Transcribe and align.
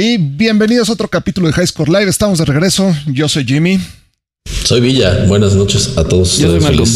Y 0.00 0.16
bienvenidos 0.16 0.88
a 0.88 0.92
otro 0.92 1.08
capítulo 1.08 1.48
de 1.48 1.52
High 1.54 1.66
Score 1.66 1.88
Live. 1.88 2.08
Estamos 2.08 2.38
de 2.38 2.44
regreso. 2.44 2.94
Yo 3.08 3.28
soy 3.28 3.44
Jimmy. 3.44 3.80
Soy 4.62 4.80
Villa. 4.80 5.24
Buenas 5.26 5.54
noches 5.54 5.98
a 5.98 6.04
todos. 6.04 6.38
Yo 6.38 6.52
soy 6.52 6.60
Malcolm. 6.60 6.88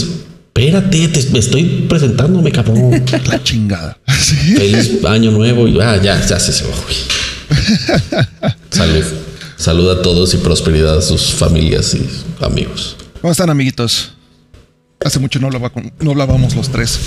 Espérate, 0.55 1.09
te, 1.09 1.31
me 1.31 1.41
estoy 1.41 1.65
presentándome, 1.89 2.53
cabrón. 2.53 3.05
La 3.27 3.43
chingada. 3.43 3.99
Feliz 4.07 5.05
año 5.05 5.33
nuevo. 5.33 5.67
Y, 5.67 5.81
ah, 5.81 6.01
ya, 6.01 6.25
ya 6.25 6.39
se 6.39 6.53
se 6.53 6.63
güey. 6.65 6.97
Salud. 8.71 9.05
Salud 9.57 9.91
a 9.91 10.01
todos 10.01 10.33
y 10.35 10.37
prosperidad 10.37 10.99
a 10.99 11.03
sus 11.03 11.33
familias 11.33 11.97
y 11.97 12.09
amigos. 12.41 12.97
¿Cómo 13.21 13.33
están, 13.33 13.51
amiguitos? 13.51 14.13
Hace 15.05 15.19
mucho 15.19 15.41
no, 15.41 15.49
hablaba 15.49 15.71
con- 15.71 15.93
no 15.99 16.13
hablábamos 16.13 16.55
los 16.55 16.69
tres. 16.71 17.01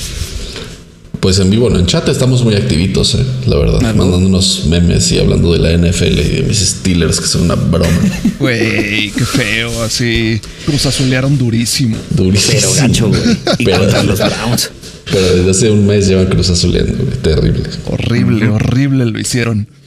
Pues 1.19 1.39
en 1.39 1.49
vivo, 1.49 1.69
no 1.69 1.79
en 1.79 1.85
chat, 1.87 2.07
estamos 2.09 2.43
muy 2.43 2.53
activitos, 2.55 3.15
eh, 3.15 3.25
la 3.47 3.57
verdad. 3.57 3.81
Mandando 3.81 4.17
unos 4.17 4.65
memes 4.67 5.11
y 5.11 5.17
hablando 5.19 5.53
de 5.53 5.59
la 5.59 5.71
NFL 5.75 6.19
y 6.19 6.29
de 6.37 6.43
mis 6.47 6.59
Steelers, 6.59 7.19
que 7.19 7.27
son 7.27 7.43
una 7.43 7.55
broma. 7.55 7.89
Güey, 8.39 9.11
qué 9.11 9.25
feo. 9.25 9.81
Así 9.83 10.39
cruz 10.65 10.85
azulearon 10.85 11.37
durísimo. 11.37 11.97
Durísimo. 12.11 12.53
Pero 12.59 12.73
gacho, 12.73 13.07
güey. 13.09 13.21
Y 13.59 13.65
Pero- 13.65 13.79
contra 13.79 14.03
los 14.03 14.19
Browns. 14.19 14.69
Pero 15.11 15.35
desde 15.37 15.51
hace 15.51 15.71
un 15.71 15.85
mes 15.87 16.07
llevan 16.07 16.25
cruz 16.27 16.49
azuleando, 16.49 17.03
güey. 17.03 17.17
Terrible. 17.17 17.63
Horrible, 17.87 18.47
horrible 18.49 19.05
lo 19.05 19.19
hicieron. 19.19 19.67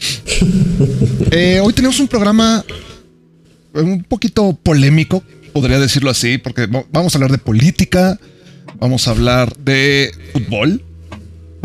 Eh, 1.30 1.60
hoy 1.62 1.72
tenemos 1.72 1.98
un 2.00 2.08
programa 2.08 2.64
un 3.74 4.02
poquito 4.04 4.58
polémico, 4.62 5.22
podría 5.52 5.78
decirlo 5.78 6.10
así, 6.10 6.38
porque 6.38 6.66
va- 6.66 6.84
vamos 6.92 7.14
a 7.14 7.18
hablar 7.18 7.32
de 7.32 7.38
política, 7.38 8.18
vamos 8.78 9.06
a 9.08 9.10
hablar 9.10 9.54
de 9.58 10.10
fútbol, 10.32 10.82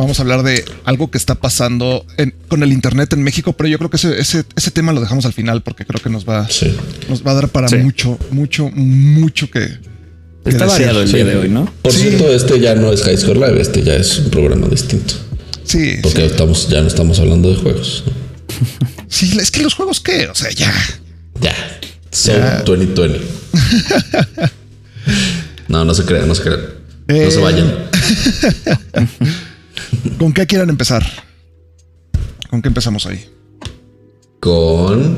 vamos 0.03 0.20
a 0.20 0.21
hablar 0.21 0.43
de 0.43 0.63
algo 0.85 1.09
que 1.12 1.17
está 1.17 1.35
pasando 1.35 2.05
en- 2.17 2.34
con 2.48 2.62
el 2.63 2.71
Internet 2.71 3.13
en 3.13 3.23
México, 3.23 3.53
pero 3.53 3.67
yo 3.70 3.77
creo 3.77 3.89
que 3.89 3.98
ese, 3.98 4.20
ese, 4.20 4.43
ese 4.55 4.71
tema 4.71 4.93
lo 4.93 5.02
dejamos 5.02 5.26
al 5.26 5.34
final 5.34 5.62
porque 5.63 5.85
creo 5.85 6.02
que 6.02 6.09
nos 6.09 6.27
va, 6.27 6.48
Sí. 6.49 6.76
nos 7.09 7.26
va 7.26 7.31
a 7.31 7.35
dar 7.35 7.49
para 7.49 7.68
Sí. 7.68 7.77
mucho, 7.77 8.18
mucho, 8.31 8.70
mucho 8.74 9.49
que... 9.49 9.59
que 10.43 10.49
Está 10.49 10.65
decir. 10.65 10.68
variado 10.87 11.01
el 11.01 11.07
Sí. 11.07 11.15
día 11.15 11.26
de 11.26 11.35
hoy, 11.37 11.49
¿no? 11.49 11.71
Por 11.81 11.91
Sí. 11.93 11.99
cierto, 12.01 12.34
este 12.34 12.59
ya 12.59 12.76
no 12.76 12.91
es 12.91 13.01
High 13.04 13.18
Score 13.18 13.37
Live, 13.37 13.62
este 13.62 13.81
ya 13.81 13.96
es 13.96 14.20
un 14.20 14.29
programa 14.29 14.68
distinto. 14.68 15.13
Sí, 15.63 15.96
Porque 16.04 16.20
sí. 16.21 16.26
estamos, 16.27 16.68
ya 16.70 16.81
no 16.81 16.87
estamos 16.87 17.20
hablando 17.20 17.49
de 17.49 17.55
juegos. 17.55 18.04
Sí, 19.07 19.37
es 19.40 19.49
que 19.51 19.62
los 19.63 19.74
juegos 19.74 19.99
qué, 20.01 20.27
o 20.27 20.35
sea, 20.35 20.51
ya. 20.51 20.74
Ya. 21.40 21.55
So 22.12 22.34
Ya. 22.34 22.62
2020. 22.65 23.21
no, 25.70 25.85
no 25.85 25.93
se 25.93 26.04
crean, 26.04 26.27
no 26.27 26.35
se 26.35 26.41
crean. 26.43 26.62
No 27.07 27.15
Eh. 27.15 27.31
se 27.31 27.40
vayan. 27.40 27.74
¿Con 30.17 30.34
qué 30.34 30.45
quieran 30.48 30.70
empezar? 30.70 31.03
¿Con 32.49 32.62
qué 32.62 32.67
empezamos 32.67 33.05
ahí? 33.05 33.26
Con. 34.40 35.15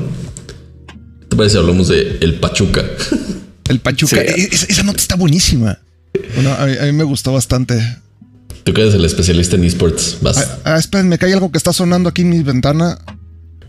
¿Qué 0.86 1.26
¿Te 1.28 1.36
parece 1.36 1.58
hablamos 1.58 1.88
de 1.88 2.18
el 2.20 2.38
Pachuca? 2.40 2.82
El 3.68 3.80
Pachuca. 3.80 4.14
Sí. 4.16 4.42
E- 4.42 4.48
Esa, 4.52 4.84
nota 4.84 4.98
está 4.98 5.16
buenísima. 5.16 5.76
Bueno, 6.36 6.52
a, 6.54 6.66
mí- 6.66 6.76
a 6.80 6.84
mí 6.84 6.92
me 6.92 7.02
gustó 7.02 7.32
bastante. 7.32 7.74
Tú 8.62 8.72
que 8.72 8.80
eres 8.82 8.94
el 8.94 9.04
especialista 9.04 9.56
en 9.56 9.64
esports. 9.64 10.18
Vas. 10.22 10.38
Ah, 10.38 10.58
ah, 10.64 10.76
espérenme, 10.78 11.18
que 11.18 11.26
hay 11.26 11.32
algo 11.32 11.50
que 11.50 11.58
está 11.58 11.72
sonando 11.72 12.08
aquí 12.08 12.22
en 12.22 12.28
mi 12.30 12.42
ventana. 12.44 12.96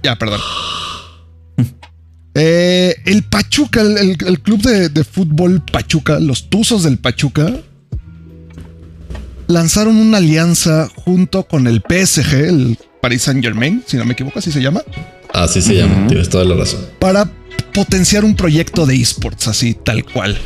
Ya, 0.04 0.16
perdón. 0.16 0.40
Eh, 2.36 2.96
el 3.06 3.24
Pachuca, 3.24 3.82
el, 3.82 3.98
el- 3.98 4.18
el 4.28 4.40
club 4.42 4.62
de, 4.62 4.90
de 4.90 5.04
fútbol 5.04 5.64
Pachuca, 5.72 6.20
los 6.20 6.50
Tuzos 6.50 6.84
del 6.84 7.00
Pachuca, 7.00 7.52
lanzaron 9.48 9.96
una 9.98 10.18
alianza 10.18 10.90
junto 10.96 11.44
con 11.44 11.68
el 11.68 11.82
PSG, 11.82 12.34
el 12.34 12.78
Paris 13.02 13.24
Saint 13.24 13.44
Germain, 13.44 13.84
si 13.86 13.98
no 13.98 14.06
me 14.06 14.14
equivoco, 14.14 14.40
así 14.40 14.52
se 14.52 14.62
llama, 14.62 14.82
Así 15.34 15.62
se 15.62 15.76
llama. 15.76 16.08
Tienes 16.08 16.30
toda 16.30 16.46
la 16.46 16.56
razón. 16.56 16.82
para 17.00 17.30
potenciar 17.74 18.26
un 18.26 18.36
proyecto 18.36 18.86
de 18.86 18.96
esports, 18.96 19.48
así 19.48 19.74
tal 19.76 20.04
cual. 20.06 20.38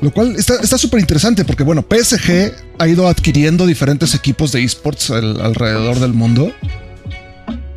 Lo 0.00 0.12
cual 0.12 0.36
está 0.36 0.54
está 0.62 0.78
súper 0.78 1.00
interesante 1.00 1.44
porque, 1.44 1.62
bueno, 1.64 1.84
PSG 1.88 2.52
ha 2.78 2.88
ido 2.88 3.08
adquiriendo 3.08 3.66
diferentes 3.66 4.14
equipos 4.14 4.52
de 4.52 4.62
esports 4.62 5.10
al- 5.10 5.40
alrededor 5.40 5.98
del 6.00 6.12
mundo. 6.12 6.52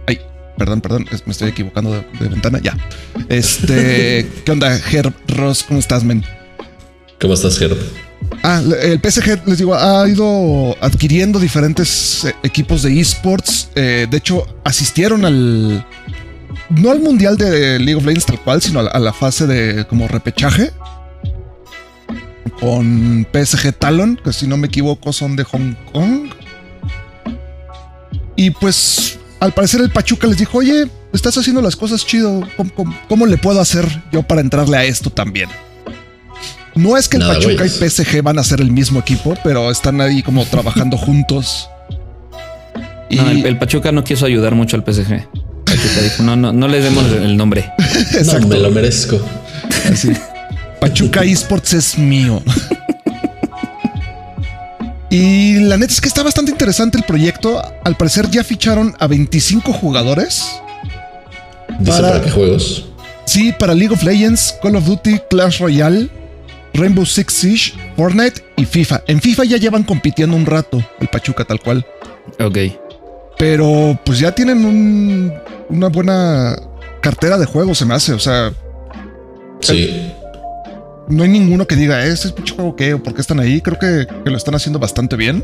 Ay, 0.08 0.20
perdón, 0.58 0.82
perdón, 0.82 1.06
es- 1.12 1.26
me 1.26 1.32
estoy 1.34 1.50
equivocando 1.50 1.92
de, 1.92 2.04
de 2.20 2.30
ventana. 2.30 2.60
Ya. 2.64 2.78
Este, 3.30 4.28
¿qué 4.46 4.52
onda, 4.52 4.76
Herb 4.92 5.14
Ross? 5.28 5.64
¿Cómo 5.68 5.80
estás, 5.80 6.04
men? 6.04 6.24
¿Cómo 7.20 7.34
estás, 7.34 7.58
Gerb? 7.58 7.78
Ah, 8.44 8.62
el 8.82 9.00
PSG, 9.00 9.46
les 9.46 9.60
digo, 9.60 9.76
ha 9.76 10.08
ido 10.10 10.76
adquiriendo 10.82 11.40
diferentes 11.40 12.26
eh, 12.26 12.34
equipos 12.44 12.82
de 12.82 13.00
esports. 13.00 13.70
Eh, 13.76 14.08
de 14.10 14.18
hecho, 14.18 14.46
asistieron 14.64 15.26
al. 15.26 15.86
No 16.70 16.90
al 16.92 17.02
mundial 17.02 17.38
de 17.38 17.78
League 17.80 17.96
of 17.96 18.06
Legends 18.06 18.26
tal 18.26 18.40
cual, 18.42 18.62
sino 18.62 18.80
a 18.80 19.00
la, 19.00 19.14
fase 19.14 19.46
de 19.46 19.86
como 19.86 20.08
repechaje. 20.08 20.72
Con 22.60 23.28
PSG 23.32 23.74
Talon, 23.74 24.20
que 24.24 24.34
si 24.34 24.48
no 24.48 24.58
me 24.58 24.68
equivoco 24.68 25.12
son 25.14 25.36
de 25.36 25.44
Hong 25.44 25.74
Kong. 25.92 26.30
Y 28.36 28.52
pues, 28.52 29.20
al 29.40 29.52
parecer 29.54 29.82
el 29.82 29.92
Pachuca 29.92 30.28
les 30.28 30.38
dijo, 30.38 30.60
oye, 30.60 30.88
estás 31.14 31.38
haciendo 31.38 31.62
las 31.62 31.76
cosas 31.76 32.06
chido. 32.06 32.48
¿Cómo, 32.58 32.72
cómo- 32.74 33.00
cómo 33.08 33.26
le 33.26 33.38
puedo 33.38 33.60
hacer 33.62 33.88
yo 34.12 34.24
para 34.24 34.42
entrarle 34.42 34.78
a 34.78 34.84
esto 34.84 35.10
también? 35.10 35.50
No 36.76 36.96
es 36.98 37.08
que 37.10 37.18
el 37.18 37.24
Nada, 37.24 37.34
Pachuca 37.36 37.66
y 37.66 37.70
PSG 37.70 38.22
van 38.24 38.40
a 38.40 38.44
ser 38.44 38.62
el 38.62 38.72
mismo 38.72 39.00
equipo, 39.00 39.36
pero 39.44 39.70
están 39.72 40.00
ahí 40.02 40.24
como 40.24 40.46
trabajando 40.46 40.98
juntos. 41.06 41.70
Y 43.10 43.18
No, 43.18 43.30
el, 43.30 43.46
el 43.46 43.58
Pachuca 43.58 43.92
no 43.92 44.04
quiso 44.04 44.26
ayudar 44.26 44.56
mucho 44.56 44.78
al 44.78 44.84
PSG. 44.84 45.28
Pachuca 45.66 46.02
dijo, 46.02 46.24
no, 46.24 46.36
no, 46.36 46.54
no 46.54 46.68
le 46.68 46.82
demos 46.82 47.06
el 47.12 47.36
nombre. 47.36 47.72
Exacto. 48.14 48.42
No, 48.42 48.48
me 48.48 48.58
lo 48.60 48.72
merezco. 48.72 49.20
Así. 49.92 50.12
Pachuca 50.80 51.22
Esports 51.26 51.74
es 51.74 51.98
mío. 51.98 52.42
Y 55.10 55.56
la 55.60 55.78
neta 55.78 55.92
es 55.92 56.00
que 56.00 56.08
está 56.08 56.24
bastante 56.24 56.52
interesante 56.52 56.98
el 56.98 57.04
proyecto. 57.04 57.62
Al 57.84 57.98
parecer 57.98 58.30
ya 58.32 58.44
ficharon 58.46 58.96
a 58.98 59.08
25 59.08 59.74
jugadores. 59.74 60.46
Dice 61.80 61.92
Para- 61.92 62.12
para, 62.14 62.22
qué 62.24 62.32
juegos. 62.32 62.86
Sí, 63.26 63.54
para 63.58 63.74
League 63.74 63.94
of 63.94 64.04
Legends, 64.04 64.56
Call 64.62 64.76
of 64.78 64.86
Duty, 64.86 65.20
Clash 65.30 65.60
Royale, 65.60 66.10
Rainbow 66.74 67.06
Six 67.06 67.34
Siege, 67.34 67.74
Fortnite 67.98 68.42
y 68.56 68.66
FIFA. 68.66 69.04
En 69.08 69.22
FIFA 69.22 69.44
ya 69.46 69.58
llevan 69.58 69.84
compitiendo 69.84 70.36
un 70.36 70.46
rato, 70.46 70.82
el 71.00 71.08
Pachuca 71.08 71.44
tal 71.46 71.60
cual. 71.60 71.86
Ok. 72.40 72.58
Pero 73.38 74.00
pues 74.06 74.20
ya 74.20 74.34
tienen 74.34 74.66
un- 74.66 75.34
una 75.70 75.88
buena 75.88 76.56
cartera 77.02 77.38
de 77.38 77.46
juegos, 77.46 77.78
se 77.80 77.86
me 77.86 77.94
hace. 77.96 78.14
O 78.14 78.20
sea, 78.20 78.52
Sí. 79.62 80.12
no 81.08 81.24
hay 81.24 81.30
ninguno 81.30 81.66
que 81.68 81.76
diga, 81.76 82.06
este 82.06 82.28
es 82.30 82.34
pinche 82.34 82.56
juego 82.56 82.76
qué 82.76 82.94
o 82.94 83.02
por 83.04 83.14
qué 83.14 83.22
están 83.22 83.40
ahí. 83.40 83.62
Creo 83.62 83.78
que, 83.80 84.08
que 84.24 84.30
lo 84.30 84.38
están 84.38 84.56
haciendo 84.56 84.80
bastante 84.80 85.16
bien. 85.16 85.44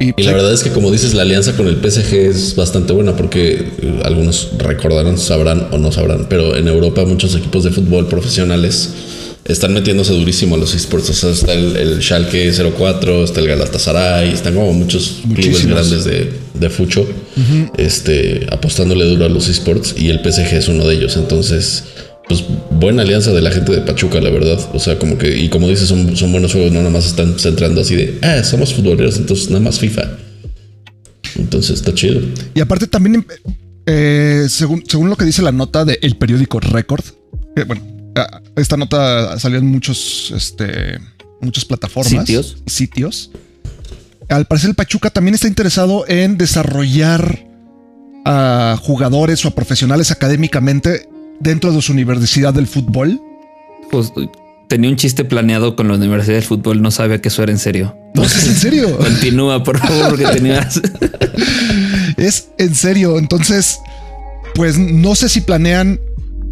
Y, 0.00 0.20
Y 0.20 0.24
la 0.24 0.32
verdad 0.32 0.52
es 0.52 0.62
que 0.62 0.70
como 0.70 0.90
dices, 0.90 1.14
la 1.14 1.22
alianza 1.22 1.56
con 1.56 1.66
el 1.66 1.76
PSG 1.76 2.14
es 2.14 2.56
bastante 2.56 2.92
buena 2.92 3.16
porque 3.16 3.72
eh, 3.80 4.00
algunos 4.04 4.50
recordarán, 4.58 5.18
sabrán 5.18 5.68
o 5.72 5.78
no 5.78 5.92
sabrán, 5.92 6.26
pero 6.28 6.56
en 6.56 6.68
Europa 6.68 7.04
muchos 7.04 7.34
equipos 7.34 7.64
de 7.64 7.70
fútbol 7.70 8.08
profesionales 8.08 8.90
están 9.48 9.72
metiéndose 9.72 10.12
durísimo 10.12 10.56
a 10.56 10.58
los 10.58 10.74
esports. 10.74 11.10
O 11.10 11.12
sea, 11.12 11.30
está 11.30 11.52
el, 11.52 11.76
el 11.76 12.02
Schalke 12.02 12.52
04, 12.52 13.24
está 13.24 13.40
el 13.40 13.48
Galatasaray, 13.48 14.32
están 14.32 14.54
como 14.54 14.72
muchos 14.72 15.18
clubes 15.34 15.66
grandes 15.66 16.04
de, 16.04 16.32
de 16.54 16.70
fucho 16.70 17.06
este, 17.76 18.46
apostándole 18.50 19.04
duro 19.04 19.26
a 19.26 19.28
los 19.28 19.48
esports 19.48 19.94
y 19.96 20.08
el 20.08 20.20
PSG 20.20 20.54
es 20.54 20.68
uno 20.68 20.86
de 20.86 20.94
ellos. 20.96 21.16
Entonces, 21.16 21.84
pues 22.28 22.44
buena 22.70 23.02
alianza 23.02 23.32
de 23.32 23.40
la 23.40 23.50
gente 23.50 23.72
de 23.72 23.80
Pachuca, 23.82 24.20
la 24.20 24.30
verdad. 24.30 24.58
O 24.72 24.78
sea, 24.78 24.98
como 24.98 25.16
que, 25.16 25.36
y 25.36 25.48
como 25.48 25.68
dices, 25.68 25.88
son, 25.88 26.16
son 26.16 26.32
buenos 26.32 26.52
juegos, 26.52 26.72
no 26.72 26.80
nada 26.80 26.90
más 26.90 27.06
están 27.06 27.38
centrando 27.38 27.80
así 27.80 27.94
de, 27.94 28.18
ah, 28.22 28.42
somos 28.42 28.74
futboleros, 28.74 29.16
entonces 29.16 29.48
nada 29.50 29.62
más 29.62 29.78
FIFA. 29.78 30.02
Entonces 31.36 31.76
está 31.76 31.94
chido. 31.94 32.20
y 32.54 32.60
aparte 32.60 32.86
también, 32.86 33.24
eh, 33.84 34.46
según, 34.48 34.82
según 34.88 35.08
lo 35.08 35.16
que 35.16 35.24
dice 35.24 35.42
la 35.42 35.52
nota 35.52 35.84
del 35.84 36.16
periódico 36.16 36.58
Record, 36.60 37.04
que, 37.54 37.64
bueno, 37.64 37.82
ah, 38.16 38.40
esta 38.56 38.76
nota 38.76 39.38
salió 39.38 39.58
en 39.58 39.66
muchos, 39.66 40.32
este, 40.34 40.98
muchas 41.40 41.64
plataformas. 41.64 42.26
Sitios. 42.26 42.56
Sitios. 42.66 43.30
Al 44.28 44.46
parecer 44.46 44.70
el 44.70 44.74
Pachuca 44.74 45.10
también 45.10 45.36
está 45.36 45.46
interesado 45.46 46.04
en 46.08 46.36
desarrollar 46.36 47.46
a 48.24 48.76
jugadores 48.82 49.44
o 49.44 49.48
a 49.48 49.54
profesionales 49.54 50.10
académicamente 50.10 51.08
dentro 51.40 51.72
de 51.72 51.82
su 51.82 51.92
universidad 51.92 52.54
del 52.54 52.66
fútbol. 52.66 53.20
Pues 53.90 54.12
tenía 54.68 54.90
un 54.90 54.96
chiste 54.96 55.24
planeado 55.24 55.76
con 55.76 55.88
la 55.88 55.94
Universidad 55.94 56.36
del 56.36 56.44
Fútbol. 56.44 56.82
No 56.82 56.90
sabía 56.90 57.20
que 57.20 57.28
eso 57.28 57.42
era 57.42 57.52
en 57.52 57.58
serio. 57.58 57.96
No, 58.14 58.24
es 58.24 58.46
en 58.46 58.54
serio. 58.54 58.96
Continúa, 58.98 59.62
por 59.62 59.78
favor, 59.78 60.10
porque 60.10 60.26
tenías. 60.26 60.80
Es 62.16 62.48
en 62.56 62.74
serio. 62.74 63.18
Entonces, 63.18 63.78
pues 64.54 64.78
no 64.78 65.14
sé 65.14 65.28
si 65.28 65.42
planean 65.42 66.00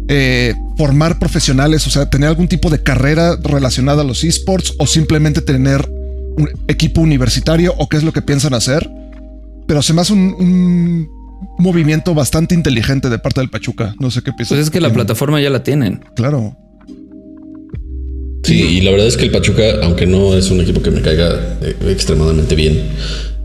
eh, 0.07 0.53
formar 0.77 1.17
profesionales, 1.17 1.87
o 1.87 1.89
sea, 1.89 2.07
tener 2.07 2.29
algún 2.29 2.47
tipo 2.47 2.69
de 2.69 2.83
carrera 2.83 3.35
relacionada 3.41 4.03
a 4.03 4.05
los 4.05 4.23
esports 4.23 4.75
o 4.77 4.85
simplemente 4.85 5.41
tener 5.41 5.89
un 6.37 6.49
equipo 6.67 7.01
universitario 7.01 7.73
o 7.79 7.89
qué 7.89 7.97
es 7.97 8.03
lo 8.03 8.13
que 8.13 8.21
piensan 8.21 8.53
hacer. 8.53 8.87
Pero 9.65 9.81
se 9.81 9.93
me 9.93 10.01
hace 10.01 10.13
un, 10.13 10.35
un 10.37 11.09
movimiento 11.57 12.13
bastante 12.13 12.55
inteligente 12.55 13.09
de 13.09 13.19
parte 13.19 13.41
del 13.41 13.49
Pachuca. 13.49 13.95
No 13.99 14.11
sé 14.11 14.21
qué 14.21 14.31
piensas. 14.31 14.55
Pues 14.55 14.67
es 14.67 14.69
que 14.69 14.81
la 14.81 14.91
plataforma 14.91 15.41
ya 15.41 15.49
la 15.49 15.63
tienen. 15.63 16.03
Claro. 16.15 16.57
Sí, 18.43 18.61
y 18.61 18.81
la 18.81 18.91
verdad 18.91 19.07
es 19.07 19.17
que 19.17 19.23
el 19.23 19.31
Pachuca, 19.31 19.63
aunque 19.83 20.05
no 20.05 20.35
es 20.35 20.51
un 20.51 20.61
equipo 20.61 20.81
que 20.81 20.91
me 20.91 21.01
caiga 21.01 21.57
eh, 21.61 21.75
extremadamente 21.87 22.53
bien, 22.53 22.89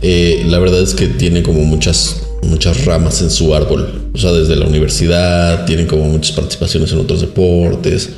eh, 0.02 0.44
la 0.47 0.58
verdad 0.58 0.82
es 0.82 0.94
que 0.94 1.06
tiene 1.06 1.43
como 1.43 1.62
muchas, 1.62 2.23
muchas 2.43 2.85
ramas 2.85 3.23
en 3.23 3.31
su 3.31 3.55
árbol. 3.55 4.11
O 4.12 4.19
sea, 4.19 4.32
desde 4.32 4.56
la 4.56 4.67
universidad, 4.67 5.64
tienen 5.64 5.87
como 5.87 6.05
muchas 6.05 6.32
participaciones 6.32 6.93
en 6.93 6.99
otros 6.99 7.23
deportes. 7.23 8.11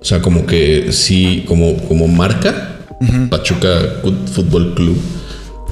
O 0.00 0.04
sea, 0.04 0.20
como 0.20 0.44
que 0.44 0.92
sí, 0.92 1.44
como, 1.46 1.76
como 1.88 2.06
marca, 2.06 2.80
Pachuca 3.30 4.00
Fútbol 4.32 4.74
Club 4.74 4.96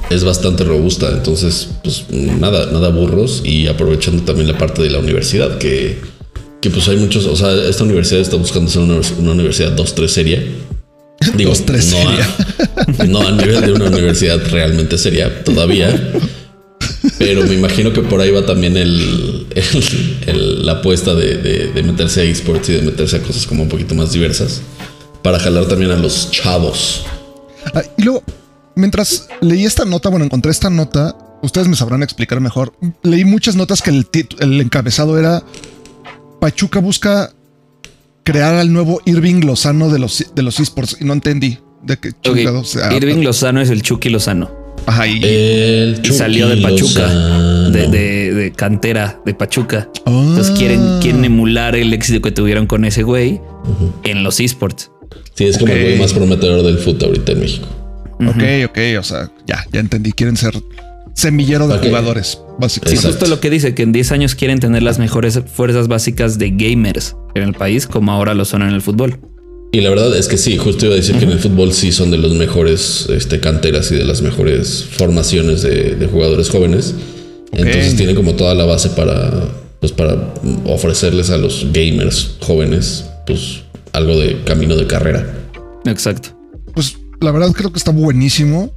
es 0.09 0.23
bastante 0.23 0.63
robusta. 0.63 1.09
Entonces, 1.11 1.69
pues 1.83 2.05
nada, 2.09 2.71
nada 2.71 2.89
burros. 2.89 3.41
Y 3.43 3.67
aprovechando 3.67 4.23
también 4.23 4.47
la 4.47 4.57
parte 4.57 4.81
de 4.81 4.89
la 4.89 4.99
universidad, 4.99 5.57
que, 5.57 5.97
que 6.61 6.69
pues 6.69 6.87
hay 6.87 6.97
muchos. 6.97 7.25
O 7.25 7.35
sea, 7.35 7.53
esta 7.69 7.83
universidad 7.83 8.21
está 8.21 8.35
buscando 8.37 8.69
ser 8.69 8.81
una, 8.83 8.99
una 9.19 9.31
universidad 9.31 9.75
2-3 9.75 10.07
seria. 10.07 10.43
Digo, 11.35 11.51
2-3 11.53 11.67
no, 11.71 11.79
seria. 11.79 12.29
a, 12.99 13.03
no 13.05 13.19
a 13.21 13.31
nivel 13.43 13.61
de 13.61 13.71
una 13.73 13.85
universidad 13.87 14.39
realmente 14.51 14.97
seria 14.97 15.43
todavía. 15.43 16.11
Pero 17.19 17.43
me 17.45 17.53
imagino 17.53 17.93
que 17.93 18.01
por 18.01 18.19
ahí 18.19 18.31
va 18.31 18.45
también 18.45 18.75
el, 18.77 19.45
el- 19.55 20.17
el- 20.27 20.65
la 20.65 20.73
apuesta 20.73 21.13
de, 21.15 21.37
de- 21.37 21.67
de 21.71 21.83
meterse 21.83 22.21
a 22.21 22.23
esports 22.23 22.69
y 22.69 22.73
de 22.73 22.81
meterse 22.81 23.17
a 23.17 23.21
cosas 23.21 23.45
como 23.45 23.63
un 23.63 23.69
poquito 23.69 23.95
más 23.95 24.11
diversas. 24.11 24.61
Para 25.21 25.39
jalar 25.39 25.65
también 25.67 25.91
a 25.91 25.95
los 25.95 26.29
chavos. 26.31 27.03
Ah, 27.73 27.83
y 27.97 28.03
luego, 28.03 28.23
mientras 28.75 29.27
leí 29.41 29.65
esta 29.65 29.85
nota, 29.85 30.09
bueno, 30.09 30.25
encontré 30.25 30.51
esta 30.51 30.69
nota, 30.69 31.15
ustedes 31.41 31.67
me 31.67 31.75
sabrán 31.75 32.03
explicar 32.03 32.39
mejor. 32.41 32.73
Leí 33.03 33.25
muchas 33.25 33.55
notas 33.55 33.81
que 33.81 33.89
el, 33.91 34.07
el 34.39 34.61
encabezado 34.61 35.17
era 35.19 35.43
Pachuca 36.39 36.79
busca 36.79 37.31
crear 38.23 38.55
al 38.55 38.71
nuevo 38.73 39.01
Irving 39.05 39.41
Lozano 39.45 39.89
de 39.89 39.99
los, 39.99 40.25
de 40.33 40.41
los 40.41 40.59
esports 40.59 40.97
y 40.99 41.05
no 41.05 41.13
entendí 41.13 41.59
de 41.83 41.97
qué 41.97 42.09
Ok, 42.09 42.15
chingados 42.37 42.69
se 42.69 42.83
habla. 42.83 42.97
Irving 42.97 43.23
Lozano 43.23 43.61
es 43.61 43.69
el 43.69 43.81
Chucky 43.81 44.09
Lozano. 44.09 44.49
Ajá, 44.87 45.07
y- 45.07 45.23
El 45.23 46.01
Y 46.03 46.11
salió 46.13 46.47
de 46.47 46.57
Pachuca, 46.57 47.07
de, 47.07 47.87
de- 47.87 48.33
de 48.33 48.51
cantera 48.51 49.19
de 49.25 49.33
Pachuca. 49.33 49.89
Ah. 50.05 50.11
Entonces 50.27 50.55
quieren, 50.57 50.99
quieren 51.01 51.25
emular 51.25 51.75
el 51.75 51.91
éxito 51.93 52.21
que 52.21 52.31
tuvieron 52.31 52.67
con 52.67 52.85
ese 52.85 53.01
güey 53.03 53.41
en 54.03 54.23
los 54.23 54.39
esports. 54.39 54.91
Sí, 55.33 55.45
es 55.45 55.57
como 55.57 55.71
el 55.73 55.81
güey 55.81 55.99
más 55.99 56.13
prometedor 56.13 56.63
del 56.63 56.77
fútbol 56.77 57.05
ahorita 57.09 57.31
en 57.31 57.39
México. 57.39 57.67
Ok, 58.19 58.69
ok, 58.69 58.77
o 58.99 59.03
sea, 59.03 59.31
ya, 59.45 59.65
ya 59.71 59.79
entendí. 59.79 60.11
Quieren 60.11 60.37
ser 60.37 60.53
semillero 61.13 61.67
de 61.67 61.77
jugadores, 61.77 62.27
Sí, 62.27 62.37
básicamente. 62.59 62.95
Exacto. 62.95 63.17
justo 63.19 63.35
lo 63.35 63.39
que 63.39 63.49
dice, 63.49 63.73
que 63.73 63.83
en 63.83 63.91
10 63.91 64.11
años 64.11 64.35
quieren 64.35 64.59
tener 64.59 64.83
las 64.83 64.99
mejores 64.99 65.39
fuerzas 65.53 65.87
básicas 65.87 66.37
de 66.37 66.51
gamers 66.51 67.15
en 67.35 67.43
el 67.43 67.53
país, 67.53 67.87
como 67.87 68.11
ahora 68.11 68.33
lo 68.33 68.45
son 68.45 68.61
en 68.61 68.69
el 68.69 68.81
fútbol. 68.81 69.19
Y 69.71 69.81
la 69.81 69.89
verdad 69.89 70.15
es 70.15 70.27
que 70.27 70.37
sí, 70.37 70.57
justo 70.57 70.85
iba 70.85 70.93
a 70.93 70.97
decir 70.97 71.17
que 71.17 71.25
en 71.25 71.31
el 71.31 71.39
fútbol 71.39 71.73
sí 71.73 71.91
son 71.91 72.11
de 72.11 72.17
los 72.17 72.33
mejores 72.33 73.07
este, 73.09 73.41
canteras 73.41 73.91
y 73.91 73.95
de 73.95 74.05
las 74.05 74.21
mejores 74.21 74.85
formaciones 74.91 75.63
de, 75.63 75.95
de 75.95 76.07
jugadores 76.07 76.49
jóvenes. 76.49 76.95
Entonces 77.51 77.95
tienen 77.95 78.15
como 78.15 78.35
toda 78.35 78.53
la 78.53 78.65
base 78.65 78.89
para, 78.89 79.31
pues, 79.79 79.91
para 79.91 80.33
ofrecerles 80.65 81.29
a 81.29 81.37
los 81.37 81.67
gamers 81.71 82.37
jóvenes 82.41 83.05
pues, 83.25 83.61
algo 83.93 84.17
de 84.19 84.41
camino 84.43 84.75
de 84.75 84.87
carrera. 84.87 85.25
Exacto. 85.85 86.34
La 87.25 87.31
verdad 87.31 87.51
creo 87.53 87.71
que 87.71 87.79
está 87.79 87.89
buenísimo. 87.89 88.71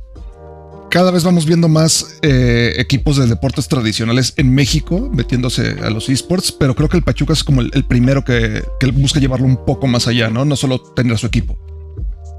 Cada 0.90 1.10
vez 1.10 1.22
vamos 1.22 1.44
viendo 1.44 1.68
más 1.68 2.18
eh, 2.22 2.72
equipos 2.78 3.18
de 3.18 3.26
deportes 3.26 3.68
tradicionales 3.68 4.32
en 4.38 4.54
México 4.54 5.10
metiéndose 5.12 5.76
a 5.82 5.90
los 5.90 6.08
esports, 6.08 6.50
pero 6.50 6.74
creo 6.74 6.88
que 6.88 6.96
el 6.96 7.02
Pachuca 7.02 7.34
es 7.34 7.44
como 7.44 7.60
el, 7.60 7.70
el 7.74 7.84
primero 7.84 8.24
que, 8.24 8.64
que 8.80 8.90
busca 8.90 9.20
llevarlo 9.20 9.44
un 9.44 9.66
poco 9.66 9.86
más 9.86 10.08
allá, 10.08 10.30
¿no? 10.30 10.46
No 10.46 10.56
solo 10.56 10.80
tener 10.80 11.12
a 11.12 11.18
su 11.18 11.26
equipo, 11.26 11.58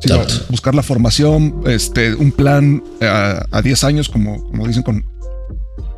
sino 0.02 0.24
buscar 0.50 0.74
la 0.74 0.82
formación, 0.82 1.62
este, 1.68 2.16
un 2.16 2.32
plan 2.32 2.84
a, 3.02 3.46
a 3.52 3.62
10 3.62 3.84
años, 3.84 4.10
como, 4.10 4.44
como 4.46 4.66
dicen, 4.66 4.82
con 4.82 5.06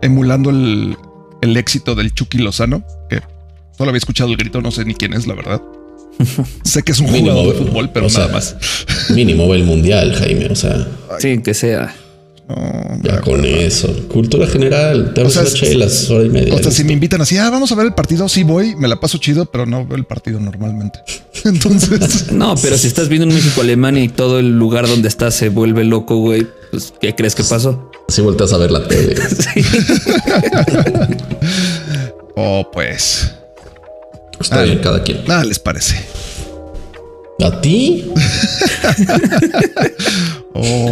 emulando 0.02 0.50
el, 0.50 0.98
el 1.42 1.56
éxito 1.56 1.96
del 1.96 2.14
Chucky 2.14 2.40
Lozano, 2.40 2.84
que 3.10 3.22
solo 3.78 3.92
había 3.92 4.00
escuchado 4.00 4.30
el 4.30 4.36
grito, 4.36 4.62
no 4.62 4.72
sé 4.72 4.84
ni 4.84 4.94
quién 4.94 5.14
es, 5.14 5.26
la 5.26 5.36
verdad. 5.36 5.62
Sé 6.64 6.84
que 6.84 6.92
es 6.92 7.00
un 7.00 7.12
Mínimo, 7.12 7.32
jugador 7.32 7.58
de 7.58 7.66
fútbol, 7.66 7.90
pero 7.94 8.10
sea, 8.10 8.22
nada 8.22 8.34
más. 8.34 8.56
Mínimo 9.10 9.48
va 9.48 9.56
el 9.56 9.64
mundial, 9.64 10.14
Jaime. 10.16 10.48
O 10.48 10.56
sea, 10.56 10.88
Sí, 11.20 11.38
que 11.40 11.54
sea. 11.54 11.96
No, 12.48 13.00
ya 13.04 13.22
con 13.22 13.46
eso. 13.46 13.88
Cultura 14.10 14.46
general. 14.46 15.14
Te 15.14 15.22
O 15.22 15.26
vas 15.26 15.34
sea, 15.34 15.44
a 15.44 15.46
chelas, 15.46 16.10
hora 16.10 16.26
y 16.26 16.30
media. 16.30 16.54
O 16.54 16.60
sea, 16.60 16.72
si 16.72 16.84
me 16.84 16.94
invitan 16.94 17.22
así, 17.22 17.38
ah, 17.38 17.50
vamos 17.50 17.72
a 17.72 17.76
ver 17.76 17.86
el 17.86 17.94
partido, 17.94 18.28
sí 18.28 18.44
voy, 18.44 18.76
me 18.76 18.88
la 18.88 19.00
paso 19.00 19.18
chido, 19.20 19.46
pero 19.46 19.66
no 19.66 19.86
veo 19.86 19.98
el 19.98 20.06
partido 20.06 20.40
normalmente. 20.40 21.00
Entonces, 21.46 22.28
No, 22.32 22.56
pero 22.62 22.78
si 22.78 22.88
estás 22.88 23.10
viendo 23.10 23.28
un 23.28 23.34
México-Alemania 23.34 24.04
y 24.04 24.10
todo 24.10 24.40
el 24.40 24.58
lugar 24.58 24.88
donde 24.88 25.08
estás 25.08 25.34
se 25.34 25.50
vuelve 25.50 25.84
loco, 25.86 26.18
güey, 26.18 26.46
pues, 26.72 26.94
¿qué 27.00 27.16
crees 27.16 27.36
que 27.36 27.44
pasó? 27.44 27.90
Si 28.08 28.22
volteas 28.22 28.52
a 28.52 28.58
ver 28.58 28.72
la 28.72 28.86
tele. 28.88 29.16
oh, 32.36 32.70
pues, 32.74 33.32
Está 34.42 34.60
Ah. 34.60 34.64
bien, 34.64 34.80
cada 34.80 35.02
quien. 35.04 35.24
nada 35.28 35.44
les 35.44 35.60
parece. 35.60 36.04
¿A 37.44 37.62
ti? 37.62 38.12
Oh, 40.54 40.90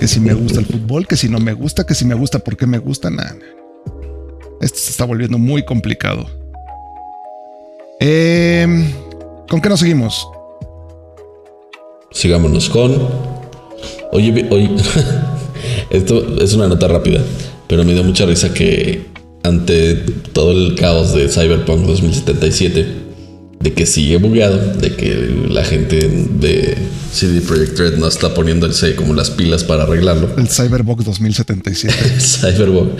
que 0.00 0.08
si 0.08 0.18
me 0.18 0.34
gusta 0.34 0.58
el 0.58 0.66
fútbol, 0.66 1.06
que 1.06 1.16
si 1.16 1.28
no 1.28 1.38
me 1.38 1.52
gusta, 1.52 1.86
que 1.86 1.94
si 1.94 2.04
me 2.04 2.14
gusta, 2.16 2.40
¿por 2.40 2.56
qué 2.56 2.66
me 2.66 2.78
gusta? 2.78 3.08
Nada. 3.10 3.36
Esto 4.60 4.78
se 4.78 4.90
está 4.90 5.04
volviendo 5.04 5.38
muy 5.38 5.64
complicado. 5.64 6.26
Em, 8.00 8.90
¿Con 9.48 9.60
qué 9.60 9.68
nos 9.68 9.80
seguimos? 9.80 10.28
Sigámonos 12.10 12.68
con. 12.68 13.08
Oye, 14.12 14.46
oye. 14.50 14.68
Esto 15.90 16.42
es 16.42 16.52
una 16.54 16.66
nota 16.68 16.88
rápida, 16.88 17.22
pero 17.68 17.84
me 17.84 17.92
dio 17.94 18.02
mucha 18.02 18.26
risa 18.26 18.52
que 18.52 19.06
ante 19.48 19.94
todo 20.32 20.52
el 20.52 20.74
caos 20.74 21.14
de 21.14 21.28
Cyberpunk 21.28 21.86
2077, 21.86 22.86
de 23.60 23.72
que 23.72 23.86
sigue 23.86 24.18
bugueado, 24.18 24.74
de 24.74 24.94
que 24.94 25.46
la 25.50 25.64
gente 25.64 25.96
de 26.40 26.76
CD 27.12 27.40
Projekt 27.40 27.78
Red 27.78 27.96
no 27.98 28.06
está 28.06 28.34
poniéndose 28.34 28.94
como 28.94 29.14
las 29.14 29.30
pilas 29.30 29.64
para 29.64 29.84
arreglarlo. 29.84 30.28
El 30.36 30.48
Cyberbox 30.48 31.04
2077. 31.04 31.94
Cyberpunk. 32.20 32.90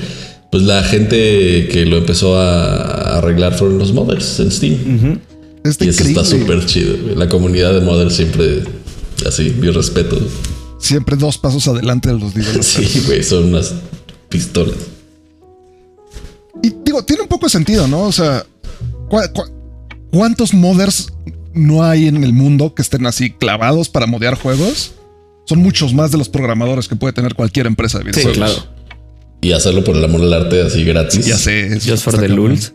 Pues 0.50 0.62
la 0.65 0.83
gente 0.83 1.69
que 1.71 1.85
lo 1.87 1.99
empezó 1.99 2.39
a 2.41 3.19
arreglar 3.19 3.55
fueron 3.56 3.79
los 3.79 3.93
modders 3.93 4.41
en 4.41 4.51
Steam. 4.51 5.20
Está 5.63 5.84
Y 5.84 5.89
eso 5.89 6.03
increíble. 6.03 6.22
está 6.22 6.25
súper 6.39 6.65
chido. 6.67 6.96
La 7.17 7.29
comunidad 7.29 7.75
de 7.75 7.82
modders 7.82 8.15
siempre 8.15 8.63
así, 9.27 9.55
mi 9.61 9.69
respeto. 9.70 10.19
Siempre 10.81 11.17
dos 11.17 11.37
pasos 11.37 11.69
adelante 11.69 12.08
de 12.08 12.19
los 12.19 12.32
developers. 12.34 12.67
Sí, 12.67 13.03
güey, 13.06 13.22
son 13.22 13.44
unas 13.44 13.75
pistolas. 14.31 14.75
Y 16.62 16.72
digo, 16.84 17.03
tiene 17.05 17.22
un 17.22 17.29
poco 17.29 17.46
de 17.46 17.50
sentido, 17.50 17.86
¿no? 17.88 18.03
O 18.03 18.12
sea, 18.12 18.44
¿cu- 19.08 19.20
cu- 19.32 19.50
cuántos 20.12 20.53
modders 20.55 21.12
no 21.55 21.82
hay 21.84 22.06
en 22.08 22.22
el 22.24 22.32
mundo 22.32 22.74
que 22.74 22.82
estén 22.82 23.06
así 23.06 23.31
clavados 23.31 23.88
para 23.88 24.06
modear 24.06 24.34
juegos? 24.34 24.93
Son 25.46 25.60
muchos 25.60 25.94
más 25.94 26.10
de 26.10 26.19
los 26.19 26.29
programadores 26.29 26.88
que 26.88 26.96
puede 26.96 27.12
tener 27.12 27.34
cualquier 27.34 27.67
empresa 27.67 27.98
de 27.98 28.12
Sí, 28.12 28.20
videojuegos. 28.20 28.36
claro. 28.55 28.79
Y 29.41 29.53
hacerlo 29.53 29.84
por 29.84 29.96
el 29.96 30.05
amor 30.05 30.20
al 30.22 30.32
arte 30.34 30.62
así 30.62 30.84
gratis. 30.84 31.24
Ya 31.27 31.38
sé. 31.38 31.67
eso 31.77 31.91
Just 31.93 32.05
for 32.05 32.19
the 32.19 32.29
lulz. 32.29 32.72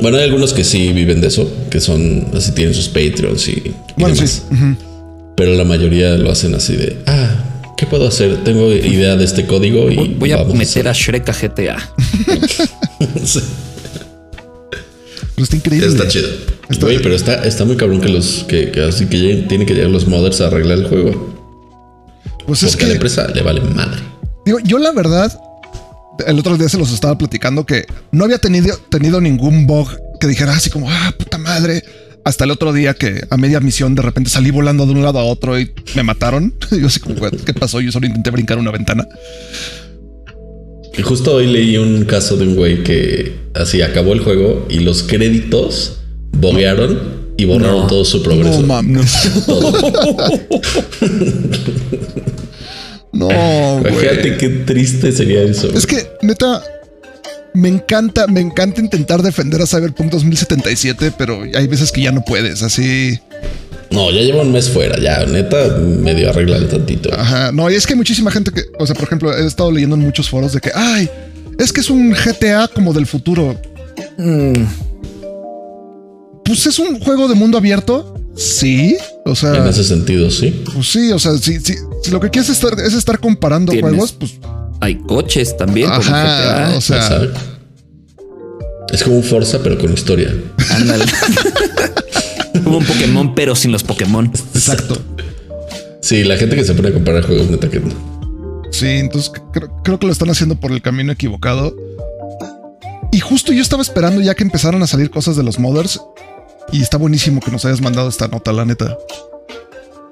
Bueno, 0.00 0.16
hay 0.18 0.24
algunos 0.24 0.52
que 0.54 0.64
sí 0.64 0.92
viven 0.92 1.20
de 1.20 1.28
eso, 1.28 1.50
que 1.70 1.80
son 1.80 2.26
así, 2.34 2.52
tienen 2.52 2.74
sus 2.74 2.88
Patreons 2.88 3.48
y, 3.48 3.52
y 3.52 3.74
Bueno, 3.98 4.14
sí. 4.14 4.42
Pero 5.36 5.54
la 5.54 5.64
mayoría 5.64 6.10
lo 6.16 6.30
hacen 6.30 6.54
así 6.54 6.76
de, 6.76 6.96
ah, 7.06 7.49
¿qué 7.80 7.86
puedo 7.86 8.06
hacer? 8.06 8.44
Tengo 8.44 8.70
idea 8.72 9.16
de 9.16 9.24
este 9.24 9.46
código 9.46 9.90
y 9.90 9.96
Voy, 9.96 10.14
voy 10.18 10.32
a 10.32 10.36
vamos 10.36 10.54
meter 10.54 10.86
a 10.86 10.90
hacer". 10.92 11.02
Shrek 11.14 11.28
a 11.28 11.32
GTA. 11.32 11.76
Sí, 13.24 13.40
Pero 15.34 15.44
está 15.44 15.56
increíble. 15.56 15.88
está 15.88 16.06
chido. 16.08 16.28
Está- 16.68 16.86
Güey, 16.86 17.02
pero 17.02 17.14
está, 17.14 17.44
está 17.44 17.64
muy 17.64 17.76
cabrón 17.76 18.00
que 18.00 18.08
los 18.08 18.44
que, 18.46 18.70
que 18.70 18.82
así 18.82 19.06
que 19.06 19.16
lleguen- 19.18 19.48
tienen 19.48 19.66
que 19.66 19.74
llegar 19.74 19.90
los 19.90 20.06
modders 20.06 20.40
a 20.42 20.46
arreglar 20.48 20.78
el 20.78 20.86
juego. 20.88 21.34
Pues 22.46 22.62
es 22.62 22.70
Porque 22.72 22.84
a 22.84 22.88
la 22.88 22.92
que, 22.92 22.96
empresa 22.96 23.28
le 23.28 23.42
vale 23.42 23.60
madre. 23.62 24.00
digo, 24.44 24.58
yo 24.60 24.78
la 24.78 24.92
verdad, 24.92 25.32
el 26.26 26.38
otro 26.38 26.56
día 26.58 26.68
se 26.68 26.78
los 26.78 26.92
estaba 26.92 27.16
platicando 27.16 27.64
que 27.64 27.86
no 28.12 28.24
había 28.24 28.38
tenido, 28.38 28.76
tenido 28.90 29.20
ningún 29.20 29.66
bug 29.66 29.88
que 30.20 30.26
dijera 30.26 30.52
así 30.52 30.68
como, 30.70 30.90
ah, 30.90 31.12
puta 31.18 31.38
madre. 31.38 31.82
Hasta 32.24 32.44
el 32.44 32.50
otro 32.50 32.72
día 32.72 32.94
que 32.94 33.22
a 33.30 33.36
media 33.36 33.60
misión 33.60 33.94
de 33.94 34.02
repente 34.02 34.30
salí 34.30 34.50
volando 34.50 34.84
de 34.86 34.92
un 34.92 35.02
lado 35.02 35.18
a 35.18 35.24
otro 35.24 35.58
y 35.58 35.70
me 35.96 36.02
mataron. 36.02 36.54
Yo 36.70 36.86
así 36.86 37.00
como, 37.00 37.16
"Güey, 37.16 37.32
¿qué 37.44 37.54
pasó? 37.54 37.80
Yo 37.80 37.90
solo 37.92 38.06
intenté 38.06 38.30
brincar 38.30 38.58
una 38.58 38.70
ventana. 38.70 39.06
Y 40.96 41.02
justo 41.02 41.34
hoy 41.36 41.46
leí 41.46 41.76
un 41.78 42.04
caso 42.04 42.36
de 42.36 42.46
un 42.46 42.56
güey 42.56 42.82
que 42.82 43.36
así 43.54 43.80
acabó 43.80 44.12
el 44.12 44.20
juego 44.20 44.66
y 44.68 44.80
los 44.80 45.02
créditos 45.04 45.98
boguearon 46.32 47.20
y 47.38 47.44
borraron 47.46 47.82
No. 47.82 47.86
todo 47.86 48.04
su 48.04 48.22
progreso. 48.22 48.60
No 48.60 48.66
mames. 48.66 49.30
No, 53.12 53.26
güey. 53.26 53.92
Imagínate 53.92 54.36
qué 54.36 54.48
triste 54.48 55.12
sería 55.12 55.42
eso. 55.42 55.68
Es 55.74 55.86
que, 55.86 56.06
neta, 56.22 56.62
me 57.54 57.68
encanta, 57.68 58.26
me 58.26 58.40
encanta 58.40 58.80
intentar 58.80 59.22
defender 59.22 59.60
a 59.62 59.66
Cyberpunk 59.66 60.10
2077, 60.10 61.12
pero 61.18 61.42
hay 61.54 61.66
veces 61.66 61.90
que 61.92 62.02
ya 62.02 62.12
no 62.12 62.22
puedes, 62.24 62.62
así. 62.62 63.18
No, 63.90 64.10
ya 64.12 64.20
lleva 64.20 64.42
un 64.42 64.52
mes 64.52 64.70
fuera, 64.70 64.98
ya, 65.00 65.26
neta, 65.26 65.76
medio 65.78 66.30
arreglan 66.30 66.68
tantito. 66.68 67.12
Ajá, 67.12 67.50
no, 67.52 67.68
y 67.70 67.74
es 67.74 67.86
que 67.86 67.94
hay 67.94 67.98
muchísima 67.98 68.30
gente 68.30 68.52
que, 68.52 68.62
o 68.78 68.86
sea, 68.86 68.94
por 68.94 69.04
ejemplo, 69.04 69.36
he 69.36 69.46
estado 69.46 69.72
leyendo 69.72 69.96
en 69.96 70.02
muchos 70.02 70.30
foros 70.30 70.52
de 70.52 70.60
que, 70.60 70.70
ay, 70.74 71.10
es 71.58 71.72
que 71.72 71.80
es 71.80 71.90
un 71.90 72.12
GTA 72.12 72.68
como 72.68 72.92
del 72.92 73.06
futuro. 73.06 73.60
Mm, 74.16 74.62
Pues 76.44 76.66
es 76.66 76.78
un 76.78 76.98
juego 77.00 77.28
de 77.28 77.34
mundo 77.34 77.58
abierto, 77.58 78.14
sí, 78.36 78.96
o 79.24 79.34
sea, 79.36 79.54
En 79.56 79.66
ese 79.66 79.84
sentido, 79.84 80.30
sí. 80.30 80.62
pues 80.72 80.88
sí, 80.90 81.12
o 81.12 81.18
sea, 81.18 81.36
si, 81.38 81.60
si, 81.60 81.74
si 82.02 82.10
lo 82.10 82.18
que 82.20 82.30
quieres 82.30 82.48
es 82.50 82.56
estar, 82.62 82.78
es 82.80 82.94
estar 82.94 83.18
comparando 83.20 83.72
Tienes- 83.72 83.88
juegos, 83.90 84.12
pues, 84.12 84.32
hay 84.80 84.96
coches 84.96 85.56
también. 85.56 85.88
como 85.88 86.00
ajá, 86.00 86.68
GTA. 86.70 86.76
o 86.76 86.80
sea. 86.80 87.20
Es 88.92 89.04
como 89.04 89.16
un 89.16 89.22
Forza, 89.22 89.60
pero 89.62 89.78
con 89.78 89.92
historia. 89.92 90.34
Ándale. 90.70 91.04
Como 92.64 92.78
un 92.78 92.84
Pokémon, 92.84 93.34
pero 93.34 93.54
sin 93.54 93.70
los 93.70 93.84
Pokémon. 93.84 94.26
exacto. 94.54 94.96
Sí, 96.02 96.24
la 96.24 96.36
gente 96.36 96.56
que 96.56 96.64
se 96.64 96.74
pone 96.74 96.88
a 96.88 96.92
comparar 96.92 97.24
juegos, 97.24 97.48
neta 97.48 97.70
que 97.70 97.78
no. 97.78 97.94
Sí, 98.72 98.86
entonces 98.86 99.30
creo, 99.52 99.70
creo 99.84 99.98
que 99.98 100.06
lo 100.06 100.12
están 100.12 100.30
haciendo 100.30 100.56
por 100.56 100.72
el 100.72 100.82
camino 100.82 101.12
equivocado. 101.12 101.74
Y 103.12 103.20
justo 103.20 103.52
yo 103.52 103.62
estaba 103.62 103.82
esperando 103.82 104.20
ya 104.20 104.34
que 104.34 104.42
empezaran 104.42 104.82
a 104.82 104.86
salir 104.86 105.10
cosas 105.10 105.36
de 105.36 105.42
los 105.42 105.58
modders. 105.58 106.00
Y 106.72 106.82
está 106.82 106.96
buenísimo 106.96 107.40
que 107.40 107.50
nos 107.50 107.64
hayas 107.64 107.80
mandado 107.80 108.08
esta 108.08 108.28
nota, 108.28 108.52
la 108.52 108.64
neta. 108.64 108.96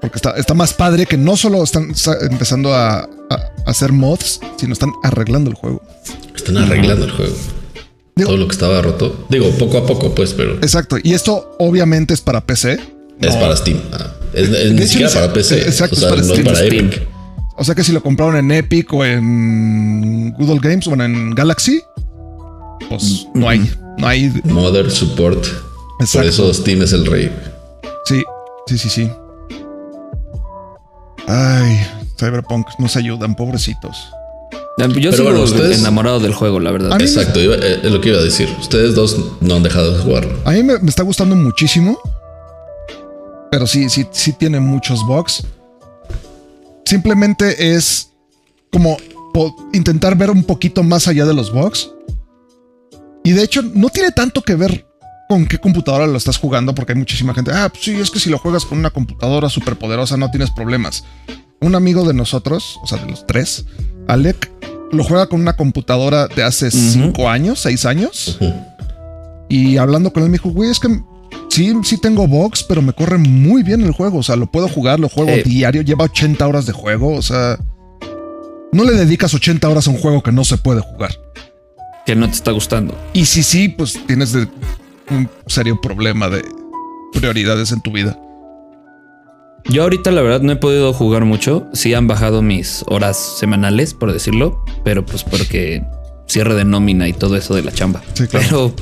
Porque 0.01 0.17
está, 0.17 0.31
está 0.37 0.55
más 0.55 0.73
padre 0.75 1.07
que 1.07 1.17
no 1.17 1.37
solo 1.37 1.63
están 1.63 1.93
empezando 2.31 2.75
a, 2.75 3.09
hacer 3.67 3.93
mods, 3.93 4.41
sino 4.57 4.73
están 4.73 4.93
arreglando 5.03 5.51
el 5.51 5.57
juego. 5.57 5.83
Están 6.35 6.57
arreglando 6.57 7.05
el 7.05 7.11
juego. 7.11 7.35
Digo- 8.17 8.29
Todo 8.31 8.37
lo 8.39 8.49
que 8.49 8.53
estaba 8.53 8.81
roto. 8.81 9.27
Digo, 9.29 9.51
poco 9.59 9.79
a 9.79 9.87
poco, 9.87 10.15
pues, 10.15 10.33
pero 10.35 10.55
Exacto. 10.57 10.97
Y 11.03 11.15
esto 11.15 11.55
obviamente 11.59 12.15
es 12.15 12.21
para 12.21 12.41
PC. 12.41 12.79
es 13.21 13.35
No. 13.35 13.41
para 13.41 13.57
Steam. 13.57 13.81
Ah, 13.93 14.13
es, 14.33 14.49
es 14.49 14.73
ni 14.73 14.79
hecho, 14.79 14.87
siquiera 14.89 15.09
es- 15.09 15.15
para 15.15 15.33
PC. 15.33 15.63
exacto, 15.63 15.97
o 15.97 15.99
sea, 15.99 16.09
es 16.11 16.15
para 16.15 16.23
no 16.27 16.29
Steam. 16.35 16.47
es 16.47 16.53
para 16.53 16.67
Steam. 16.67 16.87
Epic. 16.87 17.09
O 17.57 17.65
sea 17.65 17.75
que 17.75 17.83
si 17.85 17.91
lo 17.93 18.01
compraron 18.03 18.37
en 18.37 18.51
Epic 18.53 18.93
o 18.95 19.05
en 19.05 20.33
Google 20.39 20.61
Games 20.63 20.87
o 20.87 20.95
en 20.95 21.35
Galaxy, 21.35 21.81
pues 22.89 23.27
no 23.35 23.49
hay. 23.49 23.69
No 23.99 24.07
hay. 24.07 24.33
Modern 24.45 24.91
Support. 24.91 25.45
Por 25.45 26.05
Exacto. 26.07 26.29
eso 26.29 26.55
Steam 26.55 26.83
es 26.83 26.93
el 26.93 27.05
rey. 27.05 27.31
Sí, 28.05 28.23
sí, 28.69 28.79
sí, 28.79 28.89
sí. 28.89 29.11
Ay, 31.29 31.87
Cyberpunk, 32.19 32.67
nos 32.79 32.97
ayudan, 32.97 33.35
pobrecitos. 33.35 34.11
Yo 35.01 35.11
sigo 35.13 35.25
bueno, 35.25 35.43
ustedes- 35.43 35.81
enamorado 35.81 36.21
del 36.21 36.33
juego, 36.33 36.61
la 36.61 36.71
verdad. 36.71 36.97
Me- 36.97 37.05
Exacto, 37.05 37.41
iba- 37.41 37.57
eh, 37.57 37.81
es 37.83 37.91
lo 37.91 38.01
que 38.01 38.11
iba 38.11 38.19
a 38.19 38.23
decir. 38.23 38.49
Ustedes 38.61 38.95
dos 38.95 39.17
no 39.41 39.57
han 39.57 39.63
dejado 39.63 39.93
de 39.97 40.03
jugarlo. 40.03 40.39
A 40.45 40.53
mí 40.53 40.63
me, 40.63 40.79
me 40.79 40.89
está 40.89 41.03
gustando 41.03 41.35
muchísimo. 41.37 41.99
Pero 43.51 43.67
sí, 43.67 43.89
sí, 43.91 44.07
sí 44.13 44.33
tiene 44.33 44.61
muchos 44.61 45.05
bugs. 45.07 45.43
Simplemente 46.85 47.75
es 47.75 48.11
como 48.73 48.97
intentar 49.73 50.17
ver 50.17 50.31
un 50.31 50.45
poquito 50.45 50.83
más 50.83 51.09
allá 51.09 51.27
de 51.27 51.35
los 51.35 51.53
bugs. 51.53 51.91
Y 53.25 53.33
de 53.33 53.43
hecho, 53.43 53.63
no 53.63 53.89
tiene 53.89 54.13
tanto 54.13 54.43
que 54.43 54.55
ver 54.55 54.87
con 55.29 55.47
qué 55.47 55.59
computadora 55.59 56.07
lo 56.07 56.17
estás 56.17 56.39
jugando, 56.39 56.75
porque 56.75 56.93
hay 56.93 56.99
muchísima 56.99 57.35
gente. 57.35 57.51
Ah, 57.53 57.69
pues 57.69 57.85
sí, 57.85 57.95
es 57.95 58.11
que 58.11 58.19
si 58.19 58.31
lo 58.31 58.39
juegas 58.39 58.65
con 58.65 58.79
una 58.79 58.91
computadora 58.91 59.49
súper 59.49 59.77
poderosa 59.77 60.17
no 60.17 60.31
tienes 60.31 60.51
problemas. 60.51 61.05
Un 61.61 61.75
amigo 61.75 62.07
de 62.07 62.15
nosotros, 62.15 62.79
o 62.83 62.87
sea, 62.87 62.99
de 62.99 63.11
los 63.11 63.27
tres, 63.27 63.67
Alec, 64.07 64.51
lo 64.93 65.05
juega 65.05 65.27
con 65.27 65.41
una 65.41 65.55
computadora 65.57 66.29
de 66.29 66.43
hace 66.43 66.71
cinco 66.71 67.29
años, 67.29 67.61
seis 67.61 67.85
años. 67.85 68.39
Y 69.51 69.77
hablando 69.77 70.13
con 70.13 70.23
él 70.23 70.29
me 70.31 70.35
dijo, 70.39 70.51
güey, 70.51 70.71
es 70.71 70.79
que 70.79 70.89
sí, 71.51 71.75
sí 71.83 71.99
tengo 71.99 72.27
box, 72.27 72.63
pero 72.63 72.81
me 72.81 72.93
corre 72.93 73.19
muy 73.19 73.63
bien 73.63 73.83
el 73.83 73.93
juego. 73.93 74.19
O 74.19 74.23
sea, 74.23 74.37
lo 74.37 74.51
puedo 74.51 74.69
jugar, 74.69 74.99
lo 75.01 75.09
juego 75.09 75.31
Eh. 75.31 75.43
diario, 75.45 75.83
lleva 75.83 76.05
80 76.05 76.47
horas 76.47 76.65
de 76.67 76.73
juego. 76.73 77.15
O 77.15 77.23
sea, 77.23 77.59
no 78.73 78.85
le 78.85 78.93
dedicas 78.93 79.35
80 79.35 79.69
horas 79.69 79.87
a 79.89 79.91
un 79.91 79.99
juego 79.99 80.23
que 80.23 80.33
no 80.33 80.45
se 80.45 80.57
puede 80.59 80.81
jugar. 80.81 81.11
Que 82.07 82.15
no 82.15 82.27
te 82.27 82.33
está 82.35 82.53
gustando. 82.53 82.97
Y 83.13 83.27
si 83.27 83.43
sí, 83.43 83.69
pues 83.69 83.99
tienes 84.07 84.33
de- 84.33 84.49
un 85.11 85.29
serio 85.47 85.81
problema 85.81 86.29
de 86.29 86.45
prioridades 87.13 87.73
en 87.73 87.81
tu 87.81 87.93
vida. 87.93 88.19
Yo 89.71 89.83
ahorita 89.83 90.11
la 90.11 90.23
verdad 90.23 90.41
no 90.41 90.53
he 90.53 90.57
podido 90.57 90.93
jugar 90.93 91.25
mucho. 91.25 91.67
Sí 91.73 91.93
han 91.93 92.07
bajado 92.07 92.43
mis 92.43 92.85
horas 92.87 93.17
semanales, 93.39 93.93
por 93.95 94.13
decirlo, 94.13 94.65
pero 94.85 95.05
pues 95.05 95.25
porque 95.25 95.83
cierre 96.27 96.55
de 96.55 96.65
nómina 96.65 97.09
y 97.09 97.13
todo 97.13 97.37
eso 97.37 97.55
de 97.55 97.63
la 97.63 97.73
chamba. 97.73 98.03
Sí, 98.15 98.27
claro. 98.27 98.47
Pero 98.49 98.75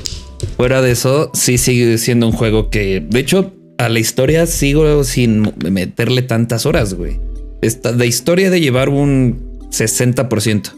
fuera 0.57 0.83
de 0.83 0.93
eso, 0.93 1.31
sí 1.35 1.59
sigue 1.59 1.99
siendo 1.99 2.27
un 2.27 2.33
juego 2.33 2.71
que, 2.71 3.01
de 3.01 3.19
hecho, 3.19 3.53
a 3.79 3.89
la 3.89 3.99
historia 3.99 4.47
sigo 4.47 5.03
sin 5.05 5.53
meterle 5.71 6.23
tantas 6.23 6.67
horas, 6.67 6.95
güey. 6.95 7.21
Esta, 7.63 7.93
de 7.93 8.07
historia 8.07 8.51
de 8.51 8.61
llevar 8.61 8.89
un 8.89 9.69
60%. 9.71 10.73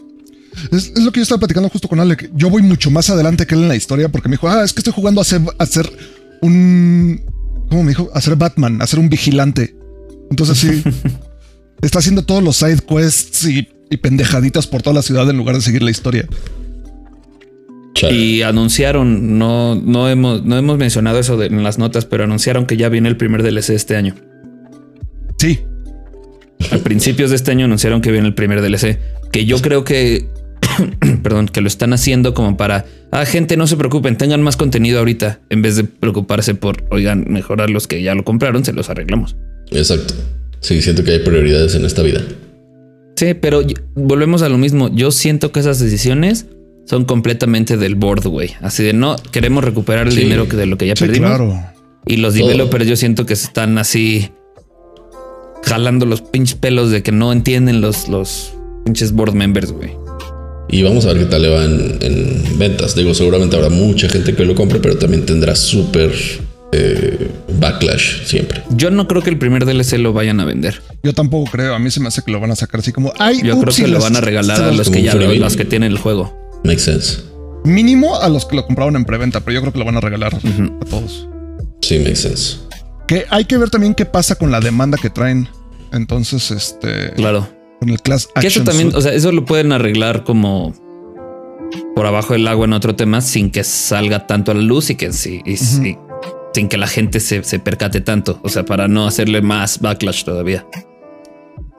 Es, 0.71 0.91
es 0.95 1.03
lo 1.03 1.11
que 1.11 1.19
yo 1.19 1.23
estaba 1.23 1.39
platicando 1.39 1.69
justo 1.69 1.87
con 1.87 1.99
Alec. 1.99 2.29
Yo 2.35 2.49
voy 2.49 2.61
mucho 2.61 2.91
más 2.91 3.09
adelante 3.09 3.45
que 3.47 3.55
él 3.55 3.61
en 3.63 3.67
la 3.69 3.75
historia 3.75 4.09
porque 4.09 4.29
me 4.29 4.33
dijo, 4.33 4.47
ah, 4.49 4.63
es 4.63 4.73
que 4.73 4.79
estoy 4.79 4.93
jugando 4.93 5.21
a 5.21 5.23
hacer, 5.23 5.41
a 5.57 5.63
hacer 5.63 5.89
un... 6.41 7.21
¿Cómo 7.69 7.83
me 7.83 7.89
dijo? 7.89 8.09
A 8.13 8.21
ser 8.21 8.35
Batman, 8.35 8.81
a 8.81 8.87
ser 8.87 8.99
un 8.99 9.09
vigilante. 9.09 9.75
Entonces 10.31 10.57
sí, 10.57 10.83
está 11.81 11.99
haciendo 11.99 12.23
todos 12.23 12.43
los 12.43 12.57
side 12.57 12.79
quests 12.87 13.45
y, 13.45 13.67
y 13.89 13.97
pendejaditas 13.97 14.67
por 14.67 14.81
toda 14.81 14.93
la 14.95 15.01
ciudad 15.01 15.29
en 15.29 15.37
lugar 15.37 15.55
de 15.55 15.61
seguir 15.61 15.83
la 15.83 15.91
historia. 15.91 16.27
Chale. 17.93 18.15
Y 18.15 18.41
anunciaron, 18.43 19.37
no, 19.37 19.75
no, 19.75 20.07
hemos, 20.09 20.45
no 20.45 20.57
hemos 20.57 20.77
mencionado 20.77 21.19
eso 21.19 21.37
de- 21.37 21.47
en 21.47 21.63
las 21.63 21.77
notas, 21.79 22.05
pero 22.05 22.23
anunciaron 22.23 22.65
que 22.65 22.77
ya 22.77 22.87
viene 22.89 23.09
el 23.09 23.17
primer 23.17 23.43
DLC 23.43 23.71
este 23.71 23.95
año. 23.95 24.15
Sí, 25.37 25.59
A 26.71 26.77
principios 26.77 27.29
de 27.31 27.35
este 27.37 27.51
año 27.51 27.65
anunciaron 27.65 28.01
que 28.01 28.11
viene 28.11 28.27
el 28.27 28.35
primer 28.35 28.61
DLC, 28.61 28.99
que 29.31 29.45
yo 29.45 29.59
creo 29.61 29.83
que, 29.83 30.29
perdón, 31.23 31.47
que 31.47 31.61
lo 31.61 31.67
están 31.67 31.93
haciendo 31.93 32.33
como 32.33 32.57
para, 32.57 32.85
ah, 33.11 33.25
gente, 33.25 33.57
no 33.57 33.67
se 33.67 33.77
preocupen, 33.77 34.17
tengan 34.17 34.41
más 34.41 34.57
contenido 34.57 34.99
ahorita, 34.99 35.39
en 35.49 35.61
vez 35.61 35.75
de 35.75 35.83
preocuparse 35.83 36.55
por, 36.55 36.85
oigan, 36.91 37.25
mejorar 37.29 37.69
los 37.69 37.87
que 37.87 38.01
ya 38.01 38.15
lo 38.15 38.23
compraron, 38.23 38.63
se 38.65 38.73
los 38.73 38.89
arreglamos. 38.89 39.35
Exacto. 39.71 40.13
Sí, 40.61 40.81
siento 40.81 41.03
que 41.03 41.11
hay 41.11 41.19
prioridades 41.19 41.75
en 41.75 41.85
esta 41.85 42.01
vida. 42.01 42.21
Sí, 43.15 43.33
pero 43.33 43.61
volvemos 43.95 44.41
a 44.41 44.49
lo 44.49 44.57
mismo. 44.57 44.89
Yo 44.93 45.11
siento 45.11 45.51
que 45.51 45.59
esas 45.59 45.79
decisiones 45.79 46.47
son 46.85 47.05
completamente 47.05 47.77
del 47.77 47.95
board, 47.95 48.25
güey. 48.27 48.51
Así 48.61 48.83
de 48.83 48.93
no 48.93 49.15
queremos 49.31 49.63
recuperar 49.63 50.07
el 50.07 50.13
Sí. 50.13 50.21
dinero 50.21 50.47
que 50.47 50.55
de 50.57 50.65
lo 50.65 50.77
que 50.77 50.87
ya 50.87 50.95
sí, 50.95 51.05
perdimos. 51.05 51.29
claro. 51.29 51.53
Y 52.07 52.17
los 52.17 52.33
Todo. 52.33 52.47
developers 52.47 52.87
yo 52.87 52.95
siento 52.95 53.25
que 53.25 53.35
se 53.35 53.45
están 53.47 53.77
así 53.77 54.31
jalando 55.63 56.05
los 56.05 56.21
pinches 56.21 56.55
pelos 56.55 56.91
de 56.91 57.03
que 57.03 57.11
no 57.11 57.31
entienden 57.31 57.81
los, 57.81 58.07
los 58.07 58.53
pinches 58.85 59.11
board 59.11 59.33
members, 59.33 59.71
güey. 59.71 59.91
Y 60.71 60.83
vamos 60.83 61.05
a 61.05 61.13
ver 61.13 61.19
qué 61.19 61.25
tal 61.25 61.41
le 61.41 61.49
va 61.49 61.63
en, 61.63 61.97
en 62.01 62.59
ventas. 62.59 62.95
Digo, 62.95 63.13
seguramente 63.13 63.55
habrá 63.55 63.69
mucha 63.69 64.07
gente 64.09 64.35
que 64.35 64.45
lo 64.45 64.53
compre, 64.55 64.79
pero 64.79 64.97
también 64.97 65.25
tendrá 65.25 65.55
súper 65.55 66.11
eh, 66.71 67.27
backlash 67.59 68.23
siempre. 68.25 68.61
Yo 68.71 68.91
no 68.91 69.07
creo 69.07 69.23
que 69.23 69.31
el 69.31 69.39
primer 69.39 69.65
DLC 69.65 69.93
lo 69.97 70.13
vayan 70.13 70.39
a 70.39 70.45
vender. 70.45 70.81
Yo 71.01 71.13
tampoco 71.13 71.49
creo. 71.51 71.73
A 71.73 71.79
mí 71.79 71.89
se 71.89 71.99
me 71.99 72.07
hace 72.09 72.21
que 72.21 72.31
lo 72.31 72.39
van 72.39 72.51
a 72.51 72.55
sacar 72.55 72.81
así 72.81 72.91
como, 72.91 73.11
ay, 73.17 73.41
Yo 73.43 73.59
creo 73.59 73.73
que 73.73 73.87
lo 73.87 73.99
van 73.99 74.15
a 74.15 74.21
regalar 74.21 74.61
a 74.61 74.71
los- 74.71 74.89
que 74.89 75.01
ya 75.01 75.13
lo- 75.15 75.21
freebie. 75.21 75.39
los 75.39 75.55
que 75.57 75.65
tienen 75.65 75.91
el 75.91 75.97
juego. 75.97 76.37
Makes 76.63 76.81
sense. 76.81 77.17
Mínimo 77.65 78.19
a 78.21 78.29
los 78.29 78.45
que 78.45 78.55
lo 78.55 78.65
compraron 78.65 78.95
en 78.95 79.05
preventa, 79.05 79.39
pero 79.41 79.55
yo 79.55 79.61
creo 79.61 79.73
que 79.73 79.79
lo 79.79 79.85
van 79.85 79.97
a 79.97 80.01
regalar 80.01 80.35
a 80.35 80.85
todos. 80.85 81.27
Sí, 81.81 81.97
makes 81.99 82.17
sense. 82.17 82.57
Que 83.07 83.25
hay 83.29 83.45
que 83.45 83.57
ver 83.57 83.69
también 83.71 83.95
qué 83.95 84.05
pasa 84.05 84.35
con 84.35 84.51
la 84.51 84.59
demanda 84.59 84.97
que 85.01 85.09
traen. 85.09 85.49
Entonces, 85.91 86.51
este, 86.51 87.11
Claro. 87.15 87.49
Con 87.79 87.89
el 87.89 88.01
Class 88.01 88.29
Que 88.39 88.47
eso 88.47 88.63
también, 88.63 88.91
Suit. 88.91 88.97
o 88.97 89.01
sea, 89.01 89.13
eso 89.13 89.31
lo 89.31 89.45
pueden 89.45 89.71
arreglar 89.71 90.23
como 90.23 90.73
por 91.95 92.05
abajo 92.05 92.33
del 92.33 92.47
agua 92.47 92.65
en 92.65 92.73
otro 92.73 92.95
tema 92.95 93.21
sin 93.21 93.51
que 93.51 93.63
salga 93.63 94.27
tanto 94.27 94.51
a 94.51 94.55
la 94.55 94.61
luz 94.61 94.89
y 94.89 94.95
que 94.95 95.11
sí, 95.13 95.41
y 95.45 95.57
sí, 95.57 95.97
sin 96.53 96.67
que 96.67 96.77
la 96.77 96.87
gente 96.87 97.19
se, 97.19 97.43
se 97.43 97.59
percate 97.59 98.01
tanto. 98.01 98.39
O 98.43 98.49
sea, 98.49 98.65
para 98.65 98.87
no 98.87 99.07
hacerle 99.07 99.41
más 99.41 99.79
backlash 99.79 100.23
todavía. 100.23 100.65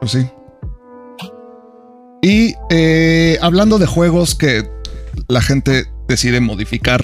Pues 0.01 0.13
sí. 0.13 0.27
Y 2.23 2.55
eh, 2.71 3.39
hablando 3.41 3.79
de 3.79 3.87
juegos 3.87 4.35
que 4.35 4.69
la 5.29 5.41
gente 5.41 5.87
decide 6.07 6.41
modificar. 6.41 7.03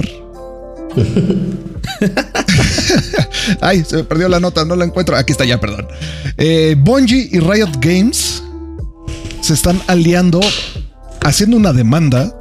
Ay, 3.61 3.85
se 3.85 3.97
me 3.97 4.05
perdió 4.05 4.29
la 4.29 4.41
nota, 4.41 4.65
no 4.65 4.77
la 4.77 4.85
encuentro. 4.85 5.17
Aquí 5.17 5.33
está 5.33 5.45
ya, 5.45 5.61
perdón. 5.61 5.87
Eh, 6.37 6.77
Bungie 6.79 7.29
y 7.33 7.41
Riot 7.41 7.73
Games 7.81 8.36
se 9.47 9.55
están 9.55 9.81
aliando, 9.87 10.41
haciendo 11.23 11.57
una 11.57 11.73
demanda 11.73 12.35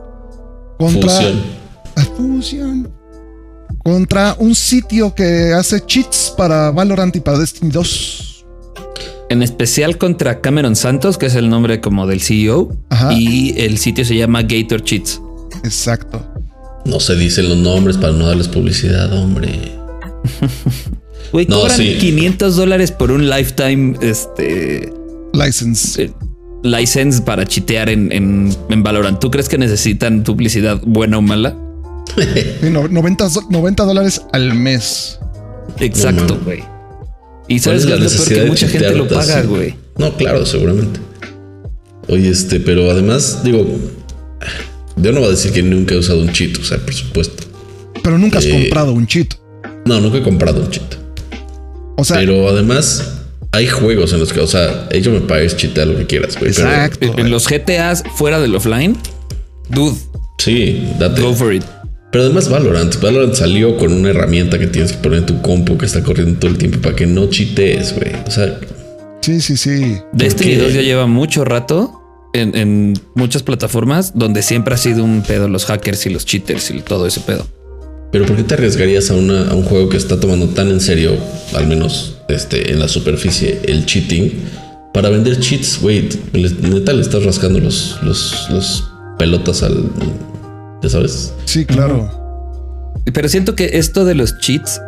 contra 0.79 1.09
Fusión. 1.11 1.41
a 1.95 2.01
Fusion. 2.01 2.91
Contra 3.83 4.35
un 4.39 4.55
sitio 4.55 5.13
que 5.13 5.53
hace 5.53 5.85
cheats 5.85 6.33
para 6.35 6.71
Valorant 6.71 7.15
y 7.15 7.19
para 7.19 7.37
Destiny 7.37 7.69
2. 7.69 8.45
En 9.29 9.43
especial 9.43 9.99
contra 9.99 10.41
Cameron 10.41 10.75
Santos, 10.75 11.19
que 11.19 11.27
es 11.27 11.35
el 11.35 11.47
nombre 11.47 11.79
como 11.79 12.07
del 12.07 12.21
CEO. 12.21 12.75
Ajá. 12.89 13.13
Y 13.13 13.53
el 13.61 13.77
sitio 13.77 14.03
se 14.03 14.15
llama 14.15 14.41
Gator 14.41 14.83
Cheats. 14.83 15.21
Exacto. 15.63 16.25
No 16.85 16.99
se 16.99 17.15
dicen 17.15 17.49
los 17.49 17.57
nombres 17.59 17.97
para 17.97 18.13
no 18.13 18.25
darles 18.27 18.47
publicidad, 18.47 19.13
hombre. 19.13 19.71
Güey, 21.31 21.47
No, 21.47 21.61
cobran 21.61 21.77
sí. 21.77 21.97
500 21.99 22.55
dólares 22.55 22.91
por 22.91 23.11
un 23.11 23.29
lifetime 23.29 23.97
este, 24.01 24.93
License. 25.33 26.13
License 26.65 27.21
para 27.21 27.45
chitear 27.45 27.89
en, 27.89 28.11
en, 28.11 28.55
en 28.69 28.83
Valorant. 28.83 29.19
¿Tú 29.19 29.31
crees 29.31 29.47
que 29.49 29.57
necesitan 29.57 30.23
publicidad 30.23 30.81
buena 30.85 31.17
o 31.17 31.21
mala? 31.21 31.55
Sí, 32.15 32.23
no- 32.71 32.87
90, 32.87 33.29
do- 33.29 33.47
90 33.49 33.83
dólares 33.85 34.21
al 34.33 34.53
mes. 34.55 35.19
Exacto, 35.79 36.35
No, 36.35 36.43
güey. 36.43 36.63
Y 37.47 37.59
¿Cuál 37.59 37.79
sabes 37.79 37.81
es 37.81 37.85
que 37.87 37.91
la 37.91 37.95
es 37.97 38.01
lo 38.01 38.07
peor 38.09 38.11
necesidad 38.11 38.35
que 38.37 38.43
de 38.43 38.49
mucha 38.49 38.67
gente 38.67 38.95
lo 38.95 39.07
paga, 39.07 39.41
güey. 39.43 39.75
No, 39.97 40.13
claro, 40.17 40.45
seguramente. 40.45 40.99
Oye, 42.07 42.29
este, 42.29 42.59
pero 42.59 42.89
además, 42.91 43.41
digo, 43.43 43.65
yo 44.97 45.11
no 45.11 45.19
voy 45.19 45.27
a 45.27 45.31
decir 45.31 45.51
que 45.51 45.61
nunca 45.63 45.95
he 45.95 45.97
usado 45.97 46.21
un 46.21 46.31
cheat, 46.31 46.57
o 46.57 46.63
sea, 46.63 46.77
por 46.79 46.93
supuesto. 46.93 47.43
Pero 48.03 48.17
nunca 48.17 48.39
has 48.39 48.45
Eh, 48.45 48.51
comprado 48.51 48.93
un 48.93 49.07
cheat. 49.07 49.33
No, 49.85 49.99
nunca 49.99 50.17
he 50.17 50.23
comprado 50.23 50.61
un 50.61 50.69
cheat. 50.69 50.95
O 51.97 52.03
sea, 52.03 52.17
Pero 52.17 52.47
además, 52.49 53.14
hay 53.55 53.67
juegos 53.67 54.11
en 54.13 54.19
los 54.19 54.33
que, 54.33 54.41
o 54.41 54.47
sea, 54.47 54.87
ellos 54.91 55.13
me 55.13 55.21
pagues 55.21 55.55
chitea 55.55 55.85
lo 55.85 55.97
que 55.97 56.05
quieras, 56.05 56.37
güey. 56.39 56.51
pero- 56.53 56.67
exacto. 56.67 57.13
En 57.17 57.29
los 57.29 57.47
GTAs 57.47 58.03
fuera 58.15 58.39
del 58.39 58.53
offline, 58.55 58.97
dude, 59.69 59.95
Sí, 60.37 60.83
date. 60.99 61.21
go 61.21 61.33
for 61.33 61.53
it. 61.53 61.63
Pero 62.11 62.25
además 62.25 62.49
Valorant, 62.49 62.99
Valorant 63.01 63.33
salió 63.33 63.77
con 63.77 63.91
una 63.91 64.09
herramienta 64.09 64.57
que 64.59 64.67
tienes 64.67 64.91
que 64.93 64.97
poner 64.99 65.19
en 65.19 65.25
tu 65.25 65.41
compu 65.41 65.77
que 65.77 65.85
está 65.85 66.01
corriendo 66.03 66.39
todo 66.39 66.51
el 66.51 66.57
tiempo 66.57 66.79
para 66.79 66.95
que 66.95 67.05
no 67.07 67.27
chitees, 67.29 67.93
güey. 67.95 68.11
O 68.27 68.31
sea, 68.31 68.59
Sí, 69.21 69.41
sí, 69.41 69.57
sí. 69.57 69.97
Destiny 70.13 70.51
qué? 70.51 70.57
2 70.61 70.73
ya 70.73 70.81
lleva 70.81 71.07
mucho 71.07 71.43
rato 71.45 72.01
en, 72.33 72.55
en 72.55 72.93
muchas 73.15 73.41
plataformas 73.43 74.11
donde 74.15 74.41
siempre 74.43 74.75
ha 74.75 74.77
sido 74.77 75.03
un 75.03 75.23
pedo 75.23 75.47
los 75.49 75.65
hackers 75.65 76.05
y 76.05 76.09
los 76.11 76.25
cheaters 76.25 76.69
y 76.71 76.81
todo 76.81 77.07
ese 77.07 77.21
pedo. 77.21 77.47
pero 78.11 78.25
¿por 78.25 78.35
qué 78.35 78.43
te 78.43 78.53
arriesgarías 78.53 79.09
a, 79.09 79.13
una, 79.15 79.49
a 79.49 79.55
un 79.55 79.63
juego 79.63 79.89
que 79.89 79.97
está 79.97 80.19
tomando 80.19 80.47
tan 80.49 80.69
en 80.69 80.79
serio, 80.79 81.17
al 81.53 81.65
menos 81.67 82.14
este, 82.29 82.71
en 82.71 82.79
la 82.79 82.87
superficie, 82.87 83.59
el 83.67 83.85
cheating, 83.85 84.31
para 84.93 85.09
vender 85.09 85.39
cheats, 85.39 85.79
güey? 85.81 86.07
Neta 86.33 86.93
le 86.93 87.01
estás 87.01 87.23
rascando 87.25 87.59
los, 87.59 87.97
los, 88.01 88.47
los 88.49 88.91
pelotas 89.17 89.61
al... 89.63 89.89
¿Ya 90.81 90.89
sabes? 90.89 91.33
Sí, 91.45 91.65
claro. 91.65 92.11
Pero 93.13 93.27
siento 93.29 93.55
que 93.55 93.71
esto 93.77 94.05
de 94.05 94.15
los 94.15 94.37
cheats 94.39 94.81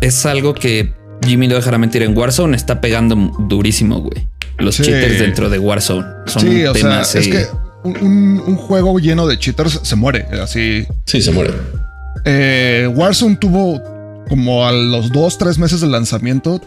es 0.00 0.26
algo 0.26 0.54
que 0.54 0.92
Jimmy 1.26 1.46
no 1.48 1.54
dejará 1.56 1.78
mentir. 1.78 2.02
En 2.02 2.16
Warzone 2.16 2.56
está 2.56 2.80
pegando 2.80 3.16
durísimo, 3.48 4.00
güey. 4.00 4.26
Los 4.58 4.76
Sí. 4.76 4.82
cheaters 4.84 5.18
dentro 5.18 5.50
de 5.50 5.58
Warzone 5.58 6.04
son 6.26 6.42
Sí, 6.42 6.62
un 6.62 6.66
o 6.68 6.72
tema 6.72 7.04
sea, 7.04 7.20
es 7.20 7.28
que 7.28 7.46
un, 7.84 7.96
un- 7.98 8.42
un 8.46 8.56
juego 8.56 8.98
lleno 8.98 9.26
de 9.26 9.38
cheaters 9.38 9.80
se 9.82 9.96
muere. 9.96 10.26
Así. 10.42 10.86
Sí, 11.06 11.20
se 11.22 11.30
muere. 11.32 11.52
Eh, 12.24 12.88
Warzone 12.94 13.36
tuvo 13.36 13.82
como 14.28 14.66
a 14.66 14.72
los 14.72 15.10
dos, 15.12 15.38
tres 15.38 15.58
meses 15.58 15.80
del 15.80 15.92
lanzamiento. 15.92 16.60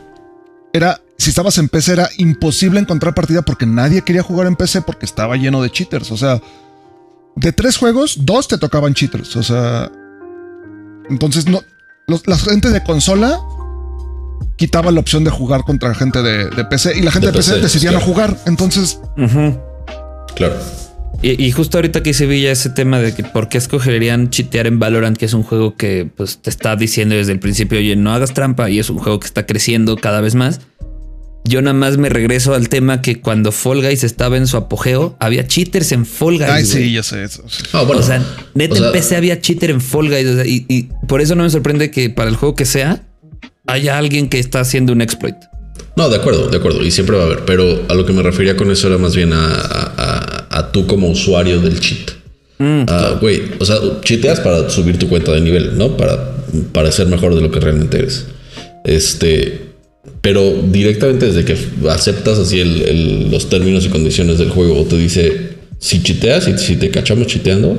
Era, 0.73 1.01
si 1.17 1.29
estabas 1.29 1.57
en 1.57 1.69
PC, 1.69 1.93
era 1.93 2.09
imposible 2.17 2.79
encontrar 2.79 3.13
partida 3.15 3.41
porque 3.41 3.65
nadie 3.65 4.01
quería 4.01 4.21
jugar 4.23 4.47
en 4.47 4.55
PC 4.55 4.81
porque 4.81 5.05
estaba 5.05 5.35
lleno 5.37 5.61
de 5.61 5.71
cheaters. 5.71 6.11
O 6.11 6.17
sea, 6.17 6.41
de 7.35 7.51
tres 7.53 7.77
juegos, 7.77 8.25
dos 8.25 8.47
te 8.47 8.57
tocaban 8.57 8.93
cheaters. 8.93 9.35
O 9.35 9.43
sea, 9.43 9.91
entonces 11.09 11.47
no. 11.47 11.61
los- 12.07 12.27
la 12.27 12.37
gente 12.37 12.69
de 12.69 12.83
consola 12.83 13.39
quitaba 14.57 14.91
la 14.91 14.99
opción 14.99 15.23
de 15.23 15.29
jugar 15.31 15.63
contra 15.63 15.93
gente 15.95 16.21
de, 16.21 16.49
de 16.49 16.65
PC 16.65 16.97
y 16.97 17.01
la 17.01 17.11
gente 17.11 17.27
de, 17.27 17.31
De 17.31 17.37
PC, 17.37 17.51
PC, 17.53 17.61
decidía 17.63 17.91
no 17.91 17.99
jugar. 18.01 18.37
Entonces. 18.45 18.99
Claro. 20.35 20.55
Y, 21.23 21.43
y 21.43 21.51
justo 21.51 21.77
ahorita 21.79 22.03
que 22.03 22.13
se 22.13 22.25
veía 22.27 22.51
ese 22.51 22.69
tema 22.69 22.99
de 22.99 23.13
que 23.15 23.23
por 23.23 23.49
qué 23.49 23.57
escogerían 23.57 24.29
chitear 24.29 24.67
en 24.67 24.77
Valorant, 24.79 25.17
que 25.17 25.25
es 25.25 25.33
un 25.33 25.43
juego 25.43 25.75
que 25.75 26.07
pues 26.15 26.37
te 26.41 26.49
está 26.49 26.75
diciendo 26.75 27.15
desde 27.15 27.31
el 27.31 27.39
principio, 27.39 27.79
oye, 27.79 27.95
no 27.95 28.13
hagas 28.13 28.33
trampa 28.33 28.69
y 28.69 28.77
es 28.79 28.89
un 28.89 28.99
juego 28.99 29.19
que 29.19 29.25
está 29.27 29.45
creciendo 29.45 29.95
cada 29.97 30.21
vez 30.21 30.35
más. 30.35 30.61
Yo 31.43 31.61
nada 31.61 31.73
más 31.73 31.97
me 31.97 32.09
regreso 32.09 32.53
al 32.53 32.67
tema 32.69 33.01
que 33.01 33.21
cuando 33.21 33.51
Fall 33.53 33.81
Guys 33.81 34.03
estaba 34.03 34.35
en 34.37 34.47
su 34.47 34.57
apogeo, 34.57 35.15
había 35.19 35.47
cheaters 35.47 35.91
en 35.93 36.05
Fall 36.05 36.37
Guys. 36.37 36.49
ay, 36.49 36.65
sí, 36.65 36.91
ya 36.93 37.03
sé 37.03 37.23
eso. 37.23 37.43
Ah, 37.71 37.83
bueno. 37.83 38.01
o 38.01 38.03
sea, 38.03 38.21
neta 38.53 38.73
o 38.73 38.77
sea, 38.77 38.87
en 38.87 38.91
PC 38.93 39.15
había 39.15 39.39
cheater 39.41 39.69
en 39.71 39.79
Fall 39.81 40.09
Guys. 40.09 40.27
o 40.27 40.35
sea, 40.35 40.45
y, 40.45 40.65
y 40.67 40.89
por 41.07 41.21
eso 41.21 41.35
no 41.35 41.43
me 41.43 41.49
sorprende 41.49 41.89
que 41.89 42.09
para 42.09 42.29
el 42.29 42.35
juego 42.35 42.53
que 42.53 42.65
sea, 42.65 43.01
haya 43.65 43.97
alguien 43.97 44.27
que 44.29 44.39
está 44.39 44.59
haciendo 44.59 44.91
un 44.93 45.01
exploit. 45.01 45.35
No, 45.95 46.09
de 46.09 46.17
acuerdo, 46.17 46.49
de 46.49 46.57
acuerdo. 46.57 46.83
Y 46.85 46.91
siempre 46.91 47.15
va 47.17 47.23
a 47.23 47.25
haber. 47.27 47.45
Pero 47.45 47.85
a 47.89 47.93
lo 47.95 48.05
que 48.05 48.13
me 48.13 48.21
refería 48.21 48.55
con 48.55 48.69
eso 48.69 48.87
era 48.87 48.97
más 48.99 49.15
bien 49.15 49.31
a, 49.33 49.37
a- 49.47 49.93
a- 50.57 50.71
tú 50.71 50.85
como 50.87 51.09
usuario 51.09 51.59
del 51.61 51.79
cheat. 51.79 52.11
Mm, 52.59 52.85
Ah, 52.87 53.17
Güey, 53.21 53.41
o 53.59 53.65
sea, 53.65 53.77
chiteas 54.03 54.39
para 54.39 54.69
subir 54.69 54.97
tu 54.97 55.07
cuenta 55.07 55.31
de 55.31 55.41
nivel, 55.41 55.77
¿no? 55.77 55.95
Para 55.95 56.35
parecer 56.71 57.07
mejor 57.07 57.35
de 57.35 57.41
lo 57.41 57.51
que 57.51 57.59
realmente 57.59 57.97
eres. 57.99 58.25
Este. 58.83 59.61
Pero 60.21 60.53
directamente 60.71 61.27
desde 61.31 61.45
que 61.45 61.55
aceptas 61.89 62.37
así 62.39 62.59
el- 62.59 62.81
el- 62.81 63.31
los 63.31 63.49
términos 63.49 63.85
y 63.85 63.89
condiciones 63.89 64.37
del 64.39 64.49
juego, 64.49 64.83
te 64.85 64.97
dice 64.97 65.57
si 65.79 66.01
chiteas 66.01 66.47
y 66.47 66.57
si 66.57 66.75
te 66.75 66.89
cachamos 66.89 67.27
chiteando, 67.27 67.77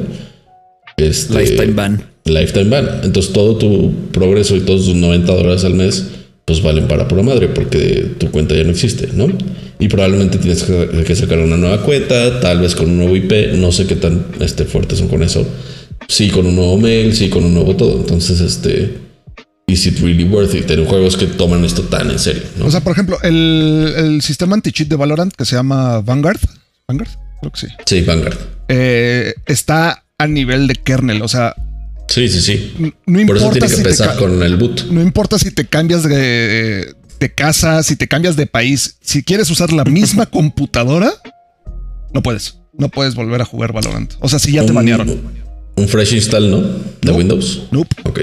este, 0.97 1.41
Lifetime 1.41 1.73
ban. 1.75 2.03
lifetime 2.25 2.71
ban. 2.71 3.01
Entonces 3.03 3.33
todo 3.33 3.57
tu 3.57 3.93
progreso 4.13 4.57
y 4.57 4.61
todos 4.61 4.85
tus 4.87 4.95
90 4.95 5.33
dólares 5.35 5.65
al 5.65 5.75
mes 5.75 6.05
pues 6.49 6.63
valen 6.63 6.89
para 6.89 7.07
pura 7.07 7.23
madre 7.23 7.47
porque 7.49 8.15
tu 8.19 8.31
cuenta 8.31 8.55
ya 8.57 8.65
no 8.65 8.71
existe, 8.71 9.11
¿no? 9.13 9.29
Y 9.79 9.87
probablemente 9.89 10.39
tienes 10.39 10.65
que 10.65 11.15
sacar 11.15 11.39
una 11.39 11.59
nueva 11.59 11.83
cuenta, 11.83 12.41
tal 12.41 12.61
vez 12.61 12.75
con 12.75 12.89
un 12.89 12.97
nuevo 12.97 13.15
IP, 13.15 13.53
no 13.57 13.71
sé 13.71 13.87
qué 13.87 13.95
tan 13.97 14.25
este, 14.41 14.65
fuertes 14.65 14.99
son 14.99 15.09
con 15.09 15.23
eso. 15.23 15.47
Sí, 16.09 16.31
con 16.31 16.47
un 16.47 16.57
nuevo 16.57 16.79
mail, 16.79 17.15
sí, 17.15 17.29
con 17.29 17.45
un 17.45 17.53
nuevo 17.53 17.77
todo. 17.77 18.01
Entonces, 18.01 18.41
este, 18.41 18.95
is 19.67 19.87
it 19.87 19.99
really 20.01 20.25
worth 20.25 20.55
it? 20.55 20.67
Tener 20.67 20.87
juegos 20.87 21.19
que 21.19 21.27
toman 21.27 21.65
esto 21.67 21.83
tan 21.83 22.11
en 22.11 22.19
serio, 22.19 22.43
¿no? 22.59 22.65
O 22.67 22.71
sea, 22.71 22.81
por 22.81 22.93
ejemplo, 22.95 23.19
el, 23.23 23.93
el 23.97 24.23
sistema 24.23 24.55
anti-cheat 24.55 24.89
de 24.89 24.97
Valorant 24.97 25.33
que 25.35 25.45
se 25.45 25.55
llama 25.55 26.01
Vanguard. 26.01 26.41
Vanguard, 26.89 27.11
creo 27.41 27.53
que 27.53 27.61
sí. 27.61 27.67
sí, 27.85 28.01
Vanguard. 28.01 28.39
eh, 28.69 29.35
está 29.47 30.03
a 30.17 30.27
nivel 30.27 30.67
de 30.67 30.75
kernel. 30.77 31.21
O 31.23 31.29
sea, 31.29 31.55
Sí, 32.09 32.29
sí, 32.29 32.41
sí. 32.41 32.75
no 33.07 33.27
Por 33.27 33.37
eso 33.37 33.47
importa 33.47 33.53
tiene 33.53 33.67
que 33.67 33.69
si 33.69 33.83
te 33.83 33.89
empezar 33.91 34.17
con 34.17 34.43
el 34.43 34.57
boot. 34.57 34.87
no 34.91 35.03
importa 35.03 35.39
si 35.39 35.51
te 35.51 35.67
cambias 35.67 36.03
de, 36.05 36.95
de 37.21 37.35
casa, 37.35 37.83
si 37.83 37.97
te 37.97 38.09
cambias 38.09 38.35
de 38.37 38.47
país, 38.47 38.97
si 39.03 39.23
quieres 39.23 39.51
usar 39.51 39.73
la 39.73 39.85
misma 39.85 40.27
computadora, 40.31 41.13
no 42.15 42.23
puedes. 42.23 42.57
No 42.73 42.89
puedes 42.89 43.15
volver 43.15 43.43
a 43.43 43.45
jugar 43.45 43.73
Valorant. 43.73 44.13
O 44.21 44.29
sea, 44.29 44.39
si 44.39 44.53
ya 44.53 44.63
te 44.63 44.69
Un- 44.71 44.77
banearon. 44.77 45.21
Un 45.77 45.89
fresh 45.89 46.13
install, 46.15 46.51
¿no? 46.51 46.61
De 46.61 46.73
No. 47.03 47.15
Windows. 47.15 47.63
Nope. 47.71 47.95
Ok, 48.05 48.21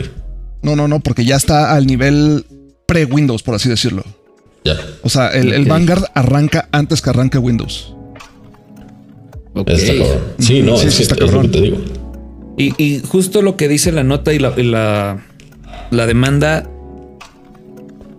No, 0.62 0.76
no, 0.76 0.88
no, 0.88 1.00
porque 1.00 1.24
ya 1.26 1.36
está 1.36 1.74
al 1.76 1.86
nivel 1.86 2.46
pre-Windows, 2.88 3.44
por 3.44 3.56
así 3.56 3.70
decirlo. 3.70 4.04
ya. 4.64 4.76
O 5.04 5.10
sea, 5.10 5.28
el, 5.30 5.54
el. 5.54 5.66
Vanguard 5.66 6.06
arranca 6.16 6.68
antes 6.72 7.02
que 7.02 7.10
arranque 7.12 7.38
Windows. 7.38 7.94
Ok. 9.54 9.70
Está 9.70 9.94
cabrón. 9.98 10.20
Sí, 10.40 10.62
no, 10.62 10.78
Sí, 10.78 10.88
es, 10.88 10.94
sí 10.94 10.98
que 10.98 11.04
está 11.04 11.16
es 11.16 11.22
lo 11.22 11.28
que 11.28 11.32
cabrón. 11.34 11.52
te 11.52 11.62
digo. 11.62 11.78
Y, 12.58 12.74
y 12.82 13.02
justo 13.08 13.42
lo 13.42 13.58
que 13.58 13.68
dice 13.68 13.92
la 13.92 14.04
nota 14.04 14.34
y 14.34 14.40
la, 14.40 14.54
y 14.56 14.64
la, 14.64 15.24
la 15.92 16.06
demanda, 16.08 16.70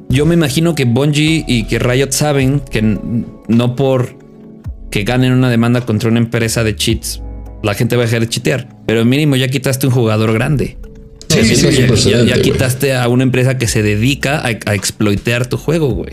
yo 0.08 0.26
me 0.26 0.34
imagino 0.34 0.74
que 0.74 0.84
Bungie 0.84 1.44
y 1.46 1.64
que 1.64 1.78
Riot 1.78 2.12
saben 2.12 2.60
que 2.60 2.82
no 2.82 3.76
por 3.76 4.16
que 4.90 5.04
ganen 5.04 5.32
una 5.32 5.50
demanda 5.50 5.80
contra 5.80 6.08
una 6.10 6.18
empresa 6.18 6.62
de 6.64 6.76
cheats, 6.76 7.20
la 7.62 7.74
gente 7.74 7.96
va 7.96 8.02
a 8.02 8.06
dejar 8.06 8.20
de 8.20 8.28
chitear. 8.28 8.68
Pero 8.86 9.04
mínimo 9.04 9.36
ya 9.36 9.48
quitaste 9.48 9.86
un 9.86 9.92
jugador 9.92 10.32
grande. 10.32 10.78
Sí, 11.28 11.42
Sí, 11.44 11.56
sí, 11.56 12.10
ya- 12.10 12.22
güey. 12.22 12.40
quitaste 12.42 12.94
a 12.94 13.08
una 13.08 13.24
empresa 13.24 13.58
que 13.58 13.66
se 13.66 13.82
dedica 13.82 14.38
a, 14.38 14.46
a 14.70 14.74
exploitear 14.74 15.46
tu 15.48 15.56
juego, 15.56 15.88
güey. 15.92 16.12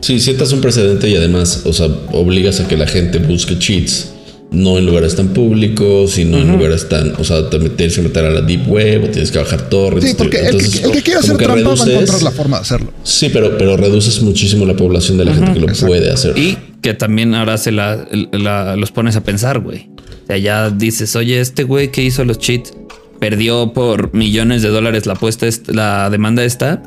Sí, 0.00 0.20
sientas 0.20 0.52
un 0.52 0.60
precedente 0.60 1.08
y 1.08 1.16
además, 1.16 1.62
o 1.64 1.72
sea, 1.72 1.86
obligas 2.12 2.60
a 2.60 2.68
que 2.68 2.76
la 2.76 2.86
gente 2.86 3.18
busque 3.18 3.58
cheats, 3.58 4.12
no 4.52 4.76
en 4.78 4.86
lugares 4.86 5.16
tan 5.16 5.28
públicos, 5.28 6.12
sino 6.12 6.38
en 6.38 6.52
lugares 6.52 6.88
tan, 6.88 7.12
o 7.18 7.24
sea, 7.24 7.48
te 7.48 7.58
tienes 7.70 7.96
que 7.96 8.02
meter 8.02 8.24
a 8.26 8.30
la 8.30 8.40
deep 8.42 8.68
web 8.68 9.04
o 9.04 9.08
tienes 9.08 9.30
que 9.30 9.38
bajar 9.38 9.68
torrents. 9.70 10.06
Sí, 10.10 10.14
porque 10.16 10.38
el, 10.46 10.58
que, 10.58 10.78
el 10.84 10.90
que 10.92 11.02
quiera 11.02 11.20
hacer 11.20 11.36
que 11.36 11.44
trampa 11.44 11.74
va 11.74 11.84
a 11.84 11.90
encontrar 11.90 12.22
la 12.22 12.30
forma 12.30 12.56
de 12.58 12.62
hacerlo. 12.62 12.92
Sí, 13.02 13.30
pero, 13.32 13.56
pero 13.56 13.76
reduces 13.76 14.20
muchísimo 14.22 14.66
la 14.66 14.76
población 14.76 15.16
de 15.18 15.24
la 15.24 15.34
gente 15.34 15.52
que 15.54 15.60
lo 15.60 15.66
exacto. 15.68 15.86
puede 15.86 16.10
hacer. 16.10 16.36
Y 16.38 16.58
que 16.82 16.94
también 16.94 17.34
ahora 17.34 17.56
se 17.58 17.72
la, 17.72 18.06
la- 18.32 18.76
los 18.76 18.92
pones 18.92 19.16
a 19.16 19.22
pensar, 19.24 19.60
güey. 19.60 19.88
O 20.24 20.26
sea, 20.26 20.36
ya 20.38 20.70
dices, 20.70 21.16
oye, 21.16 21.40
este 21.40 21.62
güey 21.64 21.90
que 21.90 22.02
hizo 22.02 22.24
los 22.24 22.38
cheats 22.38 22.74
perdió 23.20 23.72
por 23.72 24.12
millones 24.14 24.62
de 24.62 24.68
dólares 24.68 25.06
la 25.06 25.14
apuesta, 25.14 25.46
est- 25.46 25.68
la 25.70 26.10
demanda 26.10 26.44
esta. 26.44 26.82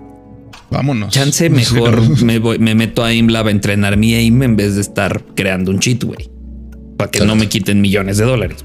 Vámonos. 0.69 1.13
Chance 1.13 1.45
Sí, 1.47 1.49
mejor 1.49 2.01
no. 2.01 2.25
me, 2.25 2.39
voy, 2.39 2.59
me 2.59 2.75
meto 2.75 3.03
a 3.03 3.13
ImLab 3.13 3.47
a 3.47 3.51
entrenar 3.51 3.97
mi 3.97 4.13
aim 4.15 4.43
en 4.43 4.55
vez 4.55 4.75
de 4.75 4.81
estar 4.81 5.23
creando 5.35 5.71
un 5.71 5.79
cheat, 5.79 6.03
güey. 6.03 6.29
Para 6.97 7.11
que 7.11 7.25
no 7.25 7.35
me 7.35 7.47
quiten 7.49 7.81
millones 7.81 8.17
de 8.17 8.25
dólares. 8.25 8.57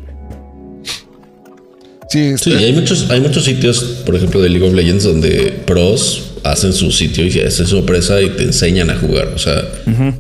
Sí, 2.09 2.37
Sí, 2.39 2.51
este- 2.53 2.57
hay 2.65 2.73
muchos, 2.73 3.09
hay 3.11 3.21
muchos 3.21 3.45
sitios, 3.45 4.03
por 4.05 4.17
ejemplo, 4.17 4.41
de 4.43 4.49
League 4.49 4.67
of 4.67 4.75
Legends, 4.75 5.05
donde 5.05 5.53
pros 5.65 6.33
hacen 6.43 6.73
su 6.73 6.91
sitio 6.91 7.25
y 7.27 7.39
hacen 7.41 7.67
su 7.67 7.77
empresa 7.79 8.21
y 8.21 8.31
te 8.31 8.43
enseñan 8.45 8.91
a 8.91 8.97
jugar. 8.97 9.29
O 9.35 9.39
sea, 9.39 9.63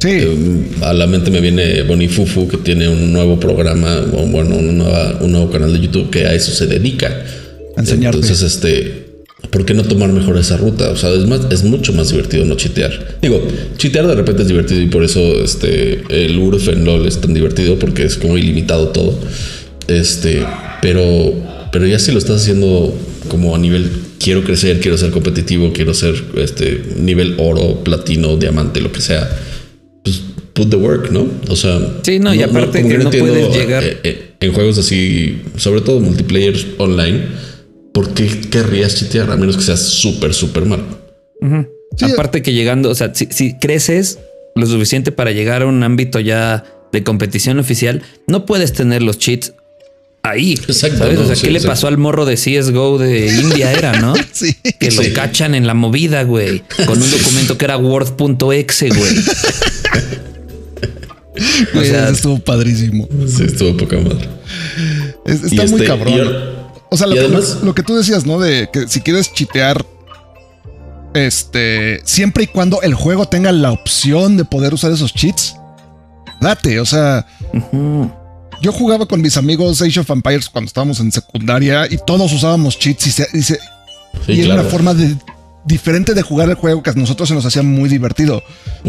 sí. 0.00 0.08
eh, 0.08 0.66
a 0.82 0.92
la 0.92 1.06
mente 1.08 1.30
me 1.32 1.40
viene 1.40 1.82
Bonifufu, 1.82 2.46
que 2.46 2.58
tiene 2.58 2.88
un 2.88 3.12
nuevo 3.12 3.40
programa, 3.40 3.96
o 4.12 4.24
bueno, 4.26 4.54
una 4.56 4.72
nueva- 4.72 5.18
un 5.20 5.32
nuevo 5.32 5.50
canal 5.50 5.72
de 5.72 5.80
YouTube 5.80 6.10
que 6.10 6.26
a 6.26 6.34
eso 6.34 6.52
se 6.52 6.66
dedica. 6.68 7.24
Enseñarte. 7.76 8.18
Entonces, 8.18 8.42
este, 8.42 9.09
¿por 9.50 9.64
qué 9.64 9.74
no 9.74 9.82
tomar 9.84 10.10
mejor 10.12 10.36
esa 10.38 10.56
ruta? 10.56 10.90
O 10.90 10.96
sea, 10.96 11.10
es 11.10 11.26
más, 11.26 11.40
es 11.50 11.64
mucho 11.64 11.92
más 11.92 12.10
divertido 12.10 12.44
no 12.44 12.54
chitear. 12.56 13.18
Digo, 13.20 13.42
chitear 13.76 14.06
de 14.06 14.14
repente 14.14 14.42
es 14.42 14.48
divertido 14.48 14.80
y 14.80 14.86
por 14.86 15.02
eso 15.04 15.20
este 15.42 16.02
el 16.08 16.38
URF 16.38 16.68
en 16.68 16.84
LOL 16.84 17.06
es 17.06 17.20
tan 17.20 17.34
divertido 17.34 17.78
porque 17.78 18.04
es 18.04 18.16
como 18.16 18.38
ilimitado 18.38 18.88
todo. 18.88 19.18
Este, 19.88 20.44
pero, 20.82 21.32
pero 21.72 21.86
ya 21.86 21.98
si 21.98 22.12
lo 22.12 22.18
estás 22.18 22.42
haciendo 22.42 22.96
como 23.28 23.54
a 23.54 23.58
nivel 23.58 23.90
quiero 24.18 24.44
crecer, 24.44 24.80
quiero 24.80 24.96
ser 24.96 25.10
competitivo, 25.10 25.72
quiero 25.72 25.94
ser 25.94 26.14
este 26.36 26.82
nivel 26.98 27.34
oro, 27.38 27.82
platino, 27.82 28.36
diamante, 28.36 28.80
lo 28.80 28.92
que 28.92 29.00
sea. 29.00 29.28
Pues 30.04 30.20
put 30.52 30.70
the 30.70 30.76
work, 30.76 31.10
¿no? 31.10 31.26
O 31.48 31.56
sea, 31.56 31.80
Sí, 32.02 32.18
no, 32.18 32.32
y 32.34 32.42
aparte 32.42 32.82
que 32.86 32.98
no 32.98 33.04
entiendo, 33.04 33.32
puedes 33.32 33.56
llegar- 33.56 33.82
eh, 33.84 33.98
eh, 34.04 34.26
en 34.40 34.52
juegos 34.52 34.78
así, 34.78 35.42
sobre 35.56 35.80
todo 35.80 36.00
multiplayer 36.00 36.54
online, 36.78 37.20
¿por 38.00 38.14
qué 38.14 38.40
querrías 38.48 38.94
chitear 38.94 39.30
a 39.30 39.36
menos 39.36 39.56
que 39.58 39.62
seas 39.62 39.80
súper, 39.80 40.32
súper 40.32 40.64
mal? 40.64 40.80
Sí. 41.98 42.04
Aparte 42.06 42.40
que 42.40 42.54
llegando, 42.54 42.88
o 42.88 42.94
sea, 42.94 43.14
si, 43.14 43.26
si 43.30 43.58
creces 43.58 44.18
lo 44.54 44.64
suficiente 44.66 45.12
para 45.12 45.32
llegar 45.32 45.60
a 45.62 45.66
un 45.66 45.82
ámbito 45.82 46.18
ya 46.18 46.64
de 46.92 47.02
competición 47.04 47.58
oficial, 47.58 48.00
no 48.26 48.46
puedes 48.46 48.72
tener 48.72 49.02
los 49.02 49.18
cheats 49.18 49.52
ahí. 50.22 50.52
Exacto, 50.54 50.98
¿sabes? 50.98 51.18
no, 51.18 51.24
o 51.24 51.26
sea, 51.26 51.36
sí, 51.36 51.42
¿qué 51.46 51.50
le 51.50 51.60
pasó 51.60 51.88
al 51.88 51.98
morro 51.98 52.24
de 52.24 52.36
CSGO 52.36 52.96
de 52.98 53.26
India? 53.42 53.70
Era, 53.72 54.00
¿no? 54.00 54.14
Sí. 54.32 54.54
Que 54.78 54.90
lo 54.90 55.02
Sí. 55.02 55.12
cachan 55.12 55.54
en 55.54 55.66
la 55.66 55.74
movida, 55.74 56.22
güey, 56.22 56.62
con 56.86 57.02
un 57.02 57.10
documento 57.10 57.58
que 57.58 57.64
era 57.66 57.76
Word.exe, 57.76 58.88
güey. 58.88 59.12
O 61.74 61.80
sea, 61.82 62.04
Eso 62.04 62.12
estuvo 62.12 62.38
padrísimo. 62.40 63.08
Sí, 63.26 63.44
estuvo 63.44 63.76
poca 63.76 63.98
madre. 63.98 64.28
Es- 65.24 65.42
Y 65.44 65.46
está 65.46 65.64
muy 65.66 65.74
este, 65.80 65.84
cabrón. 65.86 66.59
O 66.90 66.96
sea, 66.96 67.06
lo, 67.06 67.14
que- 67.14 67.20
además- 67.20 67.58
lo 67.62 67.74
que 67.74 67.82
tú 67.82 67.94
decías, 67.96 68.26
¿no? 68.26 68.38
De 68.38 68.68
que 68.72 68.88
si 68.88 69.00
quieres 69.00 69.32
chitear, 69.32 69.84
este, 71.14 72.00
siempre 72.04 72.44
y 72.44 72.46
cuando 72.46 72.82
el 72.82 72.94
juego 72.94 73.26
tenga 73.26 73.52
la 73.52 73.72
opción 73.72 74.36
de 74.36 74.44
poder 74.44 74.74
usar 74.74 74.92
esos 74.92 75.12
cheats, 75.14 75.54
date. 76.40 76.78
O 76.80 76.86
sea, 76.86 77.26
yo 78.62 78.72
jugaba 78.72 79.06
con 79.06 79.20
mis 79.20 79.36
amigos 79.36 79.82
Age 79.82 80.00
of 80.00 80.10
Empires 80.10 80.48
cuando 80.48 80.68
estábamos 80.68 81.00
en 81.00 81.10
secundaria 81.10 81.86
y 81.90 81.98
todos 82.06 82.32
usábamos 82.32 82.78
cheats 82.78 83.06
y, 83.06 83.10
se- 83.12 83.28
y 83.34 83.42
se- 83.42 83.58
Sí, 84.26 84.32
y 84.32 84.40
era 84.42 84.54
una 84.54 84.64
forma 84.64 84.92
de, 84.92 85.16
diferente 85.64 86.14
de 86.14 86.22
jugar 86.22 86.48
el 86.48 86.56
juego 86.56 86.82
que 86.82 86.90
a 86.90 86.94
nosotros 86.94 87.28
se 87.28 87.34
nos 87.34 87.44
hacía 87.46 87.62
muy 87.62 87.88
divertido. 87.88 88.42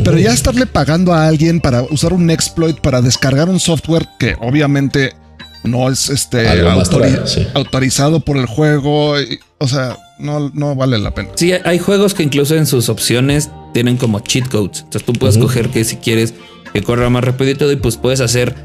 Pero 0.03 0.17
ya 0.17 0.33
estarle 0.33 0.65
pagando 0.65 1.13
a 1.13 1.27
alguien 1.27 1.61
para 1.61 1.83
usar 1.83 2.11
un 2.13 2.29
exploit, 2.31 2.79
para 2.79 3.01
descargar 3.01 3.47
un 3.49 3.59
software 3.59 4.07
que 4.19 4.35
obviamente 4.41 5.13
no 5.63 5.89
es 5.89 6.09
este 6.09 6.47
autori- 6.47 7.25
sí. 7.27 7.47
autorizado 7.53 8.19
por 8.19 8.37
el 8.37 8.45
juego. 8.45 9.19
y- 9.21 9.39
o 9.59 9.67
sea, 9.67 9.97
no, 10.19 10.49
no 10.53 10.75
vale 10.75 10.97
la 10.97 11.13
pena. 11.13 11.29
Sí, 11.35 11.51
hay 11.53 11.77
juegos 11.79 12.13
que 12.13 12.23
incluso 12.23 12.55
en 12.55 12.65
sus 12.65 12.89
opciones 12.89 13.49
tienen 13.73 13.97
como 13.97 14.19
cheat 14.21 14.47
codes. 14.49 14.79
Entonces 14.79 15.03
tú 15.05 15.13
puedes 15.13 15.37
coger 15.37 15.69
que 15.69 15.83
si 15.83 15.97
quieres 15.97 16.33
que 16.73 16.81
corra 16.81 17.09
más 17.09 17.23
rápido 17.23 17.51
y 17.51 17.55
todo, 17.55 17.71
y 17.71 17.75
pues 17.75 17.97
puedes 17.97 18.21
hacer 18.21 18.55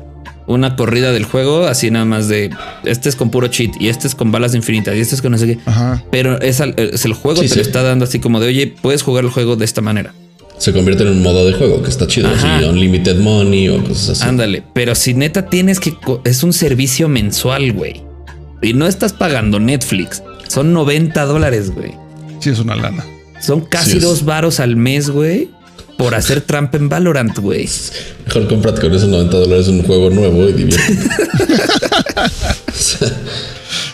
una 0.46 0.76
corrida 0.76 1.10
del 1.12 1.24
juego 1.24 1.66
así 1.66 1.90
nada 1.90 2.04
más 2.04 2.28
de 2.28 2.50
este 2.84 3.08
es 3.08 3.16
con 3.16 3.30
puro 3.30 3.48
cheat 3.48 3.72
y 3.80 3.88
este 3.88 4.06
es 4.06 4.14
con 4.14 4.30
balas 4.30 4.54
infinitas 4.54 4.94
y 4.94 5.00
este 5.00 5.16
es 5.16 5.22
con 5.22 5.32
no 5.32 5.38
sé 5.38 5.46
qué. 5.48 5.58
Ajá. 5.66 6.02
Pero 6.12 6.40
es, 6.40 6.60
al- 6.60 6.74
es 6.76 7.04
el 7.04 7.14
juego 7.14 7.42
Sí, 7.42 7.48
te 7.48 7.54
sí. 7.54 7.56
lo 7.56 7.62
está 7.62 7.82
dando 7.82 8.04
así 8.04 8.20
como 8.20 8.38
de 8.40 8.46
oye, 8.48 8.74
puedes 8.80 9.02
jugar 9.02 9.24
el 9.24 9.30
juego 9.30 9.56
de 9.56 9.64
esta 9.64 9.80
manera. 9.80 10.14
Se 10.58 10.72
convierte 10.72 11.02
en 11.02 11.10
un 11.10 11.22
modo 11.22 11.46
de 11.46 11.52
juego 11.52 11.82
que 11.82 11.90
está 11.90 12.06
chido. 12.06 12.28
Ajá. 12.28 12.56
Así, 12.56 12.64
unlimited 12.64 13.18
money 13.18 13.68
o 13.68 13.82
cosas 13.84 14.20
así. 14.20 14.28
Ándale, 14.28 14.62
pero 14.72 14.94
si 14.94 15.14
neta 15.14 15.48
tienes 15.48 15.80
que 15.80 15.94
es 16.24 16.42
un 16.42 16.52
servicio 16.52 17.08
mensual, 17.08 17.72
güey. 17.72 18.02
Y 18.62 18.72
no 18.72 18.86
estás 18.86 19.12
pagando 19.12 19.60
Netflix. 19.60 20.22
Son 20.48 20.72
90 20.72 21.24
dólares, 21.26 21.72
güey. 21.74 21.92
Sí, 22.40 22.50
es 22.50 22.58
una 22.58 22.74
lana. 22.74 23.04
Son 23.40 23.60
casi 23.60 23.92
Sí, 23.92 23.98
dos 23.98 24.24
varos 24.24 24.60
al 24.60 24.76
mes, 24.76 25.10
güey. 25.10 25.50
Por 25.98 26.14
hacer 26.14 26.42
trampa 26.42 26.76
en 26.76 26.88
Valorant, 26.88 27.38
güey. 27.38 27.68
Mejor 28.26 28.48
cómprate 28.48 28.80
con 28.80 28.94
esos 28.94 29.08
90 29.08 29.36
dólares 29.36 29.68
un 29.68 29.82
juego 29.82 30.10
nuevo 30.10 30.48
y 30.48 30.52
diviértete. 30.52 31.02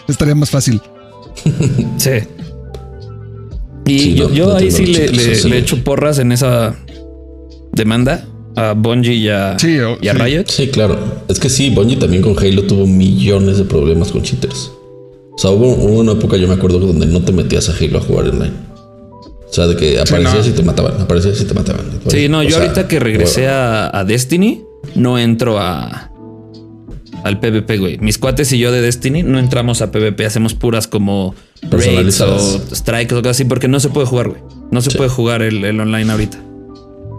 Estaría 0.08 0.34
más 0.34 0.50
fácil. 0.50 0.80
Sí. 1.98 2.10
Y 3.86 3.98
Sí, 3.98 4.14
yo, 4.14 4.56
ahí 4.56 4.70
sí 4.70 4.86
le, 4.86 5.08
le- 5.08 5.44
le 5.44 5.58
echo 5.58 5.82
porras 5.82 6.18
en 6.18 6.30
esa 6.32 6.76
demanda 7.72 8.26
a 8.54 8.74
Bungie 8.74 9.14
y 9.14 9.28
a, 9.28 9.58
Sí, 9.58 9.78
o- 9.80 9.98
y 10.00 10.08
a 10.08 10.12
sí. 10.12 10.18
Riot. 10.18 10.44
Sí, 10.46 10.68
claro. 10.68 10.98
Es 11.28 11.40
que 11.40 11.48
sí, 11.48 11.70
Bungie 11.70 11.96
también 11.96 12.22
con 12.22 12.38
Halo 12.38 12.62
tuvo 12.64 12.86
millones 12.86 13.58
de 13.58 13.64
problemas 13.64 14.12
con 14.12 14.22
cheaters. 14.22 14.70
O 15.34 15.38
sea, 15.38 15.50
hubo, 15.50 15.68
hubo 15.68 16.00
una 16.00 16.12
época, 16.12 16.36
yo 16.36 16.46
me 16.46 16.54
acuerdo, 16.54 16.78
donde 16.78 17.06
no 17.06 17.22
te 17.22 17.32
metías 17.32 17.68
a 17.70 17.72
Halo 17.76 17.98
a 17.98 18.00
jugar 18.02 18.28
online. 18.28 18.52
O 19.48 19.52
sea, 19.54 19.66
de 19.66 19.76
que 19.76 19.98
aparecías 19.98 20.46
no. 20.46 20.52
y 20.52 20.54
te 20.56 20.62
mataban, 20.62 21.00
aparecías 21.00 21.40
y 21.40 21.44
te 21.44 21.54
mataban. 21.54 21.82
Sí, 22.08 22.28
no, 22.28 22.38
O 22.38 22.42
yo 22.42 22.50
sea, 22.50 22.60
ahorita 22.60 22.86
que 22.88 23.00
regresé 23.00 23.42
bueno, 23.42 23.54
a, 23.56 23.98
a 24.00 24.04
Destiny, 24.04 24.62
no 24.94 25.18
entro 25.18 25.58
a 25.58 26.11
al 27.24 27.38
PvP, 27.40 27.78
güey. 27.78 27.98
Mis 27.98 28.18
cuates 28.18 28.52
y 28.52 28.58
yo 28.58 28.72
de 28.72 28.80
Destiny 28.80 29.22
no 29.22 29.38
entramos 29.38 29.82
a 29.82 29.90
PvP, 29.90 30.24
hacemos 30.26 30.54
puras 30.54 30.86
como 30.88 31.34
raids 31.70 32.20
o 32.20 32.38
strikes 32.74 33.14
o 33.14 33.18
cosas 33.18 33.36
así, 33.36 33.44
porque 33.44 33.68
no 33.68 33.78
se 33.80 33.88
puede 33.90 34.06
jugar, 34.06 34.28
güey. 34.30 34.40
No 34.70 34.80
se 34.80 34.90
Sí. 34.90 34.96
puede 34.96 35.10
jugar 35.10 35.42
el, 35.42 35.64
el 35.64 35.78
online 35.80 36.10
ahorita. 36.10 36.42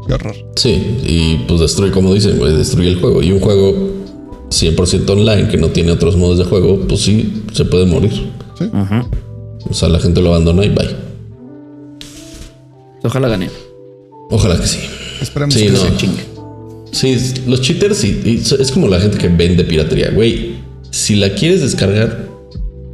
Qué 0.07 0.13
horror. 0.13 0.35
Sí, 0.55 0.97
y 1.05 1.35
pues 1.47 1.61
destruye, 1.61 1.91
como 1.91 2.13
dicen, 2.13 2.37
güey, 2.37 2.55
destruye 2.57 2.89
el 2.89 2.99
juego. 2.99 3.21
Y 3.23 3.31
un 3.31 3.39
juego 3.39 3.73
100% 4.49 5.09
online 5.09 5.47
que 5.47 5.57
no 5.57 5.67
tiene 5.69 5.91
otros 5.91 6.17
modos 6.17 6.37
de 6.39 6.43
juego, 6.45 6.79
pues 6.87 7.01
sí, 7.01 7.43
se 7.53 7.63
puede 7.65 7.85
morir. 7.85 8.11
Ujú. 8.59 9.09
O 9.69 9.73
sea, 9.73 9.87
la 9.89 9.99
gente 9.99 10.21
lo 10.21 10.29
abandona 10.29 10.65
y 10.65 10.69
bye. 10.69 10.95
Ojalá 13.03 13.27
gane. 13.29 13.49
Ojalá 14.29 14.59
que 14.59 14.67
sí. 14.67 14.79
Esperemos 15.21 15.53
Sí, 15.55 15.65
que 15.65 15.71
no. 15.71 15.77
sí. 15.79 15.87
Chingue. 15.97 16.23
Sí, 16.93 17.17
los 17.47 17.61
cheaters 17.61 18.03
y 18.03 18.41
es 18.59 18.71
como 18.71 18.87
la 18.87 18.99
gente 18.99 19.17
que 19.17 19.27
vende 19.27 19.63
piratería, 19.63 20.11
güey. 20.11 20.55
Si 20.91 21.15
la 21.15 21.33
quieres 21.33 21.61
descargar 21.61 22.29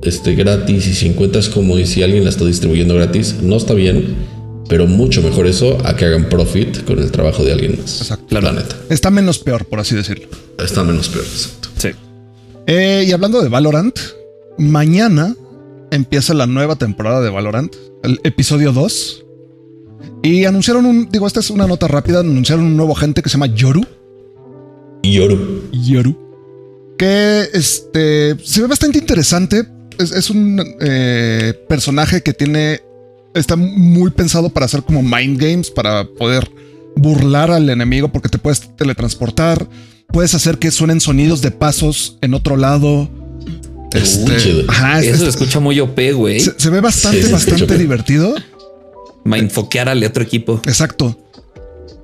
este 0.02 0.36
gratis 0.36 0.88
y 0.88 0.94
si 0.94 1.08
encuentras 1.08 1.50
como 1.50 1.78
y 1.78 1.86
si 1.86 2.02
alguien 2.02 2.24
la 2.24 2.30
está 2.30 2.46
distribuyendo 2.46 2.96
gratis, 2.96 3.36
no 3.42 3.58
está 3.58 3.74
bien, 3.74 4.16
pero 4.70 4.88
mucho 4.88 5.22
mejor 5.22 5.48
eso 5.48 5.78
a 5.84 5.96
que 5.96 6.06
hagan 6.06 6.30
profit 6.30 6.86
con 6.86 7.00
el 7.00 7.12
trabajo 7.12 7.44
de 7.44 7.52
alguien 7.52 7.78
más. 7.80 8.02
Exacto. 8.02 8.40
La 8.40 8.52
neta. 8.52 8.76
Está 8.90 9.12
menos 9.12 9.40
peor, 9.40 9.66
por 9.66 9.80
así 9.80 9.96
decirlo. 9.96 10.28
Está 10.58 10.84
menos 10.84 11.10
peor, 11.10 11.26
exacto. 11.26 11.70
Sí. 11.78 11.90
Eh, 12.68 13.06
y 13.08 13.12
hablando 13.12 13.42
de 13.42 13.50
Valorant, 13.50 13.98
mañana 14.58 15.36
empieza 15.92 16.34
la 16.34 16.48
nueva 16.48 16.76
temporada 16.76 17.22
de 17.22 17.30
Valorant, 17.30 17.76
el 18.04 18.20
episodio 18.24 18.72
2. 18.72 19.26
Y 20.24 20.46
anunciaron 20.46 20.86
un, 20.86 21.10
digo, 21.10 21.28
esta 21.28 21.40
es 21.40 21.50
una 21.50 21.66
nota 21.68 21.88
rápida, 21.88 22.20
anunciaron 22.20 22.66
un 22.66 22.76
nuevo 22.78 22.96
agente 22.96 23.22
que 23.22 23.30
se 23.30 23.34
llama 23.34 23.48
Yoru. 23.48 23.86
Yoru. 25.04 25.70
Yoru. 25.72 26.16
Que 26.98 27.48
este 27.54 28.36
se 28.44 28.62
ve 28.62 28.68
bastante 28.68 29.00
interesante. 29.00 29.64
Es, 29.98 30.12
es 30.12 30.30
un 30.30 30.62
eh, 30.82 31.54
personaje 31.68 32.22
que 32.22 32.34
tiene. 32.34 32.82
Está 33.34 33.56
muy 33.56 34.12
pensado 34.12 34.50
para 34.50 34.66
hacer 34.66 34.84
como 34.84 35.02
mind 35.04 35.40
games, 35.40 35.70
para 35.72 36.04
poder 36.06 36.50
burlar 36.96 37.52
al 37.52 37.70
enemigo, 37.70 38.12
porque 38.12 38.28
te 38.28 38.38
puedes 38.38 38.76
teletransportar. 38.76 39.68
Puedes 40.08 40.34
hacer 40.34 40.58
que 40.58 40.72
suenen 40.72 41.00
sonidos 41.00 41.42
de 41.42 41.52
pasos 41.52 42.18
en 42.22 42.34
otro 42.34 42.58
lado. 42.58 43.10
Este, 43.94 44.66
ajá, 44.68 45.00
Eso 45.00 45.18
se 45.18 45.24
es- 45.24 45.30
escucha 45.30 45.60
muy 45.60 45.80
OP, 45.80 46.12
güey. 46.14 46.40
se, 46.40 46.54
se 46.58 46.70
ve 46.70 46.82
bastante, 46.82 47.24
Sí, 47.24 47.32
bastante 47.32 47.78
divertido. 47.78 48.36
Mindfoquear 49.30 49.89
al 49.89 50.04
otro 50.04 50.24
equipo. 50.24 50.62
Exacto. 50.65 51.18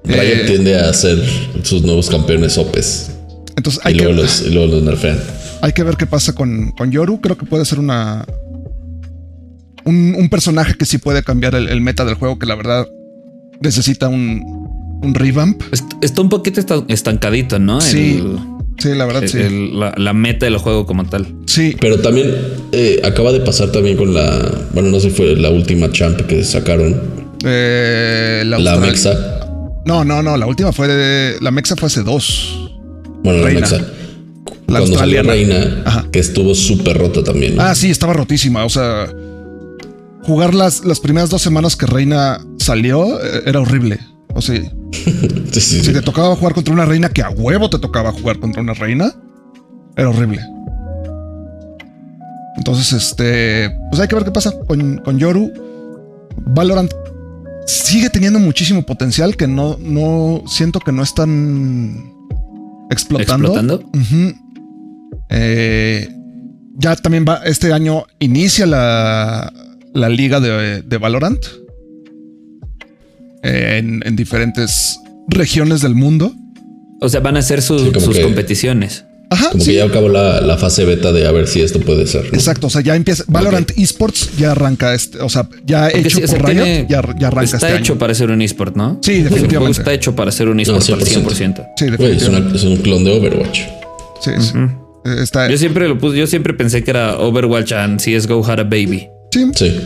Riot 0.03 0.21
Eh, 0.21 0.43
tiende 0.47 0.79
a 0.79 0.89
hacer 0.89 1.17
sus 1.63 1.81
nuevos 1.81 2.09
campeones 2.09 2.57
OPs. 2.57 3.11
Entonces 3.57 3.81
Y 3.85 3.87
hay 3.87 3.93
que, 3.97 4.03
luego, 4.03 4.21
los, 4.21 4.41
y 4.41 4.49
luego 4.51 4.73
los 4.73 4.83
nerfean. 4.83 5.19
Hay 5.61 5.71
que 5.73 5.83
ver 5.83 5.95
qué 5.97 6.05
pasa 6.05 6.33
con, 6.33 6.71
con 6.71 6.91
Yoru. 6.91 7.21
Creo 7.21 7.37
que 7.37 7.45
puede 7.45 7.65
ser 7.65 7.79
una. 7.79 8.25
Un, 9.85 10.15
un 10.17 10.29
personaje 10.29 10.73
que 10.75 10.85
sí 10.85 10.97
puede 10.97 11.23
cambiar 11.23 11.53
el, 11.55 11.69
el 11.69 11.79
meta 11.81 12.05
del 12.05 12.15
juego, 12.15 12.39
que 12.39 12.45
la 12.47 12.55
verdad 12.55 12.87
necesita 13.61 14.07
un, 14.07 14.41
un 15.03 15.13
revamp. 15.13 15.61
Est- 15.71 15.93
Está 16.01 16.21
un 16.21 16.29
poquito 16.29 16.59
esta- 16.59 16.83
estancadito, 16.87 17.59
¿no? 17.59 17.81
Sí, 17.81 18.19
El- 18.21 18.39
Sí, 18.77 18.89
la 18.93 19.05
verdad, 19.05 19.23
el- 19.23 19.29
sí. 19.29 19.37
el- 19.39 19.79
la, 19.79 19.93
la 19.95 20.11
meta 20.13 20.45
del 20.47 20.57
juego 20.57 20.85
como 20.85 21.05
tal. 21.05 21.27
sí, 21.47 21.77
Pero 21.79 22.01
también 22.01 22.29
eh, 22.73 22.99
acaba 23.05 23.31
de 23.31 23.39
pasar 23.39 23.71
también 23.71 23.95
con 23.95 24.13
la. 24.13 24.67
Bueno, 24.73 24.89
no 24.89 24.99
sé 24.99 25.09
si 25.11 25.15
fue 25.15 25.35
la 25.37 25.49
última 25.49 25.89
champ 25.91 26.19
que 26.21 26.43
sacaron. 26.43 26.99
Eh, 27.45 28.43
la, 28.45 28.59
La 28.59 28.77
Mexa. 28.77 29.11
No, 29.85 30.03
no, 30.03 30.21
no. 30.23 30.35
La 30.37 30.47
última 30.47 30.71
fue 30.71 30.87
de. 30.87 31.35
La 31.41 31.51
Mexa 31.51 31.75
fue 31.75 31.87
hace 31.87 32.03
dos. 32.03 32.71
Bueno, 33.23 33.43
la. 33.43 33.51
Mexa. 33.51 33.77
La 34.67 34.79
Cuando 34.79 34.97
salió. 34.97 35.23
Reina, 35.23 35.83
Ajá. 35.85 36.05
que 36.11 36.19
estuvo 36.19 36.55
súper 36.55 36.97
rota 36.97 37.23
también. 37.23 37.55
¿no? 37.55 37.61
Ah, 37.63 37.75
sí, 37.75 37.91
estaba 37.91 38.13
rotísima. 38.13 38.65
O 38.65 38.69
sea, 38.69 39.07
jugar 40.23 40.53
las, 40.55 40.83
las 40.85 40.99
primeras 40.99 41.29
dos 41.29 41.41
semanas 41.41 41.75
que 41.75 41.85
Reina 41.85 42.39
salió 42.57 43.19
eh, 43.23 43.43
era 43.45 43.59
horrible. 43.61 43.99
O 44.33 44.41
sea, 44.41 44.59
Sí, 44.91 45.61
sí, 45.61 45.61
si 45.61 45.83
sí. 45.85 45.93
te 45.93 46.01
tocaba 46.01 46.35
jugar 46.35 46.53
contra 46.53 46.73
una 46.73 46.85
reina, 46.85 47.09
que 47.09 47.21
a 47.21 47.29
huevo 47.29 47.69
te 47.69 47.79
tocaba 47.79 48.11
jugar 48.11 48.39
contra 48.39 48.61
una 48.61 48.73
reina, 48.73 49.13
era 49.95 50.09
horrible. 50.09 50.41
Entonces, 52.57 52.91
este, 52.93 53.69
pues 53.89 54.01
hay 54.01 54.07
que 54.07 54.15
ver 54.15 54.23
qué 54.25 54.31
pasa 54.31 54.51
con, 54.67 54.97
con 54.97 55.17
Yoru. 55.19 55.51
Valorant 56.47 56.91
sigue 57.65 58.09
teniendo 58.09 58.39
muchísimo 58.39 58.83
potencial 58.85 59.35
que 59.35 59.47
no, 59.47 59.77
no 59.79 60.43
siento 60.47 60.79
que 60.79 60.91
no 60.91 61.03
están 61.03 62.11
explotando. 62.89 63.47
¿Explotando? 63.55 63.89
Eh, 65.29 66.09
ya 66.77 66.95
también 66.95 67.25
va, 67.27 67.41
este 67.45 67.73
año 67.73 68.05
inicia 68.19 68.65
la, 68.65 69.51
la 69.93 70.09
liga 70.09 70.39
de, 70.39 70.81
de 70.81 70.97
Valorant 70.97 71.43
eh, 73.43 73.77
en, 73.79 74.01
en 74.05 74.15
diferentes 74.15 74.99
regiones 75.27 75.81
del 75.81 75.95
mundo. 75.95 76.33
O 77.01 77.09
sea, 77.09 77.19
van 77.21 77.35
a 77.35 77.39
hacer 77.39 77.61
sus, 77.61 77.81
Sí, 77.81 77.91
como 77.91 78.05
sus 78.05 78.17
que- 78.17 78.23
competiciones. 78.23 79.05
Ajá, 79.35 79.49
Como 79.51 79.63
sí. 79.63 79.71
que 79.71 79.77
ya 79.77 79.85
acabó 79.85 80.07
la, 80.09 80.39
la 80.41 80.57
fase 80.57 80.85
beta 80.85 81.11
de 81.11 81.27
a 81.27 81.31
ver 81.31 81.47
si 81.47 81.61
esto 81.61 81.79
puede 81.79 82.07
ser. 82.07 82.23
¿no? 82.31 82.37
Exacto, 82.37 82.67
o 82.67 82.69
sea, 82.69 82.81
ya 82.81 82.95
empieza. 82.95 83.23
Valorant 83.27 83.71
Esports 83.77 84.37
ya 84.37 84.51
arranca 84.51 84.93
este, 84.93 85.19
o 85.21 85.29
sea, 85.29 85.49
ya 85.65 85.89
Porque 85.91 85.99
hecho 86.07 86.17
sí, 86.17 86.23
o 86.23 86.27
sea, 86.27 86.39
por 86.39 86.49
Riot, 86.49 86.63
tiene- 86.63 86.87
ya, 86.89 87.01
ya 87.19 87.27
arranca 87.27 87.43
Está 87.43 87.57
este 87.57 87.77
hecho 87.79 87.93
año. 87.93 87.99
para 87.99 88.13
ser 88.15 88.29
un 88.31 88.41
esport, 88.41 88.75
¿no? 88.75 88.99
Sí, 89.01 89.21
definitivamente. 89.23 89.79
está 89.79 89.93
hecho 89.93 90.15
para 90.15 90.31
ser 90.31 90.47
un 90.49 90.59
esport 90.59 90.81
al 90.89 91.01
100%. 91.01 91.25
100%. 91.25 91.65
Sí, 91.77 91.85
es, 91.85 91.91
definitivamente. 91.91 92.47
una- 92.49 92.55
es 92.55 92.63
un 92.63 92.77
clon 92.77 93.03
de 93.03 93.11
Overwatch. 93.11 93.59
Sí, 94.21 94.31
sí. 94.39 94.53
Está, 95.21 95.49
Yo 95.51 95.57
siempre 95.57 95.87
lo 95.87 95.99
puse, 95.99 96.17
yo 96.17 96.25
siempre 96.27 96.53
pensé 96.53 96.83
que 96.83 96.89
era 96.91 97.19
Overwatch 97.19 97.73
and 97.73 97.99
CSGO 97.99 98.43
had 98.43 98.59
a 98.59 98.63
baby. 98.63 99.07
sí, 99.31 99.51
Sí. 99.53 99.79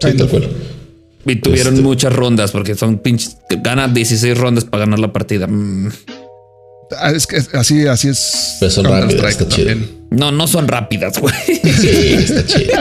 Sí, 0.00 0.12
tal 0.16 0.22
of. 0.22 0.30
cual. 0.30 0.48
Y 1.26 1.36
tuvieron 1.36 1.74
Este- 1.74 1.84
muchas 1.84 2.12
rondas 2.12 2.50
porque 2.50 2.74
son 2.74 2.98
pinches. 2.98 3.36
Gana 3.62 3.86
16 3.88 4.36
rondas 4.36 4.64
para 4.64 4.84
ganar 4.84 4.98
la 4.98 5.12
partida. 5.12 5.46
Mm. 5.46 5.90
Ah, 6.98 7.10
es 7.10 7.26
que 7.26 7.36
así, 7.54 7.86
así 7.86 8.08
es. 8.08 8.56
Pero 8.60 8.70
son 8.70 8.84
rápidas, 8.84 9.30
está 9.30 9.48
chido. 9.48 9.68
también. 9.68 10.02
No, 10.10 10.30
no 10.30 10.46
son 10.46 10.68
rápidas, 10.68 11.18
güey. 11.18 11.34
Sí, 11.46 11.88
está 12.18 12.44
chido. 12.44 12.72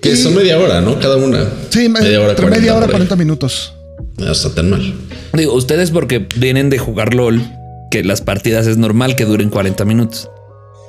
que 0.00 0.16
son 0.16 0.34
media 0.34 0.58
hora, 0.58 0.80
¿no? 0.80 0.98
Cada 1.00 1.16
una. 1.16 1.44
Sí, 1.70 1.88
me- 1.88 2.00
media 2.00 2.20
hora, 2.20 2.30
entre 2.30 2.46
media 2.50 2.72
hora, 2.74 2.86
por 2.86 2.96
ahí. 2.96 3.06
40 3.06 3.16
minutos. 3.16 3.72
No 4.18 4.30
está 4.30 4.50
tan 4.54 4.70
mal. 4.70 4.94
Digo, 5.32 5.54
ustedes 5.54 5.90
porque 5.90 6.26
vienen 6.36 6.68
de 6.70 6.78
jugar 6.78 7.14
LOL, 7.14 7.42
que 7.90 8.04
las 8.04 8.20
partidas 8.20 8.66
es 8.66 8.76
normal 8.76 9.16
que 9.16 9.24
duren 9.24 9.48
40 9.50 9.84
minutos. 9.84 10.28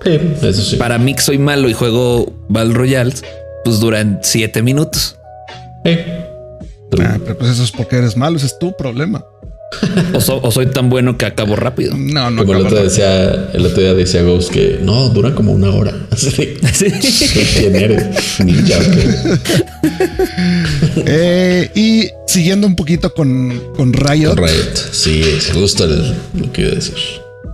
Sí, 0.03 0.19
eso 0.43 0.61
sí. 0.61 0.75
Para 0.75 0.97
mí 0.97 1.15
que 1.15 1.21
soy 1.21 1.37
malo 1.37 1.69
y 1.69 1.73
juego 1.73 2.33
Battle 2.49 2.73
Royale, 2.73 3.13
pues 3.63 3.79
duran 3.79 4.19
7 4.21 4.61
minutos. 4.61 5.15
Sí. 5.85 5.97
Ah, 6.99 7.17
pero 7.23 7.37
pues 7.37 7.51
eso 7.51 7.63
es 7.63 7.71
porque 7.71 7.95
eres 7.97 8.15
malo, 8.17 8.37
ese 8.37 8.45
es 8.47 8.59
tu 8.59 8.75
problema. 8.75 9.25
O, 10.13 10.21
so- 10.21 10.39
o 10.41 10.51
soy 10.51 10.67
tan 10.67 10.89
bueno 10.89 11.17
que 11.17 11.25
acabo 11.25 11.55
rápido. 11.55 11.95
No, 11.97 12.29
no. 12.31 12.45
Como 12.45 12.59
el 12.59 12.65
otro, 12.65 12.83
decía, 12.83 13.49
el 13.53 13.65
otro 13.65 13.81
día 13.81 13.93
decía 13.93 14.21
Ghost 14.23 14.51
que 14.51 14.79
no, 14.81 15.09
dura 15.09 15.33
como 15.35 15.51
una 15.51 15.69
hora. 15.71 15.93
Así. 16.11 16.31
¿Quién 17.57 17.75
eres? 17.75 18.39
Ninja. 18.43 18.77
Eh, 21.07 21.69
y 21.75 22.09
siguiendo 22.27 22.67
un 22.67 22.75
poquito 22.75 23.13
con, 23.13 23.61
con 23.75 23.93
Riot. 23.93 24.35
Riot. 24.35 24.75
Sí, 24.91 25.21
es 25.21 25.51
justo 25.51 25.83
el- 25.85 26.13
lo 26.33 26.51
que 26.51 26.61
iba 26.61 26.71
a 26.71 26.75
decir. 26.75 26.95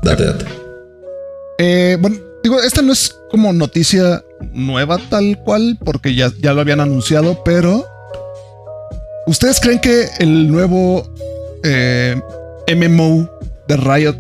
Date, 0.03 0.23
date. 0.25 0.45
Eh, 1.57 1.97
bueno, 1.99 2.17
digo, 2.43 2.61
esta 2.61 2.81
no 2.81 2.93
es 2.93 3.15
como 3.29 3.51
noticia 3.53 4.23
nueva 4.53 4.99
tal 5.09 5.37
cual, 5.43 5.77
porque 5.83 6.15
ya, 6.15 6.31
ya 6.41 6.53
lo 6.53 6.61
habían 6.61 6.79
anunciado, 6.79 7.43
pero 7.43 7.85
¿ustedes 9.27 9.59
creen 9.59 9.79
que 9.79 10.05
el 10.19 10.49
nuevo 10.51 11.13
eh, 11.63 12.15
MMO 12.75 13.29
de 13.67 13.77
Riot 13.77 14.15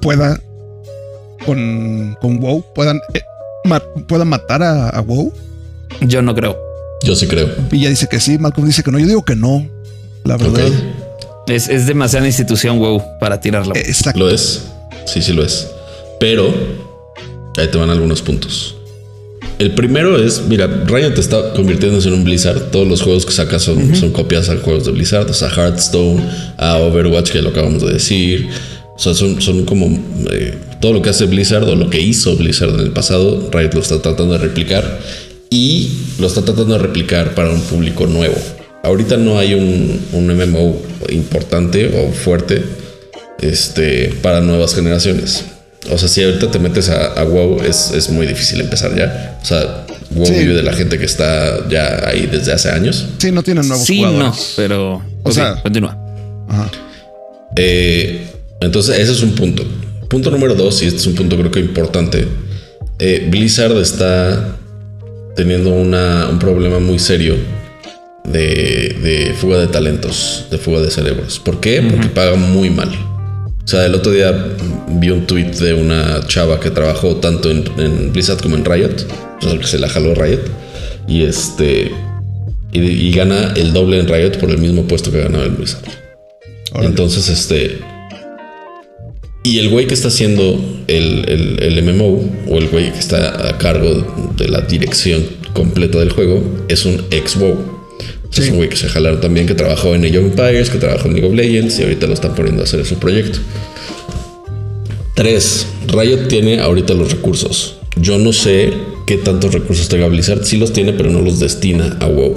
pueda 0.00 0.38
con, 1.44 2.16
con 2.20 2.38
WoW, 2.40 2.64
puedan, 2.74 3.00
eh, 3.14 3.20
ma- 3.64 3.82
pueda 4.06 4.24
matar 4.24 4.62
a, 4.62 4.88
a 4.90 5.00
WoW? 5.00 5.32
Yo 6.00 6.22
no 6.22 6.34
creo. 6.34 6.56
Yo 7.02 7.14
sí 7.14 7.26
creo. 7.26 7.48
Villa 7.70 7.88
dice 7.88 8.06
que 8.08 8.20
sí, 8.20 8.38
Malcolm 8.38 8.66
dice 8.66 8.82
que 8.82 8.90
no, 8.90 8.98
yo 8.98 9.06
digo 9.06 9.24
que 9.24 9.36
no, 9.36 9.68
la 10.24 10.36
verdad. 10.36 10.68
Es, 11.46 11.68
es 11.68 11.86
demasiada 11.86 12.26
institución 12.26 12.78
WoW 12.78 13.00
para 13.20 13.40
tirarla. 13.40 13.74
Eh, 13.76 13.84
Exacto. 13.86 14.18
Lo 14.18 14.28
es. 14.30 14.64
Sí, 15.06 15.22
sí 15.22 15.32
lo 15.32 15.42
es. 15.44 15.68
Pero 16.20 16.52
ahí 17.56 17.68
te 17.70 17.78
van 17.78 17.90
algunos 17.90 18.20
puntos. 18.20 18.76
El 19.58 19.72
primero 19.74 20.22
es, 20.22 20.42
mira, 20.48 20.68
Riot 20.86 21.18
está 21.18 21.52
convirtiéndose 21.52 22.08
en 22.08 22.14
un 22.14 22.24
Blizzard. 22.24 22.70
Todos 22.70 22.86
los 22.86 23.02
juegos 23.02 23.26
que 23.26 23.32
saca 23.32 23.58
son, 23.58 23.96
son 23.96 24.12
copias 24.12 24.48
a 24.48 24.56
juegos 24.58 24.84
de 24.84 24.92
Blizzard, 24.92 25.28
o 25.28 25.34
sea, 25.34 25.48
Hearthstone, 25.48 26.22
a 26.56 26.76
Overwatch, 26.76 27.32
que 27.32 27.42
lo 27.42 27.48
acabamos 27.48 27.84
de 27.84 27.94
decir. 27.94 28.48
O 28.94 28.98
sea, 29.00 29.14
son, 29.14 29.42
son 29.42 29.64
como 29.64 29.86
eh, 30.30 30.54
todo 30.80 30.92
lo 30.92 31.02
que 31.02 31.10
hace 31.10 31.26
Blizzard 31.26 31.64
o 31.64 31.74
lo 31.74 31.90
que 31.90 32.00
hizo 32.00 32.36
Blizzard 32.36 32.70
en 32.74 32.80
el 32.80 32.90
pasado, 32.92 33.48
Riot 33.52 33.70
lo 33.74 33.80
está 33.80 34.00
tratando 34.00 34.34
de 34.34 34.38
replicar 34.38 35.00
y 35.50 35.90
lo 36.20 36.28
está 36.28 36.42
tratando 36.42 36.74
de 36.74 36.78
replicar 36.80 37.34
para 37.34 37.50
un 37.50 37.60
público 37.62 38.06
nuevo. 38.06 38.36
Ahorita 38.84 39.16
no 39.16 39.38
hay 39.38 39.54
un, 39.54 40.00
un 40.12 40.26
MMO 40.28 40.80
importante 41.10 41.88
o 41.98 42.12
fuerte 42.12 42.62
este, 43.40 44.14
para 44.22 44.40
nuevas 44.40 44.74
generaciones. 44.74 45.44
O 45.90 45.96
sea, 45.98 46.08
si 46.08 46.22
ahorita 46.22 46.50
te 46.50 46.58
metes 46.58 46.88
a, 46.88 47.12
a 47.14 47.24
WoW, 47.24 47.62
es, 47.62 47.92
es 47.92 48.10
muy 48.10 48.26
difícil 48.26 48.60
empezar 48.60 48.94
ya. 48.96 49.38
O 49.42 49.44
sea, 49.44 49.86
WoW 50.10 50.26
Sí. 50.26 50.32
vive 50.34 50.54
de 50.54 50.62
la 50.62 50.72
gente 50.72 50.98
que 50.98 51.04
está 51.06 51.68
ya 51.68 52.06
ahí 52.08 52.26
desde 52.26 52.52
hace 52.52 52.70
años. 52.70 53.06
Sí, 53.18 53.30
no 53.30 53.42
tienen 53.42 53.66
nuevos 53.68 53.86
Sí, 53.86 54.02
no, 54.02 54.34
pero. 54.56 55.02
O 55.22 55.32
sea- 55.32 55.62
continúa. 55.62 55.96
Ajá. 56.48 56.70
Eh, 57.56 58.26
entonces, 58.60 58.98
ese 58.98 59.12
es 59.12 59.22
un 59.22 59.34
punto. 59.34 59.64
Punto 60.08 60.30
número 60.30 60.54
dos, 60.54 60.82
y 60.82 60.86
este 60.86 60.98
es 60.98 61.06
un 61.06 61.14
punto 61.14 61.36
creo 61.36 61.50
que 61.50 61.60
importante. 61.60 62.26
eh, 63.00 63.28
Blizzard 63.30 63.76
está 63.78 64.56
teniendo 65.36 65.70
una- 65.70 66.26
un 66.28 66.38
problema 66.40 66.80
muy 66.80 66.98
serio 66.98 67.36
de, 68.24 68.96
de 69.02 69.34
fuga 69.40 69.58
de 69.58 69.68
talentos, 69.68 70.46
de 70.50 70.58
fuga 70.58 70.80
de 70.80 70.90
cerebros. 70.90 71.38
¿Por 71.38 71.60
qué? 71.60 71.80
Porque 71.82 72.08
pagan 72.08 72.40
muy 72.52 72.70
mal. 72.70 72.88
O 72.90 73.68
sea, 73.68 73.86
el 73.86 73.94
otro 73.94 74.10
día 74.12 74.32
vi 74.92 75.10
un 75.10 75.26
tweet 75.26 75.52
de 75.52 75.74
una 75.74 76.26
chava 76.26 76.60
que 76.60 76.70
trabajó 76.70 77.16
tanto 77.16 77.50
en, 77.50 77.64
en 77.78 78.12
Blizzard 78.12 78.40
como 78.40 78.56
en 78.56 78.64
Riot, 78.64 79.06
que 79.40 79.66
se 79.66 79.78
la 79.78 79.88
jaló 79.88 80.14
Riot, 80.14 80.42
y 81.06 81.22
este 81.22 81.90
y, 82.72 82.80
y 82.80 83.12
gana 83.12 83.52
el 83.56 83.72
doble 83.72 83.98
en 83.98 84.08
Riot 84.08 84.38
por 84.38 84.50
el 84.50 84.58
mismo 84.58 84.82
puesto 84.84 85.10
que 85.10 85.20
ganaba 85.20 85.44
en 85.44 85.56
Blizzard. 85.56 85.84
Órale. 86.72 86.88
Entonces, 86.88 87.28
este. 87.28 87.78
Y 89.42 89.58
el 89.60 89.70
güey 89.70 89.86
que 89.86 89.94
está 89.94 90.08
haciendo 90.08 90.60
el, 90.88 91.24
el, 91.28 91.62
el 91.62 91.82
MMO, 91.82 92.30
o 92.48 92.58
el 92.58 92.68
güey 92.68 92.92
que 92.92 92.98
está 92.98 93.48
a 93.48 93.56
cargo 93.56 94.32
de 94.36 94.48
la 94.48 94.60
dirección 94.62 95.24
completa 95.54 95.98
del 95.98 96.10
juego, 96.10 96.42
es 96.68 96.84
un 96.84 97.04
ex 97.10 97.36
WoW. 97.36 97.56
O 98.28 98.32
sea, 98.32 98.44
Es 98.44 98.50
un 98.50 98.58
güey 98.58 98.68
que 98.68 98.76
se 98.76 98.88
jalaron 98.88 99.20
también, 99.20 99.46
que 99.46 99.54
trabajó 99.54 99.94
en 99.94 100.04
Age 100.04 100.18
of 100.18 100.24
Empires, 100.26 100.68
que 100.68 100.78
trabajó 100.78 101.08
en 101.08 101.14
League 101.14 101.28
of 101.28 101.34
Legends 101.34 101.78
y 101.78 101.84
ahorita 101.84 102.06
lo 102.06 102.12
están 102.12 102.34
poniendo 102.34 102.62
a 102.62 102.64
hacer 102.64 102.84
su 102.84 102.96
proyecto. 102.98 103.38
Tres, 105.18 105.66
Riot 105.88 106.28
tiene 106.28 106.60
ahorita 106.60 106.94
los 106.94 107.10
recursos. 107.10 107.74
Yo 108.00 108.18
no 108.18 108.32
sé 108.32 108.72
qué 109.04 109.16
tantos 109.16 109.52
recursos 109.52 109.88
tenga 109.88 110.06
Blizzard. 110.06 110.44
Sí 110.44 110.58
los 110.58 110.72
tiene, 110.72 110.92
pero 110.92 111.10
no 111.10 111.20
los 111.22 111.40
destina 111.40 111.96
a 111.98 112.06
WoW. 112.06 112.36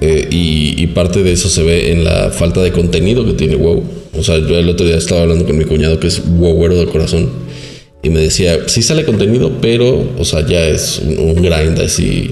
Eh, 0.00 0.26
y, 0.30 0.82
y 0.82 0.86
parte 0.86 1.22
de 1.22 1.32
eso 1.32 1.50
se 1.50 1.62
ve 1.62 1.92
en 1.92 2.02
la 2.02 2.30
falta 2.30 2.62
de 2.62 2.72
contenido 2.72 3.26
que 3.26 3.34
tiene 3.34 3.56
WoW. 3.56 3.84
O 4.18 4.22
sea, 4.22 4.38
yo 4.38 4.58
el 4.58 4.70
otro 4.70 4.86
día 4.86 4.96
estaba 4.96 5.20
hablando 5.20 5.44
con 5.44 5.58
mi 5.58 5.66
cuñado 5.66 6.00
que 6.00 6.06
es 6.06 6.22
WoWero 6.26 6.76
de 6.76 6.86
corazón. 6.86 7.28
Y 8.02 8.08
me 8.08 8.20
decía, 8.20 8.66
sí 8.66 8.80
sale 8.80 9.04
contenido, 9.04 9.52
pero, 9.60 10.08
o 10.16 10.24
sea, 10.24 10.46
ya 10.46 10.66
es 10.66 10.98
un, 11.04 11.18
un 11.18 11.42
grind 11.42 11.78
así 11.78 12.30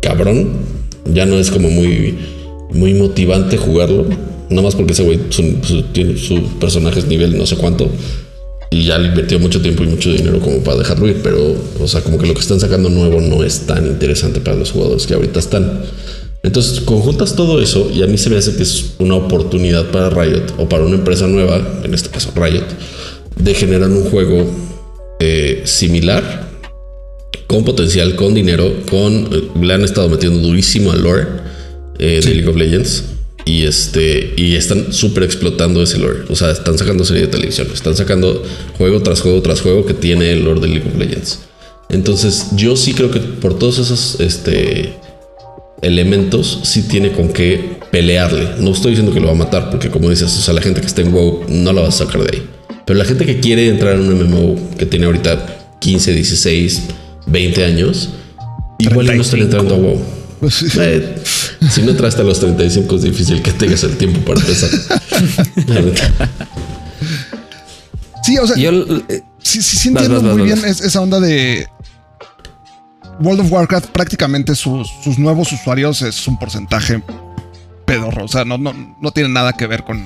cabrón. 0.00 0.50
Ya 1.12 1.26
no 1.26 1.40
es 1.40 1.50
como 1.50 1.70
muy, 1.70 2.14
muy 2.72 2.94
motivante 2.94 3.56
jugarlo. 3.56 4.06
Nada 4.50 4.62
más 4.62 4.74
porque 4.74 4.92
ese 4.92 5.02
güey 5.02 5.18
su, 5.30 5.42
su- 5.62 5.82
tiene 5.92 6.16
su 6.16 6.40
personaje 6.60 7.00
es 7.00 7.06
nivel 7.06 7.36
no 7.36 7.46
sé 7.46 7.56
cuánto. 7.56 7.88
Y 8.70 8.84
ya 8.84 8.98
le 8.98 9.08
invirtió 9.08 9.38
mucho 9.38 9.62
tiempo 9.62 9.84
y 9.84 9.86
mucho 9.86 10.10
dinero 10.12 10.40
como 10.40 10.58
para 10.58 10.78
dejarlo 10.78 11.08
ir. 11.08 11.20
Pero, 11.22 11.54
o 11.80 11.88
sea, 11.88 12.00
como 12.02 12.18
que 12.18 12.26
lo 12.26 12.34
que 12.34 12.40
están 12.40 12.58
sacando 12.60 12.88
nuevo 12.88 13.20
no 13.20 13.44
es 13.44 13.60
tan 13.66 13.86
interesante 13.86 14.40
para 14.40 14.56
los 14.56 14.72
jugadores 14.72 15.06
que 15.06 15.14
ahorita 15.14 15.38
están. 15.38 15.82
Entonces, 16.42 16.80
conjuntas 16.80 17.34
todo 17.34 17.60
eso 17.60 17.90
y 17.92 18.02
a 18.02 18.06
mí 18.06 18.18
se 18.18 18.30
me 18.30 18.36
hace 18.36 18.54
que 18.54 18.62
es 18.62 18.92
una 18.98 19.16
oportunidad 19.16 19.90
para 19.90 20.10
Riot 20.10 20.54
o 20.58 20.68
para 20.68 20.84
una 20.84 20.94
empresa 20.96 21.26
nueva, 21.26 21.80
en 21.82 21.92
este 21.94 22.08
caso 22.10 22.32
Riot, 22.36 22.64
de 23.36 23.54
generar 23.54 23.90
un 23.90 24.04
juego 24.10 24.46
eh, 25.18 25.62
similar 25.64 26.46
con 27.48 27.64
potencial, 27.64 28.14
con 28.14 28.34
dinero, 28.34 28.72
con 28.90 29.28
eh, 29.32 29.48
le 29.60 29.74
han 29.74 29.82
estado 29.82 30.08
metiendo 30.08 30.38
durísimo 30.40 30.92
al 30.92 31.02
lore 31.02 31.26
eh, 31.98 32.20
de 32.22 32.34
League 32.34 32.48
of 32.48 32.56
Legends 32.56 33.04
y 33.46 33.62
este 33.62 34.34
y 34.36 34.56
están 34.56 34.92
súper 34.92 35.22
explotando 35.22 35.82
ese 35.82 35.98
lore. 35.98 36.24
O 36.28 36.36
sea, 36.36 36.50
están 36.50 36.76
sacando 36.76 37.04
serie 37.04 37.22
de 37.22 37.28
televisión, 37.28 37.68
están 37.72 37.96
sacando 37.96 38.42
juego 38.76 39.00
tras 39.00 39.22
juego 39.22 39.40
tras 39.40 39.62
juego 39.62 39.86
que 39.86 39.94
tiene 39.94 40.32
el 40.32 40.44
lore 40.44 40.60
de 40.60 40.68
League 40.68 40.90
of 40.92 40.98
Legends. 40.98 41.38
Entonces, 41.88 42.48
yo 42.56 42.76
sí 42.76 42.92
creo 42.92 43.10
que 43.10 43.20
por 43.20 43.58
todos 43.58 43.78
esos 43.78 44.20
este 44.20 44.96
elementos 45.80 46.60
sí 46.64 46.82
tiene 46.82 47.12
con 47.12 47.28
qué 47.28 47.78
pelearle. 47.92 48.48
No 48.58 48.72
estoy 48.72 48.90
diciendo 48.90 49.14
que 49.14 49.20
lo 49.20 49.28
va 49.28 49.32
a 49.32 49.36
matar, 49.36 49.70
porque 49.70 49.90
como 49.90 50.10
dices, 50.10 50.36
o 50.36 50.40
sea, 50.40 50.52
la 50.52 50.60
gente 50.60 50.80
que 50.80 50.86
está 50.88 51.02
en 51.02 51.12
WoW 51.12 51.44
no 51.48 51.72
la 51.72 51.82
va 51.82 51.88
a 51.88 51.92
sacar 51.92 52.22
de 52.24 52.36
ahí. 52.36 52.46
Pero 52.84 52.98
la 52.98 53.04
gente 53.04 53.24
que 53.24 53.38
quiere 53.38 53.68
entrar 53.68 53.94
en 53.94 54.00
un 54.00 54.28
MMO 54.28 54.76
que 54.76 54.86
tiene 54.86 55.06
ahorita 55.06 55.76
15, 55.78 56.12
16, 56.14 56.82
20 57.26 57.64
años, 57.64 58.10
igual 58.78 59.06
no 59.06 59.22
están 59.22 59.40
entrando 59.40 59.74
a 59.76 59.78
WoW. 59.78 60.00
Pues 60.40 60.76
eh, 60.78 61.14
si 61.70 61.82
no 61.82 61.94
traes 61.94 62.16
a 62.16 62.22
los 62.22 62.40
35 62.40 62.96
es 62.96 63.02
difícil 63.02 63.42
que 63.42 63.52
tengas 63.52 63.82
el 63.84 63.96
tiempo 63.96 64.20
para 64.20 64.40
empezar. 64.40 64.70
sí, 68.22 68.38
o 68.38 68.46
sea, 68.46 68.56
Yo, 68.56 68.70
eh, 69.08 69.22
sí, 69.42 69.62
sí, 69.62 69.76
sí 69.76 69.88
entiendo 69.88 70.22
muy 70.22 70.42
bien 70.42 70.58
esa 70.64 71.00
onda 71.00 71.20
de 71.20 71.66
World 73.20 73.40
of 73.40 73.52
Warcraft. 73.52 73.90
Prácticamente 73.90 74.54
sus, 74.54 74.88
sus, 75.02 75.18
nuevos 75.18 75.52
usuarios 75.52 76.02
es 76.02 76.26
un 76.28 76.38
porcentaje 76.38 77.02
pedorro. 77.84 78.24
O 78.24 78.28
sea, 78.28 78.44
no, 78.44 78.58
no, 78.58 78.96
no 79.00 79.10
tiene 79.10 79.30
nada 79.30 79.52
que 79.52 79.66
ver 79.66 79.84
con, 79.84 80.04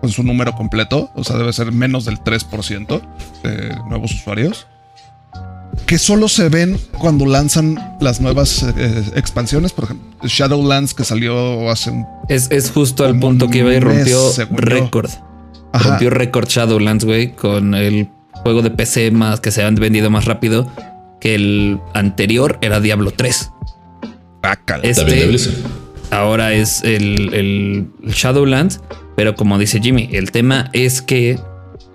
con 0.00 0.10
su 0.10 0.22
número 0.22 0.52
completo. 0.52 1.10
O 1.14 1.24
sea, 1.24 1.36
debe 1.36 1.52
ser 1.52 1.72
menos 1.72 2.04
del 2.04 2.18
3% 2.18 3.00
de 3.42 3.76
nuevos 3.88 4.12
usuarios 4.12 4.66
que 5.86 5.98
solo 5.98 6.28
se 6.28 6.48
ven 6.48 6.78
cuando 6.98 7.26
lanzan 7.26 7.96
las 8.00 8.20
nuevas 8.20 8.64
eh, 8.76 9.04
expansiones. 9.14 9.72
Por 9.72 9.84
ejemplo, 9.84 10.06
Shadowlands 10.24 10.94
que 10.94 11.04
salió 11.04 11.70
hace 11.70 11.90
un. 11.90 12.06
Es, 12.28 12.50
es 12.50 12.70
justo 12.70 13.04
al 13.04 13.18
punto 13.18 13.48
que 13.48 13.58
iba 13.58 13.72
y 13.72 13.80
rompió 13.80 14.20
récord. 14.50 15.10
Rompió 15.72 16.10
récord 16.10 16.48
Shadowlands, 16.48 17.04
güey, 17.04 17.34
con 17.34 17.74
el 17.74 18.08
juego 18.32 18.62
de 18.62 18.70
PC 18.70 19.10
más 19.10 19.40
que 19.40 19.50
se 19.50 19.62
han 19.62 19.74
vendido 19.76 20.10
más 20.10 20.24
rápido 20.24 20.70
que 21.20 21.34
el 21.34 21.80
anterior 21.94 22.58
era 22.60 22.80
Diablo 22.80 23.12
3. 23.12 23.52
Este 24.82 25.38
ahora 26.10 26.52
es 26.52 26.82
el, 26.84 27.34
el 27.34 27.90
Shadowlands, 28.06 28.80
pero 29.16 29.34
como 29.34 29.58
dice 29.58 29.80
Jimmy, 29.80 30.08
el 30.12 30.30
tema 30.30 30.70
es 30.72 31.02
que 31.02 31.38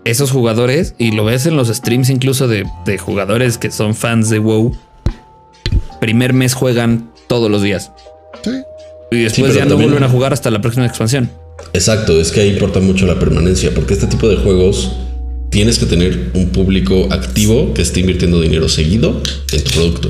esos 0.05 0.31
jugadores, 0.31 0.95
y 0.97 1.11
lo 1.11 1.25
ves 1.25 1.45
en 1.45 1.55
los 1.55 1.67
streams 1.67 2.09
incluso 2.09 2.47
de, 2.47 2.65
jugadores 2.97 3.57
que 3.57 3.71
son 3.71 3.95
fans 3.95 4.29
de 4.29 4.39
WoW, 4.39 4.75
primer 5.99 6.33
mes 6.33 6.53
juegan 6.53 7.11
todos 7.27 7.49
los 7.51 7.61
días. 7.61 7.91
Sí. 8.43 8.51
Y 9.11 9.23
después 9.23 9.53
ya 9.53 9.65
no 9.65 9.75
vuelven 9.75 10.03
a 10.03 10.09
jugar 10.09 10.33
hasta 10.33 10.49
la 10.49 10.61
próxima 10.61 10.85
expansión. 10.85 11.29
Exacto, 11.73 12.19
es 12.19 12.31
que 12.31 12.41
ahí 12.41 12.49
importa 12.49 12.79
mucho 12.79 13.05
la 13.05 13.19
permanencia, 13.19 13.73
porque 13.73 13.93
este 13.93 14.07
tipo 14.07 14.27
de 14.27 14.37
juegos 14.37 14.91
tienes 15.49 15.77
que 15.77 15.85
tener 15.85 16.31
un 16.33 16.49
público 16.49 17.07
activo 17.11 17.73
que 17.73 17.81
esté 17.81 17.99
invirtiendo 17.99 18.41
dinero 18.41 18.69
seguido 18.69 19.21
en 19.51 19.63
tu 19.63 19.71
producto. 19.71 20.09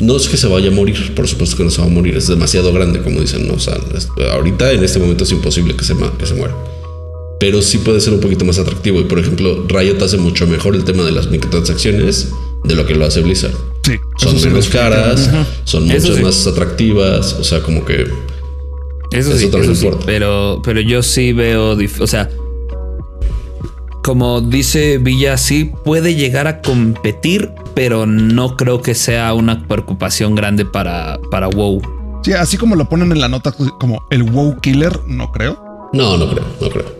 No 0.00 0.16
es 0.16 0.28
que 0.28 0.36
se 0.36 0.46
vaya 0.46 0.68
a 0.68 0.74
morir, 0.74 1.14
por 1.14 1.26
supuesto 1.26 1.56
que 1.56 1.64
no 1.64 1.70
se 1.70 1.80
va 1.80 1.86
a 1.86 1.90
morir, 1.90 2.16
es 2.16 2.26
demasiado 2.26 2.72
grande, 2.72 3.00
como 3.00 3.20
dicen, 3.20 3.46
¿no? 3.46 3.54
O 3.54 3.60
sea, 3.60 3.74
ahorita 4.32 4.72
en 4.72 4.84
este 4.84 4.98
momento 4.98 5.24
es 5.24 5.32
imposible 5.32 5.74
que 5.74 5.84
se, 5.84 5.94
que 6.18 6.26
se 6.26 6.34
muera 6.34 6.54
pero 7.38 7.62
sí 7.62 7.78
puede 7.78 8.00
ser 8.00 8.12
un 8.12 8.20
poquito 8.20 8.44
más 8.44 8.58
atractivo. 8.58 9.00
Y 9.00 9.04
por 9.04 9.18
ejemplo, 9.18 9.66
Riot 9.68 10.02
hace 10.02 10.16
mucho 10.16 10.46
mejor 10.46 10.74
el 10.74 10.84
tema 10.84 11.04
de 11.04 11.12
las 11.12 11.30
microtransacciones 11.30 12.30
de 12.64 12.74
lo 12.74 12.86
que 12.86 12.94
lo 12.94 13.06
hace 13.06 13.20
Blizzard. 13.20 13.54
Sí, 13.82 13.94
son 14.18 14.40
menos 14.42 14.68
caras, 14.68 15.30
son 15.64 15.86
mucho 15.86 16.16
más 16.20 16.46
atractivas, 16.46 17.34
o 17.34 17.44
sea, 17.44 17.62
como 17.62 17.84
que 17.84 18.06
eso, 19.12 19.36
sí, 19.38 19.48
pero 20.04 20.60
pero 20.64 20.80
yo 20.80 21.02
sí 21.02 21.32
veo, 21.32 21.76
o 22.00 22.06
sea, 22.08 22.28
como 24.02 24.40
dice 24.40 24.98
Villa, 24.98 25.38
sí 25.38 25.72
puede 25.84 26.16
llegar 26.16 26.46
a 26.46 26.60
competir, 26.60 27.50
pero 27.74 28.06
no 28.06 28.56
creo 28.56 28.82
que 28.82 28.94
sea 28.94 29.32
una 29.34 29.66
preocupación 29.66 30.34
grande 30.34 30.64
para, 30.64 31.20
para 31.30 31.48
WoW. 31.48 31.80
Sí, 32.24 32.32
así 32.32 32.56
como 32.56 32.74
lo 32.74 32.88
ponen 32.88 33.12
en 33.12 33.20
la 33.20 33.28
nota 33.28 33.52
como 33.52 34.04
el 34.10 34.24
WoW 34.24 34.60
killer, 34.60 35.00
no 35.06 35.30
creo. 35.30 35.58
No, 35.92 36.16
no 36.16 36.28
creo, 36.28 36.44
no 36.60 36.68
creo. 36.68 36.95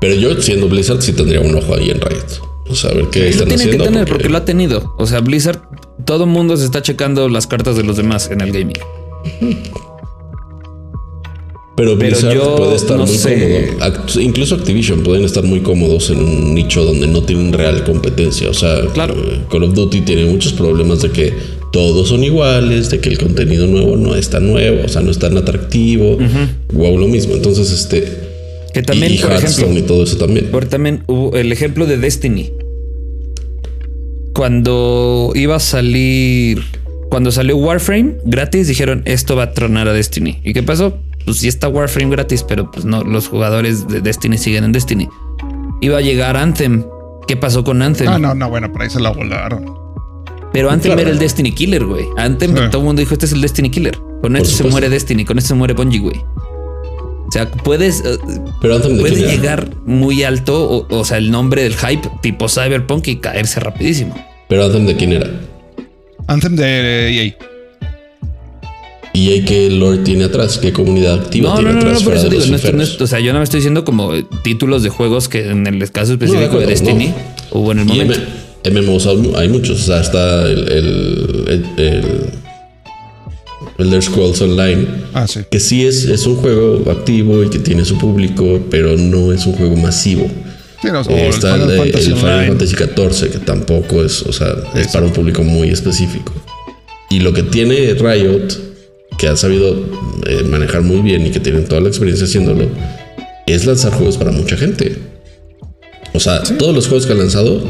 Pero 0.00 0.14
yo, 0.14 0.40
siendo 0.40 0.68
Blizzard, 0.68 1.02
sí 1.02 1.12
tendría 1.12 1.40
un 1.40 1.54
ojo 1.54 1.74
ahí 1.74 1.90
en 1.90 2.00
Riot. 2.00 2.50
O 2.68 2.74
sea, 2.74 2.90
a 2.90 2.94
ver 2.94 3.06
qué 3.10 3.28
están 3.28 3.48
tiene 3.48 3.68
que 3.68 3.76
tener 3.76 4.08
porque... 4.08 4.28
lo 4.28 4.38
ha 4.38 4.44
tenido. 4.44 4.94
O 4.98 5.06
sea, 5.06 5.20
Blizzard, 5.20 5.60
todo 6.04 6.24
el 6.24 6.30
mundo 6.30 6.56
se 6.56 6.64
está 6.64 6.82
checando 6.82 7.28
las 7.28 7.46
cartas 7.46 7.76
de 7.76 7.82
los 7.82 7.96
demás 7.96 8.30
en 8.30 8.40
el 8.40 8.52
gaming. 8.52 8.78
Pero 11.76 11.96
Blizzard 11.96 12.38
puede 12.56 12.76
estar 12.76 12.98
muy 12.98 13.18
cómodo. 13.18 14.20
Incluso 14.20 14.54
Activision 14.54 15.02
pueden 15.02 15.24
estar 15.24 15.42
muy 15.44 15.60
cómodos 15.60 16.10
en 16.10 16.18
un 16.18 16.54
nicho 16.54 16.84
donde 16.84 17.06
no 17.06 17.22
tienen 17.22 17.54
real 17.54 17.84
competencia. 17.84 18.50
O 18.50 18.54
sea, 18.54 18.82
claro. 18.92 19.14
Eh, 19.14 19.40
Call 19.50 19.62
of 19.62 19.72
Duty 19.72 20.02
tiene 20.02 20.26
muchos 20.26 20.52
problemas 20.52 21.00
de 21.00 21.10
que 21.10 21.32
todos 21.72 22.08
son 22.08 22.22
iguales, 22.22 22.90
de 22.90 23.00
que 23.00 23.08
el 23.08 23.16
contenido 23.16 23.66
nuevo 23.66 23.96
no 23.96 24.14
es 24.14 24.28
tan 24.28 24.46
nuevo, 24.46 24.84
o 24.84 24.88
sea, 24.88 25.00
no 25.00 25.10
es 25.10 25.18
tan 25.18 25.38
atractivo. 25.38 26.18
Wow, 26.74 26.98
lo 26.98 27.08
mismo. 27.08 27.34
Entonces, 27.34 27.70
este 27.72 28.29
que 28.72 28.82
también, 28.82 29.20
por 29.20 29.32
ejemplo, 29.32 29.78
y 29.78 29.82
todo 29.82 30.04
eso 30.04 30.16
también. 30.16 30.50
Por 30.50 30.66
también 30.66 31.04
hubo 31.06 31.36
el 31.36 31.52
ejemplo 31.52 31.86
de 31.86 31.96
Destiny. 31.96 32.52
Cuando 34.34 35.32
iba 35.34 35.56
a 35.56 35.60
salir, 35.60 36.62
cuando 37.10 37.32
salió 37.32 37.56
Warframe 37.56 38.16
gratis, 38.24 38.68
dijeron 38.68 39.02
esto 39.04 39.36
va 39.36 39.44
a 39.44 39.52
tronar 39.52 39.88
a 39.88 39.92
Destiny. 39.92 40.38
¿Y 40.44 40.52
qué 40.52 40.62
pasó? 40.62 40.98
Pues 41.24 41.38
sí 41.38 41.48
está 41.48 41.68
Warframe 41.68 42.10
gratis, 42.10 42.44
pero 42.46 42.70
pues 42.70 42.84
no, 42.84 43.02
los 43.02 43.28
jugadores 43.28 43.88
de 43.88 44.00
Destiny 44.00 44.38
siguen 44.38 44.64
en 44.64 44.72
Destiny. 44.72 45.08
Iba 45.80 45.98
a 45.98 46.00
llegar 46.00 46.36
Anthem. 46.36 46.84
¿Qué 47.26 47.36
pasó 47.36 47.64
con 47.64 47.82
Anthem? 47.82 48.08
Ah, 48.08 48.18
no, 48.18 48.34
no, 48.34 48.48
bueno, 48.48 48.72
por 48.72 48.82
ahí 48.82 48.90
se 48.90 49.00
la 49.00 49.10
volaron. 49.10 49.80
Pero 50.52 50.70
Anthem 50.70 50.98
era 50.98 51.10
el 51.10 51.18
Destiny 51.18 51.52
Killer, 51.52 51.84
güey. 51.84 52.04
Anthem, 52.16 52.54
todo 52.54 52.78
el 52.78 52.84
mundo 52.84 53.00
dijo, 53.00 53.14
este 53.14 53.26
es 53.26 53.32
el 53.32 53.40
Destiny 53.40 53.70
Killer. 53.70 53.96
Con 54.20 54.36
esto 54.36 54.50
se 54.50 54.64
muere 54.64 54.88
Destiny, 54.88 55.24
con 55.24 55.38
esto 55.38 55.48
se 55.48 55.54
muere 55.54 55.74
Bungie, 55.74 56.00
güey. 56.00 56.20
O 57.30 57.32
sea, 57.32 57.48
puedes. 57.48 58.00
Eh, 58.04 58.18
Pero 58.60 58.80
puede 58.80 59.24
llegar 59.24 59.70
muy 59.86 60.24
alto, 60.24 60.84
o, 60.90 61.04
sea, 61.04 61.18
el 61.18 61.30
nombre 61.30 61.62
del 61.62 61.76
hype 61.76 62.10
tipo 62.22 62.48
Cyberpunk 62.48 63.06
y 63.06 63.16
caerse 63.18 63.60
rapidísimo. 63.60 64.16
Pero 64.48 64.64
Anthem 64.64 64.84
de 64.84 64.96
quién 64.96 65.12
era? 65.12 65.30
Anthem 66.26 66.56
de 66.56 67.08
EA. 67.08 67.36
¿Y 69.12 69.42
qué 69.42 69.70
lore 69.70 69.98
tiene 69.98 70.24
atrás? 70.24 70.58
¿Qué 70.58 70.72
comunidad 70.72 71.20
activa 71.20 71.54
tiene 71.54 71.70
atrás? 71.70 72.02
No, 72.02 72.10
no, 72.10 73.04
o 73.04 73.06
sea, 73.06 73.20
yo 73.20 73.32
no 73.32 73.38
me 73.38 73.44
estoy 73.44 73.58
diciendo 73.58 73.84
como 73.84 74.12
títulos 74.42 74.82
de 74.82 74.88
juegos 74.88 75.28
que 75.28 75.50
en 75.50 75.68
el 75.68 75.88
caso 75.92 76.14
específico 76.14 76.58
de 76.58 76.66
Destiny 76.66 77.14
hubo 77.52 77.70
en 77.70 77.78
el 77.78 77.84
momento. 77.84 78.18
MMOs 78.68 79.06
hay 79.36 79.48
muchos. 79.48 79.82
O 79.82 79.84
sea, 79.84 80.00
está 80.00 80.48
el 80.50 82.39
Elder 83.82 84.02
Scrolls 84.02 84.40
Online. 84.40 84.86
Ah, 85.14 85.26
sí. 85.26 85.40
Que 85.50 85.60
sí 85.60 85.86
es, 85.86 86.04
es 86.04 86.26
un 86.26 86.36
juego 86.36 86.90
activo 86.90 87.42
y 87.42 87.50
que 87.50 87.58
tiene 87.58 87.84
su 87.84 87.98
público, 87.98 88.60
pero 88.70 88.96
no 88.96 89.32
es 89.32 89.46
un 89.46 89.54
juego 89.54 89.76
masivo. 89.76 90.30
Eh, 90.82 91.28
está 91.28 91.56
el, 91.56 91.62
Final, 92.16 92.46
Fantasy, 92.46 92.74
XIV, 92.74 93.30
que 93.30 93.38
tampoco 93.38 94.02
es, 94.02 94.22
o 94.22 94.32
sea, 94.32 94.54
es 94.74 94.88
para 94.88 95.04
un 95.04 95.12
público 95.12 95.42
muy 95.42 95.68
específico. 95.68 96.32
Y 97.10 97.20
lo 97.20 97.34
que 97.34 97.42
tiene 97.42 97.94
Riot, 97.94 98.48
que 99.18 99.28
ha 99.28 99.36
sabido 99.36 99.76
eh, 100.26 100.42
manejar 100.44 100.80
muy 100.82 101.02
bien 101.02 101.26
y 101.26 101.30
que 101.30 101.40
tienen 101.40 101.66
toda 101.66 101.82
la 101.82 101.88
experiencia 101.88 102.24
haciéndolo, 102.24 102.66
es 103.46 103.66
lanzar 103.66 103.92
juegos 103.92 104.16
para 104.16 104.30
mucha 104.30 104.56
gente. 104.56 104.96
O 106.14 106.20
sea, 106.20 106.42
todos 106.42 106.74
los 106.74 106.88
juegos 106.88 107.06
que 107.06 107.12
han 107.12 107.18
lanzado 107.18 107.62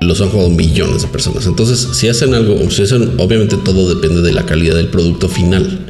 los 0.00 0.20
han 0.20 0.28
jugado 0.28 0.50
millones 0.50 1.02
de 1.02 1.08
personas. 1.08 1.46
Entonces, 1.46 1.96
si 1.96 2.08
hacen 2.08 2.34
algo, 2.34 2.70
si 2.70 2.82
hacen, 2.82 3.14
obviamente 3.18 3.56
todo 3.56 3.94
depende 3.94 4.22
de 4.22 4.32
la 4.32 4.44
calidad 4.44 4.76
del 4.76 4.88
producto 4.88 5.28
final. 5.28 5.86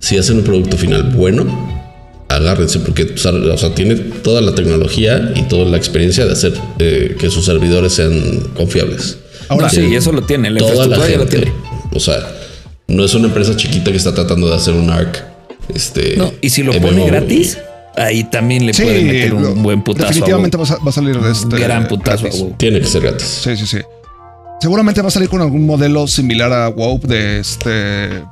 Si 0.00 0.16
hacen 0.16 0.38
un 0.38 0.44
producto 0.44 0.76
final 0.76 1.02
bueno, 1.14 1.46
agárrense 2.28 2.78
porque 2.80 3.14
o 3.14 3.58
sea, 3.58 3.74
tiene 3.74 3.96
toda 3.96 4.40
la 4.40 4.54
tecnología 4.54 5.32
y 5.34 5.42
toda 5.42 5.64
la 5.64 5.76
experiencia 5.76 6.24
de 6.24 6.32
hacer 6.32 6.54
eh, 6.78 7.16
que 7.18 7.30
sus 7.30 7.44
servidores 7.44 7.94
sean 7.94 8.40
confiables. 8.56 9.18
Ahora 9.48 9.68
sí, 9.68 9.94
eso 9.94 10.12
lo 10.12 10.22
tiene, 10.22 10.50
la 10.50 10.60
toda 10.60 10.86
la 10.86 10.96
lo 10.96 11.26
tiene. 11.26 11.52
O 11.92 12.00
sea, 12.00 12.18
no 12.86 13.04
es 13.04 13.14
una 13.14 13.28
empresa 13.28 13.56
chiquita 13.56 13.90
que 13.90 13.96
está 13.96 14.14
tratando 14.14 14.48
de 14.48 14.54
hacer 14.54 14.74
un 14.74 14.90
ARC. 14.90 15.24
Este, 15.74 16.16
no, 16.16 16.32
y 16.40 16.50
si 16.50 16.62
lo 16.62 16.72
pone 16.80 17.06
gratis, 17.06 17.58
ahí 17.96 18.24
también 18.24 18.66
le 18.66 18.72
puede 18.72 19.04
meter 19.04 19.34
un 19.34 19.62
buen 19.62 19.82
putazo. 19.82 20.08
Definitivamente 20.08 20.56
va, 20.56 20.64
a, 20.64 20.92
salir 20.92 21.20
de 21.20 21.32
este. 21.32 21.58
Gran 21.58 21.88
putazo. 21.88 22.28
Tiene 22.56 22.80
que 22.80 22.86
ser 22.86 23.02
gratis. 23.02 23.40
Sí, 23.42 23.56
sí, 23.56 23.66
sí. 23.66 23.78
Seguramente 24.60 25.00
va 25.02 25.08
a 25.08 25.12
salir 25.12 25.28
con 25.28 25.40
algún 25.40 25.66
modelo 25.66 26.06
similar 26.08 26.52
a 26.52 26.68
WoW 26.68 27.00
de 27.00 27.40
este 27.40 28.24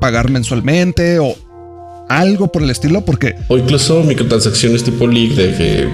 pagar 0.00 0.30
mensualmente 0.30 1.18
o 1.18 1.34
algo 2.08 2.50
por 2.50 2.62
el 2.62 2.70
estilo, 2.70 3.02
porque. 3.04 3.36
O 3.48 3.56
incluso 3.56 4.02
microtransacciones 4.02 4.84
tipo 4.84 5.06
League 5.06 5.34
de 5.34 5.56
que. 5.56 5.88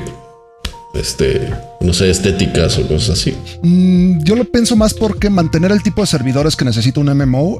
Este, 0.98 1.53
no 1.80 1.92
sé, 1.92 2.09
estéticas 2.09 2.78
o 2.78 2.88
cosas 2.88 3.20
así. 3.20 3.36
Mm, 3.62 4.22
yo 4.24 4.34
lo 4.34 4.44
pienso 4.44 4.76
más 4.76 4.94
porque 4.94 5.28
mantener 5.28 5.70
el 5.70 5.82
tipo 5.82 6.00
de 6.00 6.07
servidores 6.07 6.57
que 6.57 6.64
necesita 6.64 7.00
un 7.00 7.14
MMO 7.14 7.59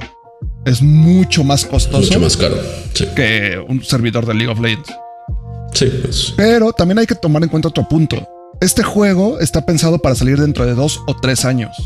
es 0.65 0.81
mucho 0.81 1.45
más 1.45 1.67
costoso. 1.67 1.99
Mucho 1.99 2.21
más 2.21 2.37
caro. 2.37 2.57
Que 3.15 3.63
un 3.69 3.85
servidor 3.85 4.25
de 4.25 4.35
League 4.35 4.51
of 4.51 4.59
Legends. 4.59 4.91
Pues. 5.79 6.35
Pero 6.37 6.73
también 6.73 6.99
hay 6.99 7.07
que 7.07 7.15
tomar 7.15 7.43
en 7.43 7.49
cuenta 7.49 7.69
otro 7.69 7.89
punto. 7.89 8.17
Este 8.61 8.83
juego 8.83 9.39
está 9.41 9.67
pensado 9.67 9.99
para 9.99 10.15
salir 10.15 10.41
dentro 10.41 10.65
de 10.65 10.75
dos 10.75 11.01
o 11.07 11.17
tres 11.17 11.45
años. 11.45 11.77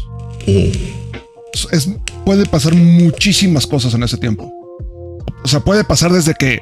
Es, 0.46 1.88
puede 2.24 2.46
pasar 2.46 2.74
muchísimas 2.74 3.66
cosas 3.66 3.94
en 3.94 4.02
ese 4.02 4.16
tiempo. 4.16 4.52
O 5.42 5.48
sea, 5.48 5.60
puede 5.60 5.84
pasar 5.84 6.12
desde 6.12 6.34
que 6.34 6.60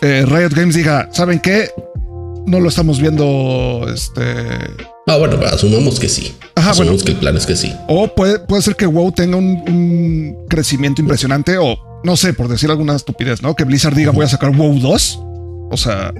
eh, 0.00 0.24
Riot 0.26 0.50
Games 0.50 0.74
diga, 0.74 1.08
¿saben 1.12 1.40
qué? 1.40 1.70
No 2.46 2.60
lo 2.60 2.68
estamos 2.68 2.98
viendo 3.00 3.86
este, 3.92 4.22
Ah, 5.08 5.16
bueno, 5.16 5.38
asumamos 5.46 5.98
que 5.98 6.08
sí. 6.08 6.34
Ajá, 6.54 6.70
asumamos 6.70 7.02
bueno. 7.02 7.04
que 7.06 7.12
el 7.12 7.18
plan 7.18 7.36
es 7.36 7.46
que 7.46 7.56
sí. 7.56 7.74
O 7.88 8.08
puede, 8.08 8.38
puede 8.40 8.62
ser 8.62 8.76
que 8.76 8.86
WoW 8.86 9.12
tenga 9.12 9.36
un, 9.36 9.62
un 9.66 10.46
crecimiento 10.48 11.00
impresionante 11.00 11.56
o 11.56 11.78
no 12.04 12.16
sé, 12.16 12.34
por 12.34 12.48
decir 12.48 12.70
alguna 12.70 12.94
estupidez, 12.94 13.42
¿no? 13.42 13.54
Que 13.54 13.64
Blizzard 13.64 13.94
diga 13.94 14.10
voy 14.12 14.24
a 14.24 14.28
sacar 14.28 14.54
WoW 14.54 14.78
2. 14.78 15.20
O 15.70 15.76
sea, 15.76 16.12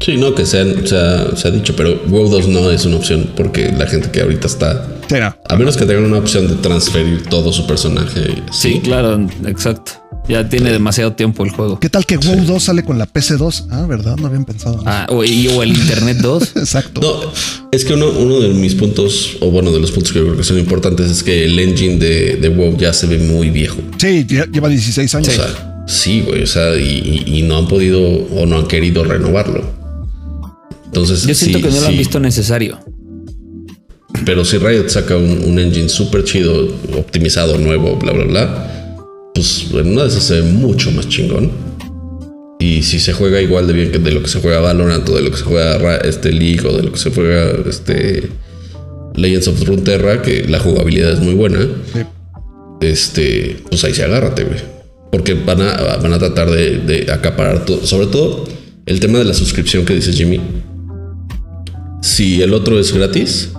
Sí, 0.00 0.16
no, 0.16 0.34
que 0.34 0.44
sean, 0.46 0.86
se, 0.86 0.96
ha, 0.96 1.36
se 1.36 1.48
ha 1.48 1.50
dicho, 1.50 1.74
pero 1.76 2.00
WoW 2.08 2.28
2 2.28 2.48
no 2.48 2.70
es 2.70 2.84
una 2.84 2.96
opción 2.96 3.30
porque 3.36 3.72
la 3.72 3.86
gente 3.86 4.10
que 4.10 4.20
ahorita 4.22 4.46
está, 4.46 4.86
será. 5.08 5.38
a 5.48 5.56
menos 5.56 5.76
que 5.76 5.84
tengan 5.86 6.04
una 6.04 6.18
opción 6.18 6.48
de 6.48 6.54
transferir 6.56 7.24
todo 7.28 7.52
su 7.52 7.66
personaje. 7.66 8.42
Sí, 8.52 8.80
claro, 8.82 9.26
exacto. 9.46 9.92
Ya 10.28 10.48
tiene 10.48 10.72
demasiado 10.72 11.12
tiempo 11.12 11.44
el 11.44 11.50
juego. 11.52 11.78
¿Qué 11.78 11.88
tal 11.88 12.04
que 12.04 12.16
WoW 12.16 12.44
2 12.44 12.60
sale 12.64 12.82
con 12.84 12.98
la 12.98 13.06
PC2? 13.06 13.66
Ah, 13.70 13.86
¿verdad? 13.88 14.16
No 14.16 14.26
habían 14.26 14.44
pensado. 14.44 14.82
Ah, 14.84 15.06
o, 15.08 15.22
y- 15.22 15.46
o 15.46 15.62
el 15.62 15.70
Internet 15.70 16.16
2. 16.20 16.42
Exacto. 16.56 17.00
No, 17.00 17.30
es 17.70 17.84
que 17.84 17.94
uno, 17.94 18.08
uno 18.10 18.40
de 18.40 18.48
mis 18.48 18.74
puntos, 18.74 19.36
o 19.40 19.52
bueno, 19.52 19.70
de 19.70 19.78
los 19.78 19.92
puntos 19.92 20.12
que 20.12 20.18
creo 20.20 20.36
que 20.36 20.42
son 20.42 20.58
importantes, 20.58 21.08
es 21.12 21.22
que 21.22 21.44
el 21.44 21.56
engine 21.60 21.98
de, 21.98 22.36
de 22.36 22.48
WoW 22.48 22.76
ya 22.76 22.92
se 22.92 23.06
ve 23.06 23.18
muy 23.18 23.50
viejo. 23.50 23.76
Sí, 23.98 24.26
lle- 24.28 24.50
lleva 24.50 24.68
16 24.68 25.14
años. 25.14 25.28
O 25.28 25.30
sea, 25.30 25.65
sí, 25.86 26.22
güey, 26.26 26.42
o 26.42 26.46
sea, 26.46 26.76
y, 26.76 27.42
no 27.46 27.56
han 27.58 27.68
podido 27.68 28.00
o 28.02 28.46
no 28.46 28.58
han 28.58 28.66
querido 28.66 29.04
renovarlo. 29.04 29.64
Entonces, 30.86 31.22
Yo 31.26 31.34
siento 31.34 31.58
sí, 31.58 31.64
que 31.64 31.70
no 31.70 31.80
lo 31.80 31.86
han 31.86 31.96
visto 31.96 32.20
necesario. 32.20 32.78
Pero 34.24 34.44
si 34.44 34.58
Riot 34.58 34.88
saca 34.88 35.16
un, 35.16 35.42
un 35.44 35.58
engine 35.58 35.88
súper 35.88 36.24
chido, 36.24 36.68
optimizado, 36.96 37.58
nuevo, 37.58 37.96
bla, 37.96 38.12
bla, 38.12 38.24
bla, 38.24 38.94
pues 39.34 39.66
en 39.72 39.92
una 39.92 40.02
de 40.02 40.08
esas 40.08 40.24
se 40.24 40.40
ve 40.40 40.42
mucho 40.42 40.90
más 40.92 41.08
chingón. 41.08 41.50
Y 42.58 42.82
si 42.82 42.98
se 42.98 43.12
juega 43.12 43.40
igual 43.42 43.66
de 43.66 43.74
bien 43.74 43.92
que 43.92 43.98
de 43.98 44.10
lo 44.12 44.22
que 44.22 44.28
se 44.28 44.40
juega 44.40 44.60
Valorant 44.60 45.06
o 45.08 45.14
de 45.14 45.22
lo 45.22 45.30
que 45.30 45.36
se 45.36 45.44
juega 45.44 45.76
Ra- 45.76 45.96
este 45.98 46.32
League 46.32 46.66
o 46.66 46.72
de 46.74 46.82
lo 46.84 46.92
que 46.92 46.98
se 46.98 47.10
juega 47.10 47.50
este 47.68 48.30
Legends 49.14 49.48
of 49.48 49.62
Runeterra, 49.62 50.22
que 50.22 50.46
la 50.48 50.58
jugabilidad 50.58 51.12
es 51.12 51.20
muy 51.20 51.34
buena, 51.34 51.60
Sí. 51.92 52.00
este, 52.80 53.58
pues 53.68 53.84
ahí 53.84 53.92
se 53.94 54.04
agárrate, 54.04 54.44
güey. 54.44 54.58
Porque 55.16 55.32
van 55.34 55.62
a, 55.62 55.96
van 55.96 56.12
a 56.12 56.18
tratar 56.18 56.50
de, 56.50 56.78
de 56.78 57.10
acaparar 57.10 57.64
todo. 57.64 57.86
Sobre 57.86 58.06
todo 58.08 58.44
el 58.84 59.00
tema 59.00 59.18
de 59.18 59.24
la 59.24 59.32
suscripción 59.34 59.84
que 59.86 59.94
dice 59.94 60.12
Jimmy. 60.12 60.40
Si 62.02 62.42
el 62.42 62.52
otro 62.54 62.78
es 62.78 62.92
gratis, 62.92 63.50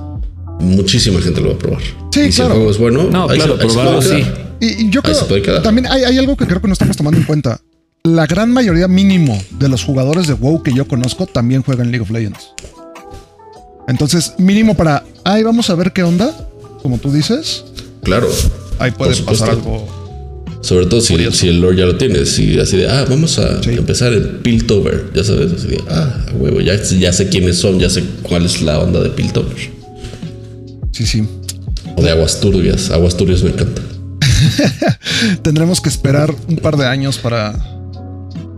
muchísima 0.59 1.19
gente 1.19 1.41
lo 1.41 1.49
va 1.49 1.55
a 1.55 1.57
probar. 1.57 1.81
Sí, 2.11 2.21
y 2.21 2.31
si 2.31 2.37
claro. 2.37 2.51
el 2.53 2.57
juego 2.57 2.71
es 2.71 2.77
bueno, 2.77 3.03
No, 3.09 3.23
ahí 3.29 3.39
se- 3.39 3.45
claro, 3.45 3.53
ahí 3.61 3.69
se 3.69 3.75
probarlo 3.75 3.99
puede 3.99 4.23
sí. 4.23 4.29
Y, 4.59 4.65
y 4.85 4.89
yo 4.89 5.01
Ahí 5.03 5.13
se 5.15 5.25
puede 5.25 5.41
creo 5.41 5.53
quedar. 5.55 5.63
también 5.63 5.87
hay, 5.87 6.03
hay 6.03 6.17
algo 6.17 6.35
que 6.37 6.45
creo 6.45 6.61
que 6.61 6.67
no 6.67 6.73
estamos 6.73 6.95
tomando 6.95 7.19
en 7.19 7.25
cuenta. 7.25 7.59
La 8.03 8.25
gran 8.25 8.51
mayoría 8.51 8.87
mínimo 8.87 9.41
de 9.59 9.67
los 9.67 9.83
jugadores 9.83 10.27
de 10.27 10.33
WoW 10.33 10.63
que 10.63 10.73
yo 10.73 10.87
conozco 10.87 11.25
también 11.25 11.61
juegan 11.63 11.91
League 11.91 12.03
of 12.03 12.09
Legends. 12.11 12.49
Entonces, 13.87 14.33
mínimo 14.37 14.75
para, 14.75 15.03
ay, 15.23 15.43
vamos 15.43 15.69
a 15.69 15.75
ver 15.75 15.91
qué 15.93 16.03
onda, 16.03 16.31
como 16.81 16.97
tú 16.97 17.11
dices, 17.11 17.65
Claro. 18.03 18.27
ahí 18.79 18.91
puede 18.91 19.15
pasar 19.23 19.49
algo. 19.51 20.06
Sobre 20.61 20.85
todo 20.87 21.01
si, 21.01 21.15
si 21.31 21.47
el 21.49 21.61
lore 21.61 21.77
ya 21.77 21.85
lo 21.85 21.97
tienes. 21.97 22.29
Si 22.33 22.59
así 22.59 22.77
de, 22.77 22.87
ah, 22.89 23.05
vamos 23.09 23.37
a 23.39 23.61
Sí. 23.63 23.71
empezar 23.71 24.11
el 24.13 24.23
Piltover. 24.39 25.11
Ya 25.13 25.23
sabes, 25.23 25.53
así 25.53 25.67
de, 25.67 25.83
ah, 25.89 26.25
huevo, 26.33 26.61
ya, 26.61 26.75
ya 26.81 27.13
sé 27.13 27.29
quiénes 27.29 27.57
son, 27.57 27.79
ya 27.79 27.89
sé 27.89 28.03
cuál 28.23 28.45
es 28.45 28.61
la 28.61 28.79
onda 28.79 29.01
de 29.01 29.09
Piltover. 29.09 29.55
Sí, 30.91 31.05
sí. 31.05 31.23
O 31.95 32.01
de 32.01 32.09
Aguas 32.11 32.39
Turbias. 32.39 32.89
Aguas 32.91 33.15
Turbias 33.15 33.43
me 33.43 33.51
encanta. 33.51 33.81
Tendremos 35.43 35.81
que 35.81 35.89
esperar 35.89 36.33
un 36.47 36.57
par 36.57 36.77
de 36.77 36.85
años 36.85 37.17
para, 37.17 37.53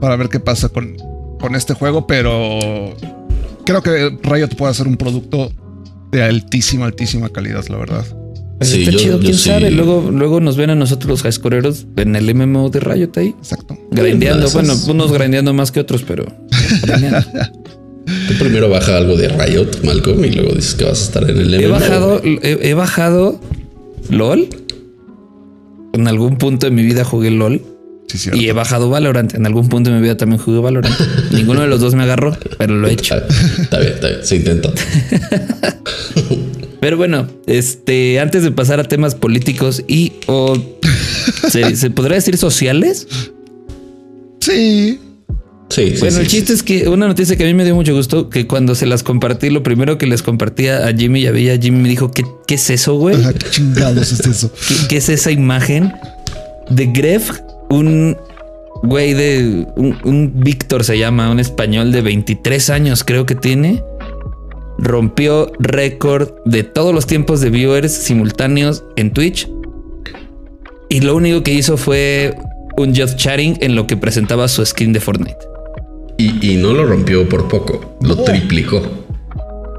para 0.01 0.15
ver 0.15 0.29
qué 0.29 0.39
pasa 0.39 0.69
con, 0.69 0.95
con 1.39 1.55
este 1.55 1.73
juego, 1.73 2.07
pero 2.07 2.95
creo 3.65 3.81
que 3.83 4.17
Riot 4.23 4.49
puede 4.57 4.71
hacer 4.71 4.87
un 4.87 4.97
producto 4.97 5.51
de 6.11 6.23
altísima, 6.23 6.85
altísima 6.85 7.29
calidad, 7.29 7.65
la 7.67 7.77
verdad. 7.77 8.05
Pues 8.59 8.71
Sí, 8.71 8.79
está 8.81 8.91
yo- 8.91 8.99
chido, 8.99 9.17
yo 9.17 9.23
quién 9.23 9.33
sí. 9.35 9.49
sabe. 9.49 9.71
Luego, 9.71 10.09
luego 10.11 10.41
nos 10.41 10.57
ven 10.57 10.69
a 10.69 10.75
nosotros 10.75 11.09
los 11.09 11.25
highscoreros 11.25 11.85
en 11.95 12.15
el 12.15 12.33
MMO 12.35 12.69
de 12.69 12.79
Riot 12.81 13.11
ahí. 13.15 13.29
Exacto. 13.39 13.77
Grindeando. 13.91 14.47
Esas- 14.47 14.53
Bueno, 14.53 14.73
unos 14.91 15.11
grindeando 15.13 15.53
más 15.53 15.71
que 15.71 15.79
otros, 15.79 16.03
pero. 16.05 16.25
Tú 18.27 18.33
primero 18.39 18.69
baja 18.69 18.97
algo 18.97 19.15
de 19.15 19.27
Riot, 19.29 19.83
Malcolm, 19.83 20.23
y 20.25 20.31
luego 20.31 20.53
dices 20.55 20.73
que 20.75 20.83
vas 20.85 20.99
a 20.99 21.03
estar 21.03 21.29
en 21.29 21.37
el 21.37 21.53
he 21.53 21.67
MMO. 21.67 21.73
bajado, 21.79 22.21
he, 22.23 22.59
he 22.69 22.73
bajado 22.73 23.39
LOL. 24.09 24.47
En 25.93 26.07
algún 26.07 26.37
punto 26.37 26.67
de 26.67 26.71
mi 26.71 26.83
vida 26.83 27.03
jugué 27.03 27.31
LOL. 27.31 27.61
Sí. 28.07 28.29
Y 28.33 28.47
he 28.49 28.53
bajado 28.53 28.89
Valorant. 28.89 29.35
En 29.35 29.45
algún 29.45 29.69
punto 29.69 29.89
de 29.91 29.95
mi 29.97 30.01
vida 30.01 30.17
también 30.17 30.41
jugué 30.41 30.59
Valorant. 30.59 30.95
Ninguno 31.31 31.61
de 31.61 31.67
los 31.67 31.79
dos 31.79 31.93
me 31.95 32.03
agarró, 32.03 32.35
pero 32.57 32.75
lo 32.75 32.87
he 32.87 32.93
hecho. 32.93 33.15
Está, 33.61 33.79
bien, 33.79 33.93
está 33.93 34.07
bien. 34.09 34.19
Se 34.23 34.35
intenta. 34.35 34.69
Pero 36.79 36.97
bueno, 36.97 37.27
este, 37.47 38.19
antes 38.19 38.43
de 38.43 38.51
pasar 38.51 38.79
a 38.79 38.83
temas 38.85 39.15
políticos 39.15 39.83
y 39.87 40.13
o 40.27 40.57
se, 41.49 41.75
se 41.75 41.89
podría 41.89 42.15
decir 42.15 42.37
sociales. 42.37 43.07
Sí. 44.39 44.99
Sí. 45.69 45.93
Bueno, 45.99 46.15
sí, 46.15 46.21
el 46.21 46.29
sí. 46.29 46.37
chiste 46.37 46.53
es 46.53 46.63
que 46.63 46.89
una 46.89 47.07
noticia 47.07 47.35
que 47.35 47.43
a 47.43 47.47
mí 47.47 47.53
me 47.53 47.63
dio 47.63 47.75
mucho 47.75 47.93
gusto, 47.93 48.29
que 48.29 48.47
cuando 48.47 48.73
se 48.73 48.85
las 48.85 49.03
compartí, 49.03 49.49
lo 49.49 49.61
primero 49.61 49.97
que 49.97 50.07
les 50.07 50.23
compartía 50.23 50.87
a 50.87 50.93
Jimmy 50.93 51.21
y 51.21 51.27
a 51.27 51.31
Villa, 51.31 51.57
Jimmy 51.61 51.83
me 51.83 51.89
dijo, 51.89 52.11
¿qué, 52.11 52.23
qué 52.47 52.55
es 52.55 52.69
eso, 52.69 52.95
güey? 52.95 53.17
Qué 53.33 53.49
chingados 53.51 54.11
es 54.11 54.21
eso. 54.21 54.51
¿Qué, 54.67 54.75
qué 54.87 54.97
es 54.97 55.09
esa 55.09 55.31
imagen 55.31 55.93
de 56.69 56.87
Gref? 56.87 57.31
Un 57.69 58.17
güey 58.81 59.13
de 59.13 59.67
un, 59.75 59.95
un 60.03 60.31
Víctor 60.35 60.83
se 60.83 60.97
llama, 60.97 61.29
un 61.29 61.39
español 61.39 61.91
de 61.91 62.01
23 62.01 62.69
años 62.71 63.03
creo 63.03 63.25
que 63.25 63.35
tiene. 63.35 63.83
Rompió 64.81 65.51
récord 65.59 66.29
de 66.45 66.63
todos 66.63 66.93
los 66.93 67.05
tiempos 67.05 67.41
de 67.41 67.49
viewers 67.49 67.91
simultáneos 67.91 68.83
en 68.95 69.11
Twitch. 69.11 69.47
Y 70.89 71.01
lo 71.01 71.15
único 71.15 71.43
que 71.43 71.53
hizo 71.53 71.77
fue 71.77 72.35
un 72.77 72.95
just 72.95 73.17
chatting 73.17 73.57
en 73.61 73.75
lo 73.75 73.85
que 73.87 73.97
presentaba 73.97 74.47
su 74.47 74.65
skin 74.65 74.93
de 74.93 74.99
Fortnite. 74.99 75.37
Y, 76.17 76.51
y 76.53 76.57
no 76.57 76.73
lo 76.73 76.85
rompió 76.85 77.27
por 77.29 77.47
poco, 77.47 77.97
lo 78.01 78.17
triplicó. 78.23 78.81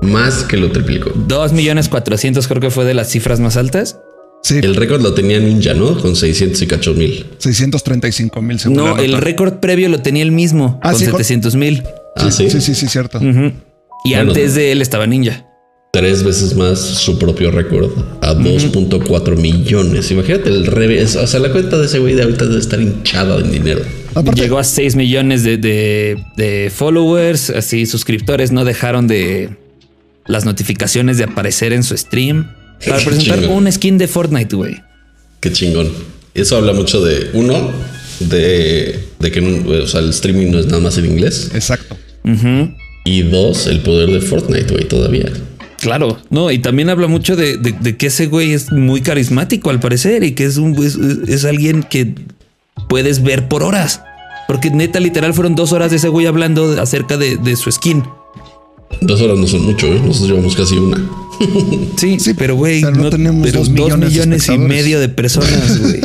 Más 0.03 0.45
que 0.45 0.57
lo 0.57 0.71
triplicó. 0.71 1.11
2 1.15 1.53
millones 1.53 1.89
400 1.89 2.47
creo 2.49 2.61
que 2.61 2.71
fue 2.71 2.85
de 2.85 2.95
las 2.95 3.09
cifras 3.11 3.41
más 3.41 3.57
altas. 3.57 3.99
Sí, 4.43 4.59
El 4.63 4.75
récord 4.77 5.03
lo 5.03 5.13
tenía 5.13 5.39
Ninja, 5.39 5.75
¿no? 5.75 5.99
Con 6.01 6.17
600 6.17 6.63
y 6.63 6.67
cacho 6.67 6.95
mil. 6.95 7.27
635 7.39 8.41
mil 8.41 8.59
según 8.59 8.79
No, 8.79 8.97
la 8.97 9.03
el 9.03 9.13
récord 9.19 9.55
previo 9.61 9.91
lo 9.91 10.01
tenía 10.01 10.23
él 10.23 10.33
mismo 10.33 10.81
Ah, 10.83 10.93
con 10.93 10.99
sí, 11.01 11.05
con- 11.07 11.13
700 11.19 11.57
mil. 11.57 11.83
Ah, 12.17 12.31
sí. 12.31 12.49
Sí, 12.49 12.61
sí, 12.63 12.75
sí, 12.75 12.89
cierto. 12.89 13.21
Y 14.05 14.15
Bueno, 14.15 14.31
antes 14.31 14.55
de 14.55 14.73
él 14.73 14.83
estaba 14.83 15.07
Ninja. 15.07 15.47
Tres 15.93 16.23
veces 16.23 16.55
más 16.55 16.79
su 16.79 17.19
propio 17.19 17.51
récord 17.51 17.91
a 18.21 18.33
2.4 18.35 19.37
millones. 19.37 20.11
Imagínate 20.13 20.49
el 20.49 20.67
revés. 20.67 21.17
O 21.17 21.27
sea, 21.27 21.41
la 21.41 21.51
cuenta 21.51 21.79
de 21.79 21.87
ese 21.87 21.99
güey 21.99 22.15
de 22.15 22.23
ahorita 22.23 22.47
debe 22.47 22.61
estar 22.61 22.81
hinchada 22.81 23.39
en 23.41 23.51
dinero. 23.51 23.81
Aparte, 24.15 24.41
Llegó 24.41 24.59
a 24.59 24.65
6 24.65 24.95
millones 24.95 25.43
de, 25.43 25.57
de- 25.57 26.23
de 26.37 26.71
followers, 26.73 27.51
así 27.51 27.87
suscriptores 27.87 28.53
no 28.53 28.65
dejaron 28.65 29.09
de 29.09 29.51
las 30.27 30.45
notificaciones 30.45 31.19
de 31.19 31.25
aparecer 31.25 31.73
en 31.73 31.83
su 31.83 31.97
stream 31.97 32.53
para 32.87 32.99
presentar 33.05 33.41
Chingón. 33.41 33.57
un 33.67 33.73
skin 33.73 33.99
de 33.99 34.07
Fortnite, 34.07 34.55
güey. 34.57 34.77
Qué 35.41 35.53
chingón. 35.53 35.91
Eso 36.35 36.57
habla 36.57 36.73
mucho 36.73 37.05
de 37.05 37.31
uno, 37.33 37.73
de, 38.21 39.01
de 39.19 39.31
que 39.33 39.41
o 39.41 39.87
sea, 39.89 40.01
el 40.01 40.11
streaming 40.11 40.53
no 40.53 40.61
es 40.61 40.67
nada 40.67 40.79
más 40.81 40.97
en 40.99 41.07
inglés. 41.07 41.51
exacto. 41.53 41.97
Ujú. 42.25 42.75
Y 43.05 43.23
dos, 43.23 43.67
el 43.67 43.81
poder 43.81 44.11
de 44.11 44.21
Fortnite, 44.21 44.73
güey, 44.73 44.87
todavía. 44.87 45.31
Claro, 45.81 46.19
no, 46.29 46.51
y 46.51 46.59
también 46.59 46.91
habla 46.91 47.07
mucho 47.07 47.37
de, 47.37 47.57
de- 47.57 47.73
de 47.73 47.97
que 47.97 48.07
ese 48.09 48.27
güey 48.27 48.53
es 48.53 48.71
muy 48.71 49.01
carismático 49.01 49.71
al 49.71 49.81
parecer 49.81 50.23
y 50.25 50.33
que 50.33 50.45
es 50.45 50.59
un 50.59 50.75
es, 50.85 50.97
es 51.29 51.45
alguien 51.47 51.83
que 51.83 52.15
puedes 52.89 53.23
ver 53.23 53.49
por 53.49 53.63
horas. 53.63 54.03
Porque 54.47 54.71
neta, 54.71 55.01
literal, 55.01 55.33
fueron 55.33 55.55
dos 55.55 55.73
horas 55.73 55.91
de 55.91 55.97
ese 55.97 56.09
güey 56.09 56.27
hablando 56.27 56.79
acerca 56.81 57.17
de, 57.17 57.37
de 57.39 57.57
su 57.57 57.71
skin. 57.73 58.03
Dos 59.01 59.23
horas 59.23 59.39
no 59.39 59.47
son 59.47 59.65
mucho, 59.65 59.87
¿eh? 59.87 60.01
Nosotros 60.05 60.29
llevamos 60.29 60.55
casi 60.57 60.77
una. 60.77 60.99
Sí, 61.97 62.21
sí, 62.21 62.35
pero 62.35 62.55
güey, 62.55 62.83
no 62.83 62.91
no- 62.91 63.11
tenemos 63.11 63.47
pero 63.49 63.61
dos 63.61 63.75
dos 63.75 63.97
millones 63.97 64.47
y 64.51 64.59
medio 64.59 65.01
de 65.01 65.09
personas, 65.09 65.81
güey. 65.81 66.01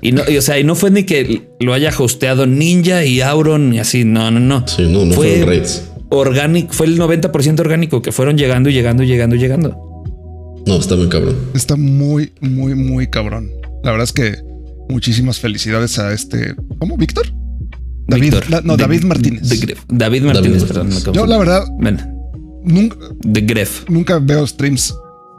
Y 0.00 0.12
no, 0.12 0.22
y, 0.28 0.38
o 0.38 0.42
sea, 0.42 0.58
y 0.58 0.64
no 0.64 0.74
fue 0.74 0.90
ni 0.90 1.04
que 1.04 1.48
lo 1.60 1.74
haya 1.74 1.92
hosteado 1.98 2.46
Ninja 2.46 3.04
y 3.04 3.20
Auron 3.20 3.74
y 3.74 3.78
así. 3.78 4.04
No, 4.04 4.30
no, 4.30 4.40
no. 4.40 4.66
Sí, 4.66 4.82
no, 4.88 5.04
no 5.04 5.14
Fue- 5.14 5.28
fueron 5.32 5.48
raids. 5.48 5.82
Orgánico, 6.18 6.72
fue 6.72 6.86
el 6.86 6.98
90% 6.98 7.60
orgánico 7.60 8.02
que 8.02 8.12
fueron 8.12 8.36
llegando 8.38 8.68
y 8.70 8.72
llegando 8.72 9.02
y 9.02 9.06
llegando 9.06 9.36
y 9.36 9.38
llegando. 9.38 10.02
No, 10.66 10.76
está 10.76 10.94
bien 10.94 11.08
cabrón. 11.08 11.36
Está 11.54 11.76
muy, 11.76 12.32
muy, 12.40 12.74
muy 12.74 13.06
cabrón. 13.08 13.50
La 13.82 13.90
verdad 13.90 14.04
es 14.04 14.12
que 14.12 14.36
muchísimas 14.88 15.38
felicidades 15.38 15.98
a 15.98 16.12
este. 16.12 16.54
¿Cómo? 16.78 16.96
¿Víctor? 16.96 17.26
David. 18.06 18.22
Víctor, 18.32 18.50
la- 18.50 18.60
no, 18.62 18.76
de- 18.76 18.82
David 18.84 19.04
Martínez. 19.04 19.48
de 19.48 19.56
Gref. 19.58 19.80
David 19.88 20.22
Martínez, 20.22 20.62
Martínez. 20.62 20.64
perdón. 21.02 21.12
me 21.12 21.12
Yo, 21.18 21.26
la 21.26 21.38
verdad, 21.38 21.64
Ven, 21.80 21.98
nunca, 22.64 22.96
de 23.24 23.40
Gref. 23.42 23.88
nunca 23.88 24.18
veo 24.18 24.46
streams 24.46 24.94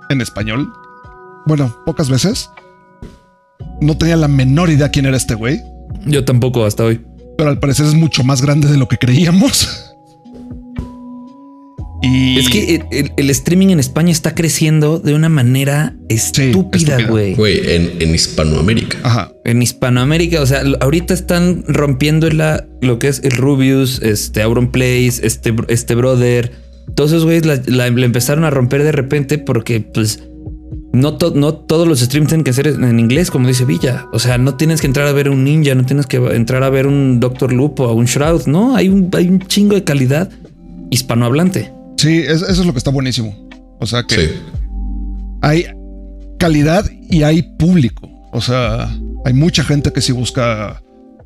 en 0.09 0.21
español. 0.21 0.67
Bueno, 1.47 1.75
pocas 1.85 2.09
veces. 2.09 2.49
No 3.81 3.97
tenía 3.97 4.15
la 4.15 4.27
menor 4.27 4.69
idea 4.69 4.89
quién 4.89 5.05
era 5.05 5.17
este 5.17 5.35
güey, 5.35 5.61
Yo 6.05 6.23
tampoco 6.25 6.65
hasta 6.65 6.83
hoy. 6.85 7.01
pero 7.37 7.49
al 7.49 7.59
parecer 7.59 7.85
es 7.85 7.93
mucho 7.93 8.23
más 8.23 8.41
grande 8.41 8.67
de 8.67 8.77
lo 8.77 8.87
que 8.87 8.97
creíamos. 8.97 9.91
Y 12.05 12.37
Es 12.39 12.49
que 12.49 12.81
el, 12.91 13.11
el 13.17 13.29
streaming 13.31 13.69
en 13.69 13.79
España 13.79 14.11
está 14.11 14.35
creciendo 14.35 14.99
de 14.99 15.13
una 15.15 15.29
manera 15.29 15.95
estúpida, 16.09 16.97
güey. 17.07 17.33
Güey, 17.35 17.59
en, 17.75 17.91
en 18.01 18.13
Hispanoamérica. 18.15 18.97
Ajá. 19.03 19.31
En 19.43 19.61
Hispanoamérica, 19.61 20.41
o 20.41 20.45
sea, 20.45 20.61
ahorita 20.81 21.13
están 21.13 21.63
rompiendo 21.67 22.29
la, 22.29 22.65
lo 22.81 22.99
que 22.99 23.07
es 23.07 23.21
el 23.23 23.31
Rubius, 23.31 24.01
este 24.01 24.41
Auron 24.41 24.71
Place, 24.71 25.19
este, 25.23 25.53
este 25.67 25.95
brother. 25.95 26.51
Todos 26.95 27.11
esos 27.11 27.23
güeyes 27.25 27.45
la, 27.45 27.61
la- 27.65 27.89
la 27.89 28.05
empezaron 28.05 28.43
a 28.45 28.49
romper 28.51 28.83
de 28.83 28.91
repente 28.91 29.37
porque, 29.39 29.81
pues, 29.81 30.23
no, 30.93 31.17
to- 31.17 31.33
no 31.35 31.53
todos 31.55 31.87
los 31.87 31.99
streams 31.99 32.29
tienen 32.29 32.43
que 32.43 32.53
ser 32.53 32.67
en 32.67 32.83
en 32.83 32.99
inglés, 32.99 33.31
como 33.31 33.47
dice 33.47 33.65
Villa. 33.65 34.05
O 34.13 34.19
sea, 34.19 34.37
no 34.37 34.55
tienes 34.55 34.79
que 34.81 34.87
entrar 34.87 35.07
a 35.07 35.11
ver 35.11 35.29
un 35.29 35.43
ninja, 35.43 35.73
no 35.75 35.85
tienes 35.85 36.05
que 36.05 36.17
entrar 36.17 36.63
a 36.63 36.69
ver 36.69 36.85
un 36.87 37.19
Doctor 37.19 37.51
Lupo 37.51 37.83
o 37.85 37.93
un 37.93 38.05
Shroud. 38.05 38.45
No, 38.45 38.75
hay 38.75 38.89
un, 38.89 39.09
hay 39.13 39.27
un 39.27 39.39
chingo 39.39 39.75
de 39.75 39.83
calidad 39.83 40.29
hispanohablante. 40.91 41.71
Sí, 41.97 42.19
es- 42.19 42.41
eso 42.41 42.61
es 42.61 42.65
lo 42.65 42.71
que 42.73 42.77
está 42.79 42.91
buenísimo. 42.91 43.47
O 43.79 43.85
sea 43.87 44.03
que 44.03 44.15
Sí. 44.15 44.29
hay 45.41 45.65
calidad 46.39 46.85
y 47.09 47.23
hay 47.23 47.41
público. 47.57 48.09
O 48.31 48.41
sea, 48.41 48.89
hay 49.25 49.33
mucha 49.33 49.63
gente 49.63 49.91
que 49.93 50.01
sí 50.01 50.11
busca 50.11 50.81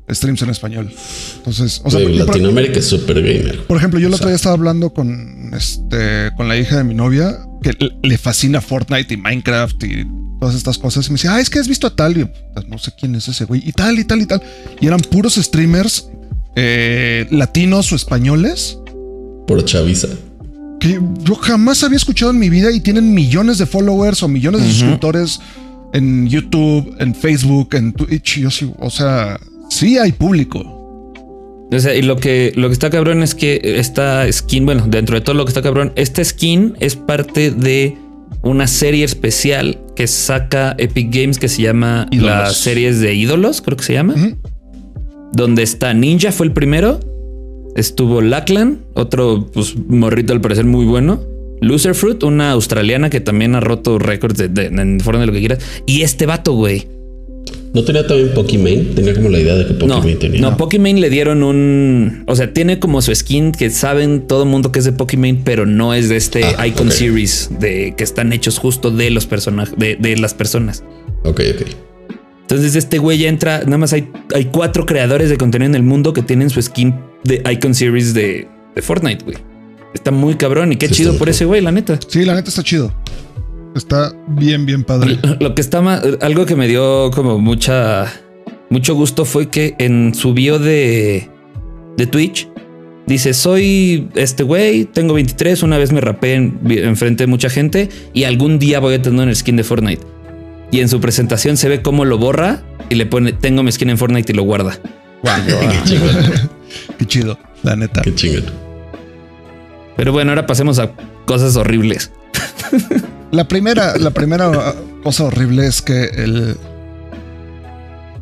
streams 0.08 0.42
en 0.42 0.50
español. 0.50 0.92
Entonces, 1.38 1.80
o 1.84 1.90
sea, 1.90 2.00
Latinoamérica 2.00 2.78
es 2.80 2.86
súper 2.86 3.16
gamer. 3.22 3.64
Por 3.66 3.76
ejemplo, 3.76 3.98
yo 4.00 4.08
el 4.08 4.12
O 4.12 4.16
otro 4.16 4.24
sea. 4.26 4.30
día 4.32 4.36
estaba 4.36 4.54
hablando 4.54 4.90
con 4.92 5.52
este 5.54 6.30
con 6.36 6.48
la 6.48 6.56
hija 6.56 6.76
de 6.78 6.84
mi 6.84 6.94
novia 6.94 7.38
que 7.62 7.72
le- 8.02 8.18
fascina 8.18 8.60
Fortnite 8.60 9.14
y 9.14 9.16
Minecraft 9.16 9.82
y 9.84 10.06
todas 10.40 10.54
estas 10.54 10.78
cosas. 10.78 11.06
Y 11.06 11.10
me 11.10 11.14
decía, 11.14 11.34
ah, 11.34 11.40
es 11.40 11.50
que 11.50 11.58
has 11.58 11.68
visto 11.68 11.86
a 11.86 11.94
tal. 11.94 12.16
Y 12.16 12.20
yo, 12.20 12.28
"Pues, 12.54 12.66
no 12.68 12.78
sé 12.78 12.92
quién 12.98 13.14
es 13.14 13.28
ese 13.28 13.44
güey. 13.44 13.62
Y 13.66 13.72
tal, 13.72 13.98
y 13.98 14.04
tal, 14.04 14.20
y 14.22 14.26
tal. 14.26 14.42
Y 14.80 14.86
eran 14.86 15.00
puros 15.00 15.34
streamers 15.34 16.08
eh, 16.56 17.28
latinos 17.30 17.92
o 17.92 17.96
españoles 17.96 18.76
Por 19.46 19.64
chaviza. 19.64 20.08
Que 20.80 20.98
yo 21.22 21.34
jamás 21.36 21.84
había 21.84 21.98
escuchado 21.98 22.32
en 22.32 22.38
mi 22.38 22.48
vida 22.48 22.72
y 22.72 22.80
tienen 22.80 23.14
millones 23.14 23.58
de 23.58 23.66
followers 23.66 24.22
o 24.22 24.28
millones 24.28 24.62
de 24.62 24.72
suscriptores 24.72 25.40
en 25.92 26.26
YouTube, 26.26 26.96
en 26.98 27.14
Facebook, 27.14 27.74
en 27.74 27.92
Twitch. 27.92 28.38
Yo 28.38 28.50
sí, 28.50 28.72
o 28.78 28.90
sea, 28.90 29.38
sí 29.68 29.98
hay 29.98 30.12
público. 30.12 30.78
O 31.72 31.78
sea, 31.78 31.94
y 31.94 32.02
lo 32.02 32.16
que, 32.16 32.52
lo 32.56 32.68
que 32.68 32.72
está 32.72 32.90
cabrón 32.90 33.22
es 33.22 33.34
que 33.34 33.60
esta 33.62 34.30
skin, 34.32 34.64
bueno, 34.64 34.86
dentro 34.88 35.14
de 35.14 35.20
todo 35.20 35.36
lo 35.36 35.44
que 35.44 35.50
está 35.50 35.62
cabrón, 35.62 35.92
esta 35.94 36.24
skin 36.24 36.74
es 36.80 36.96
parte 36.96 37.52
de 37.52 37.96
una 38.42 38.66
serie 38.66 39.04
especial 39.04 39.78
que 39.94 40.06
saca 40.06 40.74
Epic 40.78 41.14
Games 41.14 41.38
que 41.38 41.48
se 41.48 41.62
llama 41.62 42.08
Ídolos. 42.10 42.30
las 42.30 42.56
series 42.56 43.00
de 43.00 43.14
ídolos, 43.14 43.60
creo 43.60 43.76
que 43.76 43.84
se 43.84 43.92
llama. 43.92 44.14
Ujú. 44.14 44.36
Donde 45.32 45.62
está 45.62 45.94
Ninja, 45.94 46.32
fue 46.32 46.46
el 46.46 46.52
primero. 46.52 46.98
Estuvo 47.76 48.20
Lackland, 48.20 48.78
otro 48.94 49.46
pues, 49.52 49.74
morrito 49.88 50.32
al 50.32 50.40
parecer 50.40 50.64
muy 50.64 50.84
bueno. 50.86 51.20
Loser 51.60 51.94
Fruit, 51.94 52.22
una 52.22 52.52
australiana 52.52 53.10
que 53.10 53.20
también 53.20 53.54
ha 53.54 53.60
roto 53.60 53.98
récords 53.98 54.38
de, 54.38 54.48
de- 54.48 54.66
en 54.66 54.98
forma 55.00 55.20
de 55.20 55.26
lo 55.26 55.32
que 55.32 55.40
quieras. 55.40 55.58
Y 55.86 56.02
este 56.02 56.26
vato, 56.26 56.52
güey. 56.54 56.86
¿No 57.72 57.84
tenía 57.84 58.04
también 58.06 58.32
Pokimane? 58.34 58.78
Tenía 58.96 59.14
como 59.14 59.28
la 59.28 59.38
idea 59.38 59.54
de 59.54 59.66
que 59.66 59.72
No, 59.74 59.96
Pokimane 59.96 60.14
tenía. 60.16 60.40
no, 60.40 60.56
Pokimane 60.56 60.98
le 61.00 61.10
dieron 61.10 61.42
un. 61.44 62.24
O 62.26 62.34
sea, 62.34 62.52
tiene 62.52 62.80
como 62.80 63.00
su 63.02 63.14
skin 63.14 63.52
que 63.52 63.70
saben 63.70 64.26
todo 64.26 64.42
el 64.42 64.48
mundo 64.48 64.72
que 64.72 64.80
es 64.80 64.84
de 64.86 64.92
Pokimane, 64.92 65.42
pero 65.44 65.66
no 65.66 65.94
es 65.94 66.08
de 66.08 66.16
este 66.16 66.42
Ah, 66.58 66.66
Icon. 66.66 66.90
Series 66.90 67.50
de 67.60 67.94
que 67.96 68.02
están 68.04 68.32
hechos 68.32 68.58
justo 68.58 68.90
de 68.90 69.10
los 69.10 69.26
personajes, 69.26 69.74
de, 69.78 69.96
de 69.96 70.16
las 70.16 70.34
personas. 70.34 70.82
Ok, 71.24 71.40
ok. 71.54 71.66
Entonces, 72.42 72.74
este 72.74 72.98
güey 72.98 73.18
ya 73.18 73.28
entra. 73.28 73.60
Nada 73.64 73.78
más 73.78 73.92
hay, 73.92 74.08
hay 74.34 74.46
cuatro 74.46 74.84
creadores 74.86 75.28
de 75.30 75.36
contenido 75.36 75.68
en 75.68 75.76
el 75.76 75.84
mundo 75.84 76.12
que 76.12 76.22
tienen 76.22 76.50
su 76.50 76.60
skin 76.60 76.94
de 77.24 77.42
Icon 77.50 77.74
Series 77.74 78.14
de, 78.14 78.48
de 78.74 78.82
Fortnite, 78.82 79.24
güey. 79.24 79.36
Está 79.94 80.10
muy 80.10 80.34
cabrón 80.36 80.72
y 80.72 80.76
qué 80.76 80.88
Sí, 80.88 80.94
chido 80.94 81.18
por 81.18 81.28
ese 81.28 81.44
güey, 81.44 81.60
la 81.60 81.72
neta. 81.72 81.98
Sí, 82.06 82.24
la 82.24 82.34
neta 82.34 82.48
está 82.48 82.62
chido. 82.62 82.92
Está 83.74 84.12
bien, 84.28 84.66
bien 84.66 84.84
padre. 84.84 85.18
Lo 85.40 85.54
que 85.54 85.60
está 85.60 85.80
más, 85.80 86.02
algo 86.20 86.46
que 86.46 86.56
me 86.56 86.68
dio 86.68 87.10
como 87.12 87.38
mucha, 87.38 88.12
mucho 88.68 88.94
gusto 88.94 89.24
fue 89.24 89.48
que 89.48 89.74
en 89.78 90.14
su 90.14 90.32
bio 90.34 90.58
de, 90.58 91.28
de 91.96 92.06
Twitch 92.06 92.48
dice: 93.06 93.34
Soy 93.34 94.08
este 94.14 94.42
güey, 94.42 94.84
tengo 94.84 95.14
23. 95.14 95.62
Una 95.62 95.78
vez 95.78 95.92
me 95.92 96.00
rapé 96.00 96.34
en, 96.34 96.58
enfrente 96.68 97.24
de 97.24 97.26
mucha 97.26 97.48
gente 97.50 97.88
y 98.12 98.24
algún 98.24 98.58
día 98.58 98.80
voy 98.80 98.94
a 98.94 99.02
tener 99.02 99.26
un 99.26 99.34
skin 99.34 99.56
de 99.56 99.64
Fortnite. 99.64 100.02
Y 100.72 100.80
en 100.80 100.88
su 100.88 101.00
presentación 101.00 101.56
se 101.56 101.68
ve 101.68 101.82
cómo 101.82 102.04
lo 102.04 102.18
borra 102.18 102.62
y 102.88 102.94
le 102.96 103.06
pone: 103.06 103.32
Tengo 103.32 103.62
mi 103.62 103.72
skin 103.72 103.90
en 103.90 103.98
Fortnite 103.98 104.32
y 104.32 104.36
lo 104.36 104.42
guarda. 104.42 104.78
Qué 105.22 105.78
chingón. 105.84 106.59
Qué 106.98 107.06
chido, 107.06 107.38
la 107.62 107.76
neta. 107.76 108.02
Qué 108.02 108.14
chingón. 108.14 108.44
Pero 109.96 110.12
bueno, 110.12 110.30
ahora 110.30 110.46
pasemos 110.46 110.78
a 110.78 110.92
cosas 111.26 111.56
horribles. 111.56 112.10
La 113.32 113.46
primera, 113.46 113.96
la 113.96 114.10
primera 114.10 114.74
cosa 115.02 115.24
horrible 115.24 115.66
es 115.66 115.82
que 115.82 116.04
el, 116.04 116.56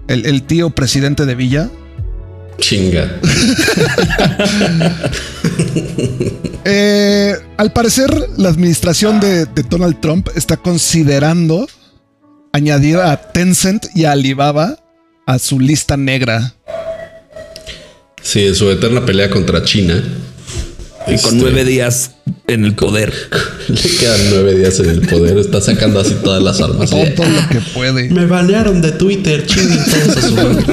el, 0.09 0.27
el 0.27 0.43
tío 0.43 0.71
presidente 0.71 1.25
de 1.25 1.35
Villa 1.35 1.71
Chinga. 2.59 3.21
Eh, 6.71 7.35
al 7.57 7.73
parecer, 7.73 8.11
la 8.37 8.51
administración 8.51 9.21
de, 9.21 9.47
de 9.47 9.63
Donald 9.63 10.01
Trump 10.01 10.29
está 10.35 10.59
considerando 10.59 11.67
añadir 12.53 12.99
a 12.99 13.17
Tencent 13.33 13.87
y 13.95 14.05
a 14.05 14.13
Alibaba 14.13 14.77
a 15.25 15.39
su 15.39 15.61
lista 15.61 15.97
negra. 15.97 16.53
Sí, 18.23 18.47
en 18.47 18.55
su 18.55 18.71
eterna 18.71 19.05
pelea 19.05 19.31
contra 19.31 19.63
China. 19.63 20.03
Y 21.07 21.17
con 21.17 21.35
este, 21.35 21.37
nueve 21.37 21.65
días 21.65 22.13
en 22.47 22.65
el 22.65 22.75
poder. 22.75 23.13
Le 23.69 23.97
quedan 23.97 24.21
nueve 24.31 24.55
días 24.57 24.79
en 24.81 24.91
el 24.91 25.01
poder. 25.03 25.39
Está 25.39 25.61
sacando 25.61 26.01
así 26.01 26.15
todas 26.23 26.43
las 26.43 26.61
armas. 26.61 26.91
Todo, 26.91 27.05
todo 27.15 27.29
lo 27.29 27.49
que 27.49 27.61
puede. 27.73 28.11
Me 28.11 28.27
banearon 28.27 28.83
de 28.83 28.93
Twitter, 28.93 29.47
chinguen 29.47 29.79
todos 29.85 30.17
a 30.17 30.23
su 30.29 30.35
madre. 30.35 30.65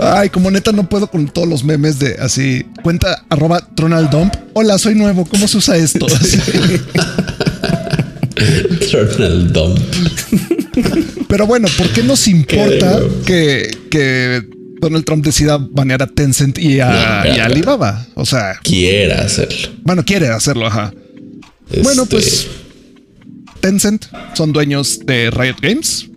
Ay, 0.00 0.28
como 0.28 0.50
neta 0.50 0.72
no 0.72 0.88
puedo 0.88 1.06
con 1.08 1.28
todos 1.28 1.48
los 1.48 1.64
memes 1.64 1.98
de 1.98 2.16
así. 2.20 2.66
Cuenta 2.82 3.24
arroba 3.30 3.66
Tronaldump. 3.74 4.34
Hola, 4.52 4.78
soy 4.78 4.94
nuevo. 4.94 5.24
¿Cómo 5.24 5.48
se 5.48 5.56
usa 5.56 5.76
esto? 5.76 6.06
Eternal 8.36 9.52
Dump. 9.52 9.78
Pero 11.28 11.46
bueno, 11.46 11.68
¿por 11.78 11.88
qué 11.90 12.02
nos 12.02 12.26
importa 12.28 13.00
Qué 13.24 13.70
que, 13.90 14.42
que 14.42 14.42
Donald 14.82 15.04
Trump 15.04 15.24
decida 15.24 15.58
banear 15.58 16.02
a 16.02 16.06
Tencent 16.08 16.58
y 16.58 16.80
a, 16.80 17.24
y 17.34 17.38
a 17.38 17.46
Alibaba? 17.46 18.04
O 18.14 18.26
sea, 18.26 18.54
Quiera 18.62 19.22
hacerlo. 19.24 19.70
bueno, 19.84 20.04
quiere 20.04 20.28
hacerlo, 20.28 20.66
ajá. 20.66 20.92
Bueno, 21.82 22.02
Este, 22.02 22.16
pues 22.16 22.48
Tencent 23.60 24.06
son 24.34 24.52
dueños 24.52 25.00
de 25.06 25.30
Riot 25.30 25.56
Games, 25.62 26.08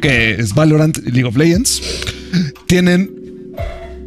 que 0.00 0.32
es 0.32 0.54
Valorant 0.54 0.98
y 1.06 1.10
League 1.10 1.24
of 1.28 1.36
Legends. 1.36 1.82
Tienen 2.66 3.10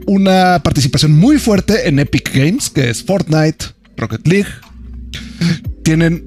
una 0.08 0.60
participación 0.64 1.12
muy 1.12 1.38
fuerte 1.38 1.88
en 1.88 2.00
Epic 2.00 2.32
Games, 2.34 2.70
que 2.72 2.90
es 2.90 3.04
Fortnite, 3.04 3.66
Rocket 3.98 4.28
League. 4.28 4.50
Tienen 5.84 6.26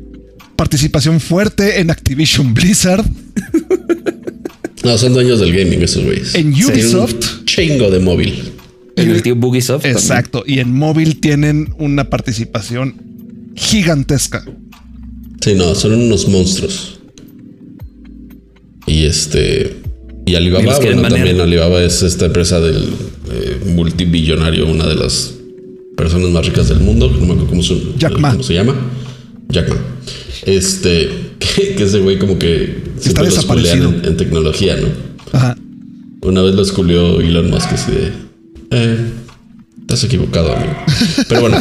participación 0.57 1.18
fuerte 1.20 1.80
en 1.80 1.90
Activision 1.90 2.55
Blizzard, 2.55 3.05
No, 4.85 4.99
son 4.99 5.12
dueños 5.14 5.39
del 5.41 5.53
gaming 5.57 5.83
esos 5.83 6.05
güeyes. 6.05 6.35
en 6.35 6.53
Ubisoft. 6.53 7.14
un 7.41 7.45
chingo 7.47 7.91
de 7.91 7.99
móvil. 8.01 8.53
En 8.97 9.11
el 9.11 9.22
tío 9.22 9.35
Bugisoft. 9.37 9.83
también. 9.83 9.97
Exacto, 9.99 10.45
y 10.47 10.59
en 10.59 10.74
móvil 10.74 11.18
tienen 11.20 11.74
una 11.78 12.11
participación 12.11 12.95
gigantesca. 13.55 14.45
Sí, 15.41 15.55
no, 15.55 15.74
son 15.74 15.93
unos 15.95 16.28
monstruos. 16.28 16.99
Y 18.87 19.05
este. 19.05 19.76
Y 20.26 20.35
Alibaba, 20.37 20.76
bueno, 20.78 21.03
también 21.03 21.41
Alibaba 21.41 21.83
es 21.83 22.03
esta 22.03 22.26
empresa 22.26 22.61
del 22.61 22.76
eh, 23.33 23.59
multibillonario, 23.74 24.66
una 24.66 24.87
de 24.87 24.95
las 24.95 25.35
personas 25.97 26.30
más 26.30 26.47
ricas 26.47 26.68
del 26.68 26.80
mundo. 26.80 27.09
No 27.11 27.18
me 27.18 27.24
acuerdo 27.33 27.47
cómo, 27.49 27.62
su- 27.62 27.95
Jack 27.99 28.18
Ma. 28.18 28.30
cómo 28.33 28.43
se 28.43 28.55
llama. 28.55 28.74
Jack 29.49 29.68
Ma. 29.70 29.76
Este, 30.47 31.09
que, 31.43 31.74
que 31.74 31.82
ese 31.84 32.01
güey 32.01 32.18
como 32.18 32.38
que 32.38 32.82
lo 33.16 33.24
desaparecido. 33.24 33.88
en, 33.88 34.05
en 34.05 34.16
tecnología, 34.16 34.76
¿no? 34.76 34.88
Ajá. 35.32 35.57
Una 36.22 36.43
vez 36.43 36.55
lo 36.55 36.62
esculió 36.62 37.20
Elon 37.20 37.51
Musk 37.51 37.72
así 37.72 37.90
de... 37.90 38.12
Eh, 38.70 38.99
estás 39.80 40.05
equivocado, 40.05 40.53
amigo. 40.53 40.72
Pero 41.28 41.40
bueno, 41.40 41.57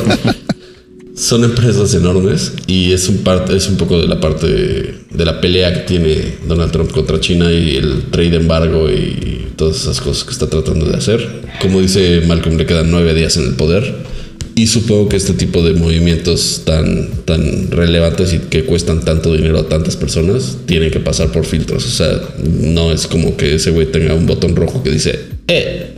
son 1.15 1.43
empresas 1.43 1.93
enormes 1.95 2.53
y 2.67 2.91
es 2.91 3.09
un, 3.09 3.17
parte, 3.17 3.55
es 3.55 3.67
un 3.67 3.77
poco 3.77 3.99
de 3.99 4.07
la 4.07 4.19
parte 4.19 4.47
de, 4.47 4.95
de 5.09 5.25
la 5.25 5.41
pelea 5.41 5.73
que 5.73 5.79
tiene 5.82 6.36
Donald 6.47 6.71
Trump 6.71 6.91
contra 6.91 7.19
China 7.19 7.51
y 7.51 7.75
el 7.75 8.03
trade 8.11 8.36
embargo 8.36 8.89
y 8.89 9.47
todas 9.55 9.82
esas 9.82 9.99
cosas 9.99 10.23
que 10.23 10.32
está 10.32 10.47
tratando 10.47 10.86
de 10.86 10.95
hacer. 10.95 11.27
Como 11.59 11.82
dice 11.82 12.21
Malcolm, 12.27 12.57
le 12.57 12.65
quedan 12.65 12.91
nueve 12.91 13.13
días 13.13 13.38
en 13.38 13.47
el 13.47 13.55
poder. 13.55 14.11
Y 14.55 14.67
supongo 14.67 15.09
que 15.09 15.15
este 15.15 15.33
tipo 15.33 15.63
de 15.63 15.73
movimientos 15.73 16.63
tan, 16.65 17.09
tan 17.25 17.71
relevantes 17.71 18.33
y 18.33 18.39
que 18.39 18.65
cuestan 18.65 19.03
tanto 19.05 19.33
dinero 19.33 19.59
a 19.59 19.69
tantas 19.69 19.95
personas 19.95 20.57
tienen 20.65 20.91
que 20.91 20.99
pasar 20.99 21.31
por 21.31 21.45
filtros. 21.45 21.85
O 21.85 21.89
sea, 21.89 22.21
no 22.43 22.91
es 22.91 23.07
como 23.07 23.37
que 23.37 23.55
ese 23.55 23.71
güey 23.71 23.91
tenga 23.91 24.13
un 24.13 24.25
botón 24.25 24.55
rojo 24.55 24.83
que 24.83 24.91
dice, 24.91 25.19
eh, 25.47 25.93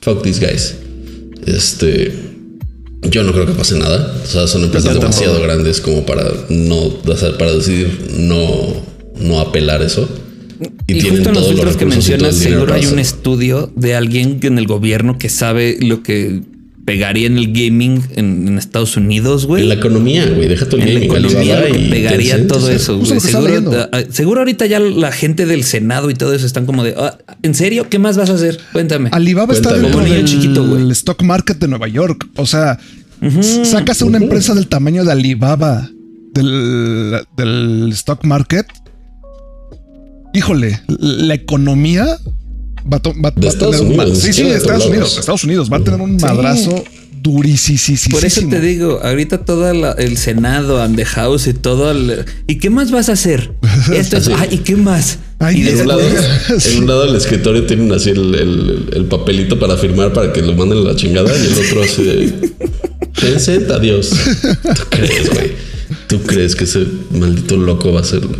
fuck 0.00 0.22
these 0.22 0.44
guys. 0.44 0.74
Este. 1.46 2.12
Yo 3.10 3.24
no 3.24 3.32
creo 3.32 3.46
que 3.46 3.52
pase 3.52 3.76
nada. 3.78 4.14
O 4.22 4.26
sea, 4.26 4.46
son 4.46 4.62
empresas 4.64 4.94
demasiado 4.94 5.42
grandes 5.42 5.80
como 5.80 6.06
para 6.06 6.30
no, 6.50 6.90
para 7.38 7.52
decidir 7.52 8.10
no, 8.16 8.76
no 9.18 9.40
apelar 9.40 9.82
eso. 9.82 10.08
Y, 10.86 11.00
tienen 11.00 11.24
justo 11.24 11.28
en 11.30 11.34
los 11.34 11.48
filtros 11.48 11.76
que 11.76 11.84
y 11.84 11.88
mencionas, 11.88 12.36
seguro 12.36 12.74
hay 12.74 12.86
un 12.86 13.00
estudio 13.00 13.72
de 13.74 13.96
alguien 13.96 14.38
en 14.42 14.58
el 14.58 14.66
gobierno 14.66 15.18
que 15.18 15.28
sabe 15.28 15.78
lo 15.80 16.04
que 16.04 16.42
pegaría 16.84 17.26
en 17.26 17.38
el 17.38 17.52
gaming 17.52 18.02
en, 18.16 18.48
en 18.48 18.58
Estados 18.58 18.96
Unidos, 18.96 19.46
güey. 19.46 19.62
En 19.62 19.68
la 19.68 19.74
economía, 19.76 20.28
güey. 20.28 20.48
Deja 20.48 20.66
tu 20.68 20.76
En 20.76 20.80
la 20.80 20.86
gaming, 21.00 21.04
economía 21.04 21.40
Alibaba 21.58 21.68
lo 21.68 21.74
que 21.74 21.88
pegaría 21.90 22.46
todo 22.48 22.70
eso. 22.70 22.98
güey. 22.98 23.20
Seguro, 24.10 24.40
ah, 24.40 24.42
ahorita 24.42 24.66
ya 24.66 24.80
la 24.80 25.12
gente 25.12 25.46
del 25.46 25.64
Senado 25.64 26.10
y 26.10 26.14
todo 26.14 26.34
eso 26.34 26.44
están 26.46 26.66
como 26.66 26.82
de, 26.82 26.94
"Ah, 26.98 27.18
¿en 27.42 27.54
serio? 27.54 27.88
¿Qué 27.88 27.98
más 27.98 28.16
vas 28.16 28.30
a 28.30 28.34
hacer? 28.34 28.58
Cuéntame. 28.72 29.10
Alibaba 29.12 29.52
está 29.54 29.72
dentro 29.72 30.00
del 30.00 30.24
chiquito, 30.24 30.66
güey. 30.66 30.90
stock 30.90 31.22
market 31.22 31.58
de 31.58 31.68
Nueva 31.68 31.88
York. 31.88 32.28
O 32.36 32.46
sea, 32.46 32.78
sacas 33.64 34.02
a 34.02 34.04
una 34.04 34.18
empresa 34.18 34.54
del 34.54 34.66
tamaño 34.66 35.04
de 35.04 35.12
Alibaba 35.12 35.88
del, 36.34 37.20
del 37.36 37.90
stock 37.92 38.24
market. 38.24 38.66
Híjole, 40.34 40.80
la 40.88 41.34
economía 41.34 42.06
va, 42.90 42.96
a 42.96 43.00
to- 43.00 43.14
va- 43.14 43.30
va 43.30 43.32
a 43.44 43.48
Estados 43.48 43.76
tener 43.78 43.92
un 43.92 44.00
Unidos, 44.00 44.18
ni 44.18 44.24
Sí, 44.24 44.32
sí, 44.32 44.42
de 44.44 44.56
Estados 44.56 44.86
Unidos. 44.86 45.18
Estados 45.18 45.44
Unidos 45.44 45.72
va 45.72 45.76
a 45.78 45.84
tener 45.84 46.00
un 46.00 46.18
Sí. 46.18 46.24
madrazo 46.26 46.84
durísimo. 47.22 48.10
Por 48.10 48.24
eso 48.24 48.40
te 48.48 48.60
digo, 48.60 49.00
ahorita 49.02 49.44
todo 49.44 49.70
el 49.70 50.16
Senado 50.18 50.82
and 50.82 50.96
the 50.96 51.04
House 51.04 51.46
y 51.46 51.54
todo 51.54 51.90
el... 51.92 52.24
¿Y 52.48 52.56
qué 52.56 52.68
más 52.68 52.90
vas 52.90 53.08
a 53.08 53.12
hacer? 53.12 53.52
Esto 53.94 54.16
es... 54.16 54.24
Sí. 54.24 54.32
Ah, 54.36 54.46
¿y 54.50 54.58
qué 54.58 54.74
más? 54.76 55.18
Ay, 55.38 55.60
y 55.60 55.62
de 55.62 55.70
En 55.74 55.80
un, 55.82 55.88
lado, 55.88 56.00
Sí. 56.58 56.70
en 56.72 56.78
un 56.82 56.86
lado 56.88 57.06
del 57.06 57.14
escritorio 57.16 57.64
tienen 57.66 57.92
así 57.92 58.10
el, 58.10 58.34
el- 58.34 58.90
el 58.94 59.04
papelito 59.04 59.58
para 59.58 59.76
firmar 59.76 60.12
para 60.12 60.32
que 60.32 60.42
lo 60.42 60.52
manden 60.54 60.78
a 60.78 60.82
la 60.82 60.96
chingada 60.96 61.30
y 61.36 61.46
el 61.46 61.52
otro 61.66 61.82
así 61.84 62.02
de 62.02 62.50
Tencent, 63.20 63.70
adiós. 63.70 64.10
¿Tú 64.62 64.82
crees, 64.90 65.30
güey? 65.30 65.52
¿Tú 66.08 66.20
crees 66.22 66.56
que 66.56 66.64
ese 66.64 66.84
maldito 67.12 67.56
loco 67.56 67.92
va 67.92 68.00
a 68.00 68.02
hacerlo? 68.02 68.36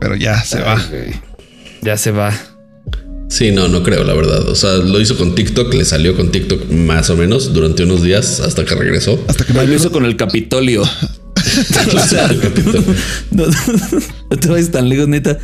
Pero 0.00 0.16
ya 0.16 0.42
se 0.44 0.60
va. 0.60 0.78
Ya 1.80 1.96
se 1.96 2.10
va. 2.10 2.32
Sí, 3.32 3.50
no, 3.50 3.66
no 3.68 3.82
creo, 3.82 4.04
la 4.04 4.12
verdad. 4.12 4.46
O 4.48 4.54
sea, 4.54 4.74
lo 4.74 5.00
hizo 5.00 5.16
con 5.16 5.34
TikTok, 5.34 5.72
le 5.72 5.86
salió 5.86 6.14
con 6.14 6.30
TikTok 6.30 6.70
más 6.70 7.08
o 7.08 7.16
menos 7.16 7.54
durante 7.54 7.84
unos 7.84 8.02
días 8.02 8.40
hasta 8.40 8.66
que 8.66 8.74
regresó. 8.74 9.18
Hasta 9.26 9.46
que 9.46 9.54
lo 9.54 9.74
hizo 9.74 9.90
con 9.90 10.04
el 10.04 10.16
Capitolio. 10.16 10.82
o 10.82 12.06
sea, 12.06 12.28
no, 13.30 13.44
no 14.30 14.36
te 14.36 14.48
vayas 14.48 14.70
tan 14.70 14.88
lejos, 14.90 15.08
neta. 15.08 15.38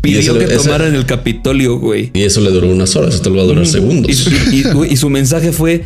Pidió 0.00 0.18
eso- 0.18 0.36
que 0.38 0.46
ese- 0.46 0.56
tomaran 0.56 0.96
el 0.96 1.06
Capitolio, 1.06 1.78
güey. 1.78 2.10
Y 2.12 2.22
eso 2.22 2.40
le 2.40 2.50
duró 2.50 2.68
unas 2.68 2.96
horas, 2.96 3.14
esto 3.14 3.30
le 3.30 3.36
va 3.36 3.42
a 3.42 3.46
durar 3.46 3.66
segundos. 3.68 4.26
y- 4.52 4.56
y- 4.56 4.62
güey, 4.72 4.92
y 4.92 4.96
su 4.96 5.08
mensaje 5.08 5.52
fue: 5.52 5.84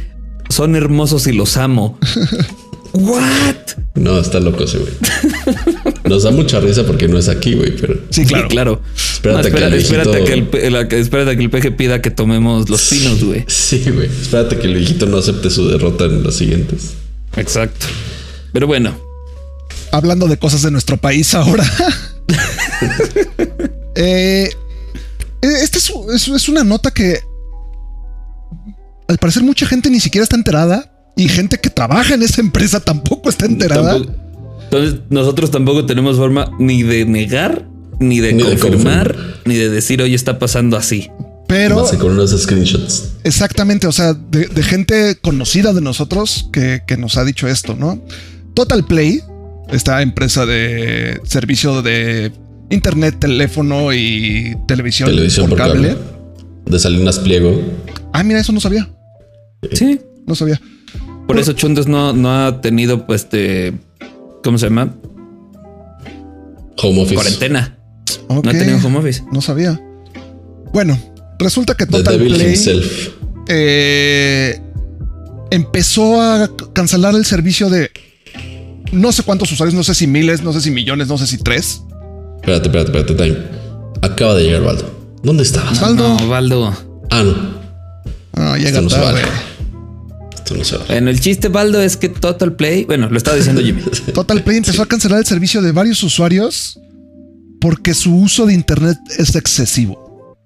Son 0.48 0.74
hermosos 0.74 1.26
y 1.26 1.32
los 1.32 1.58
amo. 1.58 1.98
¿What? 2.94 3.56
No, 3.94 4.18
está 4.20 4.38
loco 4.40 4.64
ese 4.64 4.78
güey. 4.78 4.92
Nos 6.04 6.24
da 6.24 6.30
mucha 6.30 6.60
risa 6.60 6.84
porque 6.84 7.08
no 7.08 7.18
es 7.18 7.28
aquí, 7.28 7.54
güey, 7.54 7.74
pero 7.76 7.94
Sí, 8.10 8.24
claro. 8.26 8.44
Sí, 8.48 8.50
claro. 8.50 8.82
Espérate 8.94 9.50
No, 9.50 9.56
que 9.56 9.64
el 9.64 9.74
espérate, 9.74 10.24
que 10.24 10.32
el, 10.32 10.88
que- 10.88 11.00
espérate 11.00 11.36
que 11.36 11.42
el 11.42 11.50
peje 11.50 11.70
pida 11.70 12.02
que 12.02 12.10
tomemos 12.10 12.68
los 12.68 12.88
pinos, 12.90 13.22
güey. 13.24 13.44
sí, 13.48 13.82
güey. 13.92 14.06
Espérate 14.08 14.58
que 14.58 14.66
el 14.66 14.74
viejito 14.74 15.06
no 15.06 15.18
acepte 15.18 15.48
su 15.50 15.68
derrota 15.68 16.04
en 16.04 16.22
las 16.24 16.34
siguientes. 16.34 16.90
Exacto. 17.36 17.86
Pero 18.52 18.66
bueno, 18.66 18.94
hablando 19.92 20.26
de 20.26 20.36
cosas 20.38 20.62
de 20.62 20.70
nuestro 20.70 20.96
país 20.96 21.34
ahora. 21.34 21.64
Eh, 23.94 24.48
esta 25.42 25.78
es, 25.78 25.92
es- 26.14 26.28
es 26.28 26.48
una 26.48 26.64
nota 26.64 26.90
que 26.90 27.18
al 29.08 29.18
parecer 29.18 29.42
mucha 29.42 29.66
gente 29.66 29.90
ni 29.90 30.00
siquiera 30.00 30.22
está 30.22 30.36
enterada 30.36 30.91
y 31.16 31.28
gente 31.28 31.58
que 31.58 31.70
trabaja 31.70 32.14
en 32.14 32.22
esa 32.22 32.40
empresa 32.40 32.80
tampoco 32.80 33.28
está 33.30 33.46
enterada. 33.46 33.94
tampoco- 33.94 34.16
entonces 34.64 35.00
nosotros 35.10 35.50
tampoco 35.50 35.84
tenemos 35.86 36.16
forma 36.16 36.50
ni 36.58 36.82
de 36.82 37.04
negar, 37.04 37.66
ni 38.00 38.20
de 38.20 38.32
Ni 38.32 38.42
de 38.42 38.48
confirmar, 38.58 39.16
ni 39.44 39.54
de 39.56 39.68
decir, 39.68 40.00
oye, 40.02 40.14
está 40.14 40.38
pasando 40.38 40.76
así. 40.76 41.10
Pero 41.46 41.76
Más 41.82 41.92
con 41.92 42.12
unos 42.12 42.30
screenshots. 42.30 43.10
exactamente, 43.24 43.86
o 43.86 43.92
sea, 43.92 44.14
de, 44.14 44.46
de 44.46 44.62
gente 44.62 45.16
conocida 45.20 45.74
de 45.74 45.82
nosotros 45.82 46.48
que, 46.50 46.80
que 46.86 46.96
nos 46.96 47.18
ha 47.18 47.24
dicho 47.24 47.46
esto, 47.46 47.76
¿no? 47.76 48.02
Total 48.54 48.86
Play, 48.86 49.20
esta 49.70 50.00
empresa 50.00 50.46
de 50.46 51.20
servicio 51.24 51.82
de 51.82 52.32
internet, 52.70 53.16
teléfono 53.18 53.92
y 53.92 54.56
televisión, 54.66 55.10
Televisión 55.10 55.50
por, 55.50 55.58
por 55.58 55.68
cable. 55.68 55.88
cable. 55.88 56.02
De 56.64 56.78
Salinas 56.78 57.18
Pliego. 57.18 57.60
Ah, 58.14 58.22
mira, 58.22 58.40
eso 58.40 58.52
no 58.52 58.60
sabía. 58.60 58.88
Sí. 59.72 60.00
No 60.26 60.34
sabía. 60.34 60.58
Por 61.32 61.40
eso 61.40 61.52
Chundes 61.52 61.86
no, 61.86 62.12
no 62.12 62.30
ha 62.46 62.60
tenido, 62.60 63.06
pues, 63.06 63.22
este, 63.22 63.72
¿cómo 64.42 64.58
se 64.58 64.66
llama? 64.66 64.94
Home 66.82 67.02
Office. 67.02 67.14
Cuarentena. 67.14 67.78
No 68.28 68.38
ha 68.38 68.52
tenido 68.52 68.78
home 68.84 68.98
office. 68.98 69.22
No 69.32 69.40
sabía. 69.40 69.80
Bueno, 70.72 70.98
resulta 71.38 71.74
que 71.74 71.86
The 71.86 71.98
Total 71.98 72.18
Devil 72.18 72.34
Play 72.34 72.48
himself. 72.50 73.08
eh, 73.48 74.60
empezó 75.50 76.20
a 76.20 76.50
cancelar 76.72 77.14
el 77.14 77.24
servicio 77.26 77.68
de 77.68 77.90
no 78.90 79.12
sé 79.12 79.22
cuántos 79.22 79.52
usuarios, 79.52 79.74
no 79.74 79.82
sé 79.82 79.94
si 79.94 80.06
miles, 80.06 80.42
no 80.42 80.52
sé 80.52 80.60
si 80.60 80.70
millones, 80.70 81.08
no 81.08 81.18
sé 81.18 81.26
si 81.26 81.38
tres. 81.38 81.82
Espérate, 82.36 82.68
espérate, 82.68 82.90
espérate, 82.98 83.14
time. 83.14 83.36
Acaba 84.02 84.34
de 84.34 84.44
llegar 84.44 84.62
Baldo. 84.62 84.90
¿Dónde 85.22 85.42
estabas? 85.42 85.80
Baldo. 85.80 86.16
No, 86.18 86.28
Baldo. 86.28 86.76
Ah, 87.10 87.22
no. 87.22 87.34
Ah, 88.34 88.56
llega 88.56 88.80
Esto 88.80 88.98
no 88.98 89.16
se 90.42 90.54
tarde. 90.54 90.54
vale. 90.54 90.54
Esto 90.54 90.56
no 90.56 90.64
se 90.64 90.76
va. 90.76 90.84
Bueno, 90.86 91.10
el 91.10 91.20
chiste, 91.20 91.48
Baldo, 91.48 91.80
es 91.80 91.96
que 91.96 92.08
Total 92.08 92.54
Play, 92.54 92.84
bueno, 92.84 93.08
lo 93.10 93.16
estaba 93.16 93.36
diciendo 93.36 93.62
Jimmy. 93.62 93.82
Total 94.14 94.42
Play 94.42 94.58
empezó 94.58 94.82
a 94.82 94.86
cancelar 94.86 95.18
el 95.20 95.26
servicio 95.26 95.62
de 95.62 95.72
varios 95.72 96.02
usuarios 96.02 96.78
porque 97.60 97.94
su 97.94 98.14
uso 98.16 98.46
de 98.46 98.54
internet 98.54 98.98
es 99.18 99.34
excesivo. 99.36 100.36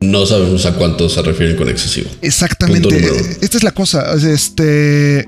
No 0.00 0.26
sabemos 0.26 0.64
a 0.66 0.74
cuánto 0.74 1.08
se 1.08 1.22
refieren 1.22 1.56
con 1.56 1.68
excesivo. 1.68 2.08
Exactamente. 2.22 2.82
Punto 2.88 2.96
número 3.06 3.14
uno. 3.24 3.36
Esta 3.40 3.56
es 3.56 3.62
la 3.62 3.72
cosa. 3.72 4.14
Este 4.14 5.24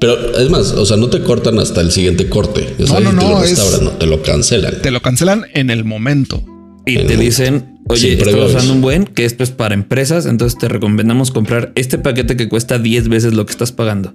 Pero 0.00 0.38
es 0.38 0.48
más, 0.50 0.72
o 0.72 0.86
sea, 0.86 0.96
no 0.96 1.08
te 1.10 1.22
cortan 1.22 1.58
hasta 1.58 1.80
el 1.82 1.92
siguiente 1.92 2.28
corte. 2.28 2.74
O 2.80 2.86
sea, 2.86 3.00
No, 3.00 3.12
no, 3.12 3.20
te 3.22 3.28
lo 3.28 3.44
es- 3.44 3.82
no, 3.82 3.90
te 3.92 4.06
lo 4.06 4.22
cancelan. 4.22 4.80
te 4.82 4.90
lo 4.90 5.02
cancelan 5.02 5.44
en 5.54 5.68
el 5.70 5.84
momento. 5.84 6.42
Y 6.86 6.96
te 7.06 7.16
dicen, 7.16 7.78
oye, 7.88 8.14
estás 8.14 8.34
usando 8.34 8.72
un 8.72 8.80
buen, 8.80 9.04
que 9.04 9.24
esto 9.24 9.44
es 9.44 9.50
para 9.50 9.74
empresas, 9.74 10.26
entonces 10.26 10.58
te 10.58 10.68
recomendamos 10.68 11.30
comprar 11.30 11.72
este 11.74 11.98
paquete 11.98 12.36
que 12.36 12.48
cuesta 12.48 12.78
10 12.78 13.08
veces 13.08 13.34
lo 13.34 13.44
que 13.46 13.52
estás 13.52 13.72
pagando. 13.72 14.14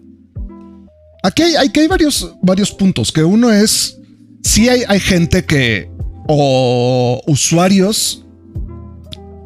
Aquí 1.24 1.43
hay, 1.43 1.55
aquí 1.55 1.80
hay 1.80 1.88
varios, 1.88 2.34
varios 2.41 2.72
puntos. 2.72 3.11
Que 3.11 3.24
uno 3.24 3.51
es 3.51 3.97
si 4.43 4.70
hay, 4.70 4.84
hay 4.88 4.99
gente 4.99 5.43
que 5.45 5.89
o 6.28 7.22
usuarios 7.28 8.24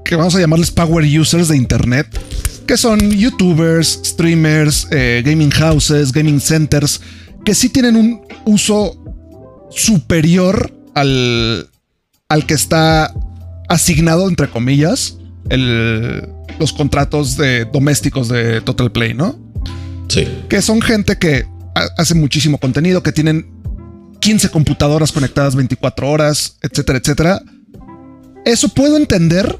que 0.04 0.16
vamos 0.16 0.36
a 0.36 0.40
llamarles 0.40 0.72
power 0.72 1.06
users 1.06 1.50
de 1.50 1.56
internet, 1.56 2.08
que 2.66 2.76
son 2.78 3.12
youtubers, 3.12 4.02
streamers, 4.04 4.88
eh, 4.92 5.22
gaming 5.24 5.52
houses, 5.52 6.12
gaming 6.12 6.42
centers, 6.42 7.00
que 7.46 7.54
sí 7.54 7.70
tienen 7.70 7.96
un 7.96 8.22
uso 8.46 9.02
superior 9.70 10.74
al, 10.96 11.69
al 12.30 12.46
que 12.46 12.54
está 12.54 13.12
asignado, 13.68 14.30
entre 14.30 14.50
comillas, 14.50 15.18
el- 15.50 16.30
los 16.60 16.72
contratos 16.74 17.38
de 17.38 17.66
domésticos 17.66 18.30
de 18.30 18.62
Total 18.62 18.92
Play, 18.92 19.14
¿no? 19.16 19.38
Sí. 20.10 20.28
que 20.50 20.62
son 20.64 20.82
gente 20.82 21.20
que 21.20 21.46
ha- 21.76 21.88
hace 21.98 22.16
muchísimo 22.16 22.58
contenido, 22.58 23.04
que 23.04 23.12
tienen 23.12 23.48
15 24.20 24.50
computadoras 24.50 25.12
conectadas 25.12 25.56
24 25.56 26.10
horas, 26.10 26.58
etcétera, 26.64 26.98
etcétera. 26.98 27.42
Eso 28.44 28.70
puedo 28.70 28.98
entender 28.98 29.56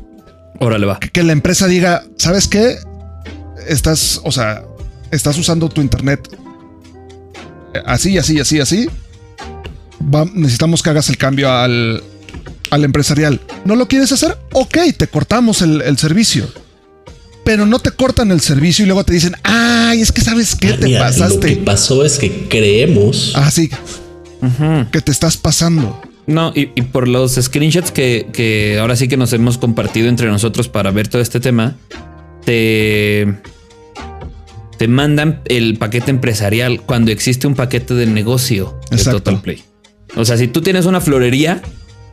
Órale, 0.60 0.88
va. 0.88 1.00
que 1.00 1.22
la 1.24 1.34
empresa 1.34 1.68
diga, 1.68 2.04
¿sabes 2.18 2.48
qué? 2.48 2.78
Estás, 3.68 4.20
o 4.24 4.32
sea, 4.32 4.64
estás 5.12 5.38
usando 5.38 5.70
tu 5.70 5.82
internet 5.82 6.28
así, 7.86 8.18
así, 8.18 8.40
así, 8.40 8.60
así. 8.60 8.90
Va- 10.14 10.26
necesitamos 10.34 10.82
que 10.82 10.90
hagas 10.90 11.10
el 11.10 11.18
cambio 11.18 11.52
al, 11.52 12.02
al 12.70 12.84
empresarial. 12.84 13.42
¿No 13.66 13.76
lo 13.76 13.88
quieres 13.88 14.12
hacer? 14.12 14.38
Ok, 14.54 14.78
te 14.98 15.08
cortamos 15.08 15.62
el, 15.62 15.82
el 15.82 15.98
servicio. 15.98 16.48
Pero 17.46 17.66
no 17.66 17.80
te 17.80 17.92
cortan 17.92 18.32
el 18.32 18.42
servicio 18.42 18.84
y 18.84 18.88
luego 18.88 19.04
te 19.04 19.14
dicen, 19.14 19.36
ay, 19.44 20.02
es 20.02 20.12
que 20.12 20.22
sabes 20.22 20.56
qué 20.56 20.70
Ah, 20.70 20.78
te 20.80 20.86
mira, 20.86 21.00
Lo 21.00 21.14
que 21.16 21.20
pasaste. 21.22 21.56
pasó 21.58 22.06
es 22.06 22.20
que 22.20 22.48
creemos. 22.48 23.34
Ah, 23.36 23.50
sí, 23.50 23.70
que 24.92 25.02
te 25.02 25.12
estás 25.12 25.38
pasando. 25.38 26.00
No, 26.28 26.52
y, 26.56 26.70
y 26.76 26.84
por 26.84 27.08
los 27.08 27.34
screenshots 27.36 27.92
que, 27.92 28.28
que 28.32 28.78
ahora 28.80 28.96
sí 28.96 29.08
que 29.08 29.18
nos 29.18 29.34
hemos 29.34 29.58
compartido 29.58 30.10
entre 30.10 30.28
nosotros 30.28 30.68
para 30.70 30.92
ver 30.92 31.08
todo 31.08 31.24
este 31.24 31.40
tema, 31.40 31.76
te, 32.46 33.34
te 34.78 34.88
mandan 34.88 35.42
el 35.46 35.78
paquete 35.80 36.12
empresarial 36.12 36.82
cuando 36.82 37.10
existe 37.12 37.48
un 37.48 37.56
paquete 37.56 37.96
de 37.96 38.06
negocio 38.06 38.80
de 38.92 38.98
Exacto. 38.98 39.22
Total 39.24 39.42
Play. 39.42 39.64
O 40.16 40.24
sea, 40.26 40.38
si 40.38 40.48
tú 40.48 40.62
tienes 40.62 40.86
una 40.86 41.02
florería, 41.02 41.64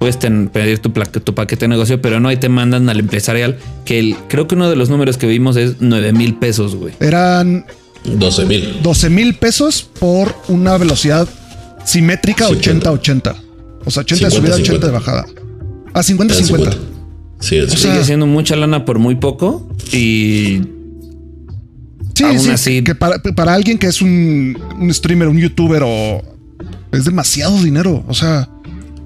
puedes 0.07 0.20
ten- 0.20 0.48
pedir 0.48 0.78
tu, 0.78 0.90
tu 0.90 1.34
paquete 1.34 1.64
de 1.64 1.68
negocio, 1.68 2.00
pero 2.00 2.20
no 2.20 2.28
ahí 2.28 2.36
te 2.36 2.48
mandan 2.48 2.88
al 2.88 3.00
empresarial, 3.00 3.59
que 3.84 3.98
el, 3.98 4.14
creo 4.28 4.46
que 4.46 4.54
uno 4.54 4.70
de 4.70 4.76
los 4.76 4.88
números 4.88 5.16
que 5.18 5.26
vimos 5.26 5.57
es 5.57 5.76
9 5.80 6.12
mil 6.12 6.36
pesos, 6.36 6.76
güey. 6.76 6.94
Eran 7.00 7.66
12 8.04 8.44
mil. 8.44 8.76
12 8.84 9.11
mil 9.11 9.34
pesos 9.34 9.82
por 9.98 10.32
una 10.46 10.78
velocidad 10.78 11.26
simétrica 11.84 12.48
80-80. 12.48 13.34
O 13.84 13.90
sea, 13.90 14.02
80 14.02 14.26
de 14.26 14.30
subida, 14.30 14.54
80 14.54 14.86
de 14.86 14.92
bajada. 14.92 15.26
A 15.92 16.02
50-50. 16.02 16.76
Sí, 17.40 17.57
es 17.57 17.72
Sigue 17.72 18.04
siendo 18.04 18.26
mucha 18.28 18.54
lana 18.54 18.84
por 18.84 19.00
muy 19.00 19.16
poco 19.16 19.68
y 19.92 20.61
Sí, 22.14 22.22
Aún 22.24 22.38
sí, 22.38 22.50
así- 22.50 22.84
que 22.84 22.94
para, 22.94 23.18
para 23.18 23.54
alguien 23.54 23.76
que 23.76 23.88
es 23.88 24.00
un, 24.00 24.57
un 24.80 24.94
streamer, 24.94 25.26
un 25.26 25.36
youtuber 25.38 25.82
o 25.84 26.22
es 26.92 27.04
demasiado 27.04 27.61
dinero. 27.61 28.04
O 28.07 28.14
sea, 28.14 28.48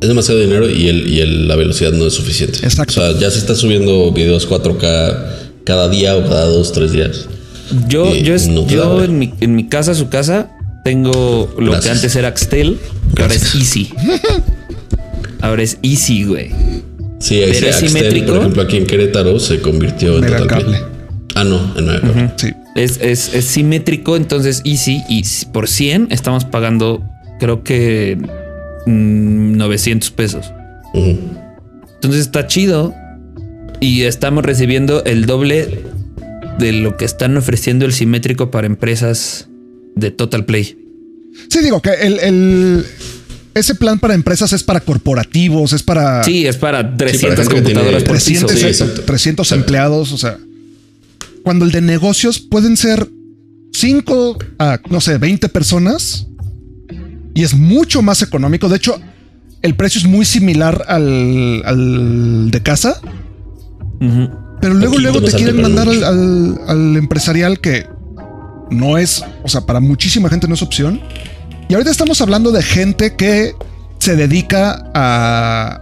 Es 0.00 0.08
demasiado 0.08 0.40
dinero 0.40 0.68
y, 0.70 0.88
el, 0.88 1.08
y 1.08 1.20
el- 1.20 1.46
la 1.48 1.56
velocidad 1.56 1.92
no 1.92 2.06
es 2.06 2.14
suficiente. 2.14 2.58
Exacto. 2.62 3.00
O 3.00 3.04
sea, 3.12 3.18
ya 3.20 3.30
se 3.30 3.38
está 3.38 3.54
subiendo 3.54 4.10
videos 4.12 4.48
4K 4.48 5.16
cada 5.64 5.88
día 5.88 6.16
o 6.16 6.22
cada 6.22 6.46
dos, 6.46 6.72
tres 6.72 6.92
días. 6.92 7.26
yo, 7.88 8.06
Eh, 8.06 8.22
yo, 8.22 8.34
es- 8.34 8.48
no 8.48 8.66
yo 8.66 9.04
en, 9.04 9.18
mi, 9.18 9.34
en 9.40 9.54
mi 9.54 9.68
casa, 9.68 9.94
su 9.94 10.08
casa, 10.08 10.50
tengo 10.84 11.52
lo 11.58 11.72
Gracias. 11.72 11.84
que 11.84 11.90
antes 11.90 12.16
era 12.16 12.28
Axtel, 12.28 12.78
que 13.14 13.22
ahora 13.22 13.34
es 13.34 13.54
Easy. 13.54 13.90
Ahora 15.42 15.62
es 15.62 15.78
Easy, 15.82 16.24
güey. 16.24 16.50
Sí, 17.18 17.36
ahí 17.42 17.50
Pero 17.52 17.58
sí, 17.58 17.66
es 17.66 17.74
Axtel, 17.76 17.88
simétrico. 17.90 18.26
por 18.28 18.36
ejemplo, 18.38 18.62
aquí 18.62 18.76
en 18.78 18.86
Querétaro 18.86 19.38
se 19.38 19.60
convirtió 19.60 20.16
en. 20.18 20.26
Total 20.26 20.64
Play. 20.64 20.80
Ah, 21.34 21.44
no, 21.44 21.74
en 21.78 21.86
Megacable. 21.86 22.30
sí. 22.36 22.48
Es, 22.76 22.98
es, 23.02 23.34
es 23.34 23.44
simétrico, 23.46 24.16
entonces 24.16 24.62
Easy 24.64 25.02
y 25.08 25.22
por 25.52 25.68
100 25.68 26.08
estamos 26.10 26.44
pagando, 26.44 27.02
creo 27.40 27.62
que 27.64 28.16
mm, 28.86 29.56
900 29.56 30.10
pesos. 30.10 30.46
Ujú. 30.94 31.18
Entonces 31.94 32.22
está 32.22 32.46
chido 32.46 32.94
y 33.80 34.02
estamos 34.02 34.44
recibiendo 34.44 35.04
el 35.04 35.26
doble 35.26 35.84
de 36.58 36.72
lo 36.72 36.96
que 36.96 37.04
están 37.04 37.36
ofreciendo 37.36 37.84
el 37.86 37.92
simétrico 37.92 38.50
para 38.50 38.66
empresas 38.66 39.48
de 39.96 40.10
Total 40.10 40.44
Play. 40.44 40.76
Sí, 41.48 41.60
digo 41.62 41.80
que 41.80 41.90
el, 41.94 42.18
el- 42.20 42.86
ese 43.54 43.74
plan 43.74 43.98
para 43.98 44.14
empresas 44.14 44.52
es 44.52 44.62
para 44.62 44.80
corporativos, 44.80 45.72
es 45.72 45.82
para 45.82 46.22
Sí, 46.22 46.46
es 46.46 46.56
para 46.56 46.96
300 46.96 47.38
gente 47.48 47.54
que 47.54 47.60
tiene 47.62 47.80
computadoras 47.80 48.02
por 48.04 48.16
piso. 48.16 48.46
300, 48.46 48.52
Sí, 48.52 48.60
güey. 48.60 48.70
exacto. 48.72 49.02
300 49.02 49.46
Exacto. 49.46 49.60
empleados. 49.62 50.12
O 50.12 50.18
sea, 50.18 50.38
cuando 51.42 51.64
el 51.64 51.72
de 51.72 51.80
negocios 51.80 52.38
pueden 52.38 52.76
ser 52.76 53.08
5 53.72 54.38
a 54.58 54.80
no 54.90 55.00
sé, 55.00 55.18
20 55.18 55.48
personas 55.48 56.26
y 57.40 57.44
es 57.44 57.54
mucho 57.54 58.02
más 58.02 58.20
económico. 58.22 58.68
De 58.68 58.76
hecho, 58.76 59.00
el 59.62 59.74
precio 59.74 59.98
es 60.00 60.06
muy 60.06 60.24
similar 60.26 60.84
al, 60.88 61.62
al 61.64 62.50
de 62.50 62.62
casa. 62.62 63.00
Pero 63.98 64.74
luego, 64.74 64.94
Poquito 64.94 65.00
luego 65.00 65.22
te 65.22 65.32
quieren 65.32 65.60
mandar 65.62 65.88
al, 65.88 66.04
al- 66.04 66.60
al 66.68 66.96
empresarial 66.96 67.60
que 67.60 67.86
no 68.70 68.98
es, 68.98 69.24
o 69.42 69.48
sea, 69.48 69.62
para 69.62 69.80
muchísima 69.80 70.28
gente 70.28 70.46
no 70.48 70.54
es 70.54 70.62
opción. 70.62 71.00
Y 71.68 71.74
ahorita 71.74 71.90
estamos 71.90 72.20
hablando 72.20 72.52
de 72.52 72.62
gente 72.62 73.16
que 73.16 73.54
se 73.98 74.16
dedica 74.16 74.90
a, 74.94 75.80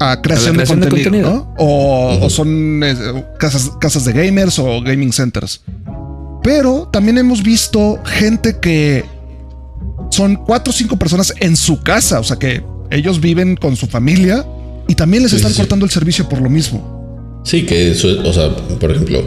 a 0.00 0.20
creación, 0.22 0.54
creación 0.54 0.80
de 0.80 0.86
de 0.86 0.90
contenido. 0.90 1.54
O, 1.58 2.18
o 2.22 2.30
son 2.30 2.82
eh, 2.84 3.24
casas, 3.38 3.70
casas 3.80 4.04
de 4.04 4.12
gamers 4.12 4.58
o 4.58 4.80
gaming 4.82 5.12
centers. 5.12 5.62
Pero 6.42 6.88
también 6.92 7.18
hemos 7.18 7.42
visto 7.42 8.00
gente 8.04 8.58
que 8.60 9.04
son 10.18 10.34
cuatro 10.36 10.72
o 10.72 10.74
cinco 10.76 10.98
personas 10.98 11.32
en 11.40 11.56
su 11.56 11.80
casa, 11.80 12.18
o 12.18 12.24
sea 12.24 12.36
que 12.38 12.62
ellos 12.90 13.20
viven 13.20 13.54
con 13.56 13.76
su 13.76 13.86
familia 13.86 14.44
y 14.88 14.94
también 14.96 15.22
les 15.22 15.30
Sí, 15.30 15.36
están 15.36 15.52
sí, 15.52 15.58
cortando 15.58 15.84
el 15.84 15.90
servicio 15.92 16.28
por 16.28 16.40
lo 16.40 16.50
mismo. 16.50 17.40
Sí, 17.44 17.64
que 17.64 17.92
eso 17.92 18.10
es, 18.10 18.18
o 18.26 18.32
sea, 18.32 18.54
por 18.80 18.90
ejemplo, 18.90 19.22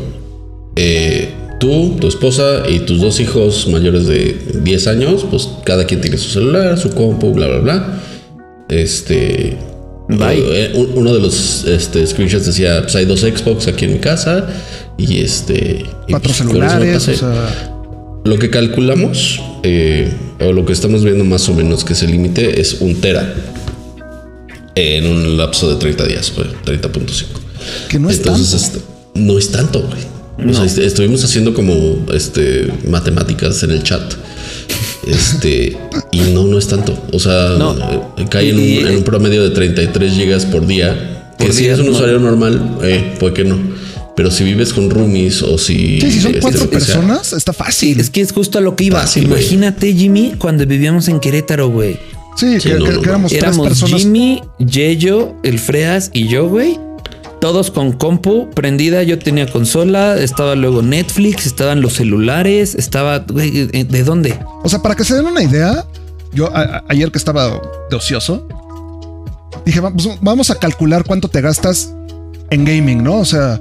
eh, 0.75 1.29
tú, 1.61 1.95
tu 1.99 2.07
esposa 2.07 2.63
y 2.69 2.79
tus 2.79 2.99
dos 2.99 3.19
hijos 3.21 3.67
mayores 3.71 4.05
de 4.07 4.37
10 4.63 4.87
años, 4.87 5.25
pues 5.29 5.47
cada 5.65 5.85
quien 5.85 6.01
tiene 6.01 6.17
su 6.17 6.29
celular, 6.29 6.77
su 6.77 6.89
compu, 6.91 7.31
bla, 7.33 7.47
bla, 7.47 7.59
bla. 7.59 7.99
Este. 8.69 9.57
Bye. 10.09 10.39
eh, 10.39 10.71
un- 10.75 10.91
Uno 10.95 11.13
de 11.13 11.19
los 11.21 11.63
este, 11.65 12.05
screenshots 12.05 12.45
decía: 12.47 12.81
pues 12.83 12.95
hay 12.95 13.05
dos 13.05 13.21
Xbox 13.21 13.67
aquí 13.67 13.85
en 13.85 13.93
mi 13.93 13.99
casa 13.99 14.47
y 14.97 15.21
este. 15.21 15.85
y, 16.07 16.11
cuatro 16.11 16.31
pues, 16.33 16.43
me 16.43 16.47
celulares, 16.51 17.07
o 17.07 17.13
sea, 17.15 17.80
Lo 18.23 18.37
que 18.37 18.49
calculamos, 18.49 19.41
eh, 19.63 20.11
o 20.39 20.53
lo 20.53 20.65
que 20.65 20.73
estamos 20.73 21.03
viendo 21.03 21.23
más 21.23 21.47
o 21.49 21.53
menos 21.53 21.83
que 21.83 21.93
es 21.93 22.03
el 22.03 22.11
límite, 22.11 22.61
es 22.61 22.75
un 22.81 22.95
tera 23.01 23.33
en 24.75 25.07
un 25.07 25.37
lapso 25.37 25.69
de 25.69 25.75
30 25.77 26.05
días, 26.05 26.31
pues 26.35 26.47
30.5. 26.65 27.25
que 27.89 27.99
no 27.99 28.09
es 28.09 28.17
Entonces, 28.17 28.61
tanto. 28.61 28.77
este, 28.77 29.19
no 29.19 29.37
es 29.37 29.51
tanto, 29.51 29.81
güey. 29.87 30.49
O 30.49 30.53
sea, 30.53 30.65
este, 30.65 30.85
estuvimos 30.85 31.23
haciendo 31.23 31.53
como 31.53 32.05
este 32.13 32.67
matemáticas 32.87 33.61
en 33.63 33.71
el 33.71 33.83
chat. 33.83 34.01
Este, 35.07 35.77
y 36.11 36.19
no, 36.33 36.45
no 36.45 36.57
es 36.57 36.67
tanto. 36.67 36.97
O 37.11 37.19
sea, 37.19 37.55
No. 37.57 37.73
eh, 38.17 38.25
cae 38.29 38.49
en, 38.49 38.59
Y- 38.59 38.77
un, 38.79 38.87
en 38.87 38.97
un 38.97 39.03
promedio 39.03 39.43
de 39.43 39.49
33 39.49 40.13
gigas 40.13 40.45
por 40.45 40.65
día. 40.65 41.33
Que 41.37 41.51
si 41.53 41.65
es 41.67 41.79
un 41.79 41.87
no. 41.87 41.91
usuario 41.91 42.19
normal, 42.19 42.77
eh, 42.83 43.15
puede 43.19 43.33
que 43.33 43.43
no. 43.43 43.57
Pero 44.15 44.29
si 44.29 44.43
vives 44.43 44.73
con 44.73 44.89
roomies 44.89 45.41
o 45.41 45.57
si. 45.57 45.99
Sí, 46.01 46.11
si 46.11 46.19
son 46.21 46.29
este, 46.31 46.41
cuatro 46.41 46.59
sea, 46.61 46.69
personas, 46.69 47.33
está 47.33 47.53
fácil. 47.53 47.99
es 47.99 48.09
que 48.09 48.21
es 48.21 48.31
justo 48.33 48.57
a 48.57 48.61
lo 48.61 48.75
que 48.75 48.85
iba. 48.85 48.99
Fácil. 48.99 49.23
Imagínate, 49.25 49.93
Jimmy, 49.93 50.33
cuando 50.37 50.65
vivíamos 50.65 51.07
en 51.07 51.19
Querétaro, 51.19 51.69
güey. 51.69 51.97
Sí, 52.37 52.59
Sí, 52.59 52.69
que, 52.69 52.75
no, 52.75 52.85
que- 52.85 52.91
no, 52.91 52.99
que 53.01 53.05
no. 53.07 53.11
éramos 53.11 53.31
tres 53.31 53.41
Éramos 53.43 53.67
personas. 53.67 54.01
Jimmy, 54.01 54.41
Yeyo, 54.59 55.33
el 55.43 55.59
Freas 55.59 56.09
y 56.13 56.27
yo, 56.27 56.47
güey. 56.49 56.77
Todos 57.39 57.71
con 57.71 57.93
compu 57.93 58.49
prendida. 58.51 59.01
Yo 59.03 59.17
tenía 59.17 59.47
consola, 59.51 60.17
estaba 60.19 60.55
luego 60.55 60.81
Netflix, 60.81 61.45
estaban 61.47 61.81
los 61.81 61.93
celulares, 61.93 62.75
estaba, 62.75 63.19
güey, 63.19 63.49
¿de 63.67 63.83
de 63.85 64.03
dónde? 64.03 64.37
O 64.63 64.69
sea, 64.69 64.81
para 64.81 64.95
que 64.95 65.03
se 65.03 65.15
den 65.15 65.25
una 65.25 65.41
idea, 65.41 65.85
yo 66.33 66.55
a- 66.55 66.61
a- 66.61 66.83
ayer 66.89 67.11
que 67.11 67.17
estaba 67.17 67.59
de 67.89 67.95
ocioso, 67.95 68.47
dije, 69.65 69.79
vamos, 69.79 70.09
vamos 70.21 70.51
a 70.51 70.55
calcular 70.55 71.03
cuánto 71.05 71.29
te 71.29 71.41
gastas 71.41 71.93
en 72.51 72.63
gaming, 72.65 73.03
¿no? 73.03 73.15
O 73.19 73.25
sea, 73.25 73.59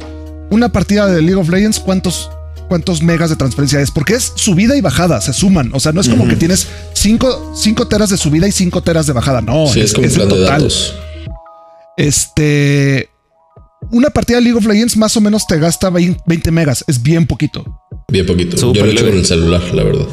una 0.50 0.70
partida 0.70 1.06
de 1.06 1.20
League 1.22 1.36
of 1.40 1.48
Legends, 1.48 1.78
¿cuántos, 1.80 2.30
cuántos 2.68 3.02
megas 3.02 3.30
de 3.30 3.36
transferencia 3.36 3.80
es? 3.80 3.90
Porque 3.90 4.14
es 4.14 4.32
subida 4.34 4.76
y 4.76 4.80
bajada, 4.80 5.20
se 5.20 5.32
suman. 5.32 5.70
O 5.74 5.80
sea, 5.80 5.92
no 5.92 6.00
es 6.00 6.08
como 6.08 6.26
que 6.28 6.36
tienes 6.36 6.66
5 6.94 7.88
teras 7.88 8.10
de 8.10 8.16
subida 8.16 8.46
y 8.48 8.52
5 8.52 8.82
teras 8.82 9.06
de 9.06 9.12
bajada. 9.12 9.40
No, 9.40 9.66
Sí, 9.66 9.80
es 9.80 9.92
como 9.92 10.06
un 10.06 10.12
el 10.12 10.18
de 10.18 10.26
total. 10.26 10.44
datos. 10.60 10.94
Este. 11.96 13.08
Una 13.92 14.10
partida 14.10 14.36
de 14.38 14.42
League 14.44 14.58
of 14.58 14.66
Legends 14.66 14.96
más 14.96 15.16
o 15.16 15.20
menos 15.20 15.46
te 15.46 15.58
gasta 15.58 15.90
20 15.90 16.22
20 16.26 16.50
megas. 16.50 16.84
Es 16.86 17.02
bien 17.02 17.26
poquito. 17.26 17.64
Bien 18.08 18.26
poquito. 18.26 18.56
Yo 18.72 18.84
lo 18.84 18.90
he 18.90 18.92
hecho 18.94 19.06
con 19.06 19.18
el 19.18 19.26
celular, 19.26 19.62
la 19.74 19.82
verdad. 19.82 20.06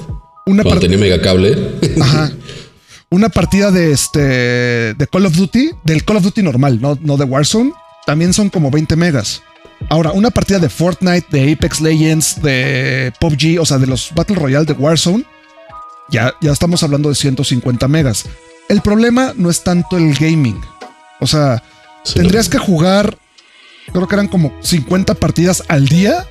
Una 0.45 0.63
Cuando 0.63 0.69
partida. 0.69 0.79
tenía 0.91 0.97
megacable. 0.97 1.75
Ajá. 2.01 2.31
Una 3.09 3.29
partida 3.29 3.71
de 3.71 3.91
este 3.91 4.19
de 4.19 5.07
Call 5.11 5.25
of 5.25 5.35
Duty, 5.35 5.71
del 5.85 6.03
Call 6.03 6.17
of 6.17 6.23
Duty 6.23 6.43
normal, 6.43 6.81
no, 6.81 6.97
no 7.01 7.15
de 7.15 7.23
Warzone, 7.23 7.71
también 8.05 8.33
son 8.33 8.49
como 8.49 8.69
20 8.69 8.95
megas. 8.97 9.41
Ahora, 9.89 10.11
una 10.11 10.31
partida 10.31 10.59
de 10.59 10.69
Fortnite, 10.69 11.27
de 11.29 11.53
Apex 11.53 11.79
Legends, 11.81 12.41
de 12.41 13.13
PUBG, 13.19 13.59
o 13.61 13.65
sea, 13.65 13.77
de 13.77 13.87
los 13.87 14.11
Battle 14.13 14.35
Royale 14.35 14.65
de 14.65 14.73
Warzone, 14.73 15.23
ya, 16.09 16.33
ya 16.41 16.51
estamos 16.51 16.83
hablando 16.83 17.09
de 17.09 17.15
150 17.15 17.87
megas. 17.87 18.25
El 18.69 18.81
problema 18.81 19.33
no 19.37 19.49
es 19.49 19.63
tanto 19.63 19.97
el 19.97 20.13
gaming. 20.15 20.59
O 21.19 21.27
sea, 21.27 21.63
Sí, 22.03 22.15
tendrías 22.15 22.47
que 22.49 22.57
jugar, 22.57 23.17
creo 23.91 24.07
que 24.07 24.15
eran 24.15 24.27
como 24.29 24.53
50 24.61 25.13
partidas 25.15 25.61
al 25.67 25.87
día 25.87 26.25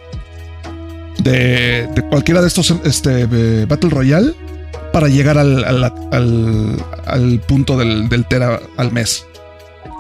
de, 1.19 1.87
de 1.95 2.03
cualquiera 2.09 2.41
de 2.41 2.49
estos 2.49 2.71
este, 2.85 3.27
Battle 3.67 3.91
Royale 3.91 4.35
para 4.93 5.09
llegar 5.09 5.37
al, 5.39 5.65
al, 5.65 5.85
al- 6.13 6.85
al 7.07 7.41
punto 7.41 7.77
del, 7.77 8.09
del 8.09 8.27
Tera 8.27 8.61
al 8.77 8.93
mes. 8.93 9.25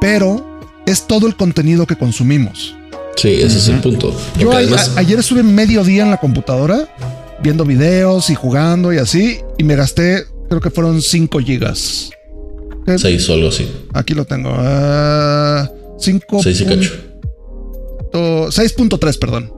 Pero 0.00 0.60
es 0.86 1.06
todo 1.06 1.26
el 1.26 1.36
contenido 1.36 1.86
que 1.86 1.96
consumimos. 1.96 2.74
Sí, 3.16 3.28
ese 3.28 3.58
es 3.58 3.68
el 3.68 3.80
punto. 3.80 4.10
Porque 4.12 4.44
Yo 4.44 4.52
además, 4.52 4.92
a- 4.96 5.00
ayer 5.00 5.18
estuve 5.18 5.42
medio 5.42 5.82
día 5.84 6.02
en 6.04 6.10
la 6.10 6.18
computadora 6.18 6.88
viendo 7.42 7.64
videos 7.64 8.30
y 8.30 8.34
jugando 8.34 8.92
y 8.92 8.98
así, 8.98 9.38
y 9.58 9.64
me 9.64 9.74
gasté, 9.76 10.24
creo 10.48 10.60
que 10.60 10.70
fueron 10.70 11.00
5 11.02 11.38
gigas. 11.40 12.10
¿Qué? 12.86 12.98
seis 12.98 13.28
o 13.28 13.32
algo 13.34 13.48
así. 13.48 13.68
Aquí 13.94 14.14
lo 14.14 14.24
tengo. 14.24 14.50
Ah, 14.54 15.68
5. 15.98 16.42
Seis 16.42 16.60
y 16.60 16.64
cacho. 16.66 16.92
6.3, 18.12 19.18
perdón. 19.18 19.52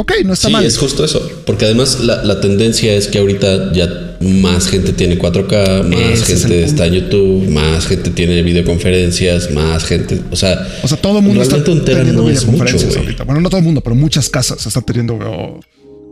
Ok, 0.00 0.12
no 0.24 0.32
está 0.32 0.48
Sí, 0.48 0.52
mal. 0.52 0.64
es 0.64 0.78
justo 0.78 1.04
eso. 1.04 1.20
Porque 1.44 1.66
además 1.66 2.00
la, 2.00 2.24
la 2.24 2.40
tendencia 2.40 2.94
es 2.94 3.06
que 3.06 3.18
ahorita 3.18 3.72
ya 3.72 4.16
más 4.20 4.66
gente 4.68 4.92
tiene 4.94 5.18
4K, 5.18 5.82
más 5.84 6.20
Ese 6.22 6.26
gente 6.26 6.64
está 6.64 6.86
en 6.86 6.94
YouTube, 6.94 7.48
más 7.48 7.86
gente 7.86 8.10
tiene 8.10 8.40
videoconferencias, 8.42 9.50
más 9.50 9.84
gente. 9.84 10.20
O 10.30 10.36
sea, 10.36 10.66
O 10.82 10.88
sea, 10.88 10.96
todo 10.96 11.18
el 11.18 11.24
mundo 11.24 11.42
está 11.42 11.62
teniendo 11.62 12.22
no 12.22 12.30
es 12.30 12.40
videoconferencias 12.40 12.86
mucho, 12.86 13.00
ahorita. 13.00 13.24
Bueno, 13.24 13.40
no 13.42 13.48
todo 13.50 13.58
el 13.58 13.64
mundo, 13.64 13.82
pero 13.82 13.94
muchas 13.94 14.28
casas 14.30 14.64
están 14.66 14.84
teniendo 14.84 15.14
oh, 15.16 15.60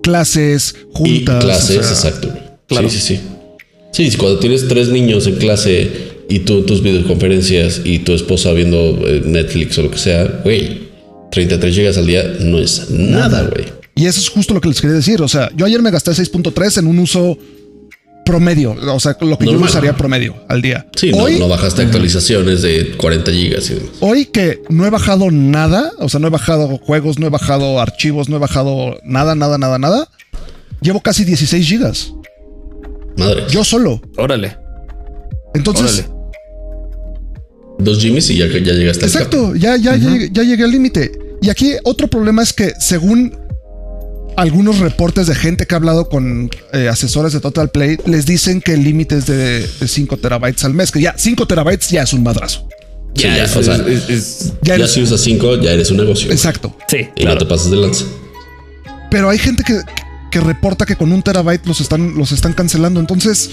clases, 0.03 0.75
Y 0.77 0.97
juntas. 0.97 1.45
clases, 1.45 1.79
o 1.79 1.83
sea, 1.83 1.93
exacto. 1.93 2.33
Claro. 2.67 2.91
Sí, 2.91 2.99
sí, 3.01 3.17
sí. 3.17 4.11
Sí, 4.11 4.17
cuando 4.19 4.39
tienes 4.39 4.69
tres 4.69 4.89
niños 4.89 5.27
en 5.27 5.37
clase 5.37 5.91
y 6.29 6.41
tú 6.41 6.63
tus 6.67 6.83
videoconferencias 6.83 7.81
y 7.85 8.01
tu 8.01 8.13
esposa 8.13 8.53
viendo 8.53 8.79
eh, 9.07 9.23
Netflix 9.25 9.79
o 9.79 9.83
lo 9.83 9.91
que 9.91 9.99
sea, 9.99 10.41
güey, 10.45 10.89
33 11.31 11.75
gigas 11.75 11.97
al 11.99 12.07
día 12.07 12.23
no 12.41 12.59
es 12.59 12.91
nada, 12.91 13.43
güey. 13.45 13.78
Y 13.99 14.07
eso 14.07 14.21
es 14.21 14.29
justo 14.29 14.55
lo 14.55 14.61
que 14.61 14.69
les 14.69 14.81
quería 14.81 14.95
decir. 14.95 15.21
O 15.23 15.27
sea, 15.27 15.51
yo 15.57 15.67
ayer 15.67 15.83
me 15.83 15.91
gasté 15.91 16.13
6.3 16.13 16.79
en 16.79 16.87
un 16.87 17.01
uso 17.01 17.37
promedio. 18.25 18.77
O 18.95 19.01
sea, 19.01 19.17
lo 19.21 19.37
que 19.37 19.47
yo 19.47 19.59
usaría 19.59 19.97
promedio 19.97 20.37
al 20.47 20.63
día. 20.63 20.87
Sí, 20.95 21.11
no, 21.11 21.25
hoy, 21.25 21.41
no 21.41 21.49
bajaste 21.49 21.83
actualizaciones 21.83 22.63
de 22.63 22.97
40 22.97 23.33
gigas 23.33 23.69
y 23.71 23.75
demás. 23.75 23.91
hoy 23.99 24.27
que 24.27 24.63
no 24.69 24.87
he 24.87 24.91
bajado 24.91 25.33
nada, 25.33 25.91
o 25.99 26.09
sea, 26.09 26.21
no 26.21 26.29
he 26.29 26.31
bajado 26.31 26.79
juegos, 26.79 27.19
no 27.19 27.27
he 27.27 27.31
bajado 27.31 27.81
archivos, 27.81 28.29
no 28.29 28.37
he 28.37 28.39
bajado 28.39 29.01
nada, 29.03 29.35
nada, 29.35 29.59
nada, 29.59 29.81
nada. 29.81 30.09
Llevo 30.81 31.01
casi 31.01 31.25
16 31.25 31.67
gigas. 31.67 32.13
Madre. 33.17 33.47
Yo 33.51 33.65
solo. 33.65 34.01
Órale, 34.17 34.57
Entonces, 35.55 36.05
órale. 36.07 36.19
Dos 37.81 37.99
Jimmys 37.99 38.31
y 38.31 38.37
ya, 38.37 38.47
ya 38.47 38.75
llegaste 38.75 39.07
al. 39.07 39.11
Exacto, 39.11 39.57
ya, 39.57 39.77
ya, 39.77 39.97
llegué, 39.97 40.31
ya 40.31 40.45
llegué 40.45 40.63
al 40.63 40.71
límite. 40.71 41.11
Y 41.43 41.51
aquí 41.51 41.73
otro 41.83 42.07
problema 42.07 42.45
es 42.45 42.53
que 42.53 42.75
según 42.79 43.48
algunos 44.39 44.79
reportes 44.79 45.27
de 45.27 45.35
gente 45.35 45.67
que 45.67 45.75
ha 45.75 45.79
hablado 45.79 46.09
con 46.09 46.49
eh, 46.73 46.89
asesores 46.89 47.33
de 47.33 47.41
Total 47.41 47.71
Play, 47.71 47.99
les 48.07 48.25
dicen 48.25 48.61
que 48.61 48.75
el 48.75 48.85
límite 48.85 49.17
es 49.19 49.27
de, 49.27 49.61
de 49.67 49.89
5 49.89 50.17
terabytes 50.19 50.65
al 50.65 50.75
mes, 50.75 50.93
que 50.93 51.01
ya 51.01 51.15
5 51.17 51.47
terabytes 51.47 51.91
ya 51.91 52.03
es 52.05 52.13
un 52.13 52.23
madrazo. 52.23 52.69
Sí, 53.15 53.23
Ya, 53.25 53.37
ya, 53.37 53.45
es- 53.45 53.57
o 53.57 53.63
sea, 53.63 53.75
es- 53.77 54.09
es- 54.09 54.53
Ya 54.63 54.69
Ya 54.69 54.75
eres- 54.77 54.93
si 54.93 55.03
usas 55.03 55.21
5, 55.23 55.57
ya 55.57 55.73
eres 55.73 55.91
un 55.91 55.97
negocio. 55.97 56.31
exacto. 56.31 56.77
sí, 56.89 57.09
Y 57.17 57.23
claro. 57.23 57.35
no 57.35 57.39
te 57.39 57.47
pasas 57.47 57.71
de 57.71 57.77
lanza. 57.79 58.05
Pero 59.11 59.29
hay 59.29 59.39
gente 59.39 59.65
que, 59.65 59.81
que 60.31 60.41
reporta 60.41 60.87
que 60.87 60.95
con 60.95 61.11
un 61.11 61.23
terabyte 61.23 61.67
los 61.67 61.81
están, 61.81 62.15
los 62.17 62.31
están 62.33 62.53
cancelando. 62.53 63.01
Entonces, 63.01 63.51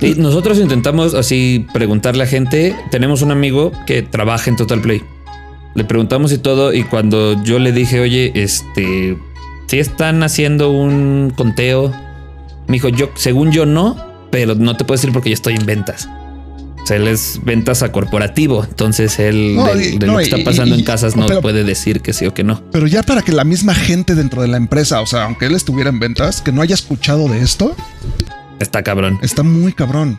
Sí, 0.00 0.14
nosotros 0.16 0.58
intentamos 0.58 1.12
así 1.14 1.66
preguntarle 1.72 2.22
a 2.22 2.26
gente. 2.28 2.76
Tenemos 2.92 3.20
un 3.20 3.32
amigo 3.32 3.72
que 3.84 4.02
trabaja 4.02 4.48
en 4.48 4.54
Total 4.56 4.80
Play. 4.80 5.02
Le 5.74 5.84
preguntamos 5.84 6.32
y 6.32 6.38
todo. 6.38 6.72
Y 6.72 6.84
cuando 6.84 7.42
yo 7.42 7.58
le 7.58 7.72
dije, 7.72 8.00
oye, 8.00 8.32
este, 8.34 9.16
si 9.66 9.78
están 9.78 10.22
haciendo 10.22 10.70
un 10.70 11.32
conteo, 11.36 11.90
me 12.68 12.74
dijo, 12.74 12.88
yo, 12.88 13.10
según 13.14 13.52
yo 13.52 13.66
no, 13.66 13.96
pero 14.30 14.54
no 14.54 14.76
te 14.76 14.84
puedo 14.84 14.96
decir 14.98 15.12
porque 15.12 15.30
yo 15.30 15.34
estoy 15.34 15.54
en 15.54 15.64
ventas. 15.66 16.08
O 16.82 16.86
sea, 16.86 16.96
él 16.96 17.06
es 17.06 17.38
ventas 17.44 17.82
a 17.84 17.92
corporativo. 17.92 18.64
Entonces 18.64 19.18
él 19.20 19.54
No, 19.54 19.66
de 19.72 19.98
no, 20.04 20.12
lo 20.14 20.18
que 20.18 20.24
está 20.24 20.38
pasando 20.44 20.74
y- 20.74 20.80
en 20.80 20.84
casas 20.84 21.14
no 21.16 21.26
pero- 21.26 21.40
puede 21.40 21.62
decir 21.64 22.00
que 22.00 22.12
sí 22.12 22.26
o 22.26 22.34
que 22.34 22.42
no. 22.42 22.60
pero 22.72 22.86
ya 22.88 23.02
para 23.04 23.22
que 23.22 23.30
la 23.32 23.44
misma 23.44 23.72
gente 23.74 24.14
dentro 24.16 24.42
de 24.42 24.48
la 24.48 24.56
empresa, 24.56 25.00
o 25.00 25.06
sea, 25.06 25.24
aunque 25.24 25.46
él 25.46 25.54
estuviera 25.54 25.90
en 25.90 26.00
ventas, 26.00 26.42
que 26.42 26.50
no 26.50 26.60
haya 26.60 26.74
escuchado 26.74 27.28
de 27.28 27.40
esto, 27.40 27.74
Está 28.58 28.82
cabrón. 28.82 29.18
está 29.22 29.42
muy 29.42 29.72
cabrón. 29.72 30.18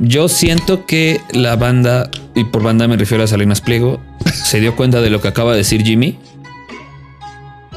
Yo 0.00 0.28
siento 0.28 0.84
que 0.86 1.20
la 1.32 1.54
banda, 1.54 2.10
y 2.34 2.44
por 2.44 2.62
banda 2.64 2.88
me 2.88 2.96
refiero 2.96 3.22
a 3.22 3.26
Salinas 3.28 3.60
Pliego, 3.60 4.00
se 4.32 4.60
dio 4.60 4.74
cuenta 4.76 5.00
de 5.00 5.10
lo 5.10 5.20
que 5.20 5.28
acaba 5.28 5.52
de 5.52 5.58
decir 5.58 5.82
Jimmy. 5.84 6.18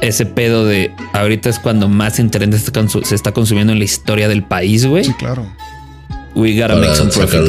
Ese 0.00 0.26
pedo 0.26 0.66
de 0.66 0.92
ahorita 1.14 1.48
es 1.48 1.58
cuando 1.58 1.88
más 1.88 2.18
internet 2.18 2.60
se 2.60 2.70
consu- 2.72 3.02
se 3.04 3.14
está 3.14 3.32
consumiendo 3.32 3.72
en 3.72 3.78
la 3.78 3.84
historia 3.86 4.28
del 4.28 4.42
país, 4.42 4.84
güey. 4.86 5.04
Sí, 5.04 5.12
claro. 5.14 5.46
We 6.34 6.52
gotta 6.54 6.74
Para 6.74 6.80
make 6.80 6.96
some 6.96 7.10
profit. 7.10 7.40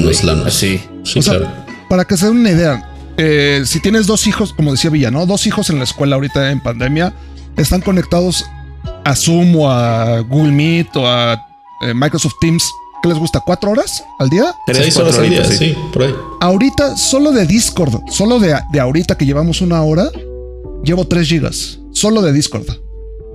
Así. 0.45 0.81
Sí, 1.03 1.19
O 1.19 1.21
sea, 1.21 1.37
claro. 1.39 1.51
Para 1.89 2.05
que 2.05 2.15
se 2.15 2.25
den 2.27 2.37
una 2.37 2.51
idea, 2.51 2.89
eh, 3.17 3.63
si 3.65 3.81
tienes 3.81 4.07
dos 4.07 4.27
hijos, 4.27 4.53
como 4.53 4.71
decía 4.71 4.89
Villa, 4.89 5.11
¿no? 5.11 5.25
Dos 5.25 5.45
hijos 5.45 5.69
en 5.69 5.77
la 5.77 5.83
escuela 5.83 6.15
ahorita 6.15 6.51
en 6.51 6.61
pandemia, 6.61 7.13
están 7.57 7.81
conectados 7.81 8.45
a 9.03 9.13
Zoom 9.15 9.55
o 9.57 9.69
a 9.69 10.19
Google 10.21 10.53
Meet 10.53 10.95
o 10.95 11.05
a 11.05 11.33
eh, 11.81 11.93
Microsoft 11.93 12.35
Teams. 12.39 12.63
¿Qué 13.07 13.13
les 13.13 13.19
gusta? 13.19 13.39
¿Cuatro 13.39 13.71
horas 13.71 14.03
al 14.19 14.29
día? 14.29 14.53
Tres, 14.65 14.79
Seis 14.79 14.97
horas 14.97 15.15
cuatro 15.15 15.23
al 15.23 15.29
día, 15.29 15.45
sí, 15.45 15.73
por 15.93 16.03
ahí. 16.03 16.13
Ahorita, 16.41 16.97
solo 16.97 17.31
de 17.31 17.45
Discord, 17.45 18.01
solo 18.11 18.37
de, 18.37 18.53
de 18.73 18.79
ahorita 18.81 19.15
que 19.17 19.25
llevamos 19.25 19.61
una 19.61 19.81
hora, 19.81 20.11
llevo 20.83 21.05
3 21.07 21.25
gigas. 21.27 21.79
Solo 21.93 22.21
de 22.21 22.33
Discord. 22.33 22.65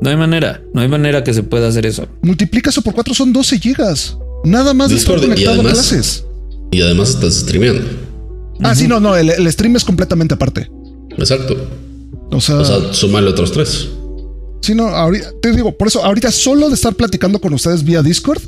No 0.02 0.10
hay 0.10 0.16
manera, 0.16 0.62
no 0.74 0.82
hay 0.82 0.88
manera 0.88 1.24
que 1.24 1.32
se 1.32 1.42
pueda 1.42 1.68
hacer 1.68 1.86
eso. 1.86 2.06
Multiplica 2.20 2.68
eso 2.68 2.82
por 2.82 2.92
4, 2.92 3.14
son 3.14 3.32
12 3.32 3.58
gigas. 3.60 4.18
Nada 4.44 4.74
más 4.74 4.90
de 4.90 4.96
estar 4.96 5.14
Discord, 5.18 5.38
y 5.38 5.44
conectado 5.44 5.68
a 5.68 5.72
clases. 5.72 6.24
Y 6.70 6.82
además 6.82 7.10
estás 7.10 7.34
streameando. 7.36 7.82
Ah, 8.60 8.74
sí, 8.74 8.86
no, 8.86 9.00
no, 9.00 9.16
el, 9.16 9.30
el 9.30 9.50
stream 9.52 9.76
es 9.76 9.84
completamente 9.84 10.34
aparte. 10.34 10.70
Exacto. 11.16 11.56
O 12.30 12.40
sea, 12.42 12.56
O 12.56 12.64
sea, 12.64 12.92
súmale 12.92 13.30
otros 13.30 13.52
tres. 13.52 13.88
sí, 14.60 14.74
no, 14.74 14.88
ahorita, 14.88 15.30
te 15.40 15.52
digo, 15.52 15.72
por 15.76 15.88
eso, 15.88 16.04
ahorita 16.04 16.30
solo 16.30 16.68
de 16.68 16.74
estar 16.74 16.94
platicando 16.94 17.40
con 17.40 17.54
ustedes 17.54 17.82
vía 17.84 18.02
Discord, 18.02 18.40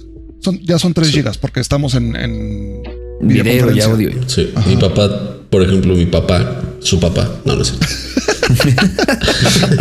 son, 0.45 0.61
ya 0.63 0.79
son 0.79 0.95
3 0.95 1.09
gigas, 1.09 1.39
porque 1.39 1.61
estamos 1.61 1.95
en, 1.95 2.15
en 2.17 2.83
Video 3.21 3.45
y 3.45 3.57
videoconferencia. 3.57 3.93
audio. 3.93 4.11
Sí. 4.27 4.51
Mi 4.67 4.77
papá, 4.77 5.39
por 5.51 5.63
ejemplo, 5.63 5.95
mi 5.95 6.07
papá, 6.07 6.63
su 6.81 7.01
papá, 7.01 7.41
no, 7.45 7.57
no 7.57 7.63
es 7.63 7.69
cierto. 7.69 7.87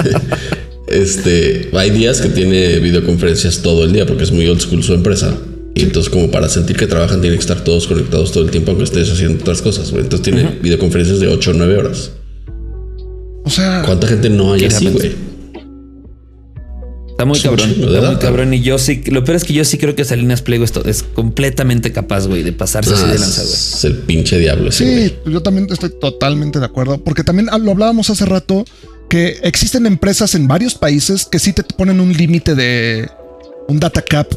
este, 0.87 1.69
hay 1.73 1.89
días 1.89 2.21
que 2.21 2.29
tiene 2.29 2.79
videoconferencias 2.79 3.61
todo 3.61 3.83
el 3.83 3.91
día 3.91 4.05
porque 4.05 4.23
es 4.23 4.31
muy 4.31 4.47
old 4.47 4.61
school 4.61 4.83
su 4.83 4.93
empresa. 4.93 5.35
Y 5.75 5.81
entonces, 5.81 6.11
como 6.11 6.29
para 6.29 6.47
sentir 6.49 6.77
que 6.77 6.85
trabajan, 6.85 7.19
tienen 7.19 7.39
que 7.39 7.41
estar 7.41 7.63
todos 7.63 7.87
conectados 7.87 8.31
todo 8.31 8.43
el 8.43 8.51
tiempo, 8.51 8.71
aunque 8.71 8.83
estés 8.83 9.11
haciendo 9.11 9.41
otras 9.41 9.61
cosas. 9.61 9.89
güey. 9.89 10.03
Entonces, 10.03 10.23
tiene 10.23 10.59
videoconferencias 10.61 11.19
de 11.19 11.27
8 11.27 11.51
o 11.51 11.53
9 11.55 11.77
horas. 11.77 12.11
O 13.43 13.49
sea, 13.49 13.81
¿Cuánta 13.83 14.07
gente 14.07 14.29
no 14.29 14.53
hay 14.53 14.65
así, 14.65 14.87
güey? 14.87 15.32
Está 17.13 17.25
muy 17.25 17.37
Es 17.37 17.43
cabrón, 17.43 17.69
está 17.69 18.01
muy 18.09 18.15
cabrón. 18.19 18.53
Y 18.55 18.61
yo 18.61 18.77
sí, 18.79 19.01
lo 19.07 19.23
peor 19.23 19.35
es 19.37 19.43
que 19.43 19.53
yo 19.53 19.63
sí 19.63 19.77
creo 19.77 19.95
que 19.95 20.03
Salinas 20.03 20.41
Pliego 20.41 20.63
esto 20.65 20.83
es 20.85 21.03
completamente 21.03 21.91
capaz, 21.91 22.25
güey, 22.27 22.41
de 22.43 22.53
pasarse 22.53 22.91
así 22.93 23.03
Ah, 23.05 23.11
de 23.13 23.19
lanza, 23.19 23.41
güey. 23.43 23.53
es 23.53 23.83
el 23.85 23.93
pinche 23.97 24.39
diablo 24.39 24.69
ese, 24.69 24.83
güey. 24.83 25.09
Sí, 25.09 25.15
yo 25.31 25.41
también 25.41 25.67
estoy 25.71 25.91
totalmente 26.01 26.59
de 26.59 26.65
acuerdo, 26.65 26.97
porque 27.03 27.23
también 27.23 27.47
lo 27.61 27.71
hablábamos 27.71 28.09
hace 28.09 28.25
rato 28.25 28.65
que 29.09 29.37
existen 29.43 29.85
empresas 29.85 30.33
en 30.33 30.47
varios 30.47 30.73
países 30.75 31.25
que 31.25 31.37
sí 31.39 31.53
te 31.53 31.61
ponen 31.63 31.99
un 31.99 32.11
límite 32.13 32.55
de 32.55 33.07
un 33.67 33.79
data 33.79 34.01
cap 34.01 34.27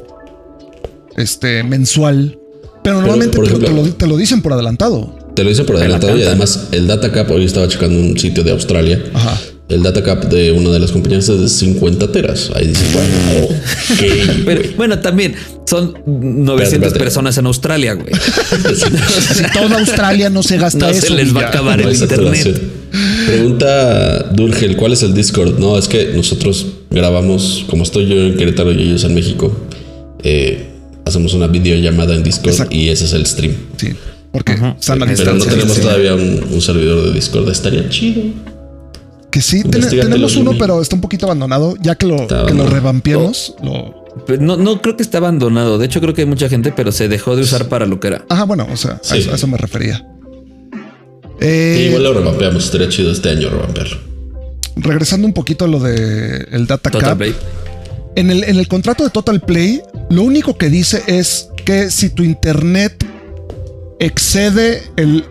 este 1.17 1.63
mensual, 1.63 2.39
pero 2.85 2.97
normalmente 2.97 3.37
te, 3.39 3.43
lo- 3.43 3.47
ejemplo- 3.49 3.69
te 3.69 3.75
lo, 3.89 3.95
te 3.95 4.07
lo 4.07 4.17
dicen 4.17 4.43
por 4.43 4.53
adelantado. 4.53 5.19
Te 5.35 5.45
lo 5.45 5.51
hice 5.51 5.65
por 5.65 5.77
la 5.77 5.81
adelantado 5.83 6.17
y 6.19 6.23
además 6.23 6.69
el 6.73 6.87
data 6.87 7.11
cap, 7.13 7.31
hoy 7.31 7.45
estaba 7.45 7.69
checando 7.69 7.99
un 7.99 8.19
sitio 8.19 8.43
de 8.45 8.51
Australia. 8.53 9.03
Ajá. 9.15 9.39
El 9.69 9.83
data 9.83 10.01
cap 10.03 10.25
de 10.27 10.53
una 10.53 10.71
de 10.71 10.79
las 10.79 10.93
compañías 10.93 11.29
es 11.29 11.41
de 11.41 11.49
50 11.49 12.13
teras. 12.13 12.51
Ahí 12.55 12.69
dices, 12.69 12.93
bueno. 12.93 13.49
Pero 14.45 14.63
bueno, 14.77 14.99
también 15.01 15.35
son 15.67 15.95
900 16.07 16.71
espérate. 16.73 16.99
personas 17.01 17.37
en 17.39 17.47
Australia, 17.47 17.95
güey. 17.95 18.07
Si 19.35 19.43
toda 19.53 19.79
Australia 19.81 20.31
no 20.31 20.45
se 20.45 20.57
gasta 20.59 20.79
No 20.79 20.89
eso. 20.89 21.09
se 21.09 21.15
les 21.15 21.35
va 21.35 21.43
a 21.43 21.49
acabar 21.49 21.83
No 21.83 21.89
el 21.89 21.97
internet. 21.97 22.61
Pregunta 23.27 24.23
Durgel, 24.35 24.77
¿cuál 24.77 24.93
es 24.93 25.03
el 25.03 25.15
Discord? 25.15 25.59
No, 25.59 25.77
es 25.77 25.89
que 25.89 26.13
nosotros 26.15 26.67
grabamos, 26.91 27.65
como 27.69 27.83
estoy 27.83 28.07
yo 28.09 28.17
en 28.17 28.37
Querétaro 28.37 28.71
y 28.73 28.83
ellos 28.83 29.03
en 29.05 29.15
México, 29.15 29.53
eh, 30.23 30.65
hacemos 31.05 31.35
una 31.35 31.49
videollamada 31.49 32.15
en 32.15 32.23
Discord 32.23 32.51
Exacto. 32.53 32.75
y 32.77 32.89
ese 32.89 33.05
es 33.07 33.13
el 33.13 33.27
stream. 33.27 33.55
Sí, 33.79 33.89
porque 34.31 34.53
están 34.53 35.03
a 35.03 35.07
Pero 35.07 35.35
no 35.35 35.45
tenemos 35.45 35.75
Sí. 35.75 35.81
todavía 35.83 36.15
un, 36.15 36.45
un 36.53 36.61
servidor 36.63 37.05
de 37.07 37.13
Discord. 37.13 37.51
Estaría 37.51 37.89
chido. 37.89 38.23
Que 39.31 39.43
sí, 39.43 39.63
ten- 39.65 39.89
tenemos 39.89 40.37
uno, 40.37 40.53
pero 40.59 40.81
está 40.81 40.95
un 40.95 41.01
poquito 41.03 41.27
abandonado. 41.27 41.75
Ya 41.81 41.95
que 41.95 42.07
lo, 42.07 42.17
Está 42.23 42.47
que 42.47 42.55
lo 42.55 42.65
lo. 42.69 44.07
Pero 44.27 44.41
no, 44.43 44.57
no 44.57 44.81
creo 44.81 44.97
que 44.97 45.03
esté 45.03 45.19
abandonado. 45.19 45.77
De 45.79 45.85
hecho, 45.87 46.01
creo 46.01 46.15
que 46.15 46.23
hay 46.23 46.27
mucha 46.27 46.49
gente, 46.49 46.73
pero 46.73 46.91
se 46.91 47.07
dejó 47.09 47.37
de 47.37 47.43
usar 47.43 47.69
para 47.69 47.85
lo 47.87 48.01
que 48.01 48.09
era. 48.09 48.25
Ajá, 48.31 48.45
bueno, 48.45 48.67
o 48.73 48.77
sea, 48.77 48.93
a, 49.11 49.17
eso, 49.17 49.31
a 49.31 49.35
eso 49.35 49.47
me 49.47 49.59
refería. 49.59 50.07
Sí, 50.73 50.79
Eh, 51.41 51.87
igual 51.89 52.03
lo 52.05 52.15
revampeamos. 52.15 52.65
Estaría 52.65 52.89
chido 52.89 53.13
este 53.13 53.29
año 53.29 53.51
revampearlo. 53.51 53.99
regresando 54.77 55.27
un 55.27 55.35
poquito 55.35 55.67
a 55.67 55.69
lo 55.69 55.81
de 55.81 56.47
el 56.51 56.67
data 56.67 56.91
Total 56.91 57.11
cap. 57.11 57.19
Play. 57.19 57.35
En 58.15 58.31
el, 58.31 58.45
en 58.45 58.57
el 58.57 58.69
contrato 58.69 59.05
de 59.05 59.11
Total 59.11 59.41
Play, 59.41 59.83
lo 60.09 60.23
único 60.23 60.57
que 60.57 60.71
dice 60.71 61.03
es 61.07 61.51
que 61.67 61.91
si 61.91 62.09
tu 62.09 62.23
internet 62.23 63.05
excede 63.99 64.83
el 64.97 65.25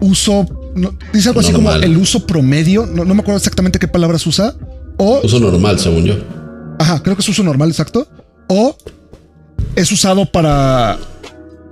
uso, 0.00 0.46
no, 0.78 0.94
dice 1.12 1.28
algo 1.28 1.40
así 1.40 1.52
como 1.52 1.72
el 1.72 1.96
uso 1.96 2.26
promedio, 2.26 2.86
no, 2.86 3.04
no 3.04 3.14
me 3.14 3.20
acuerdo 3.20 3.38
exactamente 3.38 3.78
qué 3.78 3.88
palabras 3.88 4.26
usa, 4.26 4.54
o, 4.96 5.20
Uso 5.22 5.38
normal, 5.40 5.78
según 5.78 6.04
yo. 6.04 6.14
ajá, 6.78 7.02
creo 7.02 7.14
que 7.16 7.22
es 7.22 7.28
uso 7.28 7.42
normal, 7.42 7.68
exacto, 7.68 8.08
o 8.48 8.76
es 9.76 9.90
usado 9.92 10.26
para 10.30 10.98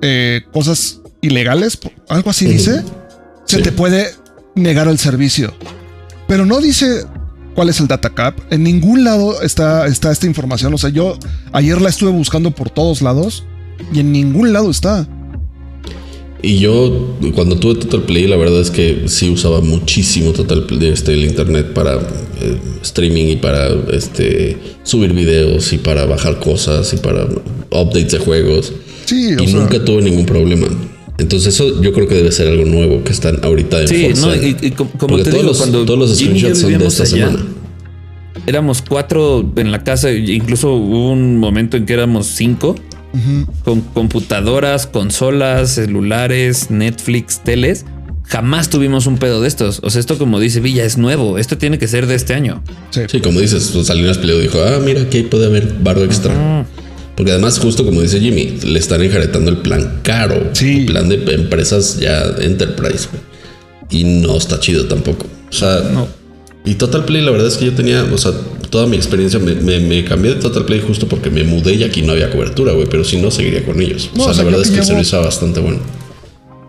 eh, 0.02 0.42
cosas 0.52 1.00
ilegales, 1.22 1.78
algo 2.08 2.30
así 2.30 2.46
dice, 2.46 2.82
se 3.44 3.56
Sí. 3.56 3.62
te 3.62 3.72
puede 3.72 4.12
negar 4.54 4.88
el 4.88 4.98
servicio. 4.98 5.54
Pero 6.28 6.44
no 6.46 6.60
dice 6.60 7.04
cuál 7.54 7.68
es 7.68 7.78
el 7.80 7.86
data 7.86 8.10
cap. 8.10 8.36
En 8.50 8.62
ningún 8.64 9.04
lado 9.04 9.40
está, 9.42 9.86
está 9.86 10.10
esta 10.10 10.26
información. 10.26 10.74
O 10.74 10.78
sea, 10.78 10.90
yo 10.90 11.16
ayer 11.52 11.80
la 11.80 11.88
estuve 11.88 12.10
buscando 12.10 12.50
por 12.50 12.70
todos 12.70 13.02
lados 13.02 13.44
y 13.92 14.00
en 14.00 14.10
ningún 14.12 14.52
lado 14.52 14.70
está. 14.70 15.06
Y 16.42 16.58
yo, 16.58 17.16
cuando 17.34 17.56
tuve 17.58 17.76
Total 17.76 18.02
Play, 18.02 18.26
la 18.26 18.36
verdad 18.36 18.60
es 18.60 18.70
que 18.70 19.04
sí 19.06 19.30
usaba 19.30 19.60
muchísimo 19.62 20.32
Total 20.32 20.64
Play, 20.64 20.90
este, 20.90 21.14
el 21.14 21.24
internet 21.24 21.72
para 21.72 21.94
eh, 21.94 22.58
streaming 22.82 23.26
y 23.28 23.36
para 23.36 23.68
este, 23.92 24.56
subir 24.82 25.12
videos 25.12 25.72
y 25.72 25.78
para 25.78 26.04
bajar 26.04 26.38
cosas 26.38 26.92
y 26.92 26.98
para 26.98 27.24
updates 27.70 28.12
de 28.12 28.18
juegos. 28.18 28.72
Sí, 29.06 29.34
o 29.34 29.42
y 29.42 29.46
sea, 29.48 29.60
nunca 29.60 29.84
tuve 29.84 30.02
ningún 30.02 30.26
problema. 30.26 30.66
Entonces, 31.18 31.54
eso 31.54 31.80
yo 31.80 31.92
creo 31.94 32.06
que 32.06 32.14
debe 32.16 32.30
ser 32.30 32.48
algo 32.48 32.66
nuevo 32.66 33.02
que 33.02 33.12
están 33.12 33.40
ahorita 33.42 33.80
en 33.82 33.88
Sí, 33.88 34.04
Forza. 34.04 34.26
no, 34.26 34.34
y, 34.36 34.56
y 34.60 34.70
como 34.72 34.90
Porque 34.98 35.24
te 35.24 35.30
todos, 35.30 35.32
digo, 35.32 35.48
los, 35.48 35.58
cuando 35.58 35.84
todos 35.86 35.98
los 35.98 36.14
screenshots 36.16 36.58
son 36.60 36.78
de 36.78 36.86
esta 36.86 37.04
allá, 37.04 37.28
semana. 37.30 37.46
éramos 38.46 38.82
cuatro 38.82 39.50
en 39.56 39.72
la 39.72 39.82
casa, 39.82 40.12
incluso 40.12 40.74
hubo 40.74 41.10
un 41.12 41.38
momento 41.38 41.78
en 41.78 41.86
que 41.86 41.94
éramos 41.94 42.26
cinco, 42.26 42.74
con 43.64 43.80
computadoras, 43.80 44.86
consolas, 44.86 45.70
celulares, 45.70 46.70
Netflix, 46.70 47.40
teles. 47.42 47.84
Jamás 48.24 48.68
tuvimos 48.70 49.06
un 49.06 49.18
pedo 49.18 49.40
de 49.40 49.48
estos. 49.48 49.80
O 49.84 49.90
sea, 49.90 50.00
esto 50.00 50.18
como 50.18 50.40
dice 50.40 50.60
Villa 50.60 50.84
es 50.84 50.98
nuevo. 50.98 51.38
Esto 51.38 51.56
tiene 51.58 51.78
que 51.78 51.86
ser 51.86 52.06
de 52.06 52.16
este 52.16 52.34
año. 52.34 52.62
Sí, 52.90 53.20
como 53.20 53.40
dices, 53.40 53.70
pues, 53.72 53.86
Salinas 53.86 54.18
Pliego 54.18 54.40
dijo, 54.40 54.58
ah, 54.60 54.80
mira, 54.84 55.02
aquí 55.02 55.22
puede 55.22 55.46
haber 55.46 55.74
barro 55.80 56.02
extra. 56.04 56.66
Porque 57.16 57.30
además, 57.32 57.58
justo 57.58 57.84
como 57.84 58.02
dice 58.02 58.20
Jimmy, 58.20 58.58
le 58.64 58.78
están 58.78 59.00
enjaretando 59.00 59.50
el 59.50 59.58
plan 59.58 60.00
caro. 60.02 60.50
Sí. 60.52 60.80
El 60.80 60.86
plan 60.86 61.08
de 61.08 61.14
empresas 61.34 61.98
ya 61.98 62.22
enterprise. 62.40 63.08
Y 63.90 64.04
no 64.04 64.36
está 64.36 64.58
chido 64.60 64.86
tampoco. 64.86 65.26
O 65.48 65.52
sea, 65.52 65.80
No. 65.92 66.08
y 66.64 66.74
Total 66.74 67.04
Play, 67.04 67.22
la 67.22 67.30
verdad 67.30 67.46
es 67.46 67.56
que 67.56 67.66
yo 67.66 67.72
tenía, 67.74 68.02
o 68.12 68.18
sea, 68.18 68.32
toda 68.76 68.86
mi 68.88 68.96
experiencia 68.96 69.38
me, 69.38 69.54
me- 69.54 69.80
me 69.80 70.04
cambié 70.04 70.34
de 70.34 70.40
Total 70.42 70.66
Play 70.66 70.82
justo 70.86 71.08
porque 71.08 71.30
me 71.30 71.44
mudé 71.44 71.72
y 71.76 71.82
aquí 71.82 72.02
no 72.02 72.12
había 72.12 72.30
cobertura, 72.30 72.74
güey. 72.74 72.86
Pero 72.90 73.04
si 73.04 73.16
no, 73.16 73.30
seguiría 73.30 73.64
con 73.64 73.80
ellos. 73.80 74.10
O 74.12 74.16
sea, 74.16 74.26
o 74.26 74.34
sea, 74.34 74.44
la 74.44 74.50
verdad 74.50 74.66
es 74.66 74.70
que 74.70 74.80
el 74.80 74.84
servicio 74.84 75.16
era 75.18 75.26
bastante 75.28 75.60
bueno. 75.60 75.78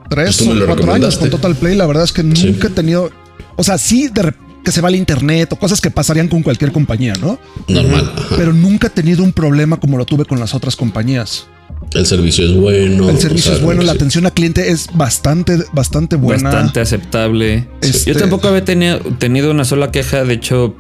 Tres 0.10 0.28
Pues 0.28 0.38
tú 0.38 0.46
me 0.46 0.52
o 0.52 0.54
lo 0.56 0.66
cuatro 0.68 0.94
años 0.94 1.18
con 1.18 1.30
Total 1.30 1.54
Play. 1.56 1.76
La 1.76 1.86
verdad 1.86 2.06
es 2.06 2.14
que 2.14 2.24
nunca 2.24 2.68
he 2.68 2.70
tenido. 2.70 3.12
O 3.58 3.64
sea, 3.66 3.78
sí, 3.78 4.08
de 4.08 4.22
rep- 4.22 4.36
que 4.64 4.72
se 4.72 4.80
va 4.80 4.88
al 4.88 4.96
internet 4.96 5.52
o 5.52 5.58
cosas 5.58 5.82
que 5.82 5.92
pasarían 5.92 6.30
con 6.30 6.44
cualquier 6.44 6.72
compañía, 6.72 7.14
¿no? 7.20 7.38
Normal. 7.68 8.10
ajá. 8.16 8.36
Pero 8.38 8.54
nunca 8.54 8.88
he 8.88 8.90
tenido 8.90 9.22
un 9.22 9.34
problema 9.34 9.78
como 9.82 9.98
lo 9.98 10.06
tuve 10.06 10.24
con 10.24 10.40
las 10.40 10.54
otras 10.56 10.78
compañías. 10.78 11.48
El 11.94 12.06
servicio 12.06 12.46
es 12.46 12.56
bueno. 12.56 13.10
El 13.10 13.18
servicio 13.20 13.52
o 13.52 13.54
sea, 13.54 13.60
es 13.60 13.62
bueno, 13.62 13.82
la 13.84 13.92
atención 13.92 14.26
al 14.26 14.34
cliente 14.34 14.72
es 14.72 14.88
bastante, 14.94 15.58
bastante 15.74 16.16
buena. 16.16 16.52
Bastante 16.52 16.80
aceptable. 16.80 17.68
Este- 17.82 18.14
Yo 18.14 18.18
tampoco 18.18 18.48
había 18.48 18.64
tenido, 18.64 19.00
tenido 19.20 19.52
una 19.52 19.66
sola 19.66 19.92
queja. 19.92 20.24
De 20.24 20.34
hecho, 20.36 20.74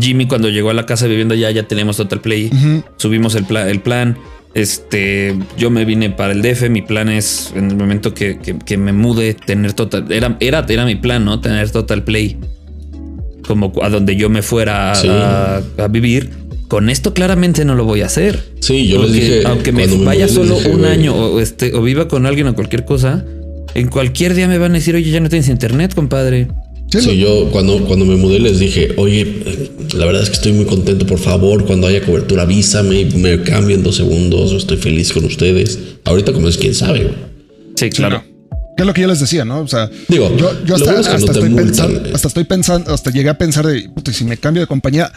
Jimmy 0.00 0.26
cuando 0.26 0.48
llegó 0.48 0.70
a 0.70 0.74
la 0.74 0.86
casa 0.86 1.06
viviendo 1.06 1.34
ya, 1.34 1.50
ya 1.50 1.64
teníamos 1.64 1.96
Total 1.96 2.20
Play. 2.20 2.50
Subimos 2.96 3.34
el, 3.34 3.44
pla- 3.44 3.68
el 3.70 3.80
plan. 3.80 4.16
Este, 4.54 5.34
yo 5.56 5.70
me 5.70 5.84
vine 5.84 6.10
para 6.10 6.32
el 6.32 6.42
DF. 6.42 6.68
Mi 6.68 6.82
plan 6.82 7.08
es 7.08 7.52
en 7.56 7.70
el 7.70 7.76
momento 7.76 8.12
que, 8.14 8.38
que- 8.38 8.58
que 8.58 8.76
me 8.76 8.92
mude, 8.92 9.34
tener 9.34 9.72
total. 9.72 10.10
Era, 10.12 10.36
era, 10.40 10.64
era 10.68 10.84
mi 10.84 10.96
plan, 10.96 11.24
¿no? 11.24 11.40
Tener 11.40 11.70
Total 11.70 12.04
Play. 12.04 12.36
Como 13.46 13.72
a 13.82 13.88
donde 13.88 14.14
yo 14.16 14.28
me 14.30 14.42
fuera 14.42 14.92
a, 14.92 14.94
Sí. 14.94 15.08
a- 15.10 15.62
a 15.78 15.88
vivir. 15.88 16.30
Con 16.68 16.88
esto 16.88 17.12
claramente 17.12 17.64
no 17.66 17.74
lo 17.74 17.84
voy 17.84 18.00
a 18.02 18.06
hacer. 18.06 18.42
Sí, 18.60 18.88
yo 18.88 19.02
les 19.02 19.12
dije. 19.12 19.42
aunque 19.46 19.72
me 19.72 19.86
vaya 20.04 20.26
solo 20.28 20.54
dije, 20.56 20.70
un 20.70 20.78
güey, 20.80 20.90
año 20.92 21.14
o, 21.14 21.40
este, 21.40 21.74
o 21.74 21.82
viva 21.82 22.08
con 22.08 22.24
alguien 22.24 22.46
o 22.46 22.54
cualquier 22.54 22.84
cosa, 22.86 23.24
en 23.74 23.88
cualquier 23.88 24.32
día 24.34 24.48
me 24.48 24.56
van 24.56 24.70
a 24.70 24.74
decir, 24.74 24.94
oye, 24.94 25.10
ya 25.10 25.20
no 25.20 25.28
tienes 25.28 25.48
internet, 25.48 25.94
compadre. 25.94 26.48
Sí, 26.92 27.00
Sí, 27.00 27.16
yo 27.16 27.48
cuando, 27.50 27.82
cuando 27.86 28.04
me 28.04 28.16
mudé 28.16 28.38
les 28.38 28.58
dije, 28.58 28.92
oye, 28.98 29.42
la 29.94 30.04
verdad 30.04 30.22
es 30.22 30.28
que 30.28 30.36
estoy 30.36 30.52
muy 30.52 30.66
contento, 30.66 31.06
por 31.06 31.18
favor, 31.18 31.64
cuando 31.64 31.86
haya 31.86 32.04
cobertura 32.04 32.42
avísame 32.42 33.00
y 33.00 33.04
me 33.16 33.42
cambio 33.42 33.74
en 33.74 33.82
dos 33.82 33.96
segundos, 33.96 34.52
estoy 34.52 34.76
feliz 34.76 35.10
con 35.10 35.24
ustedes. 35.24 35.78
Ahorita 36.04 36.34
como 36.34 36.48
es, 36.48 36.58
quién 36.58 36.74
sabe, 36.74 37.04
güey. 37.04 37.14
Sí, 37.76 37.88
claro. 37.88 38.22
Que 38.76 38.82
es 38.82 38.86
lo 38.86 38.92
que 38.92 39.00
yo 39.00 39.08
les 39.08 39.20
decía, 39.20 39.44
¿no? 39.44 39.60
O 39.60 39.68
sea, 39.68 39.90
Digo, 40.08 40.36
yo, 40.36 40.74
hasta, 40.74 40.92
no 40.92 41.00
estoy 41.16 41.54
pensando, 41.54 42.02
hasta 42.14 42.28
estoy 42.28 42.44
pensando, 42.44 42.92
hasta 42.92 43.10
llegué 43.10 43.30
a 43.30 43.38
pensar 43.38 43.66
de, 43.66 43.88
puta, 43.88 44.12
si 44.12 44.24
me 44.24 44.36
cambio 44.36 44.60
de 44.60 44.66
compañía, 44.66 45.10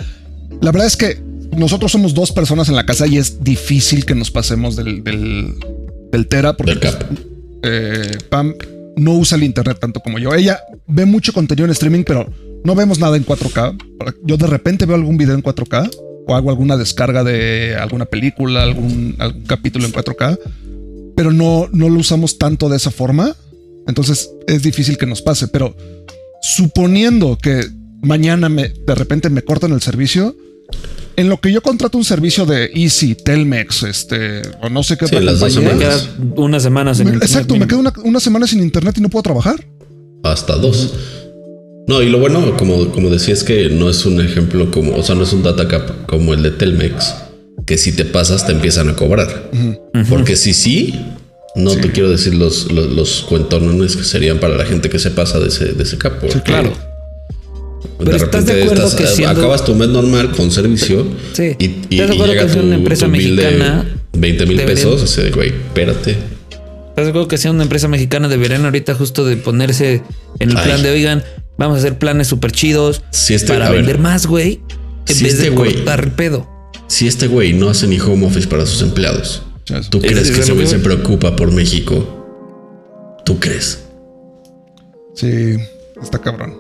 la 0.62 0.72
verdad 0.72 0.88
es 0.88 0.96
que 0.96 1.20
nosotros 1.58 1.92
somos 1.92 2.14
dos 2.14 2.32
personas 2.32 2.70
en 2.70 2.76
la 2.76 2.86
casa 2.86 3.06
y 3.06 3.18
es 3.18 3.44
difícil 3.44 4.06
que 4.06 4.16
nos 4.16 4.32
pasemos 4.32 4.78
del, 4.78 5.04
del, 5.04 5.56
del 6.12 6.28
Tera 6.28 6.56
porque 6.56 6.74
Del 6.74 6.80
pues, 6.80 6.96
eh, 7.64 8.18
Pam 8.30 8.54
no 8.98 9.14
usa 9.16 9.38
el 9.38 9.44
internet 9.44 9.78
tanto 9.80 10.00
como 10.00 10.20
yo. 10.20 10.34
Ella 10.34 10.60
ve 10.88 11.06
mucho 11.06 11.34
contenido 11.34 11.66
en 11.66 11.72
streaming, 11.72 12.04
pero 12.04 12.32
no 12.64 12.76
vemos 12.76 13.00
nada 13.00 13.18
en 13.18 13.26
4K. 13.26 13.78
Yo 14.24 14.38
de 14.38 14.48
repente 14.48 14.86
veo 14.86 14.96
algún 14.96 15.18
video 15.18 15.36
en 15.36 15.44
4K 15.44 15.90
o 16.28 16.36
hago 16.36 16.50
alguna 16.50 16.78
descarga 16.78 17.24
de 17.24 17.76
alguna 17.80 18.06
película, 18.06 18.64
algún, 18.64 19.16
algún 19.20 19.44
capítulo 19.44 19.86
en 19.86 19.94
4K, 19.94 20.40
pero 21.16 21.32
no, 21.32 21.70
no 21.72 21.90
lo 21.90 22.00
usamos 22.00 22.38
tanto 22.38 22.70
de 22.70 22.78
esa 22.78 22.92
forma. 22.92 23.36
Entonces 23.88 24.32
es 24.48 24.64
difícil 24.64 24.98
que 24.98 25.06
nos 25.06 25.22
pase, 25.22 25.48
pero 25.48 25.76
suponiendo 26.42 27.38
que 27.38 27.66
mañana 28.02 28.50
me, 28.50 28.70
de 28.70 28.96
repente 28.96 29.30
me 29.30 29.44
cortan 29.44 29.72
el 29.72 29.82
servicio, 29.82 30.36
en 31.18 31.30
lo 31.30 31.40
que 31.40 31.52
yo 31.52 31.62
contrato 31.62 31.98
un 31.98 32.04
servicio 32.04 32.46
de 32.46 32.72
Easy, 32.74 33.16
Telmex, 33.16 33.84
este, 33.84 34.42
o 34.62 34.70
no 34.70 34.84
sé 34.84 34.98
qué 34.98 35.08
Sí, 35.08 35.16
otra 35.16 35.32
las 35.32 35.40
dos 35.40 35.56
Me 35.58 35.78
quedas 35.78 36.10
unas 36.36 36.64
semanas 36.64 37.00
internet 37.00 37.24
exacto, 37.24 37.56
me 37.56 37.68
quedo 37.68 37.80
una, 37.80 37.94
una 38.04 38.20
semana 38.20 38.48
sin 38.48 38.62
internet 38.62 38.98
y 38.98 39.02
no 39.02 39.10
puedo 39.10 39.24
trabajar. 39.24 39.64
Hasta 40.32 40.56
dos. 40.58 40.94
No, 41.88 42.02
y 42.02 42.10
lo 42.10 42.18
bueno, 42.20 42.58
como, 42.58 42.92
como 42.92 43.10
decía, 43.12 43.34
es 43.34 43.44
que 43.44 43.70
no 43.70 43.90
es 43.90 44.06
un 44.08 44.20
ejemplo 44.20 44.72
como, 44.72 44.96
o 44.96 45.04
sea, 45.04 45.14
no 45.16 45.24
es 45.24 45.34
un 45.34 45.44
data 45.44 45.68
cap 45.68 46.08
como 46.08 46.34
el 46.34 46.42
de 46.42 46.50
Telmex, 46.52 47.14
que 47.68 47.78
si 47.78 47.92
te 47.92 48.06
pasas 48.06 48.46
te 48.48 48.54
empiezan 48.54 48.90
a 48.90 48.96
cobrar. 48.96 49.52
Porque 50.10 50.36
si 50.36 50.54
sí, 50.56 50.96
no 51.56 51.76
te 51.76 51.92
quiero 51.92 52.10
decir 52.10 52.34
los, 52.34 52.72
los, 52.72 52.90
los 52.92 53.22
cuentones 53.22 53.96
que 53.96 54.04
serían 54.04 54.40
para 54.40 54.58
la 54.58 54.66
gente 54.66 54.90
que 54.90 54.98
se 54.98 55.12
pasa 55.12 55.40
de 55.40 55.50
ese, 55.50 55.66
de 55.74 55.84
ese 55.84 55.98
cap. 56.00 56.20
porque 56.20 56.42
Claro. 56.42 56.72
De 58.00 58.06
Pero 58.06 58.18
¿estás 58.18 58.46
de 58.46 58.54
repente 58.54 58.64
acuerdo 58.64 58.88
estás- 58.88 58.96
que 58.96 59.08
siendo- 59.08 59.40
acabas 59.40 59.64
tu 59.64 59.76
mes 59.76 59.88
normal 59.90 60.32
con 60.32 60.50
servicio 60.52 61.06
Sí. 61.34 61.56
y, 61.60 61.66
y, 61.66 61.70
¿Estás 61.70 61.88
de 61.90 61.96
y 61.98 62.02
acuerdo 62.02 62.26
llega 62.34 62.42
que 62.48 62.50
sea 62.52 62.62
tu, 62.62 62.68
una 62.68 62.76
empresa 62.76 63.06
tu 63.06 63.12
bill 63.12 63.36
de 63.36 63.44
mexicana 63.44 63.96
20 64.18 64.46
mil 64.48 64.62
pesos, 64.64 65.04
así 65.04 65.22
de 65.22 65.30
güey, 65.32 65.50
espérate. 65.50 66.18
¿Estás 66.96 67.08
de 67.08 67.10
acuerdo 67.10 67.28
que 67.28 67.38
sea 67.38 67.52
una 67.52 67.64
empresa 67.64 67.90
mexicana? 67.90 68.30
Deberían 68.30 68.64
ahorita 68.64 68.96
justo 68.96 69.26
de 69.26 69.36
ponerse 69.36 70.02
en 70.40 70.52
el 70.52 70.58
Ay. 70.58 70.64
plan 70.66 70.82
de, 70.82 70.92
oigan, 70.92 71.24
vamos 71.58 71.76
a 71.76 71.80
hacer 71.80 71.98
planes 71.98 72.28
súper 72.28 72.54
chidos 72.54 73.02
Si 73.12 73.34
este- 73.34 73.52
para 73.52 73.70
ver, 73.70 73.80
vender 73.80 74.00
más, 74.00 74.26
güey, 74.28 74.62
en 75.08 75.16
si 75.16 75.24
vez 75.26 75.34
este 75.34 75.50
de 75.50 75.56
güey- 75.58 75.74
cortar 75.76 76.06
el 76.06 76.12
pedo. 76.12 76.48
Si 76.88 77.06
este 77.08 77.28
güey 77.28 77.52
no 77.52 77.70
hace 77.70 77.88
ni 77.88 78.00
home 78.00 78.26
office 78.26 78.48
para 78.48 78.66
sus 78.66 78.82
empleados, 78.82 79.44
Eso. 79.68 79.90
¿tú 79.90 80.00
crees 80.00 80.30
es 80.30 80.32
que 80.32 80.42
ese 80.42 80.54
güey 80.54 80.68
se 80.68 80.80
preocupa 80.80 81.36
por 81.36 81.52
México? 81.52 83.20
¿Tú 83.26 83.40
crees? 83.40 83.84
Sí, 85.16 85.58
está 86.02 86.20
cabrón. 86.22 86.58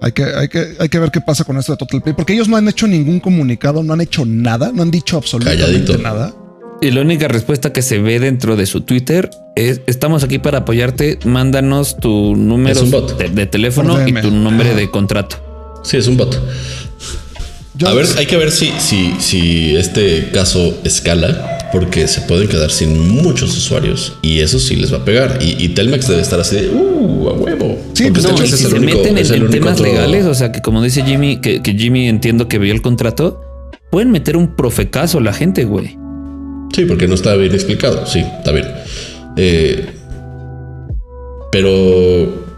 Hay 0.00 0.12
que, 0.12 0.24
hay, 0.24 0.48
que, 0.48 0.76
hay 0.80 0.88
que 0.88 0.98
ver 0.98 1.10
qué 1.10 1.20
pasa 1.20 1.44
con 1.44 1.58
esto 1.58 1.72
de 1.72 1.78
Total 1.78 2.02
Play, 2.02 2.14
porque 2.16 2.32
ellos 2.32 2.48
no 2.48 2.56
han 2.56 2.66
hecho 2.66 2.86
ningún 2.88 3.20
comunicado, 3.20 3.82
no 3.82 3.92
han 3.92 4.00
hecho 4.00 4.24
nada, 4.24 4.72
no 4.74 4.82
han 4.82 4.90
dicho 4.90 5.16
absolutamente 5.18 5.62
Calladito. 5.62 5.98
nada. 5.98 6.34
Y 6.82 6.90
la 6.92 7.02
única 7.02 7.28
respuesta 7.28 7.72
que 7.72 7.82
se 7.82 7.98
ve 7.98 8.18
dentro 8.20 8.56
de 8.56 8.64
su 8.64 8.80
Twitter 8.80 9.28
es 9.54 9.82
estamos 9.86 10.24
aquí 10.24 10.38
para 10.38 10.58
apoyarte, 10.58 11.18
mándanos 11.26 11.98
tu 11.98 12.34
número 12.36 12.82
de, 12.82 13.28
de 13.28 13.46
teléfono 13.46 13.98
y 14.08 14.14
tu 14.14 14.30
nombre 14.30 14.70
Ajá. 14.70 14.78
de 14.78 14.90
contrato. 14.90 15.80
Sí, 15.84 15.98
es 15.98 16.06
un 16.06 16.16
bot. 16.16 16.40
Yo- 17.76 17.88
A 17.88 17.94
ver, 17.94 18.06
hay 18.16 18.24
que 18.26 18.36
ver 18.38 18.50
si, 18.50 18.72
si, 18.78 19.12
si 19.18 19.76
este 19.76 20.30
caso 20.32 20.74
escala, 20.84 21.68
porque 21.72 22.08
se 22.08 22.22
pueden 22.22 22.48
quedar 22.48 22.70
sin 22.70 22.98
muchos 23.22 23.56
usuarios 23.56 24.14
y 24.22 24.40
eso 24.40 24.58
sí 24.58 24.76
les 24.76 24.90
va 24.92 24.98
a 24.98 25.04
pegar. 25.04 25.38
Y, 25.42 25.62
y 25.62 25.68
Telmex 25.70 26.08
debe 26.08 26.22
estar 26.22 26.40
así 26.40 26.56
de, 26.56 26.68
uh, 26.70 27.28
a 27.28 27.32
huevo. 27.34 27.78
Sí, 27.92 28.04
Porque 28.04 28.10
pues, 28.12 28.24
No, 28.24 28.30
hecho, 28.30 28.32
y 28.32 28.36
Telmex 28.36 28.48
si 28.48 28.54
es 28.54 28.64
el 28.64 28.70
se 28.70 28.76
único- 28.78 28.98
meten 28.98 29.18
en, 29.18 29.44
es 29.44 29.50
temas 29.50 29.72
otro- 29.74 29.84
legales, 29.84 30.24
o 30.24 30.34
sea 30.34 30.50
que 30.50 30.60
como 30.62 30.82
dice 30.82 31.02
Jimmy, 31.04 31.40
que, 31.42 31.62
que 31.62 31.74
Jimmy 31.74 32.08
entiendo 32.08 32.48
que 32.48 32.58
vio 32.58 32.72
el 32.72 32.80
contrato, 32.82 33.40
pueden 33.90 34.10
meter 34.10 34.36
un 34.38 34.56
profecazo 34.56 35.20
la 35.20 35.32
gente, 35.34 35.64
güey. 35.64 35.98
Sí, 36.72 36.84
porque 36.84 37.08
no 37.08 37.14
está 37.14 37.34
bien 37.34 37.52
explicado. 37.54 38.06
Sí, 38.06 38.20
está 38.20 38.52
bien. 38.52 38.66
Eh, 39.36 39.86
pero. 41.52 42.48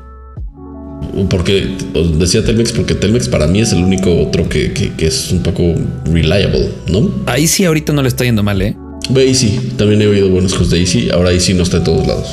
Porque 1.29 1.77
os 1.95 2.19
decía 2.19 2.43
Telmex, 2.45 2.73
porque 2.73 2.95
Telmex 2.95 3.29
para 3.29 3.47
mí 3.47 3.61
es 3.61 3.73
el 3.73 3.83
único 3.85 4.11
otro 4.23 4.49
que, 4.49 4.73
que- 4.73 4.93
que 4.95 5.07
es 5.09 5.31
un 5.31 5.43
poco 5.43 5.63
reliable, 6.07 6.71
¿no? 6.89 7.11
Ahí 7.27 7.47
sí 7.47 7.65
ahorita 7.67 7.93
no 7.93 8.01
le 8.03 8.09
está 8.09 8.25
yendo 8.25 8.43
mal, 8.43 8.63
¿eh? 8.63 8.75
Ve 9.11 9.29
Easy, 9.29 9.73
también 9.77 10.01
he 10.01 10.07
oído 10.07 10.31
buenas 10.31 10.53
cosas 10.55 10.71
de 10.71 10.81
Easy. 10.81 11.11
Ahora 11.11 11.33
Easy 11.33 11.53
no 11.53 11.65
está 11.65 11.79
en 11.79 11.85
todos 11.85 12.07
lados. 12.07 12.29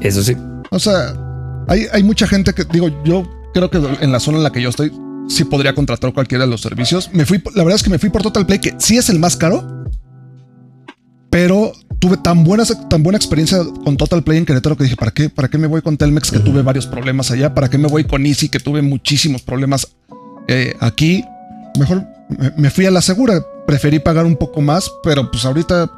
Eso 0.00 0.22
sí. 0.24 0.34
O 0.70 0.78
sea, 0.80 1.14
hay, 1.68 1.86
hay 1.92 2.02
mucha 2.02 2.26
gente 2.26 2.52
que, 2.52 2.64
digo, 2.72 2.88
yo 3.04 3.28
creo 3.54 3.70
que 3.70 3.78
en 4.00 4.10
la 4.10 4.18
zona 4.18 4.38
en 4.38 4.44
la 4.44 4.50
que 4.50 4.60
yo 4.62 4.70
estoy, 4.70 4.90
sí 5.28 5.44
podría 5.44 5.74
contratar 5.74 6.12
cualquiera 6.12 6.44
de 6.46 6.50
los 6.50 6.62
servicios. 6.62 7.10
Me 7.12 7.24
fui, 7.26 7.40
la 7.54 7.62
verdad 7.62 7.76
es 7.76 7.82
que 7.84 7.90
me 7.90 7.98
fui 7.98 8.10
por 8.10 8.22
Total 8.22 8.44
Play, 8.46 8.58
que 8.58 8.74
sí 8.78 8.96
es 8.96 9.08
el 9.08 9.18
más 9.20 9.36
caro, 9.36 9.79
pero 11.30 11.72
tuve 12.00 12.16
tan 12.16 12.44
buena, 12.44 12.64
tan 12.88 13.02
buena 13.02 13.16
experiencia 13.16 13.58
con 13.84 13.96
Total 13.96 14.22
Play 14.22 14.38
en 14.38 14.46
Querétaro 14.46 14.76
que 14.76 14.84
dije, 14.84 14.96
¿para 14.96 15.12
qué? 15.12 15.28
¿Para 15.30 15.48
qué 15.48 15.58
me 15.58 15.66
voy 15.66 15.82
con 15.82 15.96
Telmex 15.96 16.30
que 16.30 16.40
tuve 16.40 16.62
varios 16.62 16.86
problemas 16.86 17.30
allá? 17.30 17.54
¿Para 17.54 17.68
qué 17.68 17.78
me 17.78 17.88
voy 17.88 18.04
con 18.04 18.26
Easy 18.26 18.48
que 18.48 18.58
tuve 18.58 18.82
muchísimos 18.82 19.42
problemas 19.42 19.86
eh, 20.48 20.74
aquí? 20.80 21.24
Mejor 21.78 22.04
me, 22.56 22.70
fui 22.70 22.86
a 22.86 22.90
la 22.90 23.00
segura. 23.02 23.44
Preferí 23.66 24.00
pagar 24.00 24.26
un 24.26 24.36
poco 24.36 24.60
más, 24.60 24.90
pero 25.04 25.30
pues 25.30 25.44
ahorita, 25.44 25.90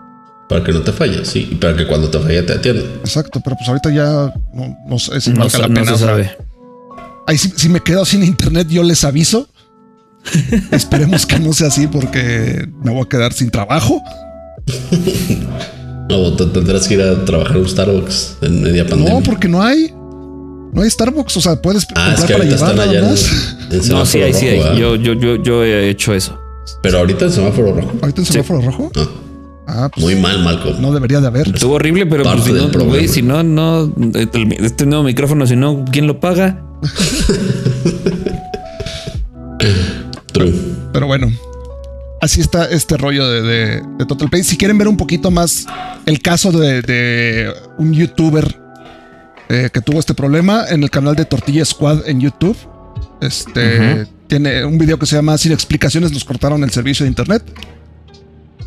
Para 0.49 0.63
que 0.63 0.73
no 0.73 0.83
te 0.83 0.93
falle, 0.93 1.25
sí. 1.25 1.49
Y 1.53 1.55
para 1.55 1.75
que 1.77 1.87
cuando 1.87 2.11
te 2.11 2.19
falle 2.19 2.43
te 2.43 2.53
atiendan. 2.53 2.85
exacto, 3.01 3.41
pero 3.43 3.57
pues 3.57 3.69
ahorita 3.69 3.91
ya 3.91 4.35
no, 4.53 4.77
no 4.87 4.99
sé 4.99 5.21
si 5.21 5.31
No, 5.31 5.45
la 5.47 5.69
no 5.69 5.75
pena. 5.75 5.87
se 5.87 5.93
o 5.93 5.99
sea, 5.99 6.07
sabe. 6.09 6.37
Ahí 7.27 7.39
si, 7.39 7.51
si 7.57 7.69
me 7.69 7.81
quedo 7.81 8.05
sin 8.05 8.23
internet, 8.25 8.69
yo 8.69 8.83
les 8.83 9.05
aviso. 9.05 9.49
Esperemos 10.73 11.25
que 11.25 11.39
no 11.39 11.53
sea 11.53 11.69
así 11.69 11.87
porque 11.87 12.69
me 12.83 12.91
voy 12.91 13.03
a 13.05 13.09
quedar 13.09 13.33
sin 13.33 13.51
trabajo. 13.51 14.03
No, 16.09 16.33
te 16.35 16.45
tendrás 16.47 16.89
que 16.89 16.95
ir 16.95 17.01
a 17.03 17.25
trabajar 17.25 17.57
a 17.57 17.61
un 17.61 17.69
Starbucks 17.69 18.37
en 18.43 18.61
media 18.63 18.87
pandemia. 18.87 19.15
No, 19.15 19.23
porque 19.23 19.49
no 19.49 19.63
hay. 19.63 19.91
No 20.73 20.83
hay 20.83 20.91
Starbucks, 20.91 21.37
o 21.39 21.41
sea, 21.41 21.57
puedes 21.63 21.87
Ah, 21.95 22.15
es 22.15 22.25
que 22.25 22.33
para 22.35 22.45
ahorita 22.45 22.57
llevar 22.57 22.71
están 22.71 22.77
nada 22.77 22.91
allá 22.91 22.99
en, 22.99 23.07
más. 23.07 23.57
en 23.71 23.89
No, 23.89 24.05
sí 24.05 24.21
hay, 24.21 24.35
sí 24.35 24.47
hay. 24.47 24.61
¿ah? 24.61 24.75
Yo, 24.75 24.97
yo, 24.97 25.15
yo, 25.15 25.37
yo 25.37 25.65
he 25.65 25.89
hecho 25.89 26.13
eso. 26.13 26.39
Pero 26.83 26.99
ahorita 26.99 27.27
en 27.27 27.33
semáforo 27.33 27.73
rojo. 27.73 27.93
Ahorita 28.03 28.21
en 28.21 28.27
semáforo 28.27 28.61
rojo. 28.61 28.93
Ah, 28.97 29.09
Ah, 29.65 29.89
pues 29.93 30.05
muy 30.05 30.17
mal, 30.17 30.43
Malcolm. 30.43 30.83
no 30.83 30.93
debería 30.93 31.21
de 31.21 31.29
haber. 31.29 31.49
Estuvo 31.49 31.75
horrible, 31.75 32.05
pero 32.07 32.25
pues, 32.25 32.45
si 32.45 32.53
no, 32.53 32.69
güey, 32.85 33.09
si 33.09 33.23
no, 33.23 33.43
no, 33.43 33.93
este 34.61 34.87
nuevo 34.87 35.05
micrófono, 35.05 35.47
si 35.47 35.57
no, 35.57 35.85
¿quién 35.91 36.07
lo 36.07 36.21
paga? 36.21 36.63
True. 40.33 40.53
Pero 40.93 41.07
bueno, 41.07 41.31
así 42.23 42.41
está 42.41 42.65
este 42.65 42.97
rollo 42.97 43.29
de, 43.29 43.43
de- 43.43 43.83
de 43.99 44.07
Total 44.07 44.31
Play. 44.31 44.43
Si 44.45 44.57
quieren 44.57 44.79
ver 44.79 44.89
un 44.89 44.97
poquito 44.97 45.31
más 45.31 45.67
el 46.07 46.21
caso 46.23 46.51
de, 46.53 46.81
de 46.81 47.53
un 47.79 47.93
youtuber 47.93 48.59
eh, 49.51 49.69
que 49.73 49.81
tuvo 49.83 49.99
este 50.01 50.15
problema 50.15 50.65
en 50.71 50.83
el 50.83 50.89
canal 50.91 51.15
de 51.17 51.27
Tortilla 51.27 51.65
Squad 51.65 52.09
en 52.09 52.21
YouTube, 52.21 52.57
este 53.21 54.07
tiene 54.29 54.65
un 54.65 54.79
video 54.79 54.99
que 54.99 55.05
se 55.05 55.17
llama 55.17 55.37
Sin 55.37 55.53
explicaciones 55.53 56.11
nos 56.13 56.25
cortaron 56.25 56.65
el 56.65 56.71
servicio 56.71 57.05
de 57.05 57.11
internet. 57.11 57.43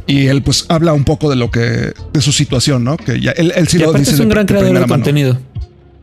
Y 0.08 0.28
él 0.28 0.44
pues 0.44 0.66
habla 0.70 0.94
un 0.94 1.04
poco 1.04 1.32
de 1.32 1.36
lo 1.36 1.50
que 1.50 1.92
de 2.14 2.22
su 2.22 2.32
situación, 2.32 2.84
¿no? 2.84 2.96
Que 2.98 3.20
ya 3.20 3.32
él, 3.32 3.52
él 3.56 3.68
sí 3.68 3.78
Y 3.78 3.80
lo 3.80 3.92
dice 3.94 4.12
es 4.12 4.20
un 4.20 4.28
de- 4.30 4.36
gran 4.36 4.46
de 4.46 4.54
creador 4.54 4.74
de 4.74 4.80
mano. 4.82 4.88
contenido. 4.94 5.40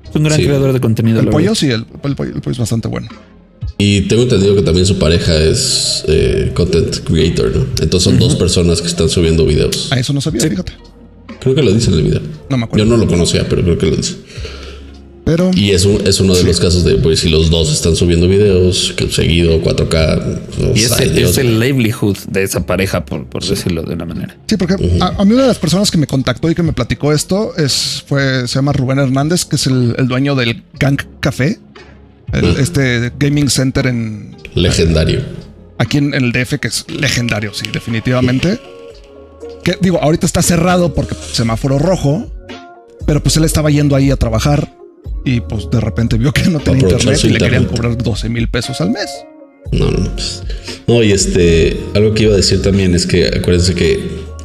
Es 0.09 0.17
un 0.17 0.25
gran 0.25 0.37
Sí. 0.39 0.45
creador 0.47 0.73
de 0.73 0.81
contenido. 0.81 1.21
El 1.21 1.27
pollo 1.29 1.37
verdad. 1.53 1.55
sí, 1.55 1.71
el, 1.71 1.87
el 2.03 2.17
pollo, 2.17 2.35
el 2.35 2.41
pollo 2.41 2.53
es 2.53 2.59
bastante 2.59 2.89
bueno. 2.89 3.09
Y 3.79 4.03
tengo 4.03 4.23
entendido 4.23 4.55
que 4.55 4.63
también 4.63 4.87
su 4.87 4.99
pareja 4.99 5.35
es 5.37 6.05
eh, 6.07 6.53
content 6.55 6.99
creator, 7.05 7.55
¿no? 7.57 7.63
Entonces 7.81 8.03
son 8.05 8.19
dos 8.19 8.37
personas 8.37 8.81
que 8.81 8.87
están 8.87 9.09
subiendo 9.09 9.45
videos. 9.45 9.91
A 9.91 9.99
eso 9.99 10.13
no 10.13 10.21
sabía, 10.21 10.41
fíjate. 10.49 10.73
Creo 11.41 11.55
que 11.57 11.63
lo 11.63 11.73
dice 11.73 11.91
en 11.91 11.97
el 11.97 12.03
video. 12.05 12.21
No 12.49 12.57
me 12.59 12.65
acuerdo. 12.65 12.85
Yo 12.85 12.91
no 12.91 12.97
lo 12.97 13.09
conocía, 13.09 13.47
pero 13.49 13.63
creo 13.63 13.77
que 13.79 13.87
lo 13.87 13.97
dice. 13.97 14.15
Pero 15.25 15.53
Y 15.55 15.71
es, 15.71 15.85
un- 15.85 16.05
es 16.05 16.19
uno 16.19 16.35
de 16.35 16.43
los 16.43 16.59
casos 16.59 16.83
de, 16.85 16.97
pues, 16.97 17.21
si 17.21 17.29
los 17.29 17.49
dos 17.49 17.73
están 17.73 17.95
subiendo 17.95 18.27
videos 18.29 18.93
que 18.97 19.09
seguido, 19.09 19.61
4K. 19.63 20.41
o 20.61 20.77
Y 20.77 20.81
es, 20.83 21.01
el- 21.01 21.15
Dios. 21.15 21.31
es 21.33 21.39
el 21.39 21.61
livelihood 21.61 22.17
de 22.29 22.43
esa 22.43 22.67
pareja, 22.67 23.05
por, 23.05 23.27
por 23.27 23.45
decirlo 23.45 23.83
de 23.83 23.95
una 23.95 24.05
manera. 24.05 24.37
Sí, 24.49 24.57
porque 24.57 24.75
a, 25.01 25.07
a 25.21 25.25
mí 25.25 25.33
una 25.33 25.43
de 25.43 25.49
las 25.49 25.59
personas 25.61 25.91
que 25.93 25.99
me 25.99 26.09
contactó 26.09 26.51
y 26.51 26.55
que 26.57 26.63
me 26.65 26.73
platicó 26.73 27.13
esto 27.13 27.57
es 27.57 28.03
fue 28.07 28.47
se 28.49 28.55
llama 28.57 28.73
Rubén 28.73 28.99
Hernández, 28.99 29.45
que 29.45 29.57
es 29.57 29.67
el, 29.69 29.95
el 29.97 30.09
dueño 30.09 30.35
del 30.35 30.63
Gang 30.79 30.99
Café, 31.21 31.59
el- 32.33 32.57
este 32.59 33.13
gaming 33.19 33.49
center 33.51 33.87
en 33.87 34.37
Legendario. 34.55 35.21
aquí 35.79 35.99
en, 35.99 36.15
en 36.15 36.25
el 36.25 36.33
DF 36.33 36.59
que 36.61 36.69
es 36.69 36.85
legendario, 36.91 37.53
sí, 37.55 37.67
definitivamente. 37.73 38.59
Que 39.65 39.77
digo, 39.81 39.99
ahorita 40.03 40.27
está 40.27 40.43
cerrado 40.43 40.93
porque 40.95 41.15
semáforo 41.33 41.79
rojo, 41.79 42.31
pero 43.07 43.23
pues 43.23 43.37
él 43.37 43.45
estaba 43.45 43.71
yendo 43.71 43.95
ahí 43.95 44.11
a 44.11 44.17
trabajar 44.17 44.75
y 45.25 45.41
pues 45.41 45.71
de 45.71 45.81
repente 45.81 46.17
vio 46.19 46.33
que 46.33 46.43
no 46.51 46.59
tenía 46.59 46.83
internet 46.89 47.21
y 47.25 47.29
le 47.29 47.39
querían 47.39 47.65
cobrar 47.67 47.97
12 47.97 48.29
mil 48.29 48.49
pesos 48.49 48.81
al 48.81 48.91
mes. 48.91 49.09
No, 49.71 49.91
no, 49.91 50.11
pues. 50.15 50.43
No, 50.89 51.03
y 51.03 51.13
este, 51.13 51.79
algo 51.95 52.13
que 52.13 52.25
iba 52.25 52.33
a 52.35 52.37
decir 52.37 52.61
también 52.61 52.95
es 52.95 53.07
que 53.07 53.27
acuérdense 53.29 53.75
que 53.75 54.01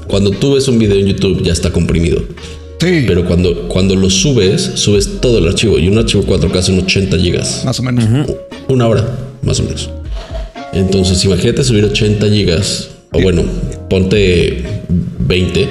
cuando 0.07 0.29
tú 0.31 0.53
ves 0.53 0.67
un 0.67 0.77
video 0.79 0.97
en 0.97 1.07
YouTube 1.07 1.41
ya 1.43 1.51
está 1.51 1.71
comprimido. 1.71 2.23
Sí, 2.79 3.05
Pero 3.07 3.25
cuando, 3.25 3.67
cuando 3.67 3.95
lo 3.95 4.09
subes, 4.09 4.61
subes 4.75 5.19
todo 5.19 5.39
el 5.39 5.47
archivo. 5.47 5.79
Y 5.79 5.87
un 5.87 5.97
archivo 5.97 6.23
4K 6.23 6.61
son 6.61 6.79
80 6.79 7.17
gigas. 7.17 7.63
más 7.65 7.79
o 7.79 7.83
menos. 7.83 8.05
Una 8.67 8.87
hora, 8.87 9.17
más 9.41 9.59
o 9.59 9.63
menos. 9.63 9.89
Entonces, 10.73 11.23
imagínate 11.25 11.63
subir 11.63 11.85
80 11.85 12.27
gigas. 12.29 12.89
O 13.13 13.21
bueno, 13.21 13.43
ponte 13.89 14.63
20 15.19 15.67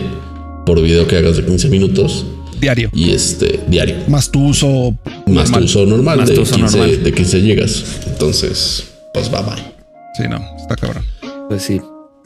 por 0.65 0.81
video 0.83 1.07
que 1.07 1.17
hagas 1.17 1.37
de 1.37 1.45
15 1.45 1.69
minutos. 1.69 2.27
Diario. 2.61 2.91
Y 2.95 3.11
este, 3.11 3.61
diario. 3.69 3.97
Más 4.09 4.31
tu 4.31 4.43
uso 4.47 4.97
Más 5.27 5.45
tu 5.45 5.53
normal. 5.53 5.65
uso 5.65 5.87
normal, 5.87 6.19
Más 6.19 6.29
de, 6.31 6.35
tu 6.35 6.41
uso 6.43 6.57
15, 6.57 6.79
normal. 6.79 7.05
de 7.05 7.13
15 7.13 7.41
gigas. 7.43 7.85
Entonces, 8.09 8.85
pues 9.13 9.31
bye 9.31 9.43
bye. 9.43 9.63
Sí, 10.17 10.23
no, 10.29 10.39
está 10.59 10.75
cabrón. 10.75 11.05
Pues 11.49 11.63
sí. 11.63 11.81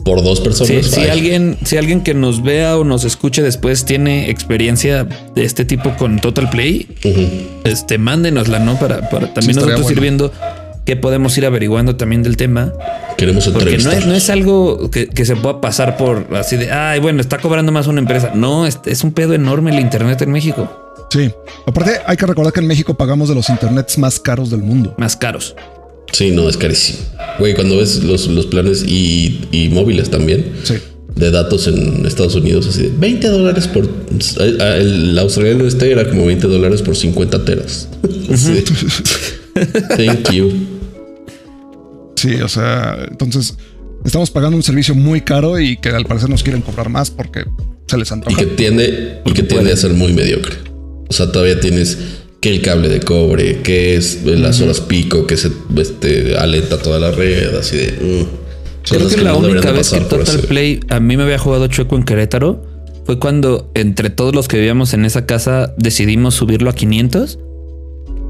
Por 0.05 0.23
dos 0.23 0.41
personas. 0.41 0.87
Si, 0.87 1.01
alguien, 1.09 1.59
si 1.65 1.77
alguien 1.77 2.03
que 2.03 2.15
nos 2.15 2.43
vea 2.43 2.77
o 2.77 2.85
nos 2.85 3.05
escuche 3.05 3.43
después 3.43 3.85
tiene 3.85 4.31
experiencia 4.31 5.05
de 5.05 5.45
este 5.45 5.65
tipo 5.65 5.95
con 5.97 6.19
Total 6.21 6.49
Play, 6.51 6.89
este, 7.65 7.99
mándenosla, 7.99 8.59
¿no? 8.59 8.79
Para, 8.79 9.09
para 9.11 9.33
también 9.35 9.59
estaría 9.59 9.77
nosotros 9.77 9.91
ir 9.91 9.99
bueno. 9.99 10.01
viendo 10.01 10.33
qué 10.85 10.97
podemos 10.97 11.37
ir 11.39 11.47
averiguando 11.47 11.97
también 11.97 12.23
del 12.23 12.37
tema. 12.37 12.73
Queremos 13.17 13.47
Porque 13.49 13.79
no 13.79 13.91
es, 13.91 14.07
no 14.07 14.15
es 14.15 14.31
algo 14.31 14.91
que, 14.91 15.09
que 15.09 15.25
se 15.25 15.37
pueda 15.37 15.61
pasar 15.61 15.97
por 15.97 16.27
así 16.35 16.57
de, 16.57 16.73
ay, 16.73 17.01
bueno, 17.01 17.21
está 17.21 17.39
cobrando 17.39 17.71
más 17.71 17.87
una 17.87 18.01
empresa. 18.01 18.33
No, 18.35 18.67
es, 18.67 18.81
es 18.87 19.05
un 19.05 19.13
pedo 19.13 19.35
enorme 19.35 19.71
el 19.71 19.81
Internet 19.81 20.23
en 20.23 20.33
México. 20.33 20.69
Sí. 21.11 21.33
Aparte, 21.67 22.01
hay 22.07 22.17
que 22.17 22.27
recordar 22.27 22.53
que 22.53 22.61
en 22.61 22.67
México 22.67 22.95
pagamos 22.95 23.29
de 23.29 23.35
los 23.35 23.49
internets 23.51 23.99
más 23.99 24.19
caros 24.21 24.51
del 24.51 24.63
mundo. 24.63 24.95
Más 24.97 25.17
caros. 25.17 25.55
Sí, 26.13 26.31
no, 26.31 26.49
es 26.49 26.57
carísimo. 26.57 26.99
Güey, 27.39 27.55
cuando 27.55 27.77
ves 27.79 28.03
los, 28.05 28.27
los 28.29 28.47
planes 28.47 28.85
y, 28.87 29.41
y 29.53 29.69
móviles 29.71 30.11
también 30.11 30.45
Sí. 30.65 30.75
de 31.15 31.31
datos 31.31 31.67
en 31.69 32.05
Estados 32.07 32.35
Unidos, 32.35 32.67
así 32.67 32.83
de 32.83 32.93
20 32.99 33.29
dólares 33.29 33.69
por. 33.69 33.89
El 34.71 35.19
australiano 35.19 35.65
este 35.67 35.91
era 35.93 36.09
como 36.09 36.27
20 36.27 36.47
dólares 36.49 36.83
por 36.83 36.97
50 36.97 37.45
teras. 37.45 37.89
Sí. 38.37 38.65
Thank 39.97 40.31
you. 40.33 40.51
Sí, 42.17 42.35
o 42.43 42.49
sea, 42.49 43.07
entonces 43.11 43.57
estamos 44.05 44.31
pagando 44.31 44.57
un 44.57 44.63
servicio 44.63 44.95
muy 44.95 45.23
caro 45.23 45.59
y 45.59 45.77
que 45.79 45.89
al 45.91 46.05
parecer 46.05 46.29
nos 46.29 46.43
quieren 46.43 46.61
cobrar 46.63 46.89
más 46.91 47.11
porque 47.11 47.45
se 47.87 47.97
les 47.97 48.11
Y 48.11 48.15
antoja. 48.15 48.37
que 48.37 48.47
tiende, 48.47 49.21
y 49.25 49.33
que 49.33 49.43
tiende 49.43 49.73
a 49.73 49.77
ser 49.77 49.93
muy 49.95 50.13
mediocre. 50.13 50.55
O 51.09 51.13
sea, 51.13 51.33
todavía 51.33 51.59
tienes 51.61 51.99
que 52.41 52.51
el 52.51 52.63
cable 52.63 52.89
de 52.89 53.01
cobre, 53.01 53.61
que 53.63 53.97
es 53.97 54.25
las 54.25 54.61
horas 54.61 54.81
pico, 54.81 55.27
que 55.27 55.37
se 55.37 55.51
este, 55.77 56.37
alenta 56.37 56.79
toda 56.81 56.99
la 56.99 57.11
red, 57.11 57.55
así 57.57 57.77
de. 57.77 57.93
mm, 57.93 58.27
Creo 58.89 59.09
que 59.09 59.17
la 59.19 59.33
no 59.33 59.39
única 59.39 59.73
vez 59.73 59.91
que 59.91 60.01
Total 60.01 60.23
ese- 60.37 60.47
Play 60.49 60.81
a 60.89 61.01
mí 61.01 61.17
me 61.19 61.25
había 61.25 61.39
jugado 61.39 61.67
chueco 61.67 61.97
en 61.97 62.03
Querétaro 62.03 62.65
fue 63.05 63.19
cuando 63.19 63.71
entre 63.75 64.09
todos 64.09 64.35
los 64.35 64.49
que 64.49 64.57
vivíamos 64.57 64.95
en 64.95 65.05
esa 65.05 65.27
casa 65.27 65.75
decidimos 65.77 66.35
subirlo 66.35 66.71
a 66.71 66.75
500. 66.75 67.39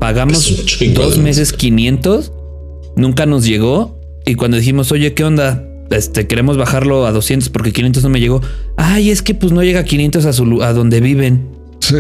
Pagamos 0.01 0.65
dos 0.95 1.19
meses 1.19 1.53
500, 1.53 2.33
nunca 2.97 3.27
nos 3.27 3.45
llegó 3.45 4.01
y 4.25 4.35
cuando 4.35 4.57
dijimos, 4.57 4.91
oye, 4.93 5.13
¿qué 5.15 5.25
onda? 5.25 5.65
Este, 5.91 6.27
queremos 6.27 6.57
bajarlo 6.57 7.07
a 7.07 7.13
200 7.13 7.49
porque 7.51 7.73
500 7.73 8.03
no 8.05 8.09
me 8.09 8.21
llegó. 8.21 8.41
Ay, 8.77 9.11
es 9.11 9.23
que 9.23 9.35
pues 9.35 9.53
no 9.53 9.63
llega 9.63 9.81
a 9.81 9.85
500 9.85 10.25
a, 10.25 10.33
su, 10.33 10.47
lu- 10.47 10.63
a 10.63 10.73
donde 10.73 11.01
viven. 11.01 11.49
Sí, 11.81 11.97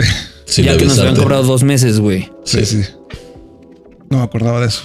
sin 0.50 0.64
ya 0.66 0.76
que 0.76 0.84
nos 0.84 0.98
habían 0.98 1.16
cobrado 1.16 1.42
dos 1.44 1.62
meses, 1.62 1.98
güey. 2.00 2.28
sí, 2.44 2.64
sí. 2.66 2.80
No 4.10 4.18
me 4.18 4.24
acordaba 4.24 4.60
de 4.60 4.66
eso. 4.66 4.82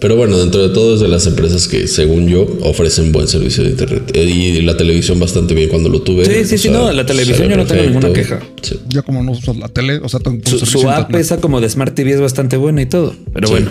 Pero 0.00 0.16
bueno, 0.16 0.36
dentro 0.36 0.66
de 0.66 0.74
todo 0.74 0.94
es 0.94 1.00
de 1.00 1.06
las 1.06 1.26
empresas 1.28 1.68
que, 1.68 1.86
según 1.86 2.26
yo, 2.26 2.44
ofrecen 2.62 3.12
buen 3.12 3.28
servicio 3.28 3.62
de 3.62 3.70
internet. 3.70 4.10
Eh, 4.14 4.24
Y 4.24 4.62
la 4.62 4.76
televisión 4.76 5.20
bastante 5.20 5.54
bien 5.54 5.68
cuando 5.68 5.88
lo 5.90 6.02
tuve. 6.02 6.24
Sí, 6.24 6.44
sí, 6.44 6.58
sí, 6.58 6.68
sea, 6.68 6.72
no, 6.72 6.92
la 6.92 7.06
televisión 7.06 7.48
yo 7.48 7.56
no 7.56 7.64
tengo 7.66 7.82
ninguna 7.84 8.12
queja. 8.12 8.40
Sí. 8.62 8.80
Ya 8.88 9.02
como 9.02 9.22
no 9.22 9.30
uso 9.32 9.54
la 9.54 9.68
tele, 9.68 9.98
o 10.02 10.08
sea, 10.08 10.18
tengo 10.18 10.40
Su, 10.44 10.58
su 10.66 10.90
app 10.90 11.02
internet. 11.02 11.20
esa 11.20 11.40
como 11.40 11.60
de 11.60 11.68
Smart 11.70 11.94
TV 11.94 12.12
es 12.14 12.20
bastante 12.20 12.56
buena 12.56 12.82
y 12.82 12.86
todo. 12.86 13.14
Pero 13.32 13.46
Sí. 13.46 13.52
bueno, 13.52 13.70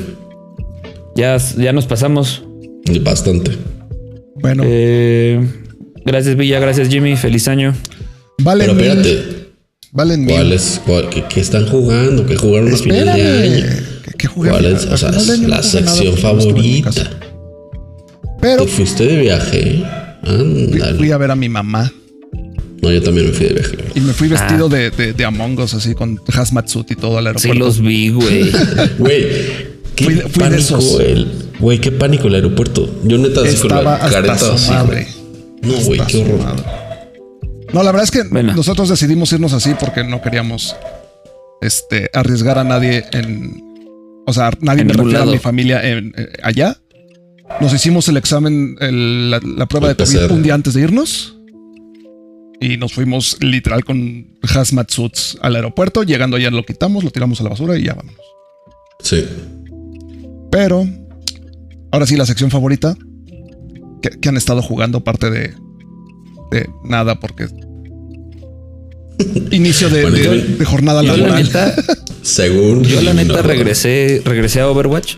ya, 1.16 1.36
ya 1.58 1.74
nos 1.74 1.86
pasamos. 1.86 2.44
Bastante. 3.02 3.52
Bueno, 4.36 4.64
Eh, 4.66 5.46
gracias 6.06 6.38
Villa, 6.38 6.60
gracias 6.62 6.88
Jimmy, 6.88 7.18
feliz 7.18 7.48
año. 7.50 7.74
valen 8.42 8.68
Pero 8.68 8.80
mil. 8.80 8.86
espérate, 8.88 9.41
Valen 9.92 10.26
mil. 10.26 10.36
¿cuál 10.36 10.54
es? 10.54 10.82
cuál- 10.86 11.10
qué, 11.10 11.24
qué 11.28 11.42
están 11.42 11.68
jugando? 11.68 12.26
¿Qué 12.26 12.36
jugaron 12.38 12.74
a 12.74 12.78
final 12.78 13.06
de 13.06 13.12
año? 13.12 13.66
¿Qué, 14.06 14.12
qué? 14.18 14.28
¿Cuál 14.30 14.66
es? 14.66 14.86
O 14.86 14.98
sea, 14.98 15.12
de 15.12 15.32
año 15.34 15.48
la 15.48 15.62
sección 15.64 16.18
favorita. 16.18 16.92
Pero 18.42 18.64
¿Te 18.66 18.72
fuiste 18.72 19.06
de 19.06 19.18
viaje? 19.18 19.84
fui, 20.24 20.32
Ándale. 20.34 20.98
fui 20.98 21.12
a 21.12 21.18
ver 21.18 21.32
a 21.32 21.36
mi 21.36 21.50
mamá 21.50 21.92
No, 22.82 22.92
yo 22.92 23.02
también 23.04 23.28
me 23.28 23.34
fui 23.34 23.48
de 23.48 23.54
viaje. 23.54 23.78
y 23.96 24.00
me 24.00 24.14
fui 24.14 24.28
vestido 24.30 24.68
Ah. 24.72 24.76
de, 24.76 24.90
de, 24.92 25.14
de 25.14 25.26
Among 25.26 25.60
Us, 25.60 25.74
así 25.76 25.94
con 25.94 26.20
hazmat 26.34 26.68
suit 26.68 26.90
y 26.92 26.96
todo 26.96 27.18
al 27.18 27.26
Sí 27.38 27.50
aeropuerto. 27.50 27.60
los 27.66 27.82
vi, 27.82 28.10
güey. 28.10 28.52
Güey, 28.98 29.26
qué 29.96 30.06
Fui 30.06 30.14
de- 30.16 30.22
fui 30.22 30.32
de 30.32 30.40
pánico 30.40 30.58
esos. 30.58 31.00
el... 31.02 31.28
Güey, 31.60 31.80
qué 31.80 31.92
pánico 31.92 32.28
el 32.28 32.36
aeropuerto. 32.36 32.90
Yo 33.04 33.18
neta 33.20 33.42
así 33.42 33.58
con 33.68 33.84
la 33.84 34.00
careta 34.00 34.34
así. 34.34 34.70
madre. 34.72 35.08
No, 35.62 35.74
güey, 35.82 36.00
qué 36.08 36.18
horror. 36.24 36.40
madre. 36.40 36.64
No, 37.74 37.84
la 37.84 37.92
verdad 37.92 38.04
es 38.04 38.12
que 38.12 38.24
Bueno. 38.24 38.54
nosotros 38.54 38.90
decidimos 38.90 39.32
irnos 39.32 39.54
así 39.54 39.74
porque 39.80 40.04
no 40.04 40.22
queríamos 40.22 40.76
este, 41.62 42.10
arriesgar 42.14 42.58
a 42.58 42.64
nadie 42.64 43.06
en. 43.14 43.64
O 44.28 44.34
sea, 44.34 44.52
nadie 44.62 44.82
En 44.82 44.88
me 44.88 44.94
refiero 44.94 45.24
a 45.24 45.26
mi 45.26 45.38
familia 45.40 45.82
en, 45.88 46.14
eh, 46.18 46.28
allá. 46.44 46.78
Nos 47.60 47.74
hicimos 47.74 48.08
el 48.08 48.18
examen, 48.18 48.76
el- 48.80 49.30
la, 49.32 49.40
la 49.44 49.66
prueba 49.68 49.90
El 49.92 49.98
de 49.98 50.04
COVID 50.04 50.18
PCR. 50.20 50.32
un 50.34 50.44
día 50.44 50.54
antes 50.54 50.74
de 50.74 50.82
irnos. 50.82 51.38
Y 52.60 52.78
nos 52.78 52.94
fuimos 52.94 53.38
literal 53.42 53.84
con 53.84 54.38
hazmat 54.56 54.90
suits 54.92 55.38
al 55.42 55.56
aeropuerto. 55.56 56.04
Llegando 56.04 56.38
allá 56.38 56.52
lo 56.52 56.64
quitamos, 56.64 57.04
lo 57.04 57.10
tiramos 57.10 57.40
a 57.42 57.44
la 57.44 57.50
basura 57.50 57.76
y 57.78 57.84
ya 57.86 57.96
vámonos. 57.96 58.20
Sí. 59.02 59.26
Pero 60.52 60.88
ahora 61.92 62.06
sí, 62.06 62.16
la 62.18 62.26
sección 62.26 62.52
favorita 62.52 62.96
que, 64.02 64.10
que 64.12 64.30
han 64.30 64.38
estado 64.38 64.62
jugando, 64.62 65.00
aparte 65.00 65.32
de, 65.32 65.56
de 66.52 66.70
nada, 66.84 67.20
porque 67.20 67.48
inicio 69.52 69.90
de, 69.90 70.02
Bueno, 70.04 70.18
de- 70.18 70.24
yo- 70.24 70.58
de 70.58 70.66
jornada 70.66 71.04
Yo 71.04 71.16
la 71.18 71.36
neta, 71.40 71.76
Según. 72.22 72.84
Yo 72.84 73.02
la 73.02 73.14
neta 73.14 73.34
no. 73.38 73.42
regresé, 73.42 74.22
regresé 74.26 74.62
a 74.62 74.70
Overwatch. 74.70 75.16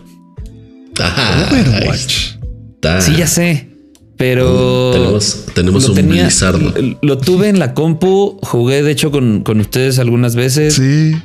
Ah, 1.00 1.48
Overwatch. 1.50 2.36
está. 2.74 3.00
Sí, 3.00 3.14
ya 3.16 3.26
sé. 3.26 3.68
Pero 4.16 4.92
Tenemos, 4.92 5.44
tenemos 5.54 5.88
lo 5.88 5.94
tenía- 5.94 6.28
Lo 7.02 7.18
tuve 7.18 7.48
en 7.48 7.58
la 7.58 7.74
compu, 7.74 8.38
jugué 8.42 8.82
de 8.84 8.92
hecho 8.92 9.10
con, 9.10 9.42
con 9.42 9.58
ustedes 9.60 9.98
algunas 9.98 10.36
veces. 10.36 10.74
Sí. 10.74 11.16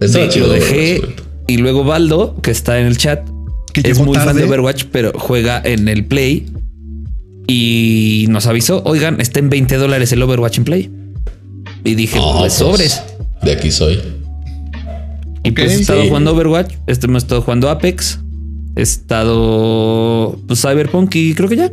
Lo 0.00 0.48
dejé 0.48 0.98
Overwatch. 0.98 1.20
y 1.48 1.56
luego 1.56 1.82
Baldo, 1.82 2.36
que 2.40 2.52
está 2.52 2.78
en 2.78 2.86
el 2.86 2.96
chat, 2.96 3.28
Que 3.72 3.90
es 3.90 3.98
muy 3.98 4.16
fan 4.16 4.36
de 4.36 4.44
Overwatch, 4.44 4.84
pero 4.92 5.12
juega 5.18 5.60
en 5.64 5.88
el 5.88 6.04
Play 6.06 6.46
y 7.50 8.26
nos 8.28 8.46
avisó, 8.46 8.82
oigan, 8.84 9.20
está 9.20 9.40
en 9.40 9.48
20 9.50 9.76
dólares 9.78 10.12
el 10.12 10.22
Overwatch 10.22 10.58
en 10.58 10.64
Play. 10.64 10.90
Y 11.82 11.94
dije, 11.94 12.18
No, 12.18 12.24
pues 12.38 12.40
pues, 12.40 12.52
sobres. 12.54 13.02
De 13.42 13.52
aquí 13.52 13.70
soy. 13.72 13.98
Y 15.44 15.50
pues 15.52 15.66
Ok. 15.72 15.78
he 15.78 15.80
estado 15.80 16.02
Sí. 16.02 16.08
jugando 16.08 16.32
Overwatch, 16.32 16.74
este 16.86 17.06
hemos 17.06 17.22
estado 17.22 17.40
jugando 17.42 17.70
Apex, 17.70 18.18
he 18.76 18.82
estado 18.82 20.38
pues, 20.46 20.60
Cyberpunk 20.60 21.14
y 21.16 21.34
creo 21.34 21.48
que 21.48 21.56
ya. 21.56 21.72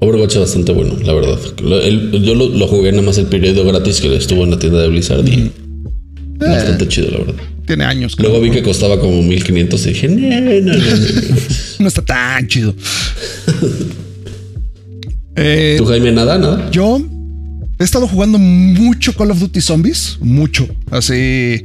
Overwatch 0.00 0.34
es 0.34 0.40
bastante 0.40 0.72
bueno, 0.72 0.94
la 1.02 1.12
verdad. 1.12 1.38
Lo- 1.60 1.80
el- 1.82 2.22
yo 2.22 2.36
lo, 2.36 2.48
lo 2.48 2.68
jugué 2.68 2.92
nada 2.92 3.02
más 3.02 3.18
el 3.18 3.26
periodo 3.26 3.64
gratis 3.64 4.00
que 4.00 4.14
estuvo 4.16 4.44
en 4.44 4.52
la 4.52 4.58
tienda 4.60 4.78
de 4.80 4.88
Blizzard 4.88 5.26
y 5.26 5.50
bastante 6.38 6.86
chido, 6.86 7.10
la 7.10 7.18
verdad. 7.18 7.34
Tiene 7.66 7.84
años. 7.84 8.14
Luego 8.18 8.36
no 8.36 8.42
vi 8.44 8.50
que 8.50 8.62
costaba 8.62 9.00
como 9.00 9.20
1500 9.22 9.84
y 9.86 9.88
dije, 9.88 10.08
no, 10.08 10.40
no, 10.40 10.60
no, 10.60 10.72
no". 10.76 11.36
no 11.80 11.88
está 11.88 12.02
tan 12.02 12.46
chido. 12.46 12.74
Eh, 15.40 15.76
¿Tú, 15.78 15.86
Jaime, 15.86 16.10
nada, 16.10 16.36
nada? 16.36 16.68
yo 16.70 17.00
he 17.78 17.84
estado 17.84 18.08
jugando 18.08 18.38
mucho 18.38 19.14
Call 19.14 19.30
of 19.30 19.38
Duty 19.38 19.60
Zombies, 19.60 20.18
mucho. 20.20 20.66
Así 20.90 21.62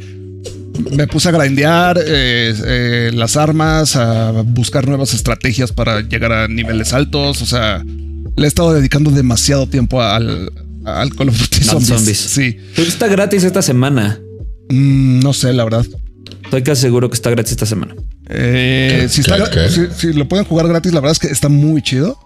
me 0.92 1.08
puse 1.08 1.30
a 1.30 1.32
grindear 1.32 1.98
eh, 1.98 2.54
eh, 2.66 3.12
las 3.14 3.36
armas, 3.38 3.96
a 3.96 4.32
buscar 4.32 4.88
nuevas 4.88 5.14
estrategias 5.14 5.72
para 5.72 6.02
llegar 6.02 6.32
a 6.32 6.48
niveles 6.48 6.94
altos. 6.94 7.42
O 7.42 7.46
sea, 7.46 7.84
le 7.84 8.46
he 8.46 8.48
estado 8.48 8.74
dedicando 8.74 9.12
demasiado 9.12 9.68
tiempo 9.68 10.02
al, 10.02 10.52
al 10.86 11.16
Call 11.16 11.30
of 11.30 11.40
Duty 11.40 11.64
Zombies. 11.64 11.88
Zombies. 11.88 12.18
Sí, 12.18 12.58
Pero 12.76 12.88
está 12.88 13.08
gratis 13.08 13.44
esta 13.44 13.62
semana. 13.62 14.20
Mm, 14.70 15.20
no 15.20 15.34
sé, 15.34 15.52
la 15.54 15.64
verdad. 15.64 15.86
Estoy 16.44 16.62
casi 16.62 16.82
seguro 16.84 17.10
que 17.10 17.16
está 17.16 17.32
gratis 17.32 17.54
esta 17.54 17.66
semana. 17.66 17.96
Eh, 18.30 19.08
si 19.10 20.14
lo 20.14 20.28
pueden 20.28 20.46
jugar 20.46 20.68
gratis, 20.68 20.94
la 20.94 21.00
verdad 21.00 21.14
es 21.14 21.20
que 21.20 21.28
está 21.28 21.50
muy 21.50 21.82
chido. 21.82 22.18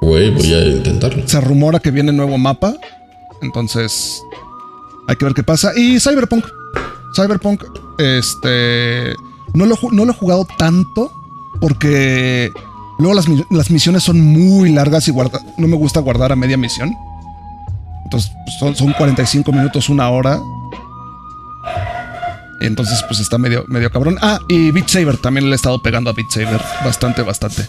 Güey, 0.00 0.30
voy 0.30 0.54
a 0.54 0.66
intentarlo. 0.66 1.26
Se 1.26 1.40
rumora 1.40 1.78
que 1.78 1.90
viene 1.90 2.12
nuevo 2.12 2.38
mapa. 2.38 2.74
Entonces, 3.42 4.22
hay 5.08 5.16
que 5.16 5.24
ver 5.24 5.34
qué 5.34 5.42
pasa. 5.42 5.72
Y 5.76 6.00
Cyberpunk. 6.00 6.44
Cyberpunk, 7.14 7.64
este. 7.98 9.14
No 9.54 9.66
lo, 9.66 9.76
no 9.92 10.04
lo 10.04 10.12
he 10.12 10.14
jugado 10.14 10.46
tanto 10.56 11.10
porque 11.60 12.50
luego 12.98 13.14
las, 13.14 13.26
las 13.50 13.70
misiones 13.70 14.02
son 14.04 14.20
muy 14.20 14.70
largas 14.72 15.08
y 15.08 15.10
guarda- 15.10 15.40
no 15.58 15.66
me 15.66 15.76
gusta 15.76 16.00
guardar 16.00 16.32
a 16.32 16.36
media 16.36 16.56
misión. 16.56 16.94
Entonces, 18.04 18.30
pues, 18.44 18.58
son, 18.58 18.74
son 18.76 18.92
45 18.92 19.52
minutos, 19.52 19.88
una 19.88 20.08
hora. 20.10 20.40
Entonces, 22.60 23.02
pues 23.08 23.20
está 23.20 23.38
medio, 23.38 23.64
medio 23.68 23.90
cabrón. 23.90 24.18
Ah, 24.20 24.38
y 24.48 24.70
Beat 24.70 24.88
Saber 24.88 25.16
también 25.16 25.46
le 25.46 25.52
he 25.52 25.56
estado 25.56 25.82
pegando 25.82 26.10
a 26.10 26.12
Beat 26.12 26.30
Saber 26.30 26.60
bastante, 26.84 27.22
bastante. 27.22 27.68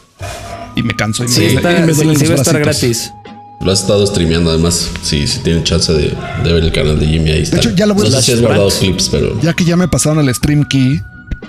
Y 0.76 0.84
me 0.84 0.96
canso 0.96 1.24
y 1.24 1.28
me, 1.28 1.34
Sí, 1.34 1.42
duele- 1.42 1.56
está, 1.58 1.72
y 1.80 1.82
me 1.84 1.94
sí, 1.94 1.98
duelen 1.98 2.16
sí 2.18 2.22
los 2.24 2.32
va 2.32 2.36
a 2.36 2.42
estar 2.42 2.60
gratis. 2.60 3.14
Lo 3.62 3.72
has 3.72 3.82
estado 3.82 4.06
streameando 4.08 4.50
además. 4.50 4.90
Sí, 5.04 5.28
si 5.28 5.40
tienen 5.40 5.64
chance 5.64 5.92
de, 5.94 6.14
de 6.44 6.54
ver 6.54 6.64
el 6.64 6.72
canal 6.72 7.00
de 7.00 7.06
Jimmy 7.08 7.30
ahí 7.32 7.42
está. 7.44 7.58
hecho, 7.58 7.72
ya 7.76 7.86
lo 7.86 7.94
voy 7.94 8.08
a- 8.08 8.10
No 8.10 8.16
sé 8.18 8.22
si 8.24 8.32
has 8.34 8.42
guardado 8.42 8.70
clips, 8.70 9.10
pero 9.10 9.40
Ya 9.42 9.54
que 9.54 9.64
ya 9.66 9.76
me 9.78 9.88
pasaron 9.88 10.28
el 10.28 10.34
stream 10.34 10.64
key 10.68 11.00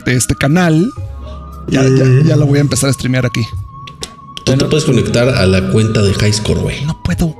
de 0.04 0.14
este 0.14 0.34
canal, 0.34 0.90
ya, 1.68 1.82
ya, 1.84 2.04
ya 2.26 2.36
lo 2.36 2.46
voy 2.46 2.58
a 2.58 2.60
empezar 2.62 2.90
a 2.90 2.92
streamear 2.92 3.24
aquí. 3.26 3.46
tú 4.44 4.56
te 4.56 4.64
puedes 4.66 4.84
conectar 4.84 5.28
a 5.28 5.46
la 5.46 5.70
cuenta 5.70 6.02
de 6.02 6.10
Highscore, 6.12 6.60
güey. 6.60 6.84
No 6.84 7.00
puedo. 7.02 7.34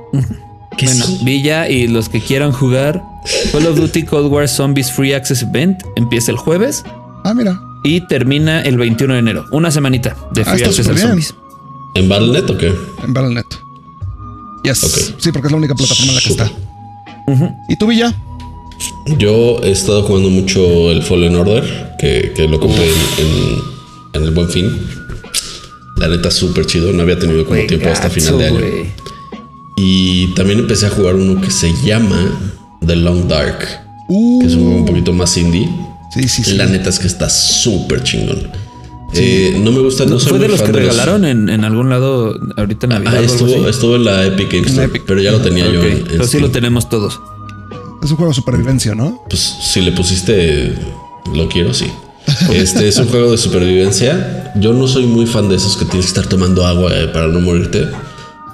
¿Qué 0.77 0.85
Bueno, 0.87 1.05
es? 1.05 1.23
Villa 1.23 1.69
y 1.69 1.87
los 1.87 2.09
que 2.09 2.19
quieran 2.21 2.51
jugar 2.51 3.03
Call 3.51 3.67
of 3.67 3.77
Duty 3.77 4.03
Cold 4.03 4.31
War 4.31 4.47
Zombies 4.47 4.91
Free 4.91 5.13
Access 5.13 5.43
Event 5.43 5.83
empieza 5.97 6.31
el 6.31 6.37
jueves 6.37 6.83
Ah, 7.25 7.33
mira. 7.35 7.61
y 7.83 8.01
termina 8.07 8.61
el 8.61 8.77
21 8.77 9.13
de 9.13 9.19
enero. 9.19 9.45
Una 9.51 9.69
semanita 9.69 10.15
de 10.33 10.41
Ah, 10.41 10.45
Free 10.45 10.63
Access. 10.63 10.87
Zombies. 10.99 11.35
¿En 11.95 12.09
Battle.net 12.09 12.49
o 12.49 12.57
qué? 12.57 12.73
En 13.03 13.13
Battle.net. 13.13 13.45
Yes. 14.63 15.15
Sí, 15.17 15.31
porque 15.31 15.47
es 15.47 15.51
la 15.51 15.57
única 15.57 15.75
plataforma 15.75 16.11
en 16.11 16.15
la 16.15 16.21
que 16.21 16.29
está. 16.29 16.51
¿Y 17.69 17.75
tú, 17.75 17.87
Villa? 17.87 18.13
Yo 19.17 19.59
he 19.63 19.71
estado 19.71 20.03
jugando 20.03 20.29
mucho 20.29 20.91
el 20.91 21.03
Fallen 21.03 21.35
Order, 21.35 21.95
que, 21.99 22.33
que 22.35 22.47
lo 22.47 22.59
compré 22.59 22.83
en, 22.85 23.25
en- 23.25 23.59
en 24.13 24.23
el 24.23 24.31
Buen 24.31 24.49
Fin. 24.49 24.69
La 25.97 26.07
neta, 26.07 26.31
súper 26.31 26.65
chido. 26.65 26.91
No 26.93 27.03
había 27.03 27.17
tenido 27.19 27.45
como 27.45 27.61
tiempo 27.65 27.89
hasta 27.89 28.09
final 28.09 28.37
de 28.37 28.45
año. 28.47 28.59
Y 29.77 30.27
también 30.35 30.59
empecé 30.59 30.85
a 30.87 30.89
jugar 30.89 31.15
uno 31.15 31.39
que 31.41 31.49
se 31.51 31.73
llama 31.83 32.39
The 32.85 32.95
Long 32.95 33.27
Dark, 33.27 33.59
Uh, 34.09 34.41
que 34.41 34.47
es 34.47 34.53
un 34.55 34.63
juego 34.65 34.79
un 34.79 34.85
poquito 34.85 35.13
más 35.13 35.35
indie. 35.37 35.69
sí, 36.13 36.27
sí, 36.27 36.43
sí. 36.43 36.55
La 36.55 36.65
neta 36.65 36.89
es 36.89 36.99
que 36.99 37.07
está 37.07 37.29
súper 37.29 38.03
chingón. 38.03 38.49
Eh, 39.15 39.59
no 39.61 39.71
me 39.71 39.79
gusta, 39.79 40.05
no, 40.05 40.19
soy 40.19 40.31
Fue 40.31 40.39
de 40.39 40.47
los 40.47 40.59
fan 40.59 40.71
que 40.71 40.77
regalaron 40.79 41.25
en, 41.25 41.49
en 41.49 41.63
algún 41.63 41.89
lado 41.89 42.39
ahorita 42.57 42.85
en 42.87 42.89
Navidad. 42.91 43.13
Ah, 43.13 43.17
o 43.17 43.19
algo 43.21 43.33
estuvo, 43.33 43.67
estuvo 43.69 43.95
en 43.95 44.05
la 44.05 44.25
Epic 44.25 44.51
Games 44.51 44.67
Store, 44.69 44.85
Epic. 44.87 45.03
pero 45.05 45.21
ya 45.21 45.31
lo 45.31 45.41
tenía 45.41 45.65
yo. 45.71 45.83
En- 45.83 45.97
en 45.97 46.03
pero 46.05 46.23
sí 46.23 46.29
Steam. 46.29 46.43
lo 46.43 46.51
tenemos 46.51 46.89
todos. 46.89 47.19
Es 48.03 48.09
un 48.11 48.17
juego 48.17 48.31
de 48.31 48.35
supervivencia, 48.35 48.95
¿no? 48.95 49.23
Pues 49.29 49.39
si 49.61 49.81
le 49.81 49.91
pusiste 49.91 50.73
lo 51.33 51.47
quiero, 51.47 51.73
sí. 51.73 51.85
Este 52.51 52.87
es 52.87 52.97
un 52.97 53.07
juego 53.09 53.31
de 53.31 53.37
supervivencia. 53.37 54.51
Yo 54.55 54.73
no 54.73 54.87
soy 54.87 55.05
muy 55.05 55.25
fan 55.25 55.47
de 55.49 55.55
esos 55.55 55.77
que 55.77 55.85
tienes 55.85 56.05
que 56.07 56.19
estar 56.19 56.27
tomando 56.27 56.65
agua 56.65 56.91
eh, 56.93 57.07
para 57.07 57.27
no 57.27 57.39
morirte. 57.39 57.87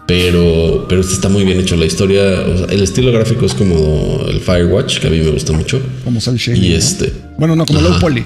Pero, 0.08 0.86
pero 0.90 1.02
este 1.02 1.14
está 1.14 1.30
muy 1.30 1.44
bien 1.46 1.60
hecho. 1.60 1.76
La 1.76 1.86
historia, 1.86 2.22
o 2.24 2.58
sea, 2.58 2.66
el 2.68 2.82
estilo 2.82 3.12
gráfico 3.12 3.46
es 3.46 3.54
como 3.54 4.24
el 4.28 4.40
Firewatch, 4.40 5.00
que 5.00 5.08
a 5.08 5.10
mí 5.12 5.20
me 5.20 5.30
gusta 5.30 5.54
mucho. 5.54 5.80
Como 6.04 6.20
Cell 6.20 6.36
Shading. 6.36 6.64
Y 6.64 6.70
¿no? 6.70 6.76
este, 6.78 7.14
Bueno, 7.38 7.56
no, 7.56 7.66
como. 7.66 7.80
Low 7.82 8.00
Poly. 8.00 8.26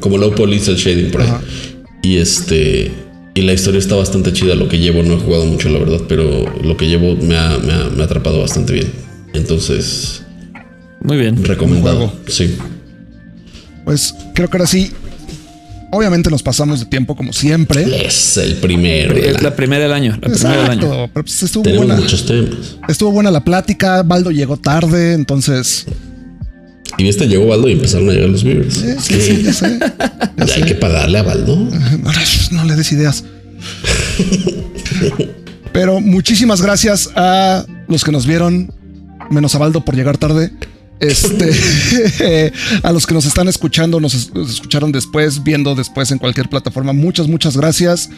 Como 0.00 0.18
Low 0.18 0.34
Poly 0.34 0.56
el 0.56 0.76
shading 0.76 1.10
por 1.10 1.22
ahí. 1.22 1.28
Ajá. 1.28 1.40
Y 2.02 2.16
este, 2.18 2.90
y 3.34 3.42
la 3.42 3.52
historia 3.52 3.78
está 3.78 3.96
bastante 3.96 4.32
chida. 4.32 4.54
Lo 4.54 4.68
que 4.68 4.78
llevo 4.78 5.02
no 5.02 5.14
he 5.14 5.18
jugado 5.18 5.44
mucho, 5.46 5.68
la 5.68 5.78
verdad, 5.78 6.00
pero 6.08 6.44
lo 6.62 6.76
que 6.76 6.86
llevo 6.86 7.16
me 7.16 7.36
ha, 7.36 7.58
me 7.58 7.72
ha- 7.72 7.90
me 7.94 8.02
ha 8.02 8.04
atrapado 8.04 8.40
bastante 8.40 8.72
bien. 8.72 8.90
Entonces, 9.34 10.22
Muy 11.00 11.16
bien. 11.16 11.44
recomendado. 11.44 12.12
Sí. 12.26 12.56
Pues 13.84 14.14
creo 14.34 14.48
que 14.48 14.56
ahora 14.56 14.66
sí. 14.66 14.92
Obviamente 15.90 16.28
nos 16.28 16.42
pasamos 16.42 16.80
de 16.80 16.86
tiempo 16.86 17.16
como 17.16 17.32
siempre. 17.32 18.04
Es 18.06 18.36
el 18.36 18.56
primero. 18.56 19.14
Es 19.16 19.36
la- 19.42 19.48
la 19.50 19.56
primera 19.56 19.84
del 19.84 19.92
año. 19.92 20.18
La 20.20 20.28
primera 20.28 20.62
del 20.62 20.70
año. 20.70 21.08
Pero 21.14 21.24
pues 21.24 21.42
estuvo 21.42 21.62
Tenemos 21.62 21.86
buena. 21.86 22.00
muchos 22.02 22.26
temas. 22.26 22.76
Estuvo 22.88 23.10
buena 23.10 23.30
la 23.30 23.42
plática. 23.42 24.02
Baldo 24.02 24.30
llegó 24.30 24.58
tarde, 24.58 25.14
entonces. 25.14 25.86
Y 26.96 27.08
este 27.08 27.26
llegó 27.28 27.46
Baldo 27.46 27.68
y 27.68 27.72
empezaron 27.72 28.08
a 28.10 28.12
llegar 28.12 28.30
los 28.30 28.42
viewers. 28.42 28.74
sí, 28.74 29.14
que 29.14 29.20
sí, 29.20 29.42
ya 29.42 29.52
sé. 29.52 29.78
Ya 30.36 30.44
ya 30.46 30.54
hay 30.54 30.62
que 30.62 30.74
pagarle 30.74 31.18
a 31.18 31.22
Baldo. 31.22 31.54
Ahora, 32.04 32.20
no 32.52 32.64
le 32.64 32.74
des 32.76 32.90
ideas. 32.92 33.24
Pero 35.72 36.00
muchísimas 36.00 36.62
gracias 36.62 37.10
a 37.14 37.64
los 37.88 38.04
que 38.04 38.12
nos 38.12 38.26
vieron, 38.26 38.72
menos 39.30 39.54
a 39.54 39.58
Baldo 39.58 39.84
por 39.84 39.94
llegar 39.94 40.16
tarde. 40.18 40.50
Este, 41.00 42.52
a 42.82 42.90
los 42.92 43.06
que 43.06 43.14
nos 43.14 43.24
están 43.26 43.46
escuchando, 43.48 44.00
nos, 44.00 44.14
es- 44.14 44.34
nos 44.34 44.50
escucharon 44.50 44.90
después, 44.90 45.44
viendo 45.44 45.74
después 45.74 46.10
en 46.10 46.18
cualquier 46.18 46.48
plataforma. 46.48 46.92
Muchas, 46.92 47.28
muchas 47.28 47.56
gracias. 47.56 48.10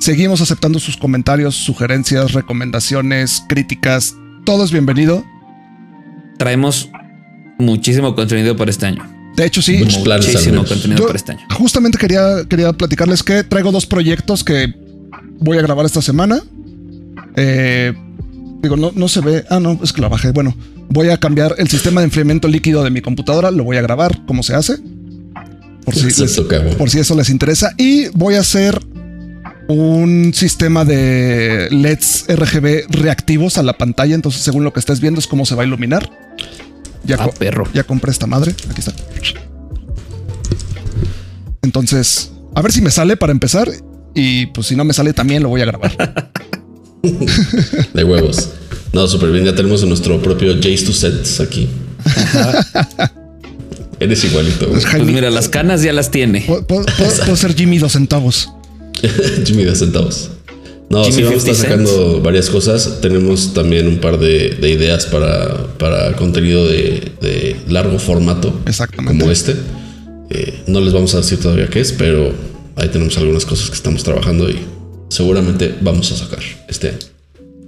Seguimos 0.00 0.40
aceptando 0.40 0.80
sus 0.80 0.96
comentarios, 0.96 1.54
sugerencias, 1.54 2.32
recomendaciones, 2.32 3.42
críticas. 3.48 4.14
Todo 4.44 4.64
es 4.64 4.72
bienvenido. 4.72 5.24
Traemos 6.36 6.88
muchísimo 7.58 8.14
contenido 8.14 8.56
para 8.56 8.70
este 8.70 8.86
año. 8.86 9.10
De 9.36 9.44
hecho, 9.46 9.60
sí. 9.62 9.78
Muchos 9.78 9.98
planes 10.04 10.26
al 10.28 10.32
Muchísimo 10.34 10.64
contenido 10.64 10.98
Yo 11.00 11.06
para 11.06 11.16
este 11.16 11.32
año. 11.32 11.40
justamente 11.58 11.98
quería, 11.98 12.44
quería 12.48 12.72
platicarles 12.72 13.22
que 13.22 13.42
traigo 13.44 13.72
dos 13.72 13.86
proyectos 13.86 14.44
que 14.44 14.72
voy 15.40 15.58
a 15.58 15.62
grabar 15.62 15.84
esta 15.86 16.00
semana. 16.02 16.40
Eh, 17.36 17.92
digo, 18.62 18.76
no, 18.76 18.92
no 18.94 19.08
se 19.08 19.20
ve. 19.20 19.44
Ah, 19.50 19.58
no, 19.60 19.78
es 19.82 19.92
que 19.92 20.00
la 20.00 20.08
bajé. 20.08 20.30
Bueno, 20.30 20.54
voy 20.88 21.08
a 21.10 21.16
cambiar 21.18 21.54
el 21.58 21.68
sistema 21.68 22.00
de 22.00 22.06
enfriamiento 22.06 22.46
líquido 22.48 22.84
de 22.84 22.90
mi 22.90 23.00
computadora. 23.00 23.50
Lo 23.50 23.64
voy 23.64 23.76
a 23.76 23.82
grabar 23.82 24.24
cómo 24.26 24.42
se 24.42 24.54
hace. 24.54 24.76
Por 25.84 25.94
si, 25.94 26.04
les- 26.22 26.40
por 26.78 26.88
si 26.90 26.98
eso 27.00 27.14
les 27.16 27.28
interesa. 27.28 27.72
Y 27.76 28.06
voy 28.14 28.36
a 28.36 28.40
hacer 28.40 28.80
un 29.68 30.32
sistema 30.34 30.84
de 30.84 31.68
LEDs 31.70 32.26
RGB 32.28 32.84
reactivos 32.90 33.58
a 33.58 33.62
la 33.62 33.72
pantalla. 33.76 34.14
Entonces, 34.14 34.42
según 34.42 34.62
lo 34.64 34.72
que 34.72 34.80
estés 34.80 35.00
viendo, 35.00 35.18
es 35.20 35.26
cómo 35.26 35.44
se 35.44 35.54
va 35.56 35.62
a 35.62 35.66
iluminar. 35.66 36.08
Ya, 37.04 37.16
Ah, 37.18 37.24
co- 37.24 37.32
perro. 37.32 37.68
ya 37.74 37.84
compré 37.84 38.10
esta 38.12 38.26
madre. 38.26 38.54
Aquí 38.70 38.80
está. 38.80 38.92
Entonces, 41.62 42.32
a 42.54 42.62
ver 42.62 42.72
si 42.72 42.80
me 42.80 42.90
sale 42.90 43.16
para 43.16 43.32
empezar. 43.32 43.70
Y 44.14 44.46
pues 44.46 44.68
si 44.68 44.76
no 44.76 44.84
me 44.84 44.92
sale, 44.94 45.12
también 45.12 45.42
lo 45.42 45.48
voy 45.48 45.60
a 45.62 45.64
grabar. 45.66 46.30
De 47.92 48.04
huevos. 48.04 48.50
No, 48.92 49.06
súper 49.08 49.30
bien. 49.32 49.44
Ya 49.44 49.54
tenemos 49.54 49.84
nuestro 49.84 50.22
propio 50.22 50.54
Jace 50.56 50.84
to 50.86 50.92
Sets 50.92 51.40
aquí. 51.40 51.68
Eres 54.00 54.24
igualito. 54.24 54.66
güey. 54.66 54.72
Pues 54.72 54.86
Jaime- 54.86 55.12
mira, 55.12 55.30
las 55.30 55.48
canas 55.48 55.82
ya 55.82 55.92
las 55.92 56.10
tiene. 56.10 56.42
Puedo, 56.42 56.66
puedo- 56.66 56.84
puedo- 56.86 57.16
puedo 57.18 57.36
ser 57.36 57.54
Jimmy 57.54 57.78
dos 57.78 57.92
centavos. 57.92 58.50
Jimmy 59.44 59.64
de 59.64 59.74
centavos. 59.74 60.30
No, 60.90 61.02
Jimmy 61.04 61.16
sí, 61.16 61.22
vamos 61.22 61.44
a 61.46 61.50
estar 61.50 61.54
50 61.54 61.86
sacando 61.86 62.20
varias 62.20 62.50
cosas. 62.50 63.00
Tenemos 63.00 63.52
también 63.54 63.88
un 63.88 63.98
par 63.98 64.18
de, 64.18 64.50
de 64.50 64.70
ideas 64.70 65.06
para, 65.06 65.66
para 65.78 66.12
contenido 66.16 66.66
de, 66.68 67.12
de 67.20 67.56
largo 67.68 67.98
formato. 67.98 68.52
Exactamente. 68.66 69.18
Como 69.18 69.32
este. 69.32 69.56
Eh, 70.30 70.62
no 70.66 70.80
les 70.80 70.92
vamos 70.92 71.14
a 71.14 71.18
decir 71.18 71.38
todavía 71.40 71.66
qué 71.68 71.80
es, 71.80 71.92
pero 71.92 72.32
ahí 72.76 72.88
tenemos 72.88 73.16
algunas 73.18 73.44
cosas 73.44 73.68
que 73.70 73.76
estamos 73.76 74.02
trabajando 74.04 74.48
y 74.48 74.58
seguramente 75.08 75.74
vamos 75.80 76.10
a 76.12 76.16
sacar 76.16 76.40
este 76.68 76.88
año. 76.88 76.98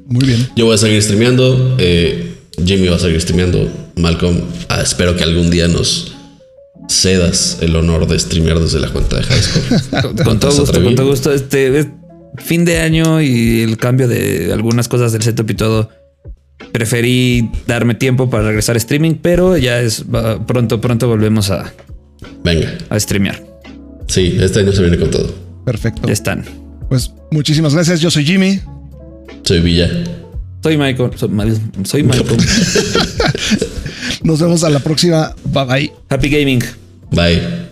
Muy 0.07 0.25
bien. 0.27 0.49
Yo 0.57 0.67
voy 0.67 0.75
a 0.75 0.79
seguir 0.79 1.03
streameando. 1.03 1.77
eh, 1.79 2.33
Jimmy 2.65 2.89
va 2.89 2.97
a 2.97 2.99
seguir 2.99 3.21
streameando. 3.21 3.69
Malcolm, 3.97 4.41
ah, 4.69 4.81
espero 4.83 5.17
que 5.17 5.23
algún 5.25 5.51
día 5.51 5.69
nos 5.69 6.13
cedas 6.89 7.59
el 7.61 7.75
honor 7.75 8.07
de 8.07 8.19
streamear 8.19 8.61
desde 8.61 8.79
la 8.79 8.89
cuenta 8.91 9.17
de 9.17 9.23
High 9.25 9.43
Score. 9.43 10.03
Con, 10.03 10.17
con 10.17 10.39
todo 10.39 10.39
¿Te 10.39 10.47
has 10.49 10.61
gusto, 10.61 10.83
con 10.83 10.95
todo 10.95 11.07
gusto. 11.09 11.33
Este 11.33 11.79
es 11.81 11.87
fin 12.39 12.65
de 12.65 12.79
año 12.79 13.21
y 13.21 13.63
el 13.63 13.77
cambio 13.77 14.09
de 14.09 14.53
algunas 14.53 14.89
cosas 14.89 15.13
del 15.13 15.23
setup 15.23 15.51
y 15.51 15.55
todo. 15.55 15.91
Preferí 16.73 17.51
darme 17.67 17.95
tiempo 17.95 18.29
para 18.31 18.45
regresar 18.45 18.77
a 18.77 18.79
streaming, 18.79 19.15
pero 19.21 19.57
ya 19.57 19.81
es 19.81 20.05
pronto, 20.47 20.81
pronto 20.81 21.09
volvemos 21.09 21.51
a, 21.51 21.73
Venga. 22.45 22.77
a 22.89 22.99
streamear. 22.99 23.43
Sí, 24.09 24.37
este 24.41 24.61
año 24.61 24.73
se 24.73 24.83
viene 24.83 24.99
con 24.99 25.11
todo. 25.11 25.35
Perfecto. 25.65 26.07
Ya 26.07 26.13
están. 26.13 26.45
Pues 26.89 27.13
muchísimas 27.31 27.75
gracias. 27.75 28.01
Yo 28.01 28.11
soy 28.11 28.25
Jimmy. 28.25 28.61
Soy 29.43 29.61
Villa. 29.61 29.89
Soy 30.63 30.77
Michael. 30.77 31.11
Soy 31.17 32.03
Michael. 32.03 32.37
Nos 34.23 34.41
vemos 34.41 34.65
a 34.65 34.71
la 34.71 34.79
próxima. 34.81 35.35
Bye 35.53 35.65
bye. 35.65 35.93
Happy 36.09 36.29
Gaming. 36.29 36.63
Bye. 37.11 37.66